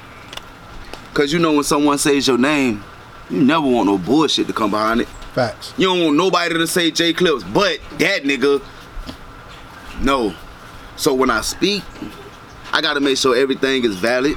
cause 1.14 1.34
you 1.34 1.40
know 1.40 1.54
when 1.54 1.64
someone 1.64 1.98
says 1.98 2.28
your 2.28 2.38
name, 2.38 2.84
you 3.30 3.42
never 3.42 3.66
want 3.68 3.88
no 3.88 3.98
bullshit 3.98 4.48
to 4.48 4.54
come 4.54 4.72
behind 4.72 5.02
it. 5.02 5.08
Facts. 5.34 5.74
You 5.78 5.88
don't 5.88 6.04
want 6.04 6.18
nobody 6.18 6.54
to 6.56 6.68
say 6.68 6.92
J 6.92 7.14
Clips, 7.14 7.44
but 7.44 7.80
that 8.00 8.24
nigga, 8.24 8.62
no. 10.02 10.34
So 10.96 11.14
when 11.14 11.30
I 11.30 11.42
speak, 11.42 11.84
I 12.72 12.82
gotta 12.82 13.00
make 13.00 13.18
sure 13.18 13.36
everything 13.36 13.84
is 13.84 13.96
valid. 13.96 14.36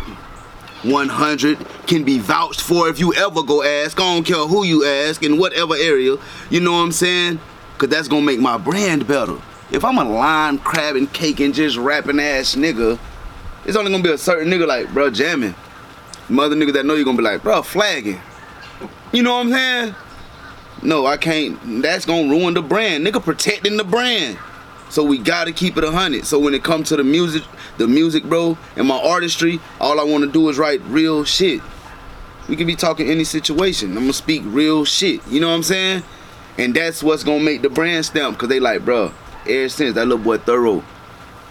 100 0.83 1.59
can 1.87 2.05
be 2.05 2.19
vouched 2.19 2.61
for 2.61 2.89
if 2.89 2.99
you 2.99 3.13
ever 3.15 3.43
go 3.43 3.63
ask. 3.63 4.01
I 4.01 4.15
don't 4.15 4.25
care 4.25 4.47
who 4.47 4.65
you 4.65 4.85
ask 4.85 5.23
in 5.23 5.39
whatever 5.39 5.75
area. 5.75 6.17
You 6.49 6.61
know 6.61 6.73
what 6.73 6.79
I'm 6.79 6.93
saying? 6.93 7.41
Cause 7.79 7.89
that's 7.89 8.09
gonna 8.09 8.25
make 8.25 8.41
my 8.41 8.59
brand 8.59 9.07
better. 9.07 9.37
If 9.71 9.85
I'm 9.85 9.99
a 9.99 10.05
line 10.05 10.59
crabbing, 10.59 11.09
and 11.09 11.55
just 11.55 11.77
rapping 11.77 12.19
ass 12.19 12.57
nigga, 12.57 12.99
it's 13.65 13.77
only 13.77 13.91
gonna 13.91 14.03
be 14.03 14.11
a 14.11 14.19
certain 14.19 14.51
nigga 14.51 14.67
like, 14.67 14.93
bro, 14.93 15.11
jamming. 15.11 15.55
Mother 16.29 16.57
nigga 16.57 16.73
that 16.75 16.87
know 16.87 16.95
you're 16.95 17.05
gonna 17.05 17.17
be 17.17 17.25
like, 17.25 17.43
bro, 17.43 17.63
flagging. 17.63 18.21
You 19.13 19.23
know 19.23 19.35
what 19.35 19.47
I'm 19.47 19.53
saying? 19.53 19.95
No, 20.83 21.07
I 21.07 21.17
can't. 21.17 21.83
That's 21.83 22.07
gonna 22.07 22.29
ruin 22.29 22.55
the 22.55 22.63
brand. 22.63 23.07
Nigga 23.07 23.23
protecting 23.23 23.77
the 23.77 23.85
brand. 23.85 24.39
So 24.91 25.05
we 25.05 25.19
gotta 25.19 25.53
keep 25.53 25.77
it 25.77 25.85
a 25.85 25.91
hundred. 25.93 26.27
So 26.27 26.39
when 26.39 26.53
it 26.53 26.65
comes 26.65 26.89
to 26.89 26.97
the 26.97 27.05
music, 27.05 27.45
the 27.79 27.87
music, 27.87 28.25
bro, 28.25 28.59
and 28.77 28.89
my 28.89 29.01
artistry, 29.01 29.61
all 29.81 30.01
I 30.01 30.05
wanna 30.05 30.27
do 30.27 30.49
is 30.49 30.59
write 30.59 30.83
real 30.87 31.25
shit. 31.25 31.63
We 32.49 32.57
can 32.57 32.67
be 32.67 32.75
talking 32.75 33.09
any 33.09 33.23
situation. 33.23 33.91
I'm 33.91 34.03
gonna 34.03 34.13
speak 34.13 34.43
real 34.45 34.85
shit. 34.85 35.21
You 35.29 35.41
know 35.41 35.49
what 35.49 35.55
I'm 35.55 35.63
saying? 35.63 36.03
And 36.59 36.75
that's 36.75 37.03
what's 37.03 37.23
gonna 37.23 37.45
make 37.45 37.63
the 37.63 37.71
brand 37.71 38.05
stamp. 38.05 38.37
Cause 38.37 38.49
they 38.49 38.59
like, 38.59 38.85
bro, 38.85 39.13
ever 39.47 39.69
since 39.69 39.95
that 39.95 40.07
little 40.07 40.23
boy 40.23 40.39
thorough, 40.39 40.83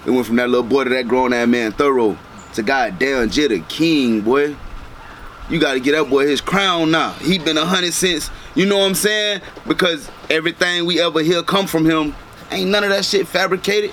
It 0.05 0.11
went 0.11 0.27
from 0.27 0.35
that 0.35 0.49
little 0.49 0.67
boy 0.67 0.83
to 0.83 0.89
that 0.89 1.07
grown 1.07 1.31
ass 1.33 1.47
man 1.47 1.71
thorough 1.71 2.17
to 2.55 2.63
goddamn 2.63 3.29
Jada 3.29 3.65
King, 3.69 4.21
boy. 4.21 4.55
You 5.49 5.59
gotta 5.59 5.79
get 5.79 5.93
that 5.93 6.09
boy 6.09 6.27
his 6.27 6.41
crown 6.41 6.91
now. 6.91 7.13
He 7.13 7.39
been 7.39 7.57
a 7.57 7.65
hundred 7.65 7.93
since, 7.93 8.29
you 8.53 8.65
know 8.65 8.79
what 8.79 8.85
I'm 8.87 8.95
saying? 8.95 9.41
Because 9.65 10.09
everything 10.29 10.85
we 10.85 11.01
ever 11.01 11.21
hear 11.21 11.41
come 11.41 11.65
from 11.67 11.85
him, 11.85 12.13
ain't 12.51 12.69
none 12.69 12.83
of 12.83 12.89
that 12.89 13.05
shit 13.05 13.27
fabricated. 13.27 13.91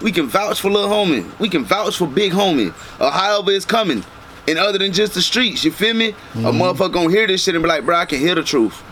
We 0.00 0.12
can 0.12 0.26
vouch 0.26 0.60
for 0.60 0.70
little 0.70 0.88
homie. 0.88 1.38
We 1.38 1.48
can 1.48 1.64
vouch 1.64 1.98
for 1.98 2.06
big 2.06 2.32
homie. 2.32 2.68
Or 3.00 3.10
however 3.10 3.50
it's 3.52 3.64
coming. 3.64 4.04
And 4.48 4.58
other 4.58 4.78
than 4.78 4.92
just 4.92 5.14
the 5.14 5.22
streets, 5.22 5.64
you 5.64 5.70
feel 5.70 5.94
me? 5.94 6.08
A 6.08 6.12
mm-hmm. 6.12 6.60
motherfucker 6.60 6.92
gonna 6.92 7.10
hear 7.10 7.26
this 7.26 7.42
shit 7.42 7.54
and 7.54 7.62
be 7.62 7.68
like, 7.68 7.84
bro, 7.84 7.96
I 7.96 8.06
can 8.06 8.18
hear 8.18 8.34
the 8.34 8.42
truth. 8.42 8.82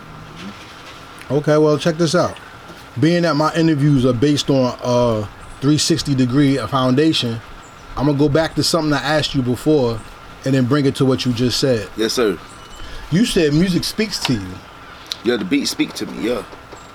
Okay, 1.31 1.57
well, 1.57 1.77
check 1.77 1.97
this 1.97 2.15
out. 2.15 2.37
Being 2.99 3.23
that 3.23 3.35
my 3.35 3.53
interviews 3.55 4.05
are 4.05 4.13
based 4.13 4.49
on 4.49 4.77
a 4.83 5.25
360 5.61 6.15
degree 6.15 6.57
foundation, 6.57 7.39
I'm 7.95 8.05
gonna 8.05 8.17
go 8.17 8.29
back 8.29 8.55
to 8.55 8.63
something 8.63 8.93
I 8.93 9.01
asked 9.01 9.35
you 9.35 9.41
before, 9.41 9.99
and 10.45 10.53
then 10.53 10.65
bring 10.65 10.85
it 10.85 10.95
to 10.97 11.05
what 11.05 11.25
you 11.25 11.33
just 11.33 11.59
said. 11.59 11.89
Yes, 11.97 12.13
sir. 12.13 12.39
You 13.11 13.25
said 13.25 13.53
music 13.53 13.83
speaks 13.83 14.19
to 14.25 14.33
you. 14.33 14.47
Yeah, 15.23 15.35
the 15.37 15.45
beat 15.45 15.67
speak 15.67 15.93
to 15.95 16.05
me, 16.05 16.29
yeah. 16.29 16.43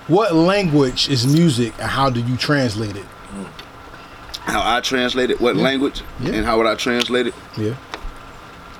What 0.07 0.35
language 0.35 1.09
is 1.09 1.25
music, 1.25 1.73
and 1.79 1.89
how 1.89 2.09
do 2.09 2.19
you 2.21 2.37
translate 2.37 2.95
it? 2.95 3.05
How 4.41 4.61
I 4.77 4.79
translate 4.81 5.31
it, 5.31 5.41
what 5.41 5.55
language, 5.55 6.03
Yeah. 6.19 6.33
and 6.33 6.45
how 6.45 6.57
would 6.57 6.67
I 6.67 6.75
translate 6.75 7.25
it? 7.27 7.33
Yeah. 7.57 7.73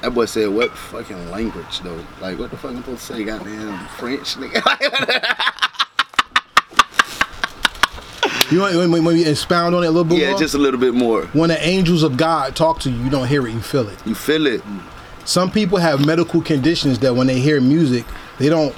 That 0.01 0.11
boy 0.13 0.26
said, 0.26 0.49
what 0.49 0.69
fucking 0.78 1.32
language, 1.32 1.80
though? 1.80 1.99
Like, 2.21 2.38
what 2.38 2.51
the 2.51 2.57
fuck 2.57 2.71
I'm 2.71 2.78
supposed 2.78 3.07
to 3.07 3.13
say? 3.13 3.23
Goddamn 3.23 3.88
French, 3.97 4.36
nigga. 4.36 4.61
You 8.51 8.59
want, 8.59 8.76
want, 8.76 8.91
want 8.91 9.03
me 9.17 9.23
to 9.23 9.32
expound 9.32 9.73
on 9.73 9.84
it 9.84 9.88
a 9.88 9.89
little 9.89 10.03
bit 10.03 10.19
yeah, 10.19 10.30
more? 10.30 10.39
just 10.39 10.53
a 10.53 10.59
little 10.59 10.80
bit 10.80 10.93
more. 10.93 11.23
when 11.34 11.49
the 11.49 11.59
angels 11.67 12.03
of 12.03 12.15
God 12.15 12.55
talk 12.55 12.80
to 12.82 12.91
you, 12.91 13.03
you 13.03 13.09
don't 13.09 13.28
hear 13.28 13.47
it, 13.47 13.51
you 13.53 13.59
feel 13.59 13.89
it. 13.89 13.97
You 14.05 14.13
feel 14.13 14.45
it? 14.45 14.61
Some 15.26 15.49
people 15.49 15.80
have 15.80 16.05
medical 16.05 16.41
conditions 16.43 16.99
that 16.99 17.15
when 17.15 17.26
they 17.26 17.39
hear 17.39 17.59
music, 17.59 18.05
they 18.38 18.47
don't 18.47 18.76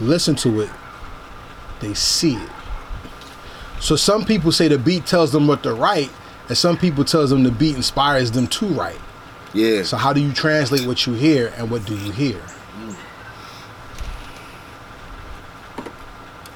listen 0.00 0.34
to 0.36 0.62
it, 0.62 0.70
they 1.80 1.94
see 1.94 2.36
it. 2.36 2.50
So 3.80 3.96
some 3.96 4.24
people 4.24 4.52
say 4.52 4.68
the 4.68 4.78
beat 4.78 5.06
tells 5.06 5.32
them 5.32 5.46
what 5.46 5.62
to 5.62 5.74
write, 5.74 6.10
and 6.48 6.56
some 6.56 6.76
people 6.76 7.04
tells 7.04 7.30
them 7.30 7.42
the 7.42 7.50
beat 7.50 7.76
inspires 7.76 8.30
them 8.30 8.46
to 8.48 8.66
write. 8.66 9.00
Yeah. 9.54 9.82
So 9.82 9.96
how 9.96 10.12
do 10.12 10.20
you 10.20 10.32
translate 10.32 10.86
what 10.86 11.06
you 11.06 11.14
hear 11.14 11.52
and 11.56 11.70
what 11.70 11.84
do 11.86 11.96
you 11.96 12.12
hear? 12.12 12.40
Mm. 12.78 12.96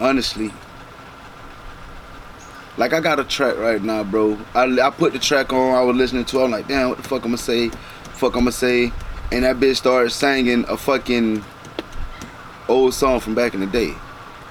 honestly. 0.00 0.52
Like 2.76 2.92
I 2.92 3.00
got 3.00 3.20
a 3.20 3.24
track 3.24 3.56
right 3.56 3.82
now, 3.82 4.02
bro. 4.04 4.38
I, 4.54 4.64
I 4.64 4.90
put 4.90 5.12
the 5.12 5.18
track 5.18 5.52
on. 5.52 5.74
I 5.74 5.82
was 5.82 5.96
listening 5.96 6.24
to. 6.26 6.40
it. 6.40 6.44
I'm 6.44 6.50
like, 6.50 6.68
damn, 6.68 6.88
what 6.90 6.98
the 6.98 7.04
fuck 7.04 7.24
I'ma 7.24 7.36
say? 7.36 7.68
Fuck 8.14 8.36
I'ma 8.36 8.50
say? 8.50 8.92
And 9.32 9.44
that 9.44 9.56
bitch 9.56 9.76
started 9.76 10.10
singing 10.10 10.64
a 10.68 10.76
fucking 10.76 11.44
old 12.68 12.94
song 12.94 13.20
from 13.20 13.34
back 13.34 13.54
in 13.54 13.60
the 13.60 13.66
day. 13.66 13.94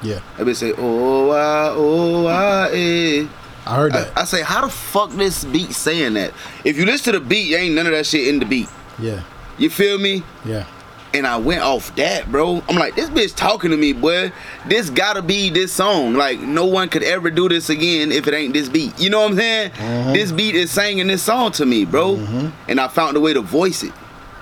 Yeah, 0.04 0.20
That 0.38 0.46
bitch 0.48 0.56
say, 0.58 0.74
oh 0.78 1.30
I, 1.32 1.70
oh 1.76 2.26
I, 2.28 2.70
eh. 2.74 3.28
I 3.66 3.76
heard 3.76 3.94
that. 3.94 4.12
I, 4.18 4.22
I 4.22 4.24
say, 4.26 4.42
how 4.42 4.62
the 4.62 4.70
fuck 4.70 5.12
this 5.12 5.46
beat 5.46 5.72
saying 5.72 6.14
that? 6.16 6.34
If 6.66 6.78
you 6.78 6.86
listen 6.86 7.14
to 7.14 7.20
the 7.20 7.26
beat, 7.26 7.56
ain't 7.56 7.76
none 7.76 7.86
of 7.86 7.94
that 7.94 8.06
shit 8.06 8.28
in 8.28 8.40
the 8.40 8.46
beat. 8.46 8.68
yeah, 9.00 9.24
You 9.58 9.70
feel 9.70 9.98
me? 9.98 10.24
yeah, 10.44 10.66
and 11.14 11.26
I 11.28 11.38
went 11.38 11.62
off 11.62 11.96
that, 11.96 12.30
bro. 12.32 12.62
I'm 12.68 12.76
like, 12.76 12.96
this 12.96 13.10
bitch 13.10 13.36
talking 13.36 13.70
to 13.72 13.78
me, 13.78 13.94
boy. 13.94 14.32
This 14.68 14.90
gotta 14.90 15.22
be 15.22 15.50
this 15.52 15.72
song. 15.72 16.16
Like, 16.16 16.40
no 16.42 16.66
one 16.66 16.90
could 16.90 17.04
ever 17.04 17.30
do 17.30 17.48
this 17.48 17.70
again 17.70 18.12
if 18.12 18.28
it 18.28 18.34
ain't 18.34 18.54
this 18.54 18.68
beat. 18.68 19.00
You 19.00 19.12
know 19.12 19.22
what 19.22 19.32
I'm 19.32 19.38
saying? 19.38 19.72
Mm-hmm. 19.72 20.14
This 20.14 20.32
beat 20.32 20.56
is 20.56 20.72
singing 20.72 21.06
this 21.08 21.22
song 21.22 21.52
to 21.54 21.66
me, 21.68 21.86
bro. 21.86 22.16
Mm-hmm. 22.16 22.48
And 22.68 22.82
I 22.82 22.88
found 22.88 23.16
a 23.16 23.20
way 23.20 23.32
to 23.34 23.42
voice 23.42 23.84
it. 23.84 23.94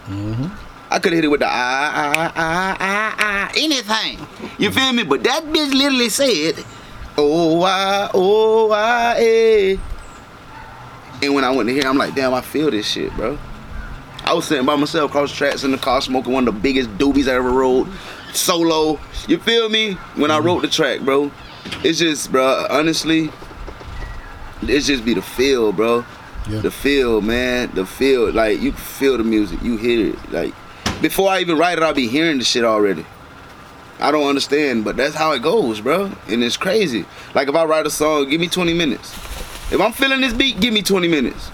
Mm-hmm. 0.08 0.48
I 0.92 1.00
could 1.00 1.14
have 1.14 1.20
hit 1.20 1.26
it 1.26 1.30
with 1.30 1.40
the 1.40 1.48
ah, 1.48 1.50
ah, 1.96 2.34
ah, 2.36 2.78
ah, 2.78 3.16
ah, 3.18 3.52
anything. 3.56 4.20
You 4.58 4.72
feel 4.72 4.92
me? 4.92 5.04
But 5.04 5.24
that 5.24 5.46
bitch 5.46 5.74
literally 5.74 6.10
said, 6.10 6.66
oh, 7.18 7.64
I, 7.64 8.10
oh, 8.14 8.72
I, 8.72 9.16
eh. 9.18 9.78
And 11.24 11.34
when 11.34 11.46
I 11.46 11.52
went 11.52 11.70
to 11.70 11.74
hear, 11.74 11.88
I'm 11.88 11.98
like, 11.98 12.14
damn, 12.14 12.34
I 12.34 12.42
feel 12.42 12.70
this 12.70 12.88
shit, 12.88 13.16
bro. 13.16 13.40
I 14.26 14.34
was 14.34 14.46
sitting 14.46 14.66
by 14.66 14.76
myself 14.76 15.10
across 15.10 15.32
the 15.32 15.38
tracks 15.38 15.64
in 15.64 15.72
the 15.72 15.78
car 15.78 16.02
smoking 16.02 16.34
one 16.34 16.46
of 16.46 16.54
the 16.54 16.60
biggest 16.60 16.90
doobies 16.98 17.30
I 17.30 17.36
ever 17.36 17.52
rode. 17.52 17.88
Solo. 18.34 19.00
You 19.28 19.38
feel 19.38 19.70
me? 19.70 19.94
When 20.16 20.30
I 20.30 20.40
wrote 20.40 20.62
the 20.62 20.68
track, 20.68 21.02
bro. 21.02 21.32
It's 21.84 22.00
just, 22.00 22.32
bro, 22.34 22.66
honestly, 22.70 23.30
it's 24.64 24.88
just 24.88 25.06
be 25.06 25.14
the 25.14 25.22
feel, 25.22 25.72
bro. 25.72 26.06
Yeah. 26.50 26.60
The 26.60 26.72
feel, 26.72 27.22
man. 27.22 27.72
The 27.74 27.86
feel. 27.86 28.32
Like, 28.32 28.60
you 28.60 28.74
feel 28.74 29.18
the 29.18 29.24
music. 29.24 29.62
You 29.62 29.78
hear 29.78 30.10
it. 30.10 30.32
Like, 30.32 30.54
before 31.02 31.30
I 31.30 31.40
even 31.40 31.58
write 31.58 31.78
it, 31.78 31.84
I'll 31.84 31.94
be 31.94 32.08
hearing 32.08 32.38
the 32.38 32.44
shit 32.44 32.64
already. 32.64 33.06
I 34.00 34.12
don't 34.12 34.28
understand, 34.28 34.84
but 34.84 34.98
that's 34.98 35.16
how 35.16 35.34
it 35.34 35.44
goes, 35.44 35.80
bro. 35.82 36.12
And 36.28 36.44
it's 36.44 36.58
crazy. 36.58 37.06
Like, 37.36 37.48
if 37.48 37.56
I 37.56 37.66
write 37.66 37.86
a 37.86 37.92
song, 37.92 38.30
give 38.30 38.42
me 38.42 38.48
20 38.48 38.74
minutes. 38.74 39.14
If 39.72 39.80
I'm 39.80 39.92
feeling 39.92 40.22
this 40.22 40.34
beat, 40.34 40.60
give 40.60 40.74
me 40.74 40.82
20 40.82 41.08
minutes 41.08 41.52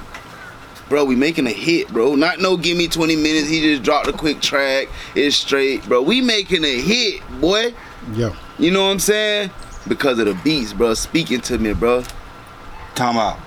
bro, 0.90 1.04
we 1.04 1.16
making 1.16 1.48
a 1.48 1.52
hit, 1.52 1.88
bro. 1.90 2.16
Not 2.16 2.40
no 2.40 2.58
give 2.58 2.78
me 2.78 2.88
20 2.88 3.16
minutes, 3.16 3.48
he 3.48 3.62
just 3.62 3.84
dropped 3.84 4.08
a 4.08 4.14
quick 4.14 4.42
track, 4.42 4.88
it's 5.16 5.36
straight, 5.36 5.84
bro. 5.88 6.02
We 6.02 6.22
making 6.22 6.64
a 6.64 6.82
hit, 6.82 7.22
boy. 7.42 7.74
yeah. 8.14 8.36
You 8.60 8.72
know 8.72 8.86
what 8.86 8.92
I'm 8.92 9.00
saying? 9.00 9.52
Because 9.88 10.20
of 10.20 10.26
the 10.26 10.34
beats, 10.44 10.74
bro, 10.74 10.94
speaking 10.94 11.42
to 11.42 11.58
me, 11.58 11.74
bro. 11.74 12.04
Time 12.96 13.18
out. 13.18 13.40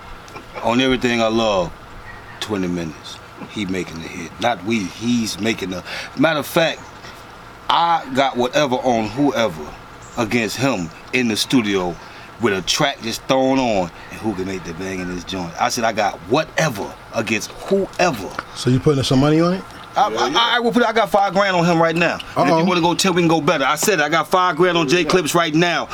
On 0.63 0.81
everything 0.81 1.21
I 1.21 1.29
love, 1.29 1.73
20 2.41 2.69
minutes. 2.69 3.17
He 3.51 3.67
making 3.67 3.97
the 3.97 4.09
hit. 4.09 4.33
Not 4.41 4.65
we, 4.65 4.85
he's 4.85 5.41
making 5.41 5.71
the. 5.71 5.85
Matter 6.19 6.41
of 6.41 6.47
fact, 6.47 6.81
I 7.69 8.11
got 8.15 8.37
whatever 8.37 8.77
on 8.77 9.09
whoever 9.09 9.69
against 10.19 10.57
him 10.57 10.91
in 11.13 11.29
the 11.29 11.37
studio 11.37 11.95
with 12.41 12.57
a 12.57 12.63
track 12.63 13.01
just 13.03 13.23
thrown 13.25 13.59
on 13.59 13.91
and 14.11 14.21
who 14.21 14.35
can 14.35 14.47
make 14.47 14.65
the 14.65 14.73
bang 14.75 15.01
in 15.01 15.15
this 15.15 15.25
joint. 15.25 15.53
I 15.61 15.69
said 15.69 15.85
I 15.85 15.93
got 15.93 16.19
whatever 16.31 16.93
against 17.15 17.51
whoever. 17.53 18.31
So 18.55 18.71
you 18.71 18.81
putting 18.81 19.03
some 19.05 19.21
money 19.21 19.41
on 19.41 19.55
it? 19.55 19.65
I, 19.97 20.09
I, 20.09 20.57
I 20.57 20.61
will 20.61 20.73
put. 20.73 20.85
I 20.85 20.93
got 20.93 21.11
five 21.11 21.33
grand 21.33 21.57
on 21.57 21.65
him 21.65 21.83
right 21.83 21.97
now. 21.97 22.19
And 22.37 22.49
if 22.49 22.59
you 22.59 22.65
want 22.65 22.77
to 22.77 22.83
go 22.83 22.95
tell, 22.95 23.13
we 23.13 23.23
can 23.23 23.29
go 23.29 23.41
better. 23.41 23.65
I 23.65 23.75
said 23.75 24.01
I 24.01 24.09
got 24.09 24.29
five 24.29 24.57
grand 24.57 24.79
on 24.79 24.89
J 24.89 25.05
Clips 25.05 25.35
right 25.35 25.55
now. 25.55 25.89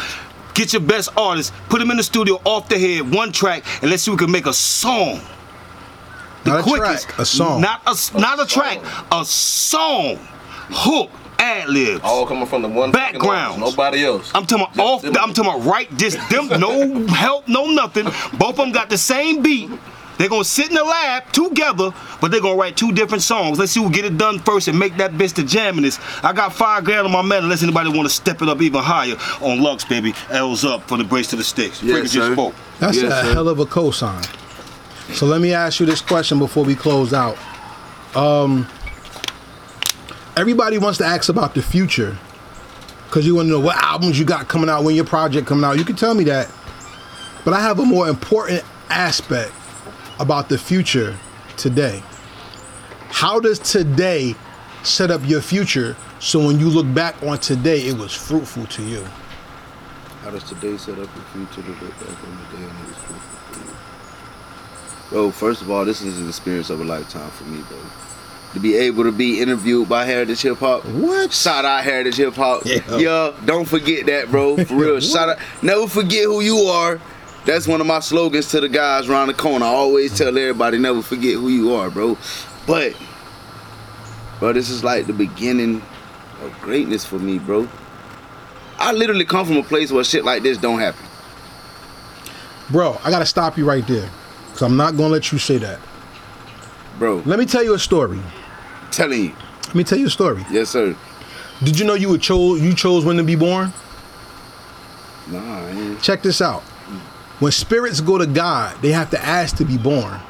Get 0.54 0.72
your 0.72 0.82
best 0.82 1.10
artist, 1.18 1.52
put 1.68 1.82
him 1.82 1.90
in 1.90 1.98
the 1.98 2.02
studio 2.02 2.40
off 2.44 2.68
the 2.68 2.78
head, 2.78 3.12
one 3.12 3.30
track, 3.30 3.64
and 3.82 3.90
let's 3.90 4.04
see 4.04 4.10
if 4.10 4.18
we 4.18 4.24
can 4.24 4.32
make 4.32 4.46
a 4.46 4.54
song. 4.54 5.20
The 6.46 6.52
Not 6.62 6.66
a 6.66 6.76
track, 6.76 7.18
a 7.18 7.24
song. 7.26 7.60
Not 7.60 7.82
a 7.86 8.18
not 8.18 8.40
a 8.40 8.46
track, 8.46 8.78
a 9.12 9.24
song, 9.24 10.18
hook, 10.70 11.10
ad 11.38 11.68
libs. 11.68 12.00
All 12.04 12.26
coming 12.26 12.46
from 12.46 12.62
the 12.62 12.68
one 12.68 12.92
background. 12.92 13.60
Nobody 13.60 14.04
else. 14.04 14.30
I'm 14.34 14.46
talking 14.46 14.66
about 14.72 14.78
off. 14.84 15.02
them. 15.02 15.14
I'm 15.20 15.34
talking 15.34 15.50
about 15.52 15.66
right. 15.66 15.88
This 15.98 16.14
them. 16.30 16.48
No 16.60 17.06
help. 17.08 17.48
No 17.48 17.66
nothing. 17.66 18.04
Both 18.38 18.50
of 18.50 18.56
them 18.56 18.72
got 18.72 18.88
the 18.90 18.98
same 18.98 19.42
beat. 19.42 19.70
They're 20.18 20.30
gonna 20.30 20.44
sit 20.44 20.70
in 20.70 20.74
the 20.74 20.82
lab 20.82 21.30
together, 21.32 21.90
but 22.22 22.30
they're 22.30 22.40
gonna 22.40 22.56
write 22.56 22.74
two 22.74 22.90
different 22.90 23.22
songs. 23.22 23.58
Let's 23.58 23.72
see 23.72 23.82
who 23.82 23.90
get 23.90 24.06
it 24.06 24.16
done 24.16 24.38
first 24.38 24.66
and 24.66 24.78
make 24.78 24.96
that 24.96 25.12
bitch 25.12 25.34
the 25.34 25.42
jammingest. 25.42 26.00
I 26.24 26.32
got 26.32 26.54
five 26.54 26.84
grand 26.84 27.04
on 27.06 27.12
my 27.12 27.20
man. 27.20 27.42
Unless 27.42 27.62
anybody 27.62 27.90
want 27.90 28.04
to 28.08 28.14
step 28.14 28.40
it 28.40 28.48
up 28.48 28.62
even 28.62 28.82
higher 28.82 29.16
on 29.42 29.60
Lux, 29.60 29.84
baby. 29.84 30.14
L's 30.30 30.64
up 30.64 30.88
for 30.88 30.96
the 30.96 31.04
brace 31.04 31.28
to 31.30 31.36
the 31.36 31.44
sticks. 31.44 31.82
Yes, 31.82 31.96
Freaking 31.98 32.02
just 32.04 32.14
sir. 32.14 32.32
spoke. 32.32 32.54
That's 32.78 32.96
Yes, 32.96 33.12
a 33.12 33.26
sir. 33.26 33.34
hell 33.34 33.48
of 33.50 33.58
a 33.58 33.66
cosign. 33.66 34.24
So 35.12 35.26
let 35.26 35.40
me 35.40 35.54
ask 35.54 35.80
you 35.80 35.86
this 35.86 36.00
question 36.00 36.38
before 36.38 36.64
we 36.64 36.74
close 36.74 37.12
out. 37.12 37.38
Um, 38.14 38.66
everybody 40.36 40.78
wants 40.78 40.98
to 40.98 41.04
ask 41.04 41.28
about 41.28 41.54
the 41.54 41.62
future 41.62 42.16
because 43.06 43.26
you 43.26 43.34
want 43.34 43.46
to 43.46 43.50
know 43.50 43.60
what 43.60 43.76
albums 43.76 44.18
you 44.18 44.24
got 44.24 44.48
coming 44.48 44.68
out, 44.68 44.84
when 44.84 44.94
your 44.94 45.04
project 45.04 45.46
coming 45.46 45.64
out. 45.64 45.78
You 45.78 45.84
can 45.84 45.96
tell 45.96 46.14
me 46.14 46.24
that, 46.24 46.50
but 47.44 47.54
I 47.54 47.60
have 47.60 47.78
a 47.78 47.84
more 47.84 48.08
important 48.08 48.62
aspect 48.90 49.52
about 50.18 50.48
the 50.48 50.58
future 50.58 51.16
today. 51.56 52.02
How 53.08 53.40
does 53.40 53.58
today 53.58 54.34
set 54.82 55.10
up 55.10 55.20
your 55.24 55.40
future 55.40 55.96
so 56.18 56.44
when 56.44 56.58
you 56.58 56.68
look 56.68 56.92
back 56.94 57.22
on 57.22 57.38
today, 57.38 57.82
it 57.82 57.96
was 57.96 58.12
fruitful 58.12 58.66
to 58.66 58.82
you? 58.82 59.04
How 60.22 60.30
does 60.30 60.44
today 60.44 60.76
set 60.76 60.98
up 60.98 61.08
your 61.14 61.46
future 61.46 61.62
to 61.62 61.84
look 61.84 61.98
back 62.00 62.24
on 62.24 62.36
the 62.36 62.56
day 62.56 62.64
and 62.64 62.80
it 62.80 62.88
was 62.88 62.96
fruitful? 62.96 63.35
Bro, 65.10 65.30
first 65.32 65.62
of 65.62 65.70
all, 65.70 65.84
this 65.84 66.02
is 66.02 66.20
an 66.20 66.28
experience 66.28 66.70
of 66.70 66.80
a 66.80 66.84
lifetime 66.84 67.30
for 67.30 67.44
me, 67.44 67.62
bro. 67.68 67.78
To 68.54 68.60
be 68.60 68.74
able 68.76 69.04
to 69.04 69.12
be 69.12 69.40
interviewed 69.40 69.88
by 69.88 70.04
Heritage 70.04 70.42
Hip 70.42 70.58
Hop. 70.58 70.84
What? 70.86 71.32
Shout 71.32 71.64
out 71.64 71.84
Heritage 71.84 72.16
Hip 72.16 72.34
Hop. 72.34 72.62
Yeah. 72.64 72.96
Yeah, 72.96 73.32
don't 73.44 73.66
forget 73.66 74.06
that, 74.06 74.30
bro. 74.30 74.56
For 74.64 74.74
real. 74.74 75.00
Shout 75.00 75.28
out. 75.28 75.38
Never 75.62 75.86
forget 75.86 76.24
who 76.24 76.40
you 76.40 76.58
are. 76.60 77.00
That's 77.44 77.68
one 77.68 77.80
of 77.80 77.86
my 77.86 78.00
slogans 78.00 78.48
to 78.50 78.60
the 78.60 78.68
guys 78.68 79.08
around 79.08 79.28
the 79.28 79.34
corner. 79.34 79.64
I 79.64 79.68
always 79.68 80.16
tell 80.16 80.28
everybody, 80.36 80.78
never 80.78 81.02
forget 81.02 81.34
who 81.34 81.48
you 81.48 81.74
are, 81.74 81.90
bro. 81.90 82.16
But, 82.66 82.96
bro, 84.40 84.52
this 84.52 84.70
is 84.70 84.82
like 84.82 85.06
the 85.06 85.12
beginning 85.12 85.82
of 86.42 86.52
greatness 86.60 87.04
for 87.04 87.18
me, 87.18 87.38
bro. 87.38 87.68
I 88.78 88.92
literally 88.92 89.24
come 89.24 89.46
from 89.46 89.58
a 89.58 89.62
place 89.62 89.92
where 89.92 90.02
shit 90.02 90.24
like 90.24 90.42
this 90.42 90.58
don't 90.58 90.80
happen. 90.80 91.04
Bro, 92.70 92.98
I 93.04 93.10
gotta 93.10 93.26
stop 93.26 93.56
you 93.56 93.64
right 93.64 93.86
there. 93.86 94.10
Cause 94.56 94.62
I'm 94.62 94.76
not 94.78 94.96
gonna 94.96 95.10
let 95.12 95.32
you 95.32 95.38
say 95.38 95.58
that. 95.58 95.78
bro. 96.98 97.22
Let 97.26 97.38
me 97.38 97.44
tell 97.44 97.62
you 97.62 97.74
a 97.74 97.78
story. 97.78 98.18
Telling 98.90 99.24
you, 99.24 99.32
Let 99.66 99.74
me 99.74 99.84
tell 99.84 99.98
you 99.98 100.06
a 100.06 100.10
story. 100.10 100.46
yes 100.50 100.70
sir. 100.70 100.96
Did 101.62 101.78
you 101.78 101.84
know 101.84 101.92
you 101.92 102.08
were 102.08 102.16
chose 102.16 102.62
you 102.62 102.72
chose 102.74 103.04
when 103.04 103.18
to 103.18 103.22
be 103.22 103.34
born? 103.36 103.72
Nah, 105.30 105.38
I 105.66 105.70
ain't- 105.70 106.00
Check 106.02 106.22
this 106.22 106.40
out. 106.40 106.62
When 107.40 107.52
spirits 107.52 108.00
go 108.00 108.16
to 108.16 108.24
God, 108.26 108.76
they 108.80 108.92
have 108.92 109.10
to 109.10 109.22
ask 109.22 109.56
to 109.56 109.64
be 109.66 109.76
born. 109.76 110.20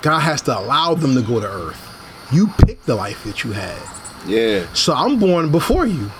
God 0.00 0.20
has 0.20 0.40
to 0.42 0.58
allow 0.58 0.94
them 0.94 1.14
to 1.14 1.20
go 1.20 1.38
to 1.40 1.46
earth. 1.46 1.82
You 2.32 2.46
picked 2.64 2.86
the 2.86 2.94
life 2.94 3.24
that 3.24 3.44
you 3.44 3.52
had. 3.52 3.76
yeah, 4.26 4.64
So 4.72 4.94
I'm 4.94 5.18
born 5.18 5.50
before 5.52 5.86
you. 5.86 6.10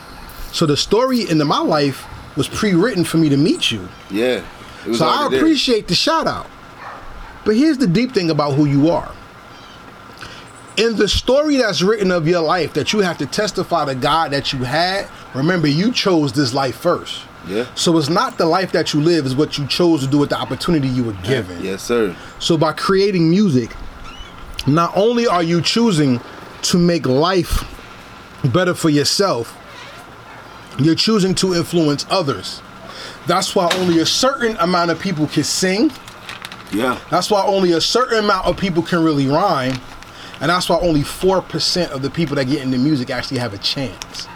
So 0.52 0.66
the 0.66 0.76
story 0.76 1.28
into 1.28 1.44
my 1.46 1.60
life 1.60 2.04
was 2.36 2.48
pre-written 2.48 3.04
for 3.04 3.16
me 3.16 3.28
to 3.30 3.36
meet 3.38 3.70
you. 3.72 3.88
yeah. 4.10 4.42
So 4.92 5.04
I 5.06 5.08
already 5.20 5.30
there. 5.30 5.40
appreciate 5.40 5.88
the 5.88 5.94
shout 5.96 6.26
out. 6.28 6.46
But 7.46 7.56
here's 7.56 7.78
the 7.78 7.86
deep 7.86 8.12
thing 8.12 8.28
about 8.28 8.54
who 8.54 8.66
you 8.66 8.90
are. 8.90 9.10
In 10.76 10.96
the 10.96 11.08
story 11.08 11.56
that's 11.56 11.80
written 11.80 12.10
of 12.10 12.28
your 12.28 12.42
life 12.42 12.74
that 12.74 12.92
you 12.92 12.98
have 12.98 13.16
to 13.18 13.26
testify 13.26 13.86
to 13.86 13.94
God 13.94 14.32
that 14.32 14.52
you 14.52 14.64
had, 14.64 15.08
remember 15.34 15.68
you 15.68 15.92
chose 15.92 16.34
this 16.34 16.52
life 16.52 16.76
first. 16.76 17.22
Yeah. 17.46 17.66
So 17.76 17.96
it's 17.96 18.08
not 18.08 18.36
the 18.36 18.46
life 18.46 18.72
that 18.72 18.92
you 18.92 19.00
live, 19.00 19.24
is 19.24 19.36
what 19.36 19.56
you 19.56 19.66
chose 19.68 20.00
to 20.00 20.06
do 20.08 20.18
with 20.18 20.30
the 20.30 20.38
opportunity 20.38 20.88
you 20.88 21.04
were 21.04 21.16
given. 21.22 21.64
Yes 21.64 21.82
sir. 21.84 22.14
So 22.40 22.58
by 22.58 22.72
creating 22.72 23.30
music, 23.30 23.70
not 24.66 24.94
only 24.96 25.28
are 25.28 25.44
you 25.44 25.62
choosing 25.62 26.20
to 26.62 26.78
make 26.78 27.06
life 27.06 27.64
better 28.52 28.74
for 28.74 28.90
yourself, 28.90 29.56
you're 30.80 30.96
choosing 30.96 31.34
to 31.36 31.54
influence 31.54 32.04
others. 32.10 32.60
That's 33.28 33.54
why 33.54 33.68
only 33.76 34.00
a 34.00 34.06
certain 34.06 34.56
amount 34.56 34.90
of 34.90 34.98
people 34.98 35.28
can 35.28 35.44
sing. 35.44 35.92
Yeah, 36.72 36.98
That's 37.10 37.30
why 37.30 37.44
only 37.44 37.72
a 37.72 37.80
certain 37.80 38.18
amount 38.24 38.46
of 38.46 38.56
people 38.56 38.82
can 38.82 39.02
really 39.04 39.26
rhyme. 39.26 39.78
And 40.40 40.50
that's 40.50 40.68
why 40.68 40.78
only 40.80 41.00
4% 41.00 41.90
of 41.90 42.02
the 42.02 42.10
people 42.10 42.36
that 42.36 42.44
get 42.46 42.62
into 42.62 42.76
music 42.78 43.08
actually 43.10 43.38
have 43.38 43.54
a 43.54 43.58
chance. 43.58 44.28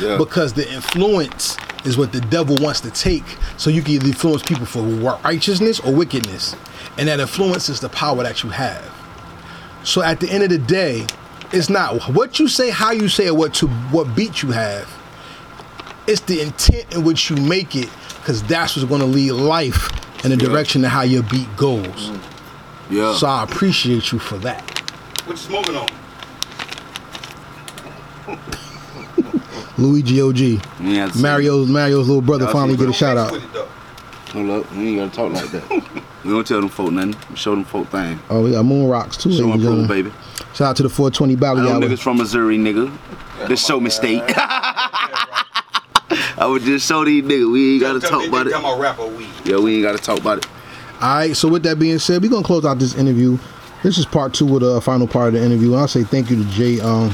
yeah. 0.00 0.16
Because 0.16 0.52
the 0.52 0.70
influence 0.72 1.56
is 1.84 1.96
what 1.98 2.12
the 2.12 2.20
devil 2.20 2.56
wants 2.60 2.80
to 2.82 2.90
take. 2.90 3.24
So 3.56 3.70
you 3.70 3.82
can 3.82 3.94
influence 3.94 4.42
people 4.42 4.66
for 4.66 4.82
righteousness 4.82 5.80
or 5.80 5.92
wickedness. 5.92 6.54
And 6.98 7.08
that 7.08 7.18
influence 7.20 7.68
is 7.68 7.80
the 7.80 7.88
power 7.88 8.22
that 8.22 8.42
you 8.44 8.50
have. 8.50 8.84
So 9.82 10.02
at 10.02 10.20
the 10.20 10.30
end 10.30 10.44
of 10.44 10.50
the 10.50 10.58
day, 10.58 11.06
it's 11.52 11.68
not 11.68 12.00
what 12.10 12.38
you 12.38 12.46
say, 12.48 12.70
how 12.70 12.92
you 12.92 13.08
say 13.08 13.26
it, 13.26 13.34
what 13.34 13.54
to 13.54 13.66
what 13.66 14.14
beat 14.14 14.42
you 14.42 14.52
have. 14.52 14.88
It's 16.06 16.20
the 16.20 16.40
intent 16.40 16.94
in 16.94 17.04
which 17.04 17.30
you 17.30 17.36
make 17.36 17.74
it, 17.74 17.90
because 18.18 18.42
that's 18.44 18.76
what's 18.76 18.88
gonna 18.88 19.04
lead 19.04 19.32
life 19.32 19.90
in 20.24 20.30
the 20.30 20.36
Yeah. 20.36 20.48
direction 20.48 20.84
of 20.84 20.90
how 20.90 21.02
your 21.02 21.22
beat 21.24 21.48
goes. 21.56 21.86
Mm. 21.86 22.18
yeah. 22.90 23.14
So 23.14 23.26
I 23.26 23.42
appreciate 23.44 24.12
you 24.12 24.18
for 24.18 24.36
that. 24.38 24.60
What 25.26 25.32
you 25.32 25.36
smoking 25.36 25.76
on? 25.76 25.88
Luigi 29.78 30.20
OG. 30.20 30.38
You 30.38 30.60
ain't 30.80 30.96
have 30.96 31.12
to 31.12 31.16
say- 31.18 31.22
Mario's 31.22 31.68
Mario's 31.68 32.06
little 32.08 32.22
brother 32.22 32.44
Y'all 32.44 32.52
finally 32.52 32.76
get 32.76 32.88
a 32.88 32.92
shout 32.92 33.16
out. 33.16 33.32
With 33.32 33.44
it, 33.44 33.52
though. 33.52 33.68
Hold 34.32 34.50
up, 34.64 34.72
we 34.74 34.88
ain't 34.88 35.14
gotta 35.14 35.30
talk 35.30 35.32
like 35.32 35.50
that. 35.50 36.04
we 36.24 36.30
don't 36.30 36.46
tell 36.46 36.60
them 36.60 36.68
folk 36.70 36.90
nothing. 36.92 37.14
We 37.30 37.36
show 37.36 37.50
them 37.54 37.64
folk 37.64 37.88
things. 37.88 38.18
Oh, 38.30 38.42
we 38.44 38.52
got 38.52 38.64
Moon 38.64 38.88
Rocks 38.88 39.16
too, 39.16 39.30
Show 39.32 39.46
ladies 39.48 39.66
and 39.66 39.78
them 39.80 39.86
proof, 39.86 39.88
baby. 39.88 40.12
Shout 40.54 40.68
out 40.68 40.76
to 40.76 40.82
the 40.84 40.88
420 40.88 41.34
I 41.34 41.36
Valley 41.36 41.62
know 41.62 41.72
Hour. 41.74 41.80
niggas 41.80 41.98
from 42.00 42.16
Missouri, 42.18 42.56
nigga. 42.58 42.90
This 43.48 43.64
show 43.64 43.78
mistake. 43.80 44.22
I 46.38 46.46
would 46.46 46.62
just 46.62 46.86
show 46.88 47.04
these 47.04 47.24
niggas. 47.24 47.50
We 47.52 47.72
ain't 47.74 47.82
gotta 47.82 48.00
Tell- 48.00 48.10
talk 48.10 48.20
they- 48.22 48.28
about 48.28 48.44
they 48.46 48.52
it. 48.52 48.56
Tell 49.44 49.52
my 49.52 49.58
rapper 49.58 49.58
weed. 49.58 49.58
Yeah, 49.58 49.64
we 49.64 49.74
ain't 49.74 49.82
gotta 49.82 49.98
talk 49.98 50.18
about 50.20 50.38
it. 50.38 50.46
All 51.00 51.16
right, 51.16 51.36
so 51.36 51.48
with 51.48 51.62
that 51.64 51.78
being 51.78 51.98
said, 51.98 52.22
we're 52.22 52.30
gonna 52.30 52.44
close 52.44 52.64
out 52.64 52.78
this 52.78 52.94
interview. 52.94 53.38
This 53.82 53.98
is 53.98 54.06
part 54.06 54.32
two 54.34 54.54
of 54.54 54.60
the 54.60 54.80
final 54.80 55.08
part 55.08 55.28
of 55.28 55.34
the 55.34 55.44
interview. 55.44 55.72
And 55.72 55.80
I'll 55.80 55.88
say 55.88 56.04
thank 56.04 56.30
you 56.30 56.42
to 56.42 56.50
J, 56.50 56.80
um, 56.80 57.12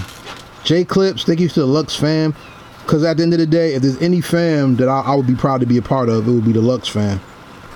J 0.64 0.84
Clips. 0.84 1.24
Thank 1.24 1.40
you 1.40 1.48
to 1.48 1.60
the 1.60 1.66
Lux 1.66 1.96
fam. 1.96 2.34
Because 2.82 3.04
at 3.04 3.16
the 3.18 3.22
end 3.22 3.32
of 3.34 3.38
the 3.38 3.46
day, 3.46 3.74
if 3.74 3.82
there's 3.82 4.00
any 4.02 4.20
fam 4.20 4.76
that 4.76 4.88
I, 4.88 5.00
I 5.00 5.14
would 5.14 5.26
be 5.26 5.34
proud 5.34 5.60
to 5.60 5.66
be 5.66 5.76
a 5.78 5.82
part 5.82 6.08
of, 6.08 6.26
it 6.26 6.30
would 6.30 6.44
be 6.44 6.52
the 6.52 6.60
Lux 6.60 6.88
fam. 6.88 7.20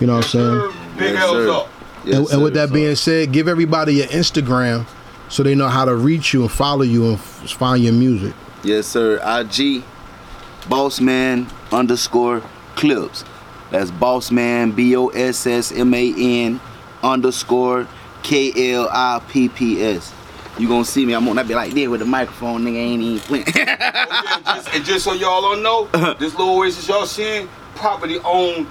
You 0.01 0.07
know 0.07 0.17
what 0.17 0.25
I'm 0.25 0.31
saying? 0.31 0.73
Big 0.99 1.13
Yes, 1.15 1.23
L's 1.23 1.33
sir. 1.33 1.51
up. 1.53 1.69
Yes, 2.05 2.17
and, 2.19 2.29
and 2.31 2.43
with 2.43 2.55
that 2.55 2.69
sir. 2.69 2.75
being 2.75 2.95
said, 2.97 3.33
give 3.33 3.47
everybody 3.49 3.95
your 3.95 4.07
Instagram 4.09 4.87
so 5.29 5.43
they 5.43 5.55
know 5.55 5.69
how 5.69 5.85
to 5.85 5.95
reach 5.95 6.33
you 6.35 6.43
and 6.43 6.51
follow 6.51 6.83
you 6.83 7.05
and 7.07 7.15
f- 7.15 7.51
find 7.53 7.83
your 7.85 7.93
music. 7.93 8.35
Yes, 8.65 8.87
sir. 8.87 9.17
IG, 9.17 9.83
Bossman 10.63 11.51
underscore 11.73 12.43
clips. 12.75 13.25
That's 13.73 13.91
Bossman, 13.91 14.77
B 14.77 14.95
O 14.97 15.09
S 15.09 15.47
S 15.47 15.73
M 15.73 15.93
A 15.95 16.15
N 16.17 16.61
underscore 17.03 17.89
K 18.23 18.73
L 18.75 18.89
I 18.93 19.21
P 19.31 19.49
P 19.49 19.83
S. 19.83 20.13
You 20.59 20.69
gonna 20.69 20.85
see 20.85 21.07
me? 21.07 21.15
I'm 21.15 21.27
on 21.29 21.37
that 21.37 21.49
be 21.49 21.55
like 21.55 21.73
there 21.73 21.89
with 21.89 22.01
the 22.01 22.07
microphone, 22.07 22.63
nigga. 22.65 22.77
Ain't 22.77 23.03
even 23.03 23.21
playing. 23.21 23.45
Oh, 23.49 23.53
yeah, 23.57 24.37
and, 24.37 24.45
just, 24.45 24.75
and 24.75 24.85
just 24.85 25.05
so 25.05 25.15
y'all 25.15 25.41
don't 25.41 25.63
know, 25.63 25.87
this 26.19 26.35
little 26.37 26.59
oasis 26.59 26.87
y'all 26.87 27.07
seeing, 27.07 27.49
property 27.75 28.19
owned, 28.19 28.67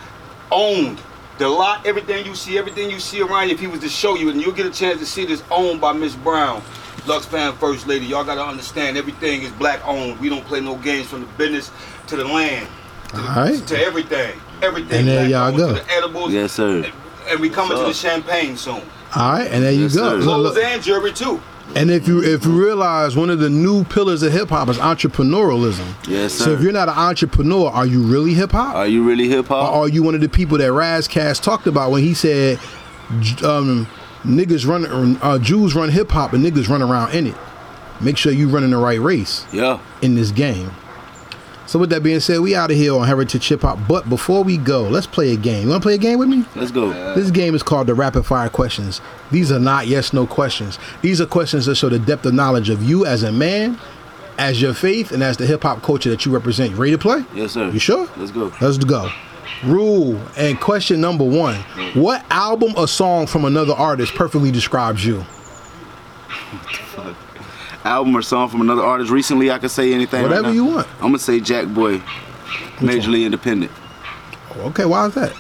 owned. 0.52 1.02
The 1.40 1.50
lot, 1.50 1.88
everything 1.88 2.24
you 2.28 2.36
see, 2.36 2.60
everything 2.60 2.92
you 2.92 3.00
see 3.00 3.22
around 3.24 3.48
you, 3.48 3.56
if 3.56 3.60
he 3.60 3.66
was 3.66 3.80
to 3.80 3.90
show 3.90 4.16
you, 4.16 4.30
and 4.30 4.40
you'll 4.40 4.52
get 4.54 4.68
a 4.68 4.72
chance 4.72 5.00
to 5.00 5.08
see 5.08 5.26
this 5.26 5.42
owned 5.50 5.82
by 5.82 5.92
Miss 5.92 6.16
Brown, 6.16 6.62
Lux 7.08 7.26
Fan 7.26 7.54
First 7.54 7.88
Lady. 7.88 8.06
Y'all 8.06 8.24
gotta 8.24 8.46
understand, 8.46 8.96
everything 8.96 9.42
is 9.42 9.52
black 9.54 9.82
owned. 9.88 10.20
We 10.20 10.30
don't 10.30 10.46
play 10.46 10.60
no 10.62 10.76
games 10.76 11.08
from 11.08 11.22
the 11.22 11.28
business 11.38 11.72
to 12.08 12.16
the 12.16 12.26
land, 12.26 12.68
to, 13.10 13.16
the- 13.16 13.22
All 13.24 13.36
right. 13.38 13.68
to 13.68 13.80
everything. 13.80 14.40
Everything. 14.62 15.00
And 15.00 15.08
there 15.08 15.28
black 15.28 15.54
y'all 15.54 15.58
go. 15.58 15.74
The 15.74 15.92
edibles. 15.92 16.32
yes, 16.34 16.52
sir. 16.54 16.78
And, 16.84 16.94
and 17.30 17.40
we 17.40 17.50
coming 17.50 17.78
to 17.78 17.84
the 17.84 17.94
champagne 17.94 18.56
soon. 18.58 18.82
All 19.16 19.34
right, 19.34 19.48
and 19.52 19.64
there 19.64 19.72
you 19.72 19.84
Yes, 19.84 19.96
go. 19.96 20.10
sir. 20.10 20.16
Look, 20.18 20.24
Clothes 20.24 20.56
look. 20.56 20.64
and 20.64 20.82
jewelry 20.84 21.12
too. 21.14 21.42
And 21.76 21.90
if 21.90 22.06
you 22.08 22.22
if 22.22 22.44
you 22.46 22.52
realize 22.52 23.16
one 23.16 23.30
of 23.30 23.40
the 23.40 23.50
new 23.50 23.84
pillars 23.86 24.24
of 24.24 24.34
hip 24.34 24.50
hop 24.50 24.68
is 24.70 24.78
entrepreneurialism. 24.78 25.86
Yes, 26.08 26.34
sir. 26.34 26.46
So 26.46 26.52
if 26.52 26.62
you're 26.62 26.74
not 26.74 26.90
an 26.90 26.98
entrepreneur, 26.98 27.70
are 27.70 27.86
you 27.86 28.02
really 28.04 28.34
hip 28.34 28.52
hop? 28.52 28.76
Are 28.76 28.88
you 28.88 29.04
really 29.04 29.30
hip 29.30 29.50
Or 29.50 29.56
hop? 29.62 29.74
are 29.74 29.88
you 29.88 30.04
one 30.04 30.16
of 30.16 30.22
the 30.22 30.28
people 30.30 30.58
that 30.58 30.72
Ras 30.74 31.08
Kass 31.08 31.40
talked 31.40 31.68
about 31.68 31.92
when 31.92 32.04
he 32.04 32.14
said, 32.14 32.60
um, 33.44 33.88
"Niggas 34.26 34.68
run, 34.68 35.18
uh, 35.22 35.38
Jews 35.40 35.74
run 35.76 35.90
hip 35.90 36.12
hop 36.12 36.34
and 36.34 36.44
niggas 36.44 36.68
run 36.70 36.82
around 36.82 37.14
in 37.14 37.28
it." 37.28 37.36
Make 38.02 38.18
sure 38.18 38.32
you 38.32 38.50
running 38.50 38.72
the 38.72 38.78
right 38.78 39.00
race 39.00 39.46
Yeah. 39.52 39.78
in 40.02 40.16
this 40.16 40.32
game. 40.32 40.72
So 41.72 41.80
with 41.80 41.90
that 41.92 42.04
being 42.04 42.20
said, 42.20 42.42
we 42.42 42.54
out 42.54 42.70
of 42.70 42.76
here 42.76 42.94
on 42.94 43.08
Heritage 43.08 43.48
Hip 43.48 43.62
Hop. 43.62 43.80
But 43.88 44.10
before 44.10 44.44
we 44.44 44.58
go, 44.58 44.82
let's 44.82 45.08
play 45.08 45.32
a 45.32 45.38
game. 45.38 45.64
You 45.64 45.70
want 45.70 45.82
to 45.82 45.86
play 45.86 45.96
a 45.96 45.98
game 45.98 46.20
with 46.20 46.28
me? 46.28 46.44
Let's 46.54 46.70
go. 46.70 46.90
This 47.16 47.32
game 47.32 47.56
is 47.56 47.64
called 47.64 47.88
the 47.88 47.94
rapid 47.94 48.24
fire 48.24 48.50
questions. 48.50 49.00
These 49.32 49.54
are 49.54 49.60
not 49.60 49.88
yes 49.88 50.12
no 50.12 50.28
questions. 50.28 50.78
These 51.02 51.22
are 51.22 51.26
questions 51.26 51.68
that 51.68 51.76
show 51.76 51.88
the 51.88 51.98
depth 51.98 52.26
of 52.26 52.34
knowledge 52.34 52.70
of 52.70 52.84
you 52.84 53.06
as 53.06 53.24
a 53.24 53.32
man, 53.32 53.80
as 54.38 54.62
your 54.62 54.74
faith, 54.74 55.14
and 55.14 55.24
as 55.24 55.38
the 55.38 55.46
hip 55.46 55.64
hop 55.64 55.82
culture 55.82 56.10
that 56.10 56.26
you 56.26 56.34
represent. 56.34 56.72
You 56.72 56.76
ready 56.76 56.92
to 56.92 56.98
play? 56.98 57.24
Yes, 57.34 57.54
sir. 57.54 57.70
You 57.70 57.80
sure? 57.80 58.10
Let's 58.18 58.32
go. 58.32 58.52
Let's 58.60 58.78
go. 58.78 59.10
Rule 59.64 60.20
and 60.36 60.60
question 60.60 61.00
number 61.00 61.24
one: 61.24 61.56
mm. 61.56 61.96
What 61.96 62.26
album 62.30 62.74
or 62.76 62.86
song 62.86 63.28
from 63.28 63.46
another 63.46 63.72
artist 63.72 64.14
perfectly 64.14 64.52
describes 64.52 65.06
you? 65.06 65.24
Album 67.84 68.16
or 68.16 68.22
song 68.22 68.50
from 68.50 68.62
another 68.62 68.84
artist 68.84 69.12
recently. 69.12 69.50
I 69.52 69.58
could 69.60 69.72
say 69.72 69.94
anything. 69.94 70.22
Whatever 70.22 70.44
now. 70.44 70.50
you 70.52 70.66
want. 70.66 70.88
I'm 70.96 71.08
gonna 71.08 71.20
say 71.20 71.40
Jackboy, 71.40 72.00
majorly 72.78 73.26
independent. 73.26 73.72
Okay, 74.58 74.86
why 74.86 75.08
is 75.08 75.16
that? 75.16 75.34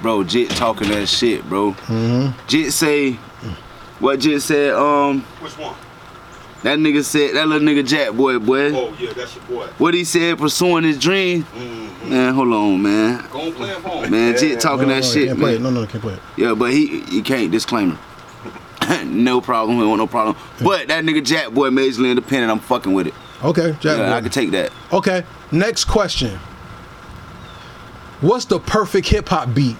Bro, 0.00 0.24
Jit 0.24 0.50
talking 0.50 0.88
that 0.88 1.08
shit, 1.08 1.46
bro. 1.48 1.74
Jit 2.46 2.72
say 2.72 3.18
what 4.00 4.20
Jit 4.20 4.42
said, 4.42 4.74
um, 4.74 5.22
Which 5.40 5.56
one? 5.56 5.74
that 6.62 6.78
nigga 6.78 7.04
said, 7.04 7.34
that 7.34 7.46
little 7.46 7.66
nigga 7.66 7.82
Jackboy, 7.86 8.44
boy. 8.44 8.74
Oh 8.74 8.94
yeah, 8.98 9.12
that's 9.12 9.34
your 9.36 9.44
boy. 9.44 9.66
What 9.78 9.94
he 9.94 10.04
said, 10.04 10.36
pursuing 10.38 10.84
his 10.84 10.98
dream. 10.98 11.46
Man, 12.04 12.34
hold 12.34 12.52
on, 12.52 12.82
man. 12.82 13.24
Go 13.30 13.40
and 13.40 13.54
play 13.54 13.70
it 13.70 13.80
for 13.80 14.04
him. 14.04 14.10
Man, 14.10 14.36
Jit 14.36 14.60
talking 14.60 14.88
no, 14.88 14.94
no, 14.94 15.00
that 15.00 15.06
no, 15.06 15.12
shit, 15.12 15.28
can't 15.28 15.38
play 15.38 15.54
it. 15.54 15.60
man. 15.60 15.74
No, 15.74 15.80
no, 15.80 15.86
can't 15.86 16.02
play 16.02 16.14
it. 16.14 16.20
Yeah, 16.36 16.54
but 16.54 16.72
he 16.72 17.00
he 17.02 17.22
can't 17.22 17.50
disclaimer. 17.52 17.98
no 19.04 19.40
problem, 19.40 19.78
we 19.78 19.86
want 19.86 19.98
no 19.98 20.06
problem. 20.06 20.36
But 20.62 20.88
that 20.88 21.04
nigga 21.04 21.20
Jackboy 21.20 21.70
majorly 21.70 22.10
independent, 22.10 22.50
I'm 22.50 22.58
fucking 22.60 22.92
with 22.92 23.06
it. 23.06 23.14
Okay, 23.42 23.76
Jack. 23.80 23.98
Yeah, 23.98 24.14
I 24.14 24.20
can 24.20 24.30
take 24.30 24.50
that. 24.52 24.72
Okay, 24.92 25.24
next 25.52 25.84
question. 25.84 26.38
What's 28.20 28.46
the 28.46 28.58
perfect 28.58 29.08
hip 29.08 29.28
hop 29.28 29.54
beat? 29.54 29.76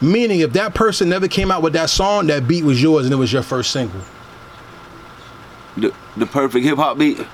Meaning, 0.00 0.40
if 0.40 0.52
that 0.54 0.74
person 0.74 1.08
never 1.08 1.28
came 1.28 1.50
out 1.50 1.62
with 1.62 1.72
that 1.74 1.88
song, 1.88 2.26
that 2.26 2.46
beat 2.48 2.64
was 2.64 2.82
yours 2.82 3.06
and 3.06 3.12
it 3.12 3.16
was 3.16 3.32
your 3.32 3.42
first 3.42 3.70
single. 3.70 4.00
The, 5.76 5.94
the 6.16 6.26
perfect 6.26 6.64
hip 6.64 6.76
hop 6.76 6.98
beat. 6.98 7.18
You 7.18 7.24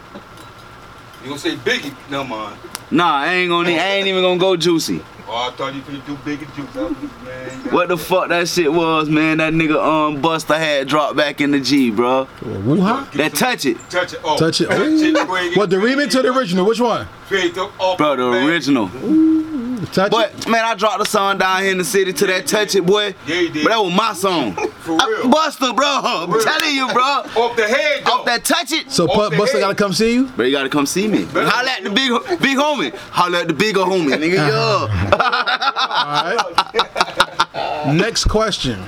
gonna 1.24 1.38
say 1.38 1.56
Biggie? 1.56 1.94
No 2.10 2.22
mind. 2.24 2.56
Nah, 2.90 3.16
I 3.16 3.34
ain't 3.34 3.50
gonna 3.50 3.70
I 3.70 3.94
ain't 3.94 4.06
even 4.06 4.22
gonna 4.22 4.38
go 4.38 4.56
juicy. 4.56 5.02
Oh, 5.30 5.48
I 5.48 5.50
thought 5.56 5.74
you 5.74 5.82
could 5.82 6.04
do 6.06 6.14
Biggie 6.16 6.54
Juice. 6.56 6.74
I 6.74 6.84
was- 6.84 6.96
Man, 7.24 7.50
What 7.72 7.88
the 7.88 7.98
fuck 7.98 8.28
that 8.30 8.48
shit 8.48 8.72
was, 8.72 9.10
man? 9.10 9.38
That 9.38 9.52
nigga 9.52 9.76
um 9.76 10.22
Busta 10.22 10.56
had 10.58 10.88
dropped 10.88 11.16
back 11.16 11.40
in 11.42 11.50
the 11.50 11.60
G, 11.60 11.90
bro. 11.90 12.26
Woo-ha? 12.42 13.08
That 13.14 13.34
touch 13.34 13.66
it. 13.66 13.76
Touch 13.90 14.14
it. 14.14 14.20
Oh, 14.24 14.38
Touch 14.38 14.60
it. 14.62 14.68
Biggie. 14.70 15.56
What 15.56 15.68
the 15.70 15.76
remix 15.76 16.14
or 16.18 16.22
the 16.22 16.32
original? 16.32 16.64
Which 16.66 16.80
one? 16.80 17.06
Faith 17.28 17.54
Bro, 17.54 18.16
the 18.16 18.30
man. 18.30 18.48
original. 18.48 18.86
Touch 19.86 20.06
it. 20.06 20.10
But 20.10 20.48
man, 20.48 20.64
I 20.64 20.74
dropped 20.74 21.00
a 21.00 21.08
song 21.08 21.38
down 21.38 21.62
here 21.62 21.70
in 21.72 21.78
the 21.78 21.84
city 21.84 22.12
to 22.12 22.26
that 22.26 22.46
touch 22.46 22.74
it 22.74 22.84
boy. 22.84 23.14
Yeah, 23.26 23.40
you 23.40 23.50
did. 23.50 23.64
But 23.64 23.70
that 23.70 23.78
was 23.82 23.92
my 23.94 24.12
song. 24.12 24.54
For 24.80 24.92
I- 25.00 25.06
real. 25.06 25.30
Busta, 25.30 25.74
bro. 25.74 25.86
I'm 25.86 26.30
real. 26.30 26.42
telling 26.44 26.74
you, 26.74 26.88
bro. 26.92 27.02
Off 27.42 27.56
the 27.56 27.66
head, 27.66 28.04
though. 28.04 28.12
Off 28.12 28.24
that 28.26 28.44
touch 28.44 28.72
it. 28.72 28.90
So 28.90 29.06
Off 29.06 29.32
Busta 29.32 29.52
head. 29.52 29.60
gotta 29.60 29.74
come 29.74 29.92
see 29.92 30.12
you. 30.14 30.26
Bro, 30.28 30.46
you 30.46 30.52
gotta 30.52 30.68
come 30.68 30.86
see 30.86 31.06
me. 31.08 31.24
Holla 31.32 31.70
at 31.70 31.84
the 31.84 31.90
big 31.90 32.10
big 32.40 32.56
homie. 32.56 32.94
Holla 32.96 33.40
at 33.40 33.48
the 33.48 33.54
bigger 33.54 33.80
homie, 33.80 34.14
nigga. 34.18 34.48
Yo. 34.48 34.88
All 35.92 36.34
right. 36.74 37.94
Next 37.94 38.24
question. 38.24 38.84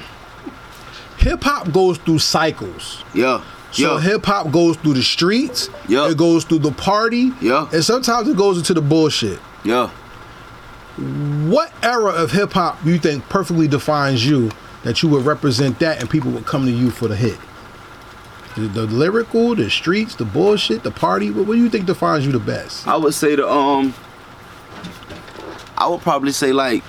Hip 1.18 1.42
hop 1.42 1.70
goes 1.72 1.98
through 1.98 2.18
cycles. 2.20 3.04
Yeah. 3.14 3.42
So 3.72 3.96
Yeah. 3.96 4.00
hip 4.00 4.24
hop 4.24 4.50
goes 4.50 4.76
through 4.78 4.94
the 4.94 5.02
streets. 5.02 5.68
Yeah. 5.88 6.08
It 6.10 6.16
goes 6.16 6.44
through 6.44 6.60
the 6.60 6.72
party. 6.72 7.30
Yeah. 7.40 7.68
And 7.72 7.84
sometimes 7.84 8.28
it 8.28 8.36
goes 8.36 8.56
into 8.58 8.74
the 8.74 8.80
bullshit. 8.80 9.38
Yeah. 9.64 9.90
What 10.96 11.72
era 11.82 12.10
of 12.10 12.32
hip 12.32 12.52
hop 12.52 12.82
do 12.82 12.90
you 12.90 12.98
think 12.98 13.28
perfectly 13.28 13.68
defines 13.68 14.26
you 14.26 14.50
that 14.82 15.02
you 15.02 15.08
would 15.10 15.24
represent 15.24 15.78
that 15.78 16.00
and 16.00 16.10
people 16.10 16.30
would 16.32 16.46
come 16.46 16.66
to 16.66 16.72
you 16.72 16.90
for 16.90 17.08
the 17.08 17.16
hit? 17.16 17.38
The, 18.56 18.62
the 18.62 18.86
lyrical, 18.86 19.54
the 19.54 19.70
streets, 19.70 20.16
the 20.16 20.24
bullshit, 20.24 20.82
the 20.82 20.90
party. 20.90 21.30
What, 21.30 21.46
what 21.46 21.54
do 21.54 21.60
you 21.60 21.70
think 21.70 21.86
defines 21.86 22.26
you 22.26 22.32
the 22.32 22.40
best? 22.40 22.86
I 22.86 22.96
would 22.96 23.14
say 23.14 23.36
the 23.36 23.48
um 23.48 23.94
I 25.78 25.88
would 25.88 26.00
probably 26.00 26.32
say 26.32 26.52
like 26.52 26.82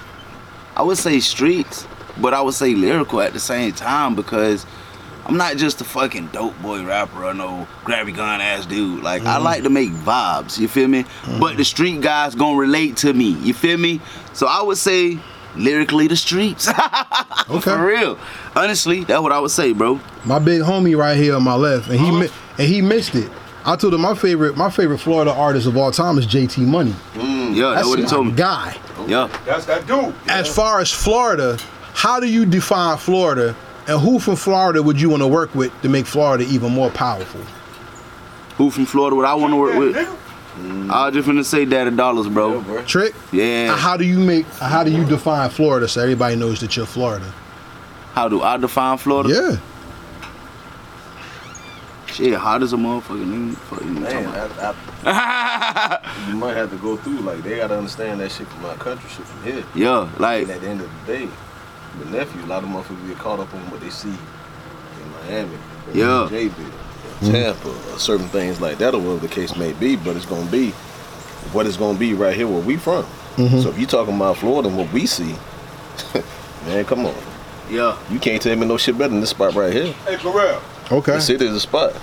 I 0.75 0.83
would 0.83 0.97
say 0.97 1.19
streets, 1.19 1.87
but 2.19 2.33
I 2.33 2.41
would 2.41 2.53
say 2.53 2.73
lyrical 2.73 3.21
at 3.21 3.33
the 3.33 3.39
same 3.39 3.71
time 3.73 4.15
because 4.15 4.65
I'm 5.31 5.37
not 5.37 5.55
just 5.55 5.79
a 5.79 5.85
fucking 5.85 6.27
dope 6.27 6.61
boy 6.61 6.83
rapper 6.83 7.23
or 7.23 7.33
no 7.33 7.65
grabby 7.85 8.13
gun 8.13 8.41
ass 8.41 8.65
dude. 8.65 9.01
Like 9.01 9.21
I 9.21 9.35
mm-hmm. 9.35 9.43
like 9.45 9.63
to 9.63 9.69
make 9.69 9.89
vibes, 9.91 10.59
you 10.59 10.67
feel 10.67 10.89
me? 10.89 11.03
But 11.03 11.29
the 11.29 11.35
mm-hmm. 11.35 11.61
street 11.61 12.01
guys 12.01 12.35
gonna 12.35 12.57
relate 12.57 12.97
to 12.97 13.13
me, 13.13 13.29
you 13.39 13.53
feel 13.53 13.77
me? 13.77 14.01
So 14.33 14.45
I 14.45 14.61
would 14.61 14.77
say 14.77 15.19
lyrically 15.55 16.07
the 16.07 16.17
streets. 16.17 16.69
Okay. 17.49 17.59
For 17.59 17.85
real. 17.85 18.17
Honestly, 18.55 19.03
that's 19.03 19.21
what 19.21 19.33
I 19.33 19.39
would 19.39 19.51
say, 19.51 19.73
bro. 19.73 19.99
My 20.23 20.39
big 20.39 20.61
homie 20.61 20.95
right 20.95 21.17
here 21.17 21.35
on 21.35 21.43
my 21.43 21.55
left, 21.55 21.89
and 21.89 21.99
he 21.99 22.07
uh-huh. 22.07 22.19
mi- 22.19 22.29
and 22.57 22.67
he 22.67 22.81
missed 22.81 23.13
it. 23.15 23.29
I 23.65 23.75
told 23.75 23.93
him 23.93 24.01
my 24.01 24.15
favorite 24.15 24.55
my 24.55 24.69
favorite 24.69 24.99
Florida 24.99 25.33
artist 25.33 25.67
of 25.67 25.75
all 25.75 25.91
time 25.91 26.17
is 26.17 26.25
JT 26.27 26.59
Money. 26.59 26.93
Mm, 27.15 27.55
yeah, 27.55 27.73
that's 27.75 27.87
what 27.87 27.99
he 27.99 28.05
told 28.05 28.27
me. 28.27 28.33
guy. 28.33 28.77
Yeah. 29.05 29.27
That's 29.45 29.65
that 29.65 29.85
dude. 29.85 30.13
As 30.29 30.53
far 30.53 30.79
as 30.79 30.91
Florida, 30.91 31.57
how 31.93 32.21
do 32.21 32.27
you 32.27 32.45
define 32.45 32.97
Florida? 32.97 33.55
And 33.91 33.99
who 33.99 34.19
from 34.19 34.37
Florida 34.37 34.81
would 34.81 35.01
you 35.01 35.09
want 35.09 35.21
to 35.21 35.27
work 35.27 35.53
with 35.53 35.69
to 35.81 35.89
make 35.89 36.05
Florida 36.05 36.45
even 36.45 36.71
more 36.71 36.89
powerful? 36.89 37.41
Who 38.55 38.71
from 38.71 38.85
Florida 38.85 39.17
would 39.17 39.25
I 39.25 39.33
want 39.33 39.51
to 39.51 39.57
work 39.57 39.75
with? 39.75 39.95
nigga. 39.97 40.89
I 40.89 41.07
was 41.07 41.13
just 41.13 41.27
finna 41.27 41.43
say 41.43 41.65
Daddy 41.65 41.93
Dollars, 41.93 42.29
bro. 42.29 42.83
Trick? 42.83 43.13
Yeah. 43.33 43.75
How 43.75 43.97
do 43.97 44.05
you 44.05 44.17
make? 44.19 44.45
How 44.45 44.85
do 44.85 44.91
you 44.91 45.03
define 45.03 45.49
Florida 45.49 45.89
so 45.89 46.01
everybody 46.01 46.37
knows 46.37 46.61
that 46.61 46.77
you're 46.77 46.85
Florida? 46.85 47.25
How 48.13 48.29
do 48.29 48.41
I 48.41 48.55
define 48.55 48.97
Florida? 48.97 49.29
Yeah. 49.29 49.57
Shit, 52.13 52.33
hot 52.35 52.63
as 52.63 52.71
a 52.71 52.77
motherfucker, 52.77 53.25
nigga. 53.25 53.55
Fuck 53.57 53.81
you 53.81 53.87
Man, 53.87 54.23
talking 54.23 54.75
I, 55.05 55.99
I, 55.99 56.27
you 56.29 56.35
might 56.35 56.55
have 56.55 56.69
to 56.69 56.77
go 56.77 56.95
through 56.95 57.19
like 57.19 57.43
they 57.43 57.57
gotta 57.57 57.77
understand 57.77 58.21
that 58.21 58.31
shit 58.31 58.47
from 58.47 58.61
my 58.61 58.75
country, 58.75 59.09
shit 59.09 59.25
from 59.25 59.43
here. 59.43 59.65
Yeah, 59.75 60.09
like 60.17 60.43
And 60.43 60.51
at 60.51 60.61
the 60.61 60.67
end 60.69 60.81
of 60.81 60.89
the 61.05 61.13
day, 61.13 61.29
the 61.99 62.05
nephew, 62.09 62.43
a 62.43 62.47
lot 62.47 62.63
of 62.63 62.69
motherfuckers 62.69 63.07
get 63.07 63.17
caught 63.17 63.39
up 63.39 63.53
on 63.53 63.59
what 63.71 63.81
they 63.81 63.89
see 63.89 64.09
in 64.09 65.11
Miami, 65.27 65.57
Yeah. 65.93 66.23
in 66.23 66.29
J-Ville, 66.29 66.65
or 66.67 67.31
Tampa, 67.31 67.69
or 67.93 67.99
certain 67.99 68.27
things 68.29 68.59
like 68.61 68.77
that, 68.79 68.93
or 68.95 68.99
whatever 68.99 69.27
the 69.27 69.33
case 69.33 69.55
may 69.55 69.73
be. 69.73 69.95
But 69.95 70.15
it's 70.15 70.25
gonna 70.25 70.49
be 70.49 70.71
what 71.53 71.65
it's 71.67 71.77
gonna 71.77 71.97
be 71.97 72.13
right 72.13 72.35
here 72.35 72.47
where 72.47 72.61
we 72.61 72.77
from. 72.77 73.03
Mm-hmm. 73.35 73.59
So 73.61 73.69
if 73.69 73.79
you 73.79 73.85
talking 73.85 74.15
about 74.15 74.37
Florida 74.37 74.67
and 74.69 74.77
what 74.77 74.91
we 74.91 75.05
see, 75.05 75.35
man, 76.65 76.85
come 76.85 77.05
on, 77.05 77.15
yeah. 77.69 77.97
you 78.09 78.19
can't 78.19 78.41
tell 78.41 78.55
me 78.55 78.65
no 78.67 78.77
shit 78.77 78.97
better 78.97 79.09
than 79.09 79.19
this 79.21 79.29
spot 79.31 79.53
right 79.53 79.71
here. 79.73 79.93
Hey, 80.07 80.17
for 80.17 80.31
real. 80.37 80.61
Okay. 80.91 81.13
The 81.13 81.21
city 81.21 81.45
is 81.45 81.55
a 81.55 81.59
spot. 81.59 81.93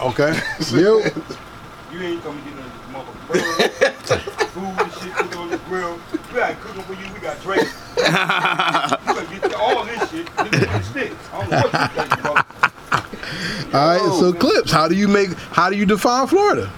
Okay. 0.00 0.32
Yo. 0.72 0.98
You 0.98 2.00
ain't 2.00 2.22
coming 2.22 2.42
to 2.42 2.50
get 2.50 2.56
none 2.56 2.64
of 2.66 3.26
this 3.28 3.38
motherfucker. 3.38 4.30
Food 4.52 4.64
and 4.64 4.92
shit 4.94 5.12
cooked 5.14 5.36
on 5.36 5.50
the 5.50 5.58
grill. 5.58 5.98
We 6.12 6.38
got 6.38 6.60
cooking 6.60 6.82
for 6.82 6.92
you. 6.94 7.12
We 7.14 7.20
got 7.20 7.40
drinks. 7.42 7.72
You 8.06 8.12
gotta 8.12 9.40
get 9.40 9.54
all 9.54 9.84
this 9.84 10.10
shit. 10.10 10.26
Nigga, 10.26 10.82
sticks. 10.84 11.28
I 11.32 11.40
don't 11.40 11.50
know 11.50 11.60
what 11.60 11.72
you 11.72 12.02
think, 12.02 12.22
bro. 12.22 13.80
All 13.80 13.88
right. 13.88 14.18
So 14.20 14.26
oh, 14.26 14.32
clips. 14.32 14.70
How 14.70 14.88
do 14.88 14.94
you 14.94 15.08
make? 15.08 15.32
How 15.32 15.70
do 15.70 15.76
you 15.76 15.86
define 15.86 16.26
Florida? 16.26 16.70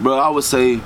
Bro, 0.00 0.18
I 0.18 0.28
would 0.28 0.44
say 0.44 0.80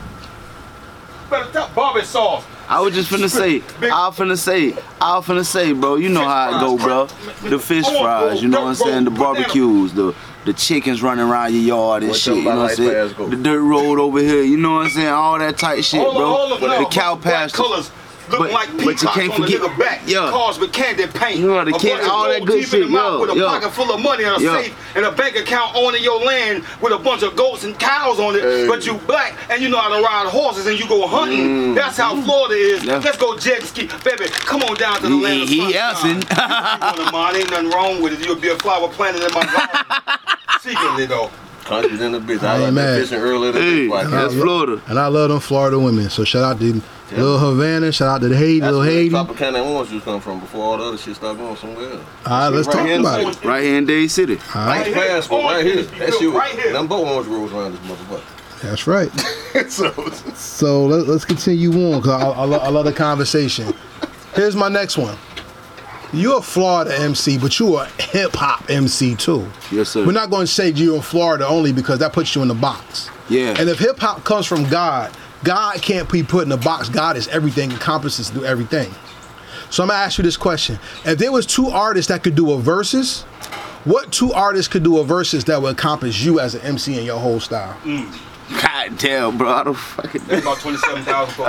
Better 1.30 1.52
tell 1.52 1.70
Bobby 1.74 2.02
sauce. 2.02 2.44
I 2.68 2.80
was 2.80 2.94
just 2.94 3.10
finna 3.10 3.30
say, 3.30 3.62
I 3.90 4.08
was 4.08 4.16
finna 4.16 4.38
say, 4.38 4.74
I 5.00 5.16
was 5.16 5.26
finna 5.26 5.44
say, 5.44 5.72
bro, 5.72 5.96
you 5.96 6.10
know 6.10 6.24
how 6.24 6.56
it 6.56 6.60
go, 6.60 6.76
bro. 6.76 7.06
The 7.48 7.58
fish 7.58 7.84
Oh, 7.88 8.02
fries, 8.02 8.42
you 8.42 8.48
know 8.48 8.62
what 8.62 8.68
I'm 8.68 8.74
saying? 8.74 9.04
The 9.04 9.10
barbecues, 9.10 9.94
the 9.94 10.14
the 10.44 10.52
chickens 10.54 11.02
running 11.02 11.24
around 11.28 11.52
your 11.52 11.62
yard 11.62 12.02
and 12.02 12.10
What 12.10 12.20
shit, 12.20 12.36
you 12.36 12.44
know 12.44 12.56
what 12.56 12.70
I'm 12.70 12.76
saying? 12.76 13.30
The 13.30 13.36
dirt 13.36 13.60
road 13.60 13.98
over 13.98 14.20
here, 14.20 14.42
you 14.42 14.56
know 14.56 14.74
what 14.74 14.86
I'm 14.86 14.90
saying? 14.90 15.08
All 15.08 15.38
that 15.38 15.58
tight 15.58 15.84
shit, 15.84 16.00
bro. 16.00 16.24
all 16.24 16.52
of 16.52 16.60
them 16.60 16.82
The 16.82 16.88
cow 16.88 17.16
black 17.16 17.52
pasture. 17.52 17.92
Colors 18.28 18.52
looking 18.52 18.54
But- 18.54 18.76
like 18.76 18.84
but 18.84 19.02
you 19.02 19.08
can't 19.08 19.30
on 19.32 19.42
forget- 19.42 19.60
the 19.60 19.68
nigga 19.68 19.78
back. 19.78 20.02
Yeah. 20.06 20.30
Cars 20.30 20.58
with 20.58 20.72
candy 20.72 21.06
paint. 21.06 21.38
You 21.40 21.46
know, 21.48 21.64
the 21.64 21.74
A 21.74 21.78
can- 21.78 21.90
bunch 21.96 22.02
of 22.04 22.10
all 22.10 22.28
that 22.28 22.38
gold 22.38 22.46
good 22.48 22.60
teeth 22.64 22.74
in 22.74 22.80
the 22.80 22.86
shit, 22.86 22.92
mouth 22.92 23.12
yo, 23.14 23.20
With 23.20 23.30
a 23.30 23.34
yo. 23.36 23.46
pocket 23.48 23.70
full 23.72 23.92
of 23.92 24.00
money 24.00 24.24
and 24.24 24.36
a 24.36 24.40
Yo. 24.42 24.54
safe 24.62 24.74
and 24.94 25.04
a 25.04 25.12
bank 25.12 25.36
account 25.36 25.72
owning 25.74 26.02
your 26.02 26.20
land 26.24 26.64
with 26.80 26.92
a 26.92 26.98
bunch 26.98 27.22
of 27.22 27.34
goats 27.36 27.64
and 27.64 27.78
cows 27.78 28.18
on 28.20 28.36
it. 28.36 28.68
But 28.68 28.86
you 28.86 28.94
black 29.06 29.34
and 29.50 29.60
you 29.62 29.68
know 29.68 29.78
how 29.78 29.88
to 29.96 30.02
ride 30.02 30.26
horses 30.28 30.66
and 30.66 30.78
you 30.78 30.86
go 30.88 31.06
hunting. 31.06 31.74
That's 31.74 31.96
how 31.96 32.20
Florida 32.22 32.54
is. 32.54 32.82
Mm. 32.82 32.86
Yeah. 32.86 33.00
Let's 33.04 33.16
go 33.18 33.36
jet 33.36 33.62
ski. 33.64 33.88
Baby, 34.04 34.26
come 34.30 34.62
on 34.62 34.76
down 34.76 34.96
to 34.96 35.02
the 35.02 35.08
He- 35.08 35.22
land 35.22 35.42
of 35.42 35.48
he 35.48 35.60
sunshine. 35.60 35.82
answering. 35.82 36.14
You 36.14 36.20
ain't 36.20 36.80
gonna 36.96 37.12
mind. 37.12 37.36
Ain't 37.36 37.50
nothing 37.50 37.70
wrong 37.70 38.02
with 38.02 38.12
it. 38.20 38.26
You'll 38.26 38.36
be 38.36 38.48
a 38.48 38.56
flower 38.56 38.88
planted 38.88 39.22
in 39.22 39.32
my 39.34 39.44
garden. 39.44 40.18
Secretly 40.60 41.06
though. 41.06 41.30
Country 41.64 42.00
in 42.04 42.12
the 42.12 42.18
bitch. 42.20 42.42
I 42.42 42.52
I 42.52 42.54
ain't 42.54 42.62
like 42.64 42.72
mad. 42.72 42.86
that 42.96 43.00
fishing 43.02 43.18
earlier 43.18 43.52
Hey, 43.52 43.58
today. 43.88 43.96
Hey, 44.04 44.06
that's 44.10 44.34
Florida. 44.34 44.80
And 44.86 44.98
I 44.98 45.06
love 45.08 45.28
them 45.28 45.38
Florida 45.40 45.78
women. 45.78 46.08
So 46.08 46.24
shout 46.24 46.42
out 46.42 46.58
to 46.60 46.80
Lil 47.12 47.38
Havana. 47.38 47.90
Shout 47.92 48.08
out 48.08 48.20
to 48.22 48.28
the 48.28 48.36
Haiti, 48.36 48.60
That's 48.60 48.72
Lil 48.72 48.80
where 48.80 48.90
Haiti. 48.90 49.08
the 49.08 49.16
All 49.18 49.26
Tropicana 49.26 49.64
orange 49.74 49.90
juice 49.90 50.04
come 50.04 50.20
from 50.20 50.40
before 50.40 50.62
all 50.64 50.78
the 50.78 50.84
other 50.84 50.98
shit 50.98 51.16
started 51.16 51.38
going 51.38 51.56
somewhere 51.56 51.92
else. 51.92 52.02
right. 52.26 52.48
Let's 52.48 52.66
Right 52.68 52.76
talk 52.76 52.86
here 52.86 53.00
about 53.00 53.22
the 53.22 53.28
it. 53.28 53.44
Right 53.44 53.62
here 53.62 53.76
in 53.78 53.86
Dade 53.86 54.10
City. 54.10 54.34
All 54.54 54.66
right. 54.66 54.78
Right 54.78 54.86
here. 54.86 54.94
fast 54.94 55.30
one, 55.30 55.44
right 55.44 55.64
here. 55.64 55.74
Orange 55.76 55.90
juice, 55.90 55.98
That's 55.98 56.20
you. 56.20 56.36
right 56.38 56.54
here. 56.58 56.72
Them 56.72 56.86
both 56.86 57.06
orange 57.08 57.28
rolls 57.28 57.52
around 57.52 57.72
this 57.72 57.80
motherfucker. 57.90 58.60
That's 58.62 58.86
right. 58.86 59.10
so, 59.70 59.92
So 60.34 60.86
let, 60.86 61.06
let's 61.06 61.24
continue 61.24 61.70
on 61.92 62.00
because 62.00 62.22
I, 62.22 62.28
I, 62.28 62.44
lo- 62.44 62.58
I 62.58 62.68
love 62.68 62.84
the 62.86 62.92
conversation. 62.92 63.72
Here's 64.34 64.56
my 64.56 64.68
next 64.68 64.98
one. 64.98 65.16
You're 66.12 66.38
a 66.38 66.42
Florida 66.42 66.98
MC, 66.98 67.38
but 67.38 67.58
you're 67.58 67.82
a 67.82 67.86
hip 68.02 68.34
hop 68.34 68.68
MC 68.70 69.14
too. 69.14 69.46
Yes, 69.70 69.90
sir. 69.90 70.04
We're 70.06 70.12
not 70.12 70.30
going 70.30 70.46
to 70.46 70.52
say 70.52 70.70
you're 70.70 70.96
in 70.96 71.02
Florida 71.02 71.46
only 71.46 71.70
because 71.72 71.98
that 71.98 72.12
puts 72.14 72.34
you 72.34 72.40
in 72.42 72.48
the 72.48 72.54
box. 72.54 73.10
Yeah. 73.28 73.54
And 73.58 73.68
if 73.68 73.78
hip 73.78 73.98
hop 73.98 74.24
comes 74.24 74.46
from 74.46 74.66
God, 74.68 75.12
God 75.44 75.80
can't 75.82 76.10
be 76.10 76.22
put 76.22 76.44
in 76.46 76.52
a 76.52 76.56
box. 76.56 76.88
God 76.88 77.16
is 77.16 77.28
everything, 77.28 77.70
encompasses 77.70 78.30
do 78.30 78.44
everything. 78.44 78.92
So 79.70 79.82
I'm 79.82 79.88
gonna 79.90 80.00
ask 80.00 80.18
you 80.18 80.24
this 80.24 80.36
question: 80.36 80.78
If 81.04 81.18
there 81.18 81.30
was 81.32 81.46
two 81.46 81.68
artists 81.68 82.08
that 82.08 82.22
could 82.22 82.34
do 82.34 82.52
a 82.52 82.58
versus, 82.58 83.22
what 83.84 84.10
two 84.12 84.32
artists 84.32 84.68
could 84.72 84.82
do 84.82 84.98
a 84.98 85.04
versus 85.04 85.44
that 85.44 85.60
would 85.60 85.70
encompass 85.70 86.20
you 86.22 86.40
as 86.40 86.54
an 86.54 86.62
MC 86.62 86.96
and 86.96 87.04
your 87.06 87.18
whole 87.18 87.40
style? 87.40 87.76
Mm. 87.84 88.12
God 88.62 88.96
damn, 88.98 89.36
bro. 89.36 89.50
I 89.52 89.64
don't 89.64 89.74
fucking 89.74 90.22
That's 90.26 90.40
about 90.40 90.58
27,000 90.58 91.34
for 91.34 91.42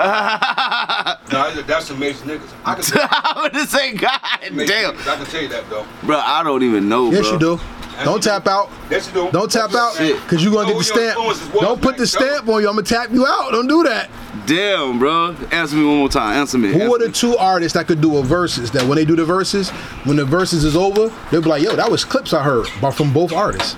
No, 1.32 1.62
that's 1.62 1.86
some 1.88 1.96
amazing 1.96 2.28
niggas. 2.28 2.50
I 2.66 2.76
can 2.76 2.84
tell 2.84 3.08
I'm 3.10 3.52
gonna 3.52 3.66
say, 3.66 3.94
God 3.94 4.20
you, 4.52 4.66
damn. 4.68 4.98
I 4.98 5.16
can 5.16 5.26
tell 5.26 5.42
you 5.42 5.48
that 5.48 5.70
though. 5.70 5.86
Bro, 6.04 6.18
I 6.18 6.44
don't 6.44 6.62
even 6.64 6.90
know, 6.90 7.10
Yes, 7.10 7.22
bro. 7.22 7.32
you 7.34 7.40
do. 7.40 7.60
Don't 8.04 8.24
tap 8.24 8.48
out. 8.48 8.70
Yes, 8.90 9.08
you 9.08 9.14
do. 9.14 9.32
Don't 9.32 9.52
tap 9.52 9.74
out 9.74 9.98
because 9.98 10.44
you're 10.44 10.54
gonna 10.54 10.70
get 10.70 10.78
the 10.78 10.84
stamp. 10.84 11.18
Don't 11.54 11.82
put 11.82 11.98
the 11.98 12.08
stamp 12.08 12.48
on 12.48 12.62
you. 12.62 12.70
I'm 12.70 12.76
gonna 12.76 12.84
tap 12.84 13.12
you 13.12 13.26
out. 13.26 13.52
Don't 13.52 13.68
do 13.68 13.84
that. 13.84 14.10
Damn, 14.46 15.00
bro. 15.00 15.36
Answer 15.52 15.76
me 15.76 15.86
one 15.86 15.98
more 15.98 16.10
time. 16.10 16.36
Answer 16.38 16.58
me. 16.58 16.70
Who 16.70 16.76
Answer 16.82 16.96
are 16.96 17.00
the 17.00 17.08
me. 17.08 17.14
two 17.14 17.38
artists 17.38 17.74
that 17.78 17.88
could 17.88 18.02
do 18.02 18.18
a 18.18 18.24
versus? 18.24 18.72
That 18.72 18.84
when 18.84 18.96
they 18.96 19.06
do 19.06 19.16
the 19.16 19.26
verses, 19.26 19.70
when 20.06 20.18
the 20.18 20.26
verses 20.26 20.64
is 20.64 20.76
over, 20.76 21.10
they'll 21.30 21.42
be 21.42 21.50
like, 21.50 21.62
"Yo, 21.62 21.76
that 21.76 21.92
was 21.92 22.04
clips 22.06 22.34
I 22.34 22.42
heard," 22.44 22.68
but 22.82 22.92
from 22.92 23.12
both 23.14 23.34
artists. 23.34 23.76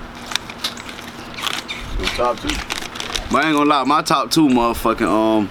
the 1.98 2.04
top 2.16 2.38
two. 2.40 2.48
But 3.30 3.44
I 3.44 3.48
ain't 3.48 3.56
gonna 3.56 3.64
lie, 3.70 3.84
my 3.84 4.02
top 4.02 4.30
two 4.30 4.48
motherfucking 4.48 5.02
um 5.08 5.48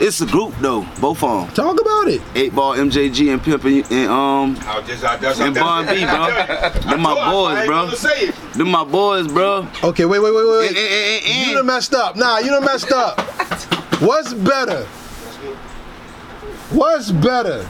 it's 0.00 0.20
a 0.20 0.26
group 0.26 0.54
though, 0.60 0.86
both 1.00 1.22
of 1.22 1.46
them. 1.46 1.54
Talk 1.54 1.80
about 1.80 2.08
it. 2.08 2.22
Eight 2.34 2.54
ball, 2.54 2.74
MJG, 2.74 3.32
and 3.32 3.42
Pimp 3.42 3.64
and, 3.64 3.92
and 3.92 4.10
um 4.10 4.56
I 4.62 4.82
just, 4.82 5.04
I, 5.04 5.16
that's, 5.16 5.40
and 5.40 5.54
Bun 5.54 5.86
B, 5.86 6.04
bro. 6.04 6.90
Them 6.90 7.00
my 7.00 7.14
boys, 7.14 7.66
bro. 7.66 7.84
gonna 7.86 7.96
say 7.96 8.28
it. 8.28 8.34
Them 8.54 8.68
my 8.70 8.84
boys, 8.84 9.28
bro. 9.28 9.66
Okay, 9.82 10.04
wait, 10.04 10.20
wait, 10.20 10.34
wait, 10.34 10.48
wait. 10.48 10.68
And, 10.68 10.76
and, 10.76 11.24
and, 11.24 11.34
You 11.34 11.44
and, 11.46 11.54
done 11.54 11.66
messed 11.66 11.94
up. 11.94 12.16
Nah, 12.16 12.38
you 12.38 12.50
done 12.50 12.64
messed 12.64 12.92
up. 12.92 13.20
What's 14.00 14.32
better? 14.34 14.84
What's 16.70 17.10
better? 17.10 17.68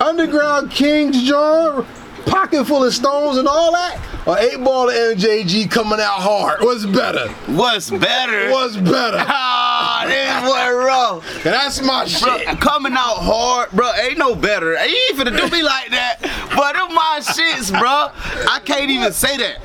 Underground 0.00 0.70
Kings, 0.70 1.22
John, 1.22 1.86
pocket 2.26 2.64
full 2.64 2.84
of 2.84 2.92
stones 2.94 3.38
and 3.38 3.46
all 3.48 3.72
that, 3.72 3.98
or 4.26 4.38
eight 4.38 4.56
ball 4.62 4.88
of 4.88 4.94
MJG 4.94 5.70
coming 5.70 6.00
out 6.00 6.20
hard? 6.20 6.60
What's 6.60 6.86
better? 6.86 7.28
What's 7.52 7.90
better? 7.90 8.50
What's 8.50 8.76
better? 8.76 9.24
Ah, 9.76 10.04
this 10.06 10.48
boy 10.48 10.84
rough. 10.84 11.42
That's 11.44 11.82
my 11.82 12.08
Bro, 12.22 12.38
shit. 12.38 12.60
coming 12.60 12.92
out 12.92 13.16
hard, 13.18 13.70
bro. 13.72 13.90
Ain't 13.94 14.18
no 14.18 14.34
better. 14.34 14.74
Ain't 14.76 14.90
ain't 14.90 15.18
finna 15.18 15.36
do 15.36 15.48
me 15.54 15.62
like 15.62 15.90
that. 15.90 16.18
But 16.56 16.72
them 16.74 16.94
my 16.94 17.20
shits, 17.22 17.70
bro. 17.70 18.08
I 18.50 18.60
can't 18.64 18.90
even 18.90 19.12
say 19.12 19.36
that. 19.36 19.58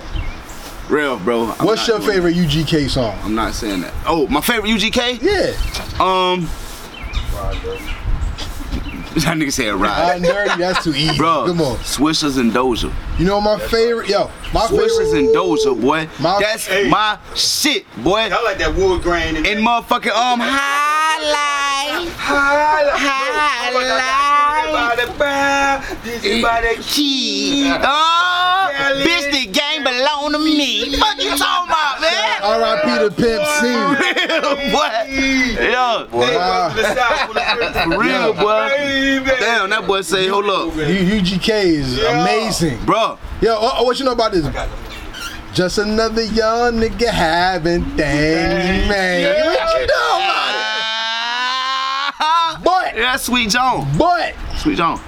Real, 0.90 1.18
bro. 1.20 1.52
I'm 1.60 1.66
What's 1.66 1.88
your 1.88 2.02
favorite 2.02 2.36
UGK 2.36 2.90
song? 2.90 3.18
I'm 3.24 3.36
not 3.36 3.54
saying 3.54 3.82
that. 3.82 3.94
Oh, 4.06 4.28
my 4.28 4.42
favorite 4.42 4.70
UGK? 4.72 5.22
Yeah, 5.22 6.04
Um. 6.04 6.50
That 9.20 9.38
nigga 9.38 9.52
said 9.52 9.68
I'm 9.70 9.82
ride. 9.82 10.22
dirty. 10.24 10.58
That's 10.58 10.84
too 10.84 10.94
easy. 10.96 11.18
Bro, 11.18 11.46
Come 11.48 11.62
on. 11.62 11.78
Swishers 11.78 12.38
and 12.40 12.52
Doja. 12.52 12.94
You 13.20 13.26
know 13.26 13.42
my 13.42 13.60
favorite? 13.60 14.08
Yo, 14.10 14.30
my 14.54 14.62
Swishers 14.62 15.12
favorite. 15.12 15.20
and 15.20 15.36
Doja, 15.36 15.80
boy. 15.80 16.08
My- 16.20 16.40
That's 16.40 16.66
Hey. 16.68 16.88
my 16.90 17.18
shit, 17.36 17.86
boy. 18.04 18.30
I 18.32 18.42
like 18.44 18.58
that 18.60 18.74
wood 18.76 19.02
grain 19.02 19.36
and, 19.36 19.46
And 19.46 19.66
motherfucking 19.66 20.12
um 20.16 20.40
highlight. 20.42 22.10
Highlight. 22.18 22.80
Key. 26.82 27.70
Oh, 27.70 29.02
bitch, 29.04 29.32
the 29.32 29.52
game 29.84 29.94
belong 30.00 30.32
to 30.34 30.40
me. 30.40 30.98
Fuck 30.98 31.18
you 31.22 31.36
talking 31.38 31.70
about, 31.70 32.02
man? 32.02 32.42
R.I.P. 32.44 33.04
the 33.04 33.12
Pimp 33.12 33.46
C. 33.60 33.62
boy. 34.72 35.70
Yo, 35.72 36.08
Wow. 36.12 36.70
for 37.84 38.00
real, 38.00 38.34
boy. 38.34 38.70
Damn, 39.40 39.70
that 39.70 39.84
boy 39.88 40.02
say, 40.02 40.28
hold 40.28 40.46
up. 40.46 40.76
U- 40.76 40.82
UGK 40.82 41.50
is 41.50 42.00
amazing. 42.04 42.84
Bro, 42.86 43.18
Yo, 43.42 43.56
oh, 43.60 43.76
oh, 43.80 43.84
what 43.84 44.00
you 44.00 44.06
know 44.06 44.12
about 44.14 44.32
this? 44.32 44.46
Just 45.54 45.78
another 45.80 46.24
young 46.24 46.74
nigga 46.76 47.10
having 47.10 47.84
things, 47.84 48.88
man. 48.88 49.46
What 49.46 49.80
you 49.82 49.88
know 49.88 50.18
about 50.18 50.50
it? 50.56 50.66
Ah. 52.22 52.62
But, 52.64 52.96
yeah, 52.98 53.16
Sweet 53.16 53.50
John. 53.50 53.88
but, 53.98 54.36
Sweet 54.58 54.78
John. 54.78 55.00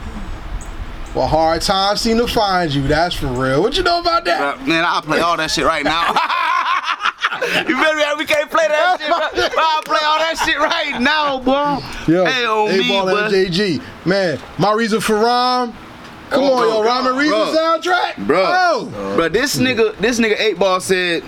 Well, 1.16 1.28
hard 1.28 1.62
times 1.62 2.02
seem 2.02 2.18
to 2.18 2.28
find 2.28 2.74
you. 2.74 2.88
That's 2.88 3.16
for 3.16 3.28
real. 3.28 3.62
What 3.62 3.76
you 3.78 3.84
know 3.84 4.00
about 4.00 4.26
that? 4.26 4.66
Man, 4.68 4.84
I'll 4.86 5.02
play 5.02 5.20
all 5.20 5.38
that 5.38 5.52
shit 5.52 5.66
right 5.66 5.84
now. 5.84 6.08
you 7.68 7.76
feel 7.76 7.94
me? 7.96 8.04
We 8.18 8.26
can't 8.26 8.50
play 8.50 8.68
that 8.68 8.98
shit. 9.00 9.08
Bro. 9.10 9.64
I'll 9.64 9.82
play 9.84 10.00
all 10.04 10.20
that 10.20 10.38
shit 10.46 10.58
right 10.58 11.00
now, 11.02 11.40
boy. 11.40 12.12
Yo, 12.12 12.26
hey, 12.26 12.46
on 12.46 12.78
me, 12.78 12.86
A-Ball 12.90 13.06
boy. 13.30 13.36
MJG. 13.36 13.82
Man, 14.06 14.40
my 14.58 14.74
reason 14.74 15.00
for 15.02 15.16
rhyme. 15.16 15.74
Come 16.30 16.44
Oh, 16.46 16.54
on, 16.54 16.68
yo, 16.68 16.82
bro, 16.82 16.84
rhyme 16.84 17.08
and 17.08 17.18
reason 17.18 17.34
bro. 17.38 17.54
soundtrack. 17.56 18.26
Bro, 18.26 18.44
Oh. 18.48 19.14
bro, 19.18 19.28
this 19.28 19.58
nigga, 19.58 19.98
this 19.98 20.18
nigga 20.18 20.40
eight 20.40 20.58
ball 20.58 20.80
said, 20.80 21.24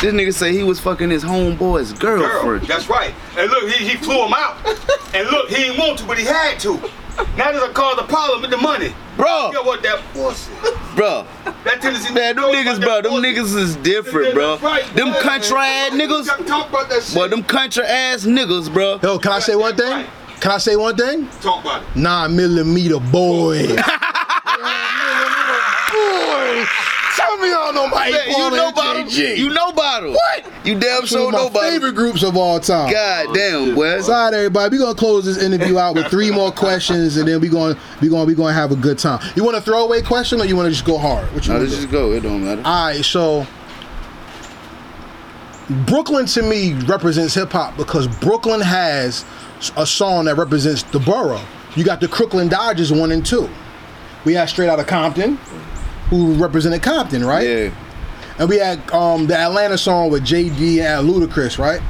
this 0.00 0.12
nigga 0.12 0.34
said 0.34 0.50
he 0.52 0.64
was 0.64 0.80
fucking 0.80 1.08
his 1.08 1.22
homeboy's 1.22 1.92
Girl, 1.92 2.18
girlfriend. 2.20 2.66
that's 2.66 2.88
right. 2.88 3.14
And 3.38 3.48
look, 3.48 3.68
he, 3.70 3.90
he 3.90 3.96
flew 3.96 4.24
him 4.24 4.32
out. 4.34 4.56
and 5.14 5.28
look, 5.30 5.48
he 5.50 5.54
didn't 5.56 5.78
want 5.78 6.00
to, 6.00 6.04
but 6.06 6.18
he 6.18 6.24
had 6.24 6.58
to. 6.60 6.80
Now 7.36 7.50
there's 7.52 7.62
a 7.62 7.72
cause 7.72 7.98
a 7.98 8.04
problem 8.04 8.42
with 8.42 8.50
the 8.50 8.56
money. 8.56 8.94
Bro, 9.16 9.48
You 9.48 9.52
know 9.54 9.62
what 9.62 9.82
that 9.82 10.00
pussy? 10.12 10.50
bro, 10.96 11.26
That 11.64 11.80
Tennessee 11.80 12.12
man, 12.12 12.36
them 12.36 12.44
niggas, 12.46 12.80
bro, 12.80 13.02
them 13.02 13.12
niggas 13.22 13.54
is 13.56 13.76
different, 13.76 14.34
bro. 14.34 14.56
Them 14.94 15.12
country 15.20 15.56
ass 15.58 15.92
niggas, 15.92 16.26
Talk 16.46 16.68
about 16.70 16.88
that 16.88 17.02
shit. 17.02 17.14
boy, 17.14 17.28
them 17.28 17.42
country 17.42 17.84
ass 17.84 18.24
niggas, 18.24 18.72
bro. 18.72 18.98
Yo, 19.02 19.18
can 19.18 19.32
I 19.32 19.38
say 19.40 19.54
one 19.56 19.76
thing? 19.76 20.06
Can 20.40 20.50
I 20.50 20.58
say 20.58 20.74
one 20.76 20.96
thing? 20.96 21.28
Talk 21.40 21.62
about 21.62 21.82
it. 21.82 21.96
Nine 21.96 22.34
millimeter 22.36 22.98
boy. 22.98 23.66
boy. 25.92 26.66
Tell 27.16 27.36
me 27.38 27.50
y'all 27.50 27.72
know 27.72 27.88
my 27.88 28.10
Man, 28.10 28.28
you 28.28 28.38
know 28.38 28.68
and 28.68 28.72
about 28.72 28.96
him. 28.96 29.36
You 29.36 29.50
know 29.50 29.68
about 29.68 30.04
him. 30.04 30.12
What? 30.14 30.46
You 30.64 30.78
damn 30.78 31.02
Two 31.02 31.06
sure 31.08 31.26
of 31.26 31.32
know 31.32 31.44
my 31.44 31.50
about 31.50 31.64
him. 31.64 31.70
favorite 31.72 31.94
groups 31.94 32.22
of 32.22 32.36
all 32.36 32.58
time. 32.58 32.90
God 32.90 33.26
oh, 33.28 33.34
damn, 33.34 33.74
boy. 33.74 34.00
Sorry, 34.00 34.34
everybody. 34.36 34.76
We're 34.76 34.84
gonna 34.84 34.94
close 34.98 35.24
this 35.26 35.42
interview 35.42 35.78
out 35.78 35.94
with 35.94 36.06
three 36.06 36.30
more 36.30 36.50
questions, 36.52 37.16
and 37.18 37.28
then 37.28 37.40
we're 37.40 37.50
gonna 37.50 37.78
we 38.00 38.08
gonna 38.08 38.24
we 38.24 38.34
gonna 38.34 38.52
have 38.54 38.72
a 38.72 38.76
good 38.76 38.98
time. 38.98 39.20
You 39.36 39.44
want 39.44 39.56
a 39.56 39.60
throwaway 39.60 40.00
question, 40.02 40.40
or 40.40 40.46
you 40.46 40.56
want 40.56 40.66
to 40.66 40.70
just 40.70 40.84
go 40.86 40.96
hard? 40.96 41.26
What 41.34 41.46
you 41.46 41.52
No, 41.52 41.58
let's 41.60 41.72
do? 41.72 41.76
just 41.78 41.90
go. 41.90 42.12
It 42.12 42.20
don't 42.20 42.44
matter. 42.44 42.62
All 42.64 42.86
right, 42.86 43.04
so 43.04 43.46
Brooklyn 45.86 46.26
to 46.26 46.42
me 46.42 46.74
represents 46.86 47.34
hip 47.34 47.52
hop 47.52 47.76
because 47.76 48.06
Brooklyn 48.08 48.60
has 48.60 49.24
a 49.76 49.86
song 49.86 50.24
that 50.26 50.36
represents 50.36 50.82
the 50.84 50.98
borough. 50.98 51.40
You 51.76 51.84
got 51.84 52.00
the 52.00 52.08
Crooklyn 52.08 52.48
Dodgers 52.48 52.92
one 52.92 53.12
and 53.12 53.24
two. 53.24 53.48
We 54.24 54.34
had 54.34 54.48
Straight 54.48 54.68
out 54.68 54.78
of 54.78 54.86
Compton, 54.86 55.38
who 56.12 56.34
represented 56.34 56.82
Compton, 56.82 57.24
right? 57.24 57.48
Yeah. 57.48 57.74
And 58.38 58.46
we 58.46 58.58
had 58.58 58.90
um, 58.92 59.26
the 59.26 59.36
Atlanta 59.36 59.78
song 59.78 60.10
with 60.10 60.22
JD 60.22 60.80
and 60.80 61.08
Ludacris, 61.08 61.58
right? 61.58 61.80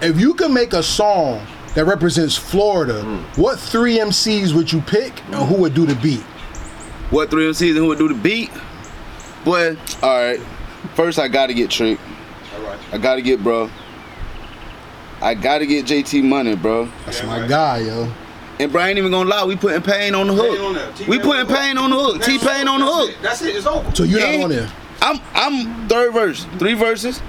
If 0.00 0.18
you 0.18 0.34
could 0.34 0.50
make 0.50 0.72
a 0.72 0.82
song 0.82 1.46
that 1.76 1.84
represents 1.84 2.36
Florida, 2.36 3.02
what 3.36 3.60
three 3.60 3.98
MCs 3.98 4.52
would 4.52 4.72
you 4.72 4.80
pick, 4.80 5.24
and 5.26 5.48
who 5.48 5.54
would 5.58 5.74
do 5.74 5.86
the 5.86 5.94
beat? 5.94 6.22
What 7.10 7.30
three 7.30 7.44
MCs 7.44 7.68
and 7.68 7.78
who 7.78 7.86
would 7.86 7.98
do 7.98 8.08
the 8.08 8.14
beat? 8.14 8.50
Boy, 9.44 9.76
all 10.02 10.20
right. 10.20 10.40
First, 10.94 11.20
I 11.20 11.28
gotta 11.28 11.54
get 11.54 11.70
Trick. 11.70 12.00
All 12.56 12.62
right. 12.62 12.78
I 12.92 12.98
gotta 12.98 13.22
get 13.22 13.44
bro. 13.44 13.70
I 15.20 15.34
gotta 15.34 15.66
get 15.66 15.86
JT 15.86 16.24
Money, 16.24 16.56
bro. 16.56 16.90
That's 17.06 17.22
my 17.22 17.46
guy, 17.46 17.78
yo. 17.78 18.12
And 18.60 18.70
Brian 18.70 18.90
ain't 18.90 18.98
even 18.98 19.10
gonna 19.10 19.28
lie, 19.28 19.44
we 19.44 19.56
putting 19.56 19.82
pain 19.82 20.14
on 20.14 20.26
the 20.28 20.34
Pain 20.34 20.60
on 20.60 20.74
hook. 20.74 20.94
there. 20.96 21.08
We 21.08 21.16
T-Pain 21.16 21.20
putting 21.22 21.46
pain 21.56 21.78
on 21.78 21.90
the 21.90 21.96
hook. 21.96 22.22
T 22.22 22.38
Pain 22.38 22.68
on 22.68 22.80
the 22.80 22.86
hook. 22.86 23.16
That's 23.22 23.42
it. 23.42 23.56
It's 23.56 23.66
over. 23.66 23.94
So 23.94 24.04
you're 24.04 24.20
not 24.20 24.44
on 24.44 24.50
there. 24.50 24.70
I'm 25.00 25.18
I'm 25.34 25.88
third 25.88 26.12
verse, 26.12 26.44
three 26.58 26.74
verses. 26.74 27.20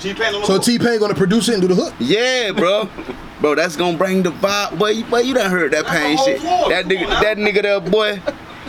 T-Pain 0.00 0.34
on 0.34 0.40
the 0.40 0.46
So 0.46 0.52
hook. 0.54 0.62
T 0.62 0.78
Pain 0.78 0.98
gonna 1.00 1.14
produce 1.14 1.48
it 1.48 1.54
and 1.54 1.62
do 1.62 1.68
the 1.68 1.74
hook. 1.74 1.94
Yeah, 1.98 2.52
bro. 2.52 2.88
Bro, 3.40 3.54
that's 3.54 3.76
gonna 3.76 3.96
bring 3.96 4.24
the 4.24 4.30
vibe. 4.32 4.76
Boy, 4.80 4.88
you, 4.90 5.04
boy, 5.04 5.20
you 5.20 5.32
done 5.32 5.48
heard 5.48 5.70
that 5.72 5.84
That's 5.86 5.96
pain 5.96 6.18
shit. 6.18 6.40
floor. 6.40 6.70
That 6.70 6.86
nigga, 6.86 7.04
on 7.04 7.10
now. 7.10 7.20
that 7.20 7.36
nigga 7.36 7.62
there, 7.62 7.80
boy. 7.80 8.20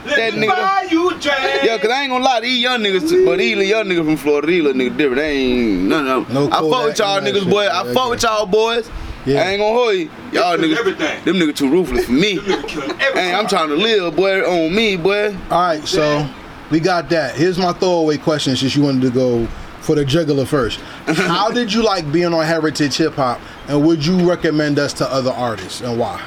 That 0.05 0.35
me 0.35 0.45
nigga- 0.45 0.47
buy 0.49 0.87
you 0.91 1.09
a 1.09 1.13
drink. 1.13 1.37
Yeah, 1.63 1.77
cause 1.79 1.89
I 1.89 2.03
ain't 2.03 2.11
gonna 2.11 2.23
lie, 2.23 2.39
these 2.41 2.61
young 2.61 2.81
niggas, 2.81 3.25
but 3.25 3.37
these 3.39 3.57
little 3.57 3.63
young 3.63 3.85
niggas 3.87 4.05
from 4.05 4.17
Florida, 4.17 4.45
these 4.45 4.61
little 4.61 4.79
niggas 4.79 4.95
different. 4.95 5.15
They 5.15 5.31
ain't 5.37 5.81
no 5.87 6.03
no. 6.03 6.19
No 6.31 6.45
I 6.47 6.49
fuck 6.51 6.61
Kodak 6.61 6.85
with 6.85 6.99
y'all 6.99 7.19
niggas, 7.21 7.39
shit. 7.39 7.49
boy. 7.49 7.63
I 7.65 7.81
okay. 7.81 7.93
fuck 7.95 8.09
with 8.11 8.21
y'all 8.21 8.45
boys. 8.45 8.91
Yeah. 9.25 9.41
I 9.41 9.49
ain't 9.49 9.59
gonna 9.59 9.73
hold 9.73 9.93
you. 9.95 10.09
Y'all 10.31 10.57
niggas, 10.57 10.77
everything. 10.77 11.23
them 11.25 11.35
niggas 11.35 11.55
too 11.55 11.69
ruthless 11.69 12.05
for 12.05 12.11
me. 12.11 12.37
Them 12.37 12.45
niggas 12.45 12.67
killing 12.67 12.91
everything. 12.91 13.15
Hey, 13.15 13.33
I'm 13.33 13.47
trying 13.47 13.69
to 13.69 13.75
live, 13.75 14.15
boy, 14.15 14.41
on 14.41 14.73
me, 14.73 14.95
boy. 14.97 15.35
All 15.49 15.61
right, 15.61 15.85
so 15.87 16.27
we 16.71 16.79
got 16.79 17.09
that. 17.09 17.35
Here's 17.35 17.57
my 17.57 17.73
throwaway 17.73 18.17
question 18.17 18.55
since 18.55 18.75
you 18.75 18.83
wanted 18.83 19.01
to 19.01 19.11
go 19.11 19.45
for 19.81 19.95
the 19.95 20.05
juggler 20.05 20.45
first. 20.45 20.79
How 21.07 21.51
did 21.51 21.73
you 21.73 21.83
like 21.83 22.11
being 22.11 22.33
on 22.33 22.45
Heritage 22.45 22.97
Hip 22.97 23.13
Hop, 23.15 23.39
and 23.67 23.85
would 23.85 24.05
you 24.05 24.27
recommend 24.27 24.79
us 24.79 24.93
to 24.93 25.11
other 25.11 25.31
artists, 25.31 25.81
and 25.81 25.99
why? 25.99 26.23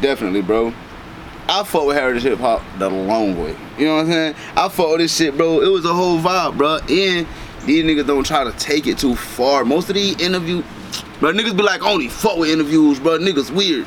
Definitely, 0.00 0.42
bro. 0.42 0.72
I 1.48 1.64
fuck 1.64 1.86
with 1.86 1.96
Heritage 1.96 2.22
Hip 2.22 2.38
Hop 2.38 2.62
the 2.78 2.88
long 2.88 3.36
way. 3.36 3.56
You 3.76 3.86
know 3.86 3.96
what 3.96 4.00
I'm 4.02 4.12
saying? 4.12 4.34
I 4.56 4.68
fuck 4.68 4.88
with 4.90 4.98
this 4.98 5.16
shit, 5.16 5.36
bro. 5.36 5.60
It 5.60 5.68
was 5.68 5.84
a 5.84 5.92
whole 5.92 6.18
vibe, 6.18 6.56
bro. 6.56 6.76
And 6.88 7.26
these 7.66 7.84
niggas 7.84 8.06
don't 8.06 8.24
try 8.24 8.44
to 8.44 8.52
take 8.52 8.86
it 8.86 8.98
too 8.98 9.14
far. 9.14 9.64
Most 9.64 9.88
of 9.88 9.94
these 9.96 10.18
interview, 10.20 10.62
bro, 11.22 11.32
niggas 11.32 11.56
be 11.56 11.62
like, 11.62 11.82
only 11.82 12.08
fuck 12.08 12.36
with 12.36 12.50
interviews, 12.50 13.00
bro. 13.00 13.18
Niggas 13.18 13.50
weird. 13.50 13.86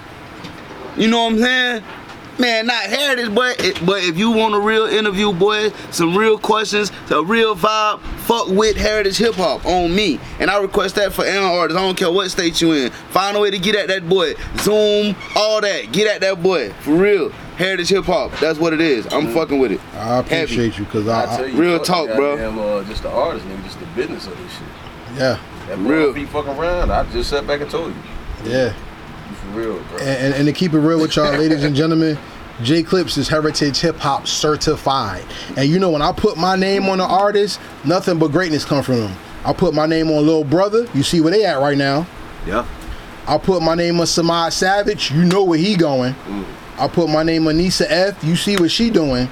You 0.97 1.09
know 1.09 1.25
what 1.25 1.33
I'm 1.33 1.39
saying? 1.39 1.83
Man, 2.37 2.65
not 2.67 2.83
Heritage, 2.83 3.33
but 3.33 3.63
it, 3.63 3.85
but 3.85 4.03
if 4.03 4.17
you 4.17 4.29
want 4.31 4.55
a 4.55 4.59
real 4.59 4.85
interview, 4.87 5.31
boy, 5.31 5.69
some 5.91 6.17
real 6.17 6.37
questions, 6.37 6.91
a 7.09 7.23
real 7.23 7.55
vibe, 7.55 8.01
fuck 8.27 8.47
with 8.47 8.75
Heritage 8.75 9.17
Hip 9.19 9.35
Hop 9.35 9.65
on 9.65 9.95
me. 9.95 10.19
And 10.39 10.49
I 10.51 10.59
request 10.61 10.95
that 10.95 11.13
for 11.13 11.23
any 11.23 11.37
artists. 11.37 11.77
I 11.79 11.85
don't 11.85 11.95
care 11.97 12.11
what 12.11 12.29
state 12.31 12.59
you 12.59 12.73
in. 12.73 12.91
Find 12.91 13.37
a 13.37 13.39
way 13.39 13.51
to 13.51 13.57
get 13.57 13.75
at 13.75 13.87
that 13.87 14.09
boy. 14.09 14.33
Zoom, 14.57 15.15
all 15.33 15.61
that. 15.61 15.93
Get 15.93 16.07
at 16.13 16.19
that 16.21 16.43
boy. 16.43 16.71
For 16.81 16.95
real. 16.95 17.29
Heritage 17.57 17.87
Hip 17.89 18.03
Hop. 18.05 18.31
That's 18.41 18.59
what 18.59 18.73
it 18.73 18.81
is. 18.81 19.05
I'm 19.13 19.33
fucking 19.33 19.57
with 19.59 19.71
it. 19.71 19.79
I 19.95 20.19
appreciate 20.19 20.77
you 20.77 20.83
because 20.83 21.07
I, 21.07 21.23
I 21.23 21.25
tell 21.37 21.45
I 21.45 21.47
you, 21.47 21.57
Real 21.57 21.77
fuck 21.77 21.87
talk, 21.87 22.15
bro. 22.17 22.35
goddamn, 22.35 22.59
Uh, 22.59 22.83
just 22.83 23.03
the 23.03 23.09
artist, 23.11 23.45
nigga, 23.45 23.63
just 23.63 23.79
the 23.79 23.85
business 23.95 24.27
of 24.27 24.37
this 24.37 24.51
shit. 24.51 24.61
yeah, 25.17 25.39
That 25.67 25.77
Real. 25.79 26.13
Be 26.13 26.25
fucking 26.25 26.51
around. 26.57 26.91
I 26.91 27.03
just 27.11 27.29
sat 27.29 27.45
back 27.47 27.61
and 27.61 27.69
told 27.69 27.93
you. 27.93 28.01
yeah. 28.51 28.73
You 29.29 29.35
for 29.35 29.47
real, 29.47 29.79
bro. 29.89 29.97
And, 29.97 30.07
and, 30.25 30.33
and 30.35 30.45
to 30.47 30.53
keep 30.53 30.73
it 30.73 30.79
real 30.79 30.99
with 30.99 31.15
y'all, 31.15 31.31
ladies 31.31 31.63
and 31.63 31.75
gentlemen, 31.75 32.17
J 32.61 32.83
Clips 32.83 33.17
is 33.17 33.27
Heritage 33.27 33.79
Hip 33.79 33.97
Hop 33.97 34.27
certified. 34.27 35.25
And 35.57 35.67
you 35.67 35.79
know, 35.79 35.89
when 35.89 36.01
I 36.03 36.11
put 36.11 36.37
my 36.37 36.55
name 36.55 36.87
on 36.87 36.99
an 36.99 37.09
artist, 37.09 37.59
nothing 37.83 38.19
but 38.19 38.31
greatness 38.31 38.63
come 38.63 38.83
from 38.83 38.97
them. 38.97 39.15
I 39.43 39.53
put 39.53 39.73
my 39.73 39.85
name 39.87 40.09
on 40.11 40.25
Lil 40.25 40.43
Brother. 40.43 40.87
You 40.93 41.03
see 41.03 41.21
where 41.21 41.31
they 41.31 41.43
at 41.45 41.59
right 41.59 41.77
now. 41.77 42.05
Yeah. 42.45 42.65
I 43.27 43.39
put 43.39 43.61
my 43.63 43.73
name 43.73 43.99
on 43.99 44.05
Samad 44.05 44.53
Savage. 44.53 45.11
You 45.11 45.25
know 45.25 45.43
where 45.43 45.57
he 45.57 45.75
going. 45.75 46.13
Mm. 46.13 46.45
I 46.77 46.87
put 46.87 47.09
my 47.09 47.23
name 47.23 47.47
on 47.47 47.57
Nisa 47.57 47.91
F. 47.91 48.23
You 48.23 48.35
see 48.35 48.57
what 48.57 48.69
she 48.69 48.89
doing. 48.91 49.27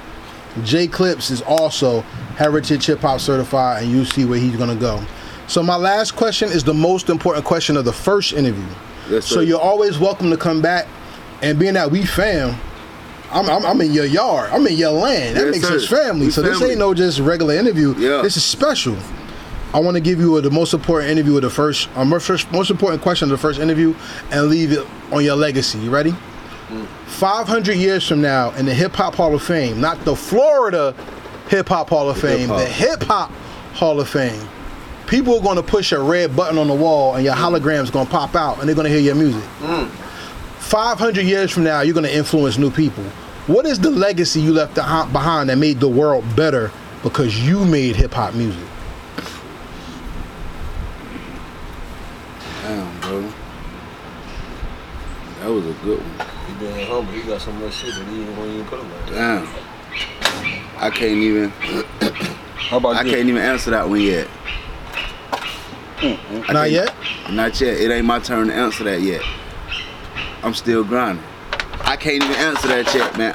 J 0.64 0.86
Clips 0.88 1.30
is 1.30 1.42
also 1.42 2.00
Heritage 2.36 2.86
Hip 2.86 3.00
Hop 3.00 3.20
certified, 3.20 3.84
and 3.84 3.92
you 3.92 4.04
see 4.04 4.24
where 4.24 4.38
he's 4.38 4.56
gonna 4.56 4.74
go. 4.76 5.04
So 5.46 5.62
my 5.62 5.76
last 5.76 6.16
question 6.16 6.50
is 6.50 6.64
the 6.64 6.74
most 6.74 7.08
important 7.10 7.44
question 7.44 7.76
of 7.76 7.84
the 7.84 7.92
first 7.92 8.32
interview. 8.32 8.64
Yes, 9.10 9.26
so 9.26 9.40
you're 9.40 9.60
always 9.60 9.98
welcome 9.98 10.30
to 10.30 10.36
come 10.36 10.62
back. 10.62 10.86
And 11.42 11.58
being 11.58 11.74
that 11.74 11.90
we 11.90 12.06
fam, 12.06 12.58
I'm, 13.30 13.48
I'm, 13.50 13.64
I'm 13.66 13.80
in 13.82 13.92
your 13.92 14.06
yard. 14.06 14.50
I'm 14.52 14.66
in 14.66 14.76
your 14.76 14.92
land. 14.92 15.36
That 15.36 15.46
Yes, 15.46 15.54
makes 15.56 15.68
sir. 15.68 15.76
us 15.76 15.86
family. 15.88 16.26
We 16.26 16.32
so 16.32 16.40
this 16.40 16.62
ain't 16.62 16.78
no 16.78 16.94
just 16.94 17.18
regular 17.20 17.54
interview. 17.54 17.94
Yeah. 17.98 18.22
This 18.22 18.36
is 18.36 18.44
special. 18.44 18.96
I 19.74 19.80
want 19.80 19.96
to 19.96 20.00
give 20.00 20.20
you 20.20 20.40
the 20.40 20.50
most 20.50 20.72
important 20.72 21.10
interview 21.10 21.36
of 21.36 21.42
the 21.42 21.50
first, 21.50 21.88
um, 21.96 22.18
first, 22.20 22.50
most 22.52 22.70
important 22.70 23.02
question 23.02 23.26
of 23.26 23.30
the 23.30 23.38
first 23.38 23.58
interview, 23.60 23.94
and 24.30 24.46
leave 24.46 24.72
it 24.72 24.86
on 25.12 25.24
your 25.24 25.34
legacy. 25.36 25.78
You 25.80 25.90
ready? 25.90 26.12
Mm. 26.68 26.86
500 27.08 27.76
years 27.76 28.06
from 28.06 28.22
now, 28.22 28.52
in 28.52 28.66
the 28.66 28.72
Hip 28.74 28.92
Hop 28.94 29.16
Hall 29.16 29.34
of 29.34 29.42
Fame, 29.42 29.80
not 29.80 30.02
the 30.04 30.14
Florida 30.14 30.94
Hip 31.48 31.68
Hop 31.68 31.90
Hall 31.90 32.08
of 32.08 32.18
Fame, 32.20 32.48
hip-hop. 32.48 32.58
the 32.60 32.66
Hip 32.66 33.02
Hop 33.02 33.30
Hall 33.74 34.00
of 34.00 34.08
Fame, 34.08 34.48
people 35.06 35.36
are 35.36 35.42
going 35.42 35.56
to 35.56 35.62
push 35.62 35.92
a 35.92 36.00
red 36.00 36.34
button 36.34 36.58
on 36.58 36.68
the 36.68 36.74
wall, 36.74 37.14
and 37.14 37.24
your 37.24 37.34
hologram's 37.34 37.90
going 37.90 38.06
to 38.06 38.12
pop 38.12 38.34
out, 38.34 38.58
and 38.58 38.68
they're 38.68 38.74
going 38.74 38.86
to 38.86 38.90
hear 38.90 39.00
your 39.00 39.14
music. 39.14 39.42
Mm. 39.60 39.88
500 40.58 41.24
years 41.24 41.50
from 41.50 41.64
now, 41.64 41.82
you're 41.82 41.94
going 41.94 42.06
to 42.06 42.14
influence 42.14 42.58
new 42.58 42.70
people. 42.70 43.04
What 43.46 43.66
is 43.66 43.78
the 43.78 43.90
legacy 43.90 44.40
you 44.40 44.52
left 44.52 44.74
behind 44.74 45.50
that 45.50 45.58
made 45.58 45.78
the 45.78 45.88
world 45.88 46.24
better 46.34 46.70
because 47.02 47.46
you 47.46 47.64
made 47.64 47.94
hip 47.94 48.12
hop 48.14 48.34
music? 48.34 48.64
Damn, 52.62 53.00
bro. 53.00 53.32
That 55.40 55.50
was 55.50 55.66
a 55.66 55.72
good 55.84 55.98
one. 56.00 56.28
He 56.46 56.54
being 56.54 56.86
humble. 56.86 57.12
He 57.12 57.22
got 57.22 57.40
so 57.42 57.52
much 57.52 57.74
shit 57.74 57.94
that 57.94 58.06
he 58.08 58.22
ain't 58.22 58.34
gonna 58.36 58.52
even 58.52 58.64
put 58.64 58.80
him 58.80 58.90
like. 58.90 59.10
Damn. 59.10 59.48
I 60.78 60.90
can't 60.90 61.12
even. 61.12 61.50
How 61.50 62.78
about 62.78 62.96
I 62.96 63.02
this? 63.02 63.12
can't 63.12 63.28
even 63.28 63.42
answer 63.42 63.70
that 63.72 63.86
one 63.86 64.00
yet. 64.00 64.26
I 66.04 66.52
Not 66.52 66.52
can't- 66.52 66.70
yet? 66.70 66.94
Not 67.30 67.60
yet. 67.60 67.80
It 67.80 67.90
ain't 67.90 68.04
my 68.06 68.18
turn 68.18 68.48
to 68.48 68.54
answer 68.54 68.84
that 68.84 69.00
yet. 69.00 69.22
I'm 70.42 70.54
still 70.54 70.84
grinding. 70.84 71.24
I 71.80 71.96
can't 71.96 72.22
even 72.22 72.36
answer 72.36 72.68
that 72.68 72.94
yet, 72.94 73.16
man. 73.16 73.34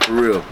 For 0.00 0.12
real. 0.12 0.44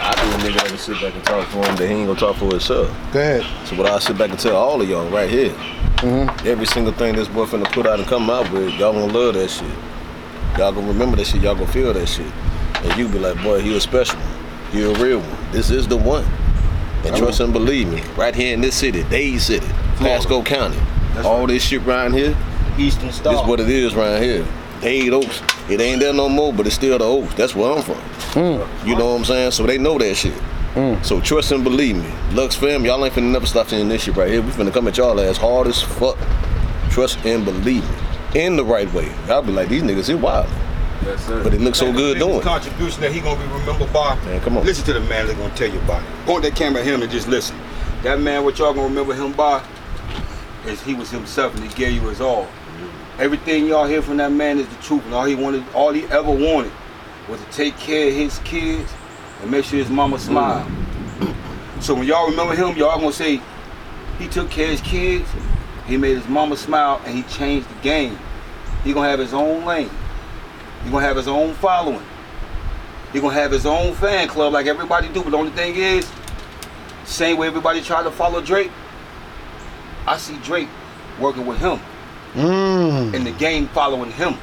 I 0.00 0.14
be 0.14 0.48
a 0.48 0.50
nigga 0.50 0.54
that 0.56 0.66
can 0.68 0.78
sit 0.78 1.00
back 1.00 1.14
and 1.14 1.24
talk 1.24 1.46
for 1.48 1.58
him 1.58 1.76
that 1.76 1.86
he 1.86 1.94
ain't 1.94 2.06
gonna 2.06 2.18
talk 2.18 2.36
for 2.36 2.50
himself. 2.50 2.88
Go 3.12 3.20
ahead. 3.20 3.68
So 3.68 3.76
what 3.76 3.86
I 3.86 3.98
sit 3.98 4.16
back 4.16 4.30
and 4.30 4.38
tell 4.38 4.56
all 4.56 4.80
of 4.80 4.88
y'all 4.88 5.08
right 5.10 5.28
here, 5.28 5.50
mm-hmm. 5.50 6.48
every 6.48 6.66
single 6.66 6.92
thing 6.94 7.14
this 7.14 7.28
boy 7.28 7.44
finna 7.44 7.70
put 7.70 7.86
out 7.86 7.98
and 7.98 8.08
come 8.08 8.30
out 8.30 8.50
with, 8.50 8.72
y'all 8.74 8.92
gonna 8.92 9.12
love 9.12 9.34
that 9.34 9.50
shit. 9.50 9.68
Y'all 10.58 10.72
gonna 10.72 10.88
remember 10.88 11.16
that 11.16 11.26
shit. 11.26 11.42
Y'all 11.42 11.54
gonna 11.54 11.66
feel 11.70 11.92
that 11.92 12.06
shit, 12.08 12.32
and 12.82 12.98
you 12.98 13.08
be 13.08 13.18
like, 13.18 13.40
boy, 13.42 13.60
he 13.60 13.76
a 13.76 13.80
special 13.80 14.18
one. 14.18 14.72
He 14.72 14.82
a 14.82 14.92
real 14.94 15.20
one. 15.20 15.52
This 15.52 15.70
is 15.70 15.86
the 15.86 15.96
one. 15.96 16.24
And 17.04 17.16
trust 17.16 17.40
and 17.40 17.52
believe 17.52 17.88
me, 17.88 18.02
right 18.16 18.34
here 18.34 18.54
in 18.54 18.60
this 18.60 18.74
city, 18.74 19.02
Dade 19.04 19.40
City, 19.40 19.66
Pasco 20.00 20.42
County, 20.42 20.78
all 21.24 21.46
this 21.46 21.62
shit 21.62 21.86
around 21.86 22.14
here, 22.14 22.36
Eastern 22.78 23.12
Star. 23.12 23.34
this 23.34 23.46
what 23.46 23.60
it 23.60 23.68
is 23.68 23.94
around 23.94 24.22
here. 24.22 24.46
Dade 24.80 25.12
Oaks. 25.12 25.42
It 25.68 25.80
ain't 25.80 26.00
there 26.00 26.14
no 26.14 26.28
more, 26.28 26.52
but 26.52 26.66
it's 26.66 26.74
still 26.74 26.98
the 26.98 27.04
Oaks. 27.04 27.34
That's 27.34 27.54
where 27.54 27.76
I'm 27.76 27.82
from. 27.82 27.96
Mm. 28.32 28.86
You 28.86 28.96
know 28.96 29.10
what 29.10 29.18
I'm 29.18 29.24
saying? 29.24 29.50
So 29.50 29.66
they 29.66 29.76
know 29.76 29.98
that 29.98 30.14
shit. 30.14 30.32
Mm. 30.74 31.04
So 31.04 31.20
trust 31.20 31.52
and 31.52 31.62
believe 31.62 31.96
me. 31.96 32.10
Lux 32.32 32.54
fam, 32.54 32.84
y'all 32.84 33.04
ain't 33.04 33.14
finna 33.14 33.30
never 33.32 33.46
stop 33.46 33.68
seeing 33.68 33.88
this 33.88 34.02
shit 34.02 34.16
right 34.16 34.30
here. 34.30 34.40
We 34.40 34.50
finna 34.50 34.72
come 34.72 34.88
at 34.88 34.96
y'all 34.96 35.20
as 35.20 35.36
hard 35.36 35.66
as 35.66 35.82
fuck. 35.82 36.16
Trust 36.90 37.18
and 37.26 37.44
believe 37.44 37.88
me. 37.88 37.96
In 38.42 38.56
the 38.56 38.64
right 38.64 38.90
way. 38.94 39.12
Y'all 39.26 39.42
be 39.42 39.52
like, 39.52 39.68
these 39.68 39.82
niggas, 39.82 40.08
he 40.08 40.14
wild. 40.14 40.48
Yes, 41.04 41.26
sir. 41.26 41.42
But 41.42 41.54
it 41.54 41.60
looks 41.60 41.78
so 41.78 41.86
the 41.86 41.92
good 41.92 42.14
biggest 42.14 42.26
doing. 42.26 42.40
it. 42.40 42.44
contribution 42.44 43.00
that 43.02 43.12
he 43.12 43.20
gonna 43.20 43.42
be 43.42 43.52
remembered 43.52 43.92
by. 43.92 44.14
Man, 44.24 44.40
come 44.40 44.56
on. 44.58 44.64
Listen 44.64 44.84
to 44.86 44.92
the 44.94 45.00
man 45.00 45.26
that's 45.26 45.38
gonna 45.38 45.54
tell 45.54 45.70
you 45.70 45.78
about 45.80 46.02
it. 46.02 46.26
Point 46.26 46.42
that 46.44 46.54
camera 46.54 46.80
at 46.80 46.86
him 46.86 47.02
and 47.02 47.10
just 47.10 47.26
listen. 47.28 47.56
That 48.02 48.20
man, 48.20 48.44
what 48.44 48.58
y'all 48.58 48.72
gonna 48.72 48.88
remember 48.88 49.14
him 49.14 49.32
by, 49.32 49.62
is 50.66 50.82
he 50.82 50.94
was 50.94 51.10
himself 51.10 51.54
and 51.54 51.64
he 51.64 51.70
gave 51.74 51.94
you 51.94 52.08
his 52.08 52.20
all. 52.20 52.48
Everything 53.18 53.66
y'all 53.66 53.86
hear 53.86 54.02
from 54.02 54.16
that 54.18 54.32
man 54.32 54.58
is 54.58 54.68
the 54.68 54.76
truth, 54.76 55.04
and 55.04 55.14
all 55.14 55.24
he 55.24 55.34
wanted, 55.34 55.64
all 55.74 55.92
he 55.92 56.04
ever 56.04 56.30
wanted, 56.30 56.72
was 57.28 57.40
to 57.40 57.50
take 57.50 57.76
care 57.76 58.08
of 58.08 58.14
his 58.14 58.38
kids 58.40 58.90
and 59.42 59.50
make 59.50 59.64
sure 59.64 59.78
his 59.78 59.90
mama 59.90 60.18
smiled. 60.18 60.70
So 61.80 61.94
when 61.94 62.06
y'all 62.06 62.28
remember 62.28 62.54
him, 62.54 62.76
y'all 62.76 62.98
gonna 62.98 63.12
say 63.12 63.40
he 64.18 64.28
took 64.28 64.50
care 64.50 64.66
of 64.66 64.70
his 64.72 64.80
kids, 64.80 65.28
he 65.86 65.96
made 65.96 66.16
his 66.16 66.28
mama 66.28 66.56
smile, 66.56 67.00
and 67.04 67.14
he 67.14 67.22
changed 67.24 67.68
the 67.68 67.82
game. 67.82 68.18
He 68.84 68.92
gonna 68.92 69.08
have 69.08 69.18
his 69.18 69.34
own 69.34 69.64
lane. 69.64 69.90
He 70.84 70.90
gonna 70.90 71.04
have 71.04 71.16
his 71.16 71.28
own 71.28 71.54
following. 71.54 72.02
He 73.12 73.20
gonna 73.20 73.34
have 73.34 73.50
his 73.50 73.66
own 73.66 73.94
fan 73.94 74.28
club 74.28 74.52
like 74.52 74.66
everybody 74.66 75.08
do. 75.08 75.22
But 75.22 75.30
the 75.30 75.36
only 75.36 75.50
thing 75.50 75.74
is, 75.74 76.10
same 77.04 77.36
way 77.36 77.48
everybody 77.48 77.80
tried 77.82 78.04
to 78.04 78.10
follow 78.10 78.40
Drake, 78.40 78.70
I 80.06 80.16
see 80.16 80.36
Drake 80.42 80.68
working 81.18 81.46
with 81.46 81.58
him 81.58 81.78
Mm. 82.34 83.14
and 83.14 83.26
the 83.26 83.32
game 83.32 83.68
following 83.68 84.12
him. 84.12 84.34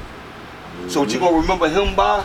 So 0.88 1.00
what 1.00 1.10
you 1.12 1.18
gonna 1.18 1.36
remember 1.38 1.68
him 1.68 1.94
by 1.94 2.24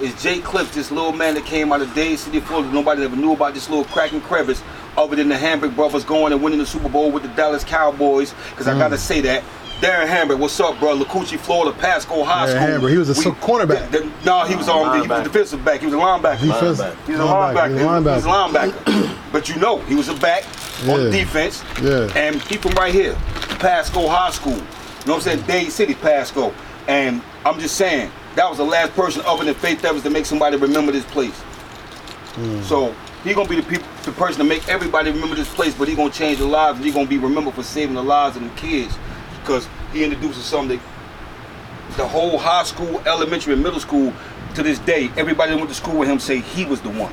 is 0.00 0.14
Jay 0.22 0.38
Cliff, 0.40 0.72
this 0.74 0.90
little 0.90 1.12
man 1.12 1.34
that 1.34 1.44
came 1.44 1.72
out 1.72 1.80
of 1.80 1.92
Dade 1.94 2.18
City, 2.18 2.40
Florida. 2.40 2.70
Nobody 2.72 3.02
ever 3.04 3.16
knew 3.16 3.32
about 3.32 3.54
this 3.54 3.68
little 3.68 3.84
cracking 3.86 4.20
crevice 4.20 4.62
other 4.96 5.16
than 5.16 5.28
the 5.28 5.34
Hambrick 5.36 5.74
brothers 5.74 6.04
going 6.04 6.32
and 6.32 6.42
winning 6.42 6.58
the 6.58 6.66
Super 6.66 6.88
Bowl 6.88 7.10
with 7.10 7.22
the 7.22 7.28
Dallas 7.30 7.64
Cowboys. 7.64 8.34
Cause 8.56 8.68
I 8.68 8.78
gotta 8.78 8.98
say 8.98 9.20
that. 9.22 9.42
Darren 9.80 10.06
Hambrick, 10.06 10.38
what's 10.38 10.60
up, 10.60 10.78
bro? 10.78 10.94
Lacoochee, 10.98 11.38
Florida, 11.38 11.74
Pasco 11.78 12.22
High 12.22 12.46
Darren 12.48 12.50
School. 12.50 12.60
Hambrick, 12.88 12.90
he 12.92 12.98
was 12.98 13.08
a 13.26 13.30
We- 13.30 13.34
cornerback. 13.36 13.90
the- 13.90 14.00
the- 14.00 14.10
no, 14.26 14.40
he 14.44 14.54
was 14.54 14.68
on. 14.68 15.00
He 15.00 15.08
was 15.08 15.20
a 15.20 15.22
defensive 15.24 15.64
back. 15.64 15.80
He 15.80 15.86
was 15.86 15.94
a 15.94 15.98
linebacker. 15.98 16.36
He 16.36 16.52
feels- 16.52 16.78
Linebacker. 16.80 16.92
He's 17.06 17.16
a 17.16 17.22
linebacker. 17.22 17.54
linebacker. 17.54 17.68
He's 17.70 17.78
He 17.78 17.84
a 17.84 17.86
was 17.86 18.24
a 18.24 18.28
linebacker. 18.28 18.72
linebacker. 18.84 19.10
but 19.32 19.48
you 19.48 19.56
know, 19.56 19.78
he 19.88 19.94
was 19.94 20.08
a 20.10 20.14
back 20.14 20.44
on 20.44 20.50
Yeah. 20.84 20.96
the 20.96 21.10
defense. 21.10 21.62
Yeah. 21.82 22.12
And 22.16 22.40
keep 22.42 22.62
from 22.62 22.72
right 22.72 22.92
here, 22.92 23.14
Pasco 23.58 24.08
High 24.08 24.30
School. 24.30 24.52
You 24.52 25.06
know 25.06 25.14
what 25.14 25.26
I'm 25.26 25.38
saying? 25.38 25.42
Dade 25.46 25.72
City, 25.72 25.94
Pasco. 25.94 26.54
And 26.88 27.22
I'm 27.44 27.58
just 27.60 27.76
saying, 27.76 28.10
that 28.36 28.48
was 28.48 28.58
the 28.58 28.64
last 28.64 28.92
person 28.92 29.22
other 29.26 29.44
than 29.44 29.54
Faith 29.54 29.84
Evans 29.84 30.02
to 30.04 30.10
make 30.10 30.26
somebody 30.26 30.56
remember 30.56 30.92
this 30.92 31.04
place. 31.04 31.38
Hmm. 32.34 32.62
So 32.62 32.94
he 33.24 33.34
gonna 33.34 33.48
be 33.48 33.56
the 33.56 33.62
people, 33.62 33.86
the 34.04 34.12
person 34.12 34.38
to 34.38 34.44
make 34.44 34.68
everybody 34.68 35.10
remember 35.10 35.34
this 35.34 35.52
place, 35.52 35.74
but 35.74 35.88
he 35.88 35.94
gonna 35.94 36.10
change 36.10 36.38
the 36.38 36.46
lives 36.46 36.78
and 36.78 36.86
he 36.86 36.92
gonna 36.92 37.08
be 37.08 37.18
remembered 37.18 37.54
for 37.54 37.62
saving 37.62 37.94
the 37.94 38.02
lives 38.02 38.36
of 38.36 38.42
the 38.42 38.50
kids. 38.50 38.96
Because 39.40 39.68
he 39.92 40.04
introduces 40.04 40.44
something 40.44 40.78
that 40.78 41.96
the 41.96 42.06
whole 42.06 42.38
high 42.38 42.64
school, 42.64 43.02
elementary, 43.06 43.52
and 43.54 43.62
middle 43.62 43.80
school 43.80 44.12
to 44.54 44.62
this 44.62 44.78
day, 44.80 45.10
everybody 45.16 45.52
that 45.52 45.56
went 45.56 45.68
to 45.68 45.74
school 45.74 45.98
with 45.98 46.08
him 46.08 46.18
say 46.18 46.40
he 46.40 46.64
was 46.64 46.80
the 46.80 46.90
one. 46.90 47.12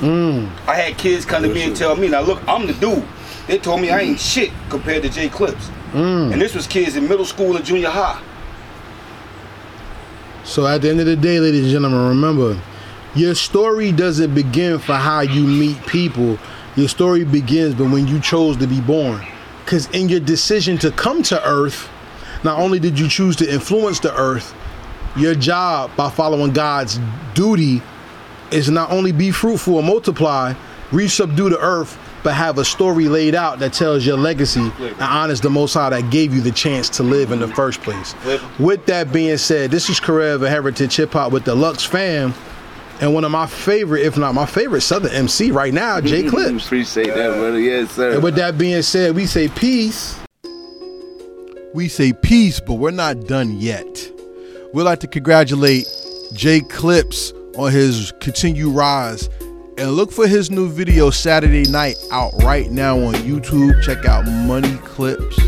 Mm. 0.00 0.48
I 0.68 0.74
had 0.74 0.98
kids 0.98 1.24
come 1.24 1.42
to 1.42 1.48
me 1.48 1.62
and 1.62 1.76
tell 1.76 1.96
me, 1.96 2.08
now 2.08 2.20
look, 2.20 2.46
I'm 2.46 2.66
the 2.66 2.74
dude. 2.74 3.04
They 3.46 3.58
told 3.58 3.80
me 3.80 3.90
I 3.90 4.00
ain't 4.00 4.20
shit 4.20 4.50
compared 4.68 5.02
to 5.02 5.08
J 5.08 5.28
Clips. 5.28 5.70
Mm. 5.92 6.32
And 6.32 6.40
this 6.40 6.54
was 6.54 6.66
kids 6.66 6.96
in 6.96 7.08
middle 7.08 7.24
school 7.24 7.56
and 7.56 7.64
junior 7.64 7.88
high. 7.88 8.22
So 10.44 10.66
at 10.66 10.82
the 10.82 10.90
end 10.90 11.00
of 11.00 11.06
the 11.06 11.16
day, 11.16 11.40
ladies 11.40 11.64
and 11.64 11.72
gentlemen, 11.72 12.08
remember, 12.08 12.60
your 13.14 13.34
story 13.34 13.90
doesn't 13.90 14.34
begin 14.34 14.78
for 14.78 14.94
how 14.94 15.20
you 15.20 15.46
meet 15.46 15.84
people. 15.86 16.38
Your 16.76 16.88
story 16.88 17.24
begins 17.24 17.74
but 17.74 17.90
when 17.90 18.06
you 18.06 18.20
chose 18.20 18.56
to 18.58 18.66
be 18.66 18.80
born. 18.80 19.26
Because 19.64 19.88
in 19.90 20.08
your 20.08 20.20
decision 20.20 20.78
to 20.78 20.90
come 20.90 21.22
to 21.24 21.44
Earth, 21.46 21.90
not 22.44 22.58
only 22.58 22.78
did 22.78 22.98
you 22.98 23.08
choose 23.08 23.34
to 23.36 23.52
influence 23.52 23.98
the 23.98 24.14
Earth, 24.14 24.54
your 25.16 25.34
job 25.34 25.90
by 25.96 26.08
following 26.08 26.52
God's 26.52 27.00
duty 27.34 27.82
is 28.50 28.70
not 28.70 28.90
only 28.90 29.12
be 29.12 29.30
fruitful 29.30 29.78
and 29.78 29.86
multiply, 29.86 30.54
resubdue 30.90 31.50
the 31.50 31.58
earth, 31.60 31.98
but 32.24 32.34
have 32.34 32.58
a 32.58 32.64
story 32.64 33.08
laid 33.08 33.34
out 33.34 33.58
that 33.60 33.72
tells 33.72 34.04
your 34.04 34.16
legacy 34.16 34.72
and 34.80 35.00
honors 35.00 35.40
the 35.40 35.50
Most 35.50 35.74
High 35.74 35.90
that 35.90 36.10
gave 36.10 36.34
you 36.34 36.40
the 36.40 36.50
chance 36.50 36.88
to 36.90 37.02
live 37.02 37.30
in 37.30 37.38
the 37.38 37.48
first 37.48 37.80
place. 37.82 38.14
With 38.58 38.84
that 38.86 39.12
being 39.12 39.36
said, 39.36 39.70
this 39.70 39.88
is 39.88 40.00
Karev 40.00 40.36
of 40.36 40.42
Heritage 40.42 40.96
Hip 40.96 41.12
Hop 41.12 41.32
with 41.32 41.44
the 41.44 41.54
Lux 41.54 41.84
fam. 41.84 42.34
And 43.00 43.14
one 43.14 43.24
of 43.24 43.30
my 43.30 43.46
favorite, 43.46 44.02
if 44.02 44.18
not 44.18 44.34
my 44.34 44.46
favorite 44.46 44.80
Southern 44.80 45.12
MC 45.12 45.52
right 45.52 45.72
now, 45.72 46.00
J 46.00 46.24
Clips. 46.28 46.66
Appreciate 46.66 47.06
that, 47.06 47.34
brother. 47.36 47.60
Yes, 47.60 47.92
sir. 47.92 48.14
And 48.14 48.22
with 48.24 48.34
that 48.34 48.58
being 48.58 48.82
said, 48.82 49.14
we 49.14 49.24
say 49.26 49.46
peace. 49.46 50.18
we 51.74 51.86
say 51.86 52.12
peace, 52.12 52.58
but 52.58 52.74
we're 52.74 52.90
not 52.90 53.26
done 53.28 53.60
yet. 53.60 54.10
We'd 54.74 54.82
like 54.82 54.98
to 55.00 55.06
congratulate 55.06 55.86
J 56.32 56.60
Clips 56.62 57.32
on 57.58 57.72
his 57.72 58.12
continued 58.20 58.72
rise 58.72 59.28
and 59.78 59.92
look 59.92 60.12
for 60.12 60.28
his 60.28 60.48
new 60.50 60.68
video 60.68 61.10
Saturday 61.10 61.68
night 61.70 61.96
out 62.12 62.32
right 62.44 62.70
now 62.70 62.96
on 62.98 63.14
YouTube. 63.14 63.82
Check 63.82 64.06
out 64.06 64.24
Money 64.26 64.76
Clips 64.78 65.38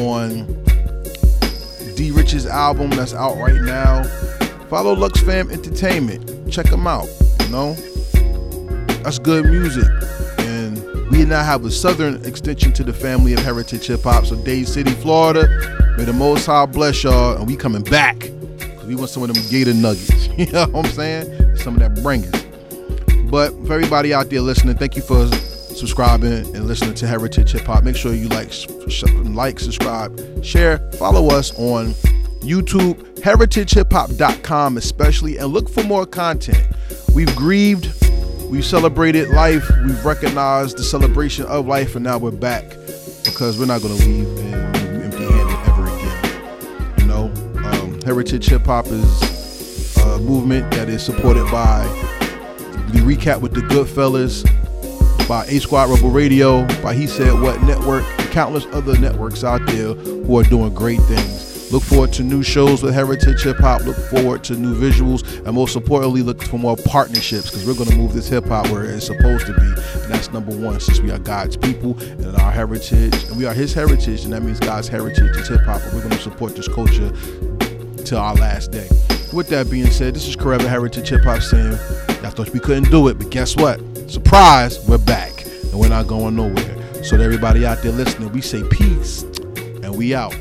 on 0.00 0.46
D 1.94 2.10
Rich's 2.10 2.44
album 2.44 2.90
that's 2.90 3.14
out 3.14 3.36
right 3.36 3.60
now. 3.62 4.02
Follow 4.68 4.94
Lux 4.94 5.20
Fam 5.20 5.50
Entertainment. 5.50 6.52
Check 6.52 6.66
them 6.66 6.86
out. 6.88 7.08
You 7.42 7.48
know, 7.50 7.74
that's 9.02 9.20
good 9.20 9.44
music. 9.46 9.88
And 10.40 10.82
we 11.10 11.24
now 11.24 11.44
have 11.44 11.64
a 11.64 11.70
southern 11.70 12.24
extension 12.24 12.72
to 12.72 12.84
the 12.84 12.92
family 12.92 13.32
of 13.32 13.38
Heritage 13.40 13.86
Hip 13.86 14.02
Hop. 14.02 14.26
So 14.26 14.34
Dade 14.44 14.68
City, 14.68 14.90
Florida, 14.90 15.46
may 15.96 16.04
the 16.04 16.12
Most 16.12 16.46
High 16.46 16.66
bless 16.66 17.04
y'all, 17.04 17.36
and 17.36 17.46
we 17.46 17.56
coming 17.56 17.82
back 17.84 18.28
we 18.88 18.96
want 18.96 19.10
some 19.10 19.22
of 19.22 19.32
them 19.32 19.44
Gator 19.50 19.74
nuggets. 19.74 20.28
You 20.38 20.46
know 20.52 20.66
what 20.68 20.86
I'm 20.86 20.92
saying? 20.92 21.56
Some 21.56 21.74
of 21.74 21.80
that 21.80 22.00
bringers. 22.00 22.30
But 23.28 23.50
for 23.66 23.72
everybody 23.72 24.14
out 24.14 24.30
there 24.30 24.40
listening, 24.40 24.76
thank 24.76 24.94
you 24.94 25.02
for 25.02 25.26
subscribing 25.26 26.32
and 26.32 26.66
listening 26.66 26.94
to 26.94 27.06
Heritage 27.08 27.52
Hip 27.52 27.62
Hop. 27.62 27.82
Make 27.82 27.96
sure 27.96 28.14
you 28.14 28.28
like, 28.28 28.52
sh- 28.52 28.68
like, 29.24 29.58
subscribe, 29.58 30.44
share, 30.44 30.78
follow 30.92 31.28
us 31.36 31.52
on 31.58 31.88
YouTube, 32.40 32.94
heritagehiphop.com 33.18 34.76
especially, 34.76 35.38
and 35.38 35.48
look 35.48 35.68
for 35.68 35.82
more 35.82 36.06
content. 36.06 36.64
We've 37.12 37.34
grieved, 37.34 37.92
we've 38.44 38.64
celebrated 38.64 39.30
life, 39.30 39.68
we've 39.84 40.04
recognized 40.04 40.78
the 40.78 40.84
celebration 40.84 41.46
of 41.46 41.66
life, 41.66 41.96
and 41.96 42.04
now 42.04 42.18
we're 42.18 42.30
back 42.30 42.64
because 43.24 43.58
we're 43.58 43.66
not 43.66 43.82
going 43.82 43.98
to 43.98 44.06
leave 44.06 44.38
empty 44.38 44.67
Heritage 48.08 48.46
Hip 48.46 48.64
Hop 48.64 48.86
is 48.86 49.96
a 49.98 50.18
movement 50.20 50.70
that 50.70 50.88
is 50.88 51.04
supported 51.04 51.44
by 51.50 51.84
the 52.90 53.00
recap 53.00 53.42
with 53.42 53.52
the 53.52 53.60
Goodfellas, 53.60 54.48
by 55.28 55.44
A 55.44 55.60
Squad 55.60 55.90
Rebel 55.90 56.08
Radio, 56.08 56.66
by 56.82 56.94
He 56.94 57.06
Said 57.06 57.38
What 57.38 57.60
Network, 57.64 58.04
and 58.18 58.30
countless 58.30 58.64
other 58.72 58.96
networks 58.98 59.44
out 59.44 59.60
there 59.66 59.92
who 59.92 60.38
are 60.38 60.42
doing 60.44 60.72
great 60.72 61.02
things. 61.02 61.70
Look 61.70 61.82
forward 61.82 62.14
to 62.14 62.22
new 62.22 62.42
shows 62.42 62.82
with 62.82 62.94
Heritage 62.94 63.42
Hip 63.42 63.58
Hop. 63.58 63.84
Look 63.84 63.98
forward 64.08 64.42
to 64.44 64.54
new 64.54 64.74
visuals, 64.74 65.44
and 65.44 65.54
most 65.54 65.76
importantly, 65.76 66.22
look 66.22 66.42
for 66.42 66.56
more 66.56 66.78
partnerships 66.86 67.50
because 67.50 67.66
we're 67.66 67.74
going 67.74 67.90
to 67.90 67.96
move 67.96 68.14
this 68.14 68.26
hip 68.26 68.46
hop 68.46 68.70
where 68.70 68.84
it's 68.84 69.04
supposed 69.04 69.44
to 69.48 69.52
be. 69.52 70.00
And 70.00 70.10
that's 70.10 70.32
number 70.32 70.56
one, 70.56 70.80
since 70.80 70.98
we 71.00 71.10
are 71.10 71.18
God's 71.18 71.58
people 71.58 71.94
and 72.00 72.34
our 72.36 72.52
heritage, 72.52 73.22
and 73.24 73.36
we 73.36 73.44
are 73.44 73.52
His 73.52 73.74
heritage, 73.74 74.24
and 74.24 74.32
that 74.32 74.42
means 74.42 74.60
God's 74.60 74.88
heritage 74.88 75.36
is 75.36 75.48
hip 75.48 75.60
hop. 75.66 75.82
And 75.82 75.92
we're 75.92 76.00
going 76.00 76.12
to 76.12 76.22
support 76.22 76.56
this 76.56 76.68
culture 76.68 77.12
till 78.04 78.18
our 78.18 78.34
last 78.34 78.70
day. 78.70 78.88
With 79.32 79.48
that 79.48 79.70
being 79.70 79.90
said, 79.90 80.14
this 80.14 80.26
is 80.26 80.34
Forever 80.34 80.68
Heritage 80.68 81.10
Hip 81.10 81.24
Hop 81.24 81.42
saying, 81.42 81.74
I 81.74 82.30
thought 82.30 82.50
we 82.50 82.60
couldn't 82.60 82.90
do 82.90 83.08
it, 83.08 83.18
but 83.18 83.30
guess 83.30 83.56
what? 83.56 83.80
Surprise, 84.10 84.78
we're 84.88 84.98
back, 84.98 85.44
and 85.44 85.74
we're 85.74 85.88
not 85.88 86.06
going 86.06 86.36
nowhere. 86.36 87.04
So 87.04 87.16
to 87.16 87.22
everybody 87.22 87.66
out 87.66 87.82
there 87.82 87.92
listening, 87.92 88.32
we 88.32 88.40
say 88.40 88.62
peace, 88.70 89.22
and 89.82 89.96
we 89.96 90.14
out. 90.14 90.34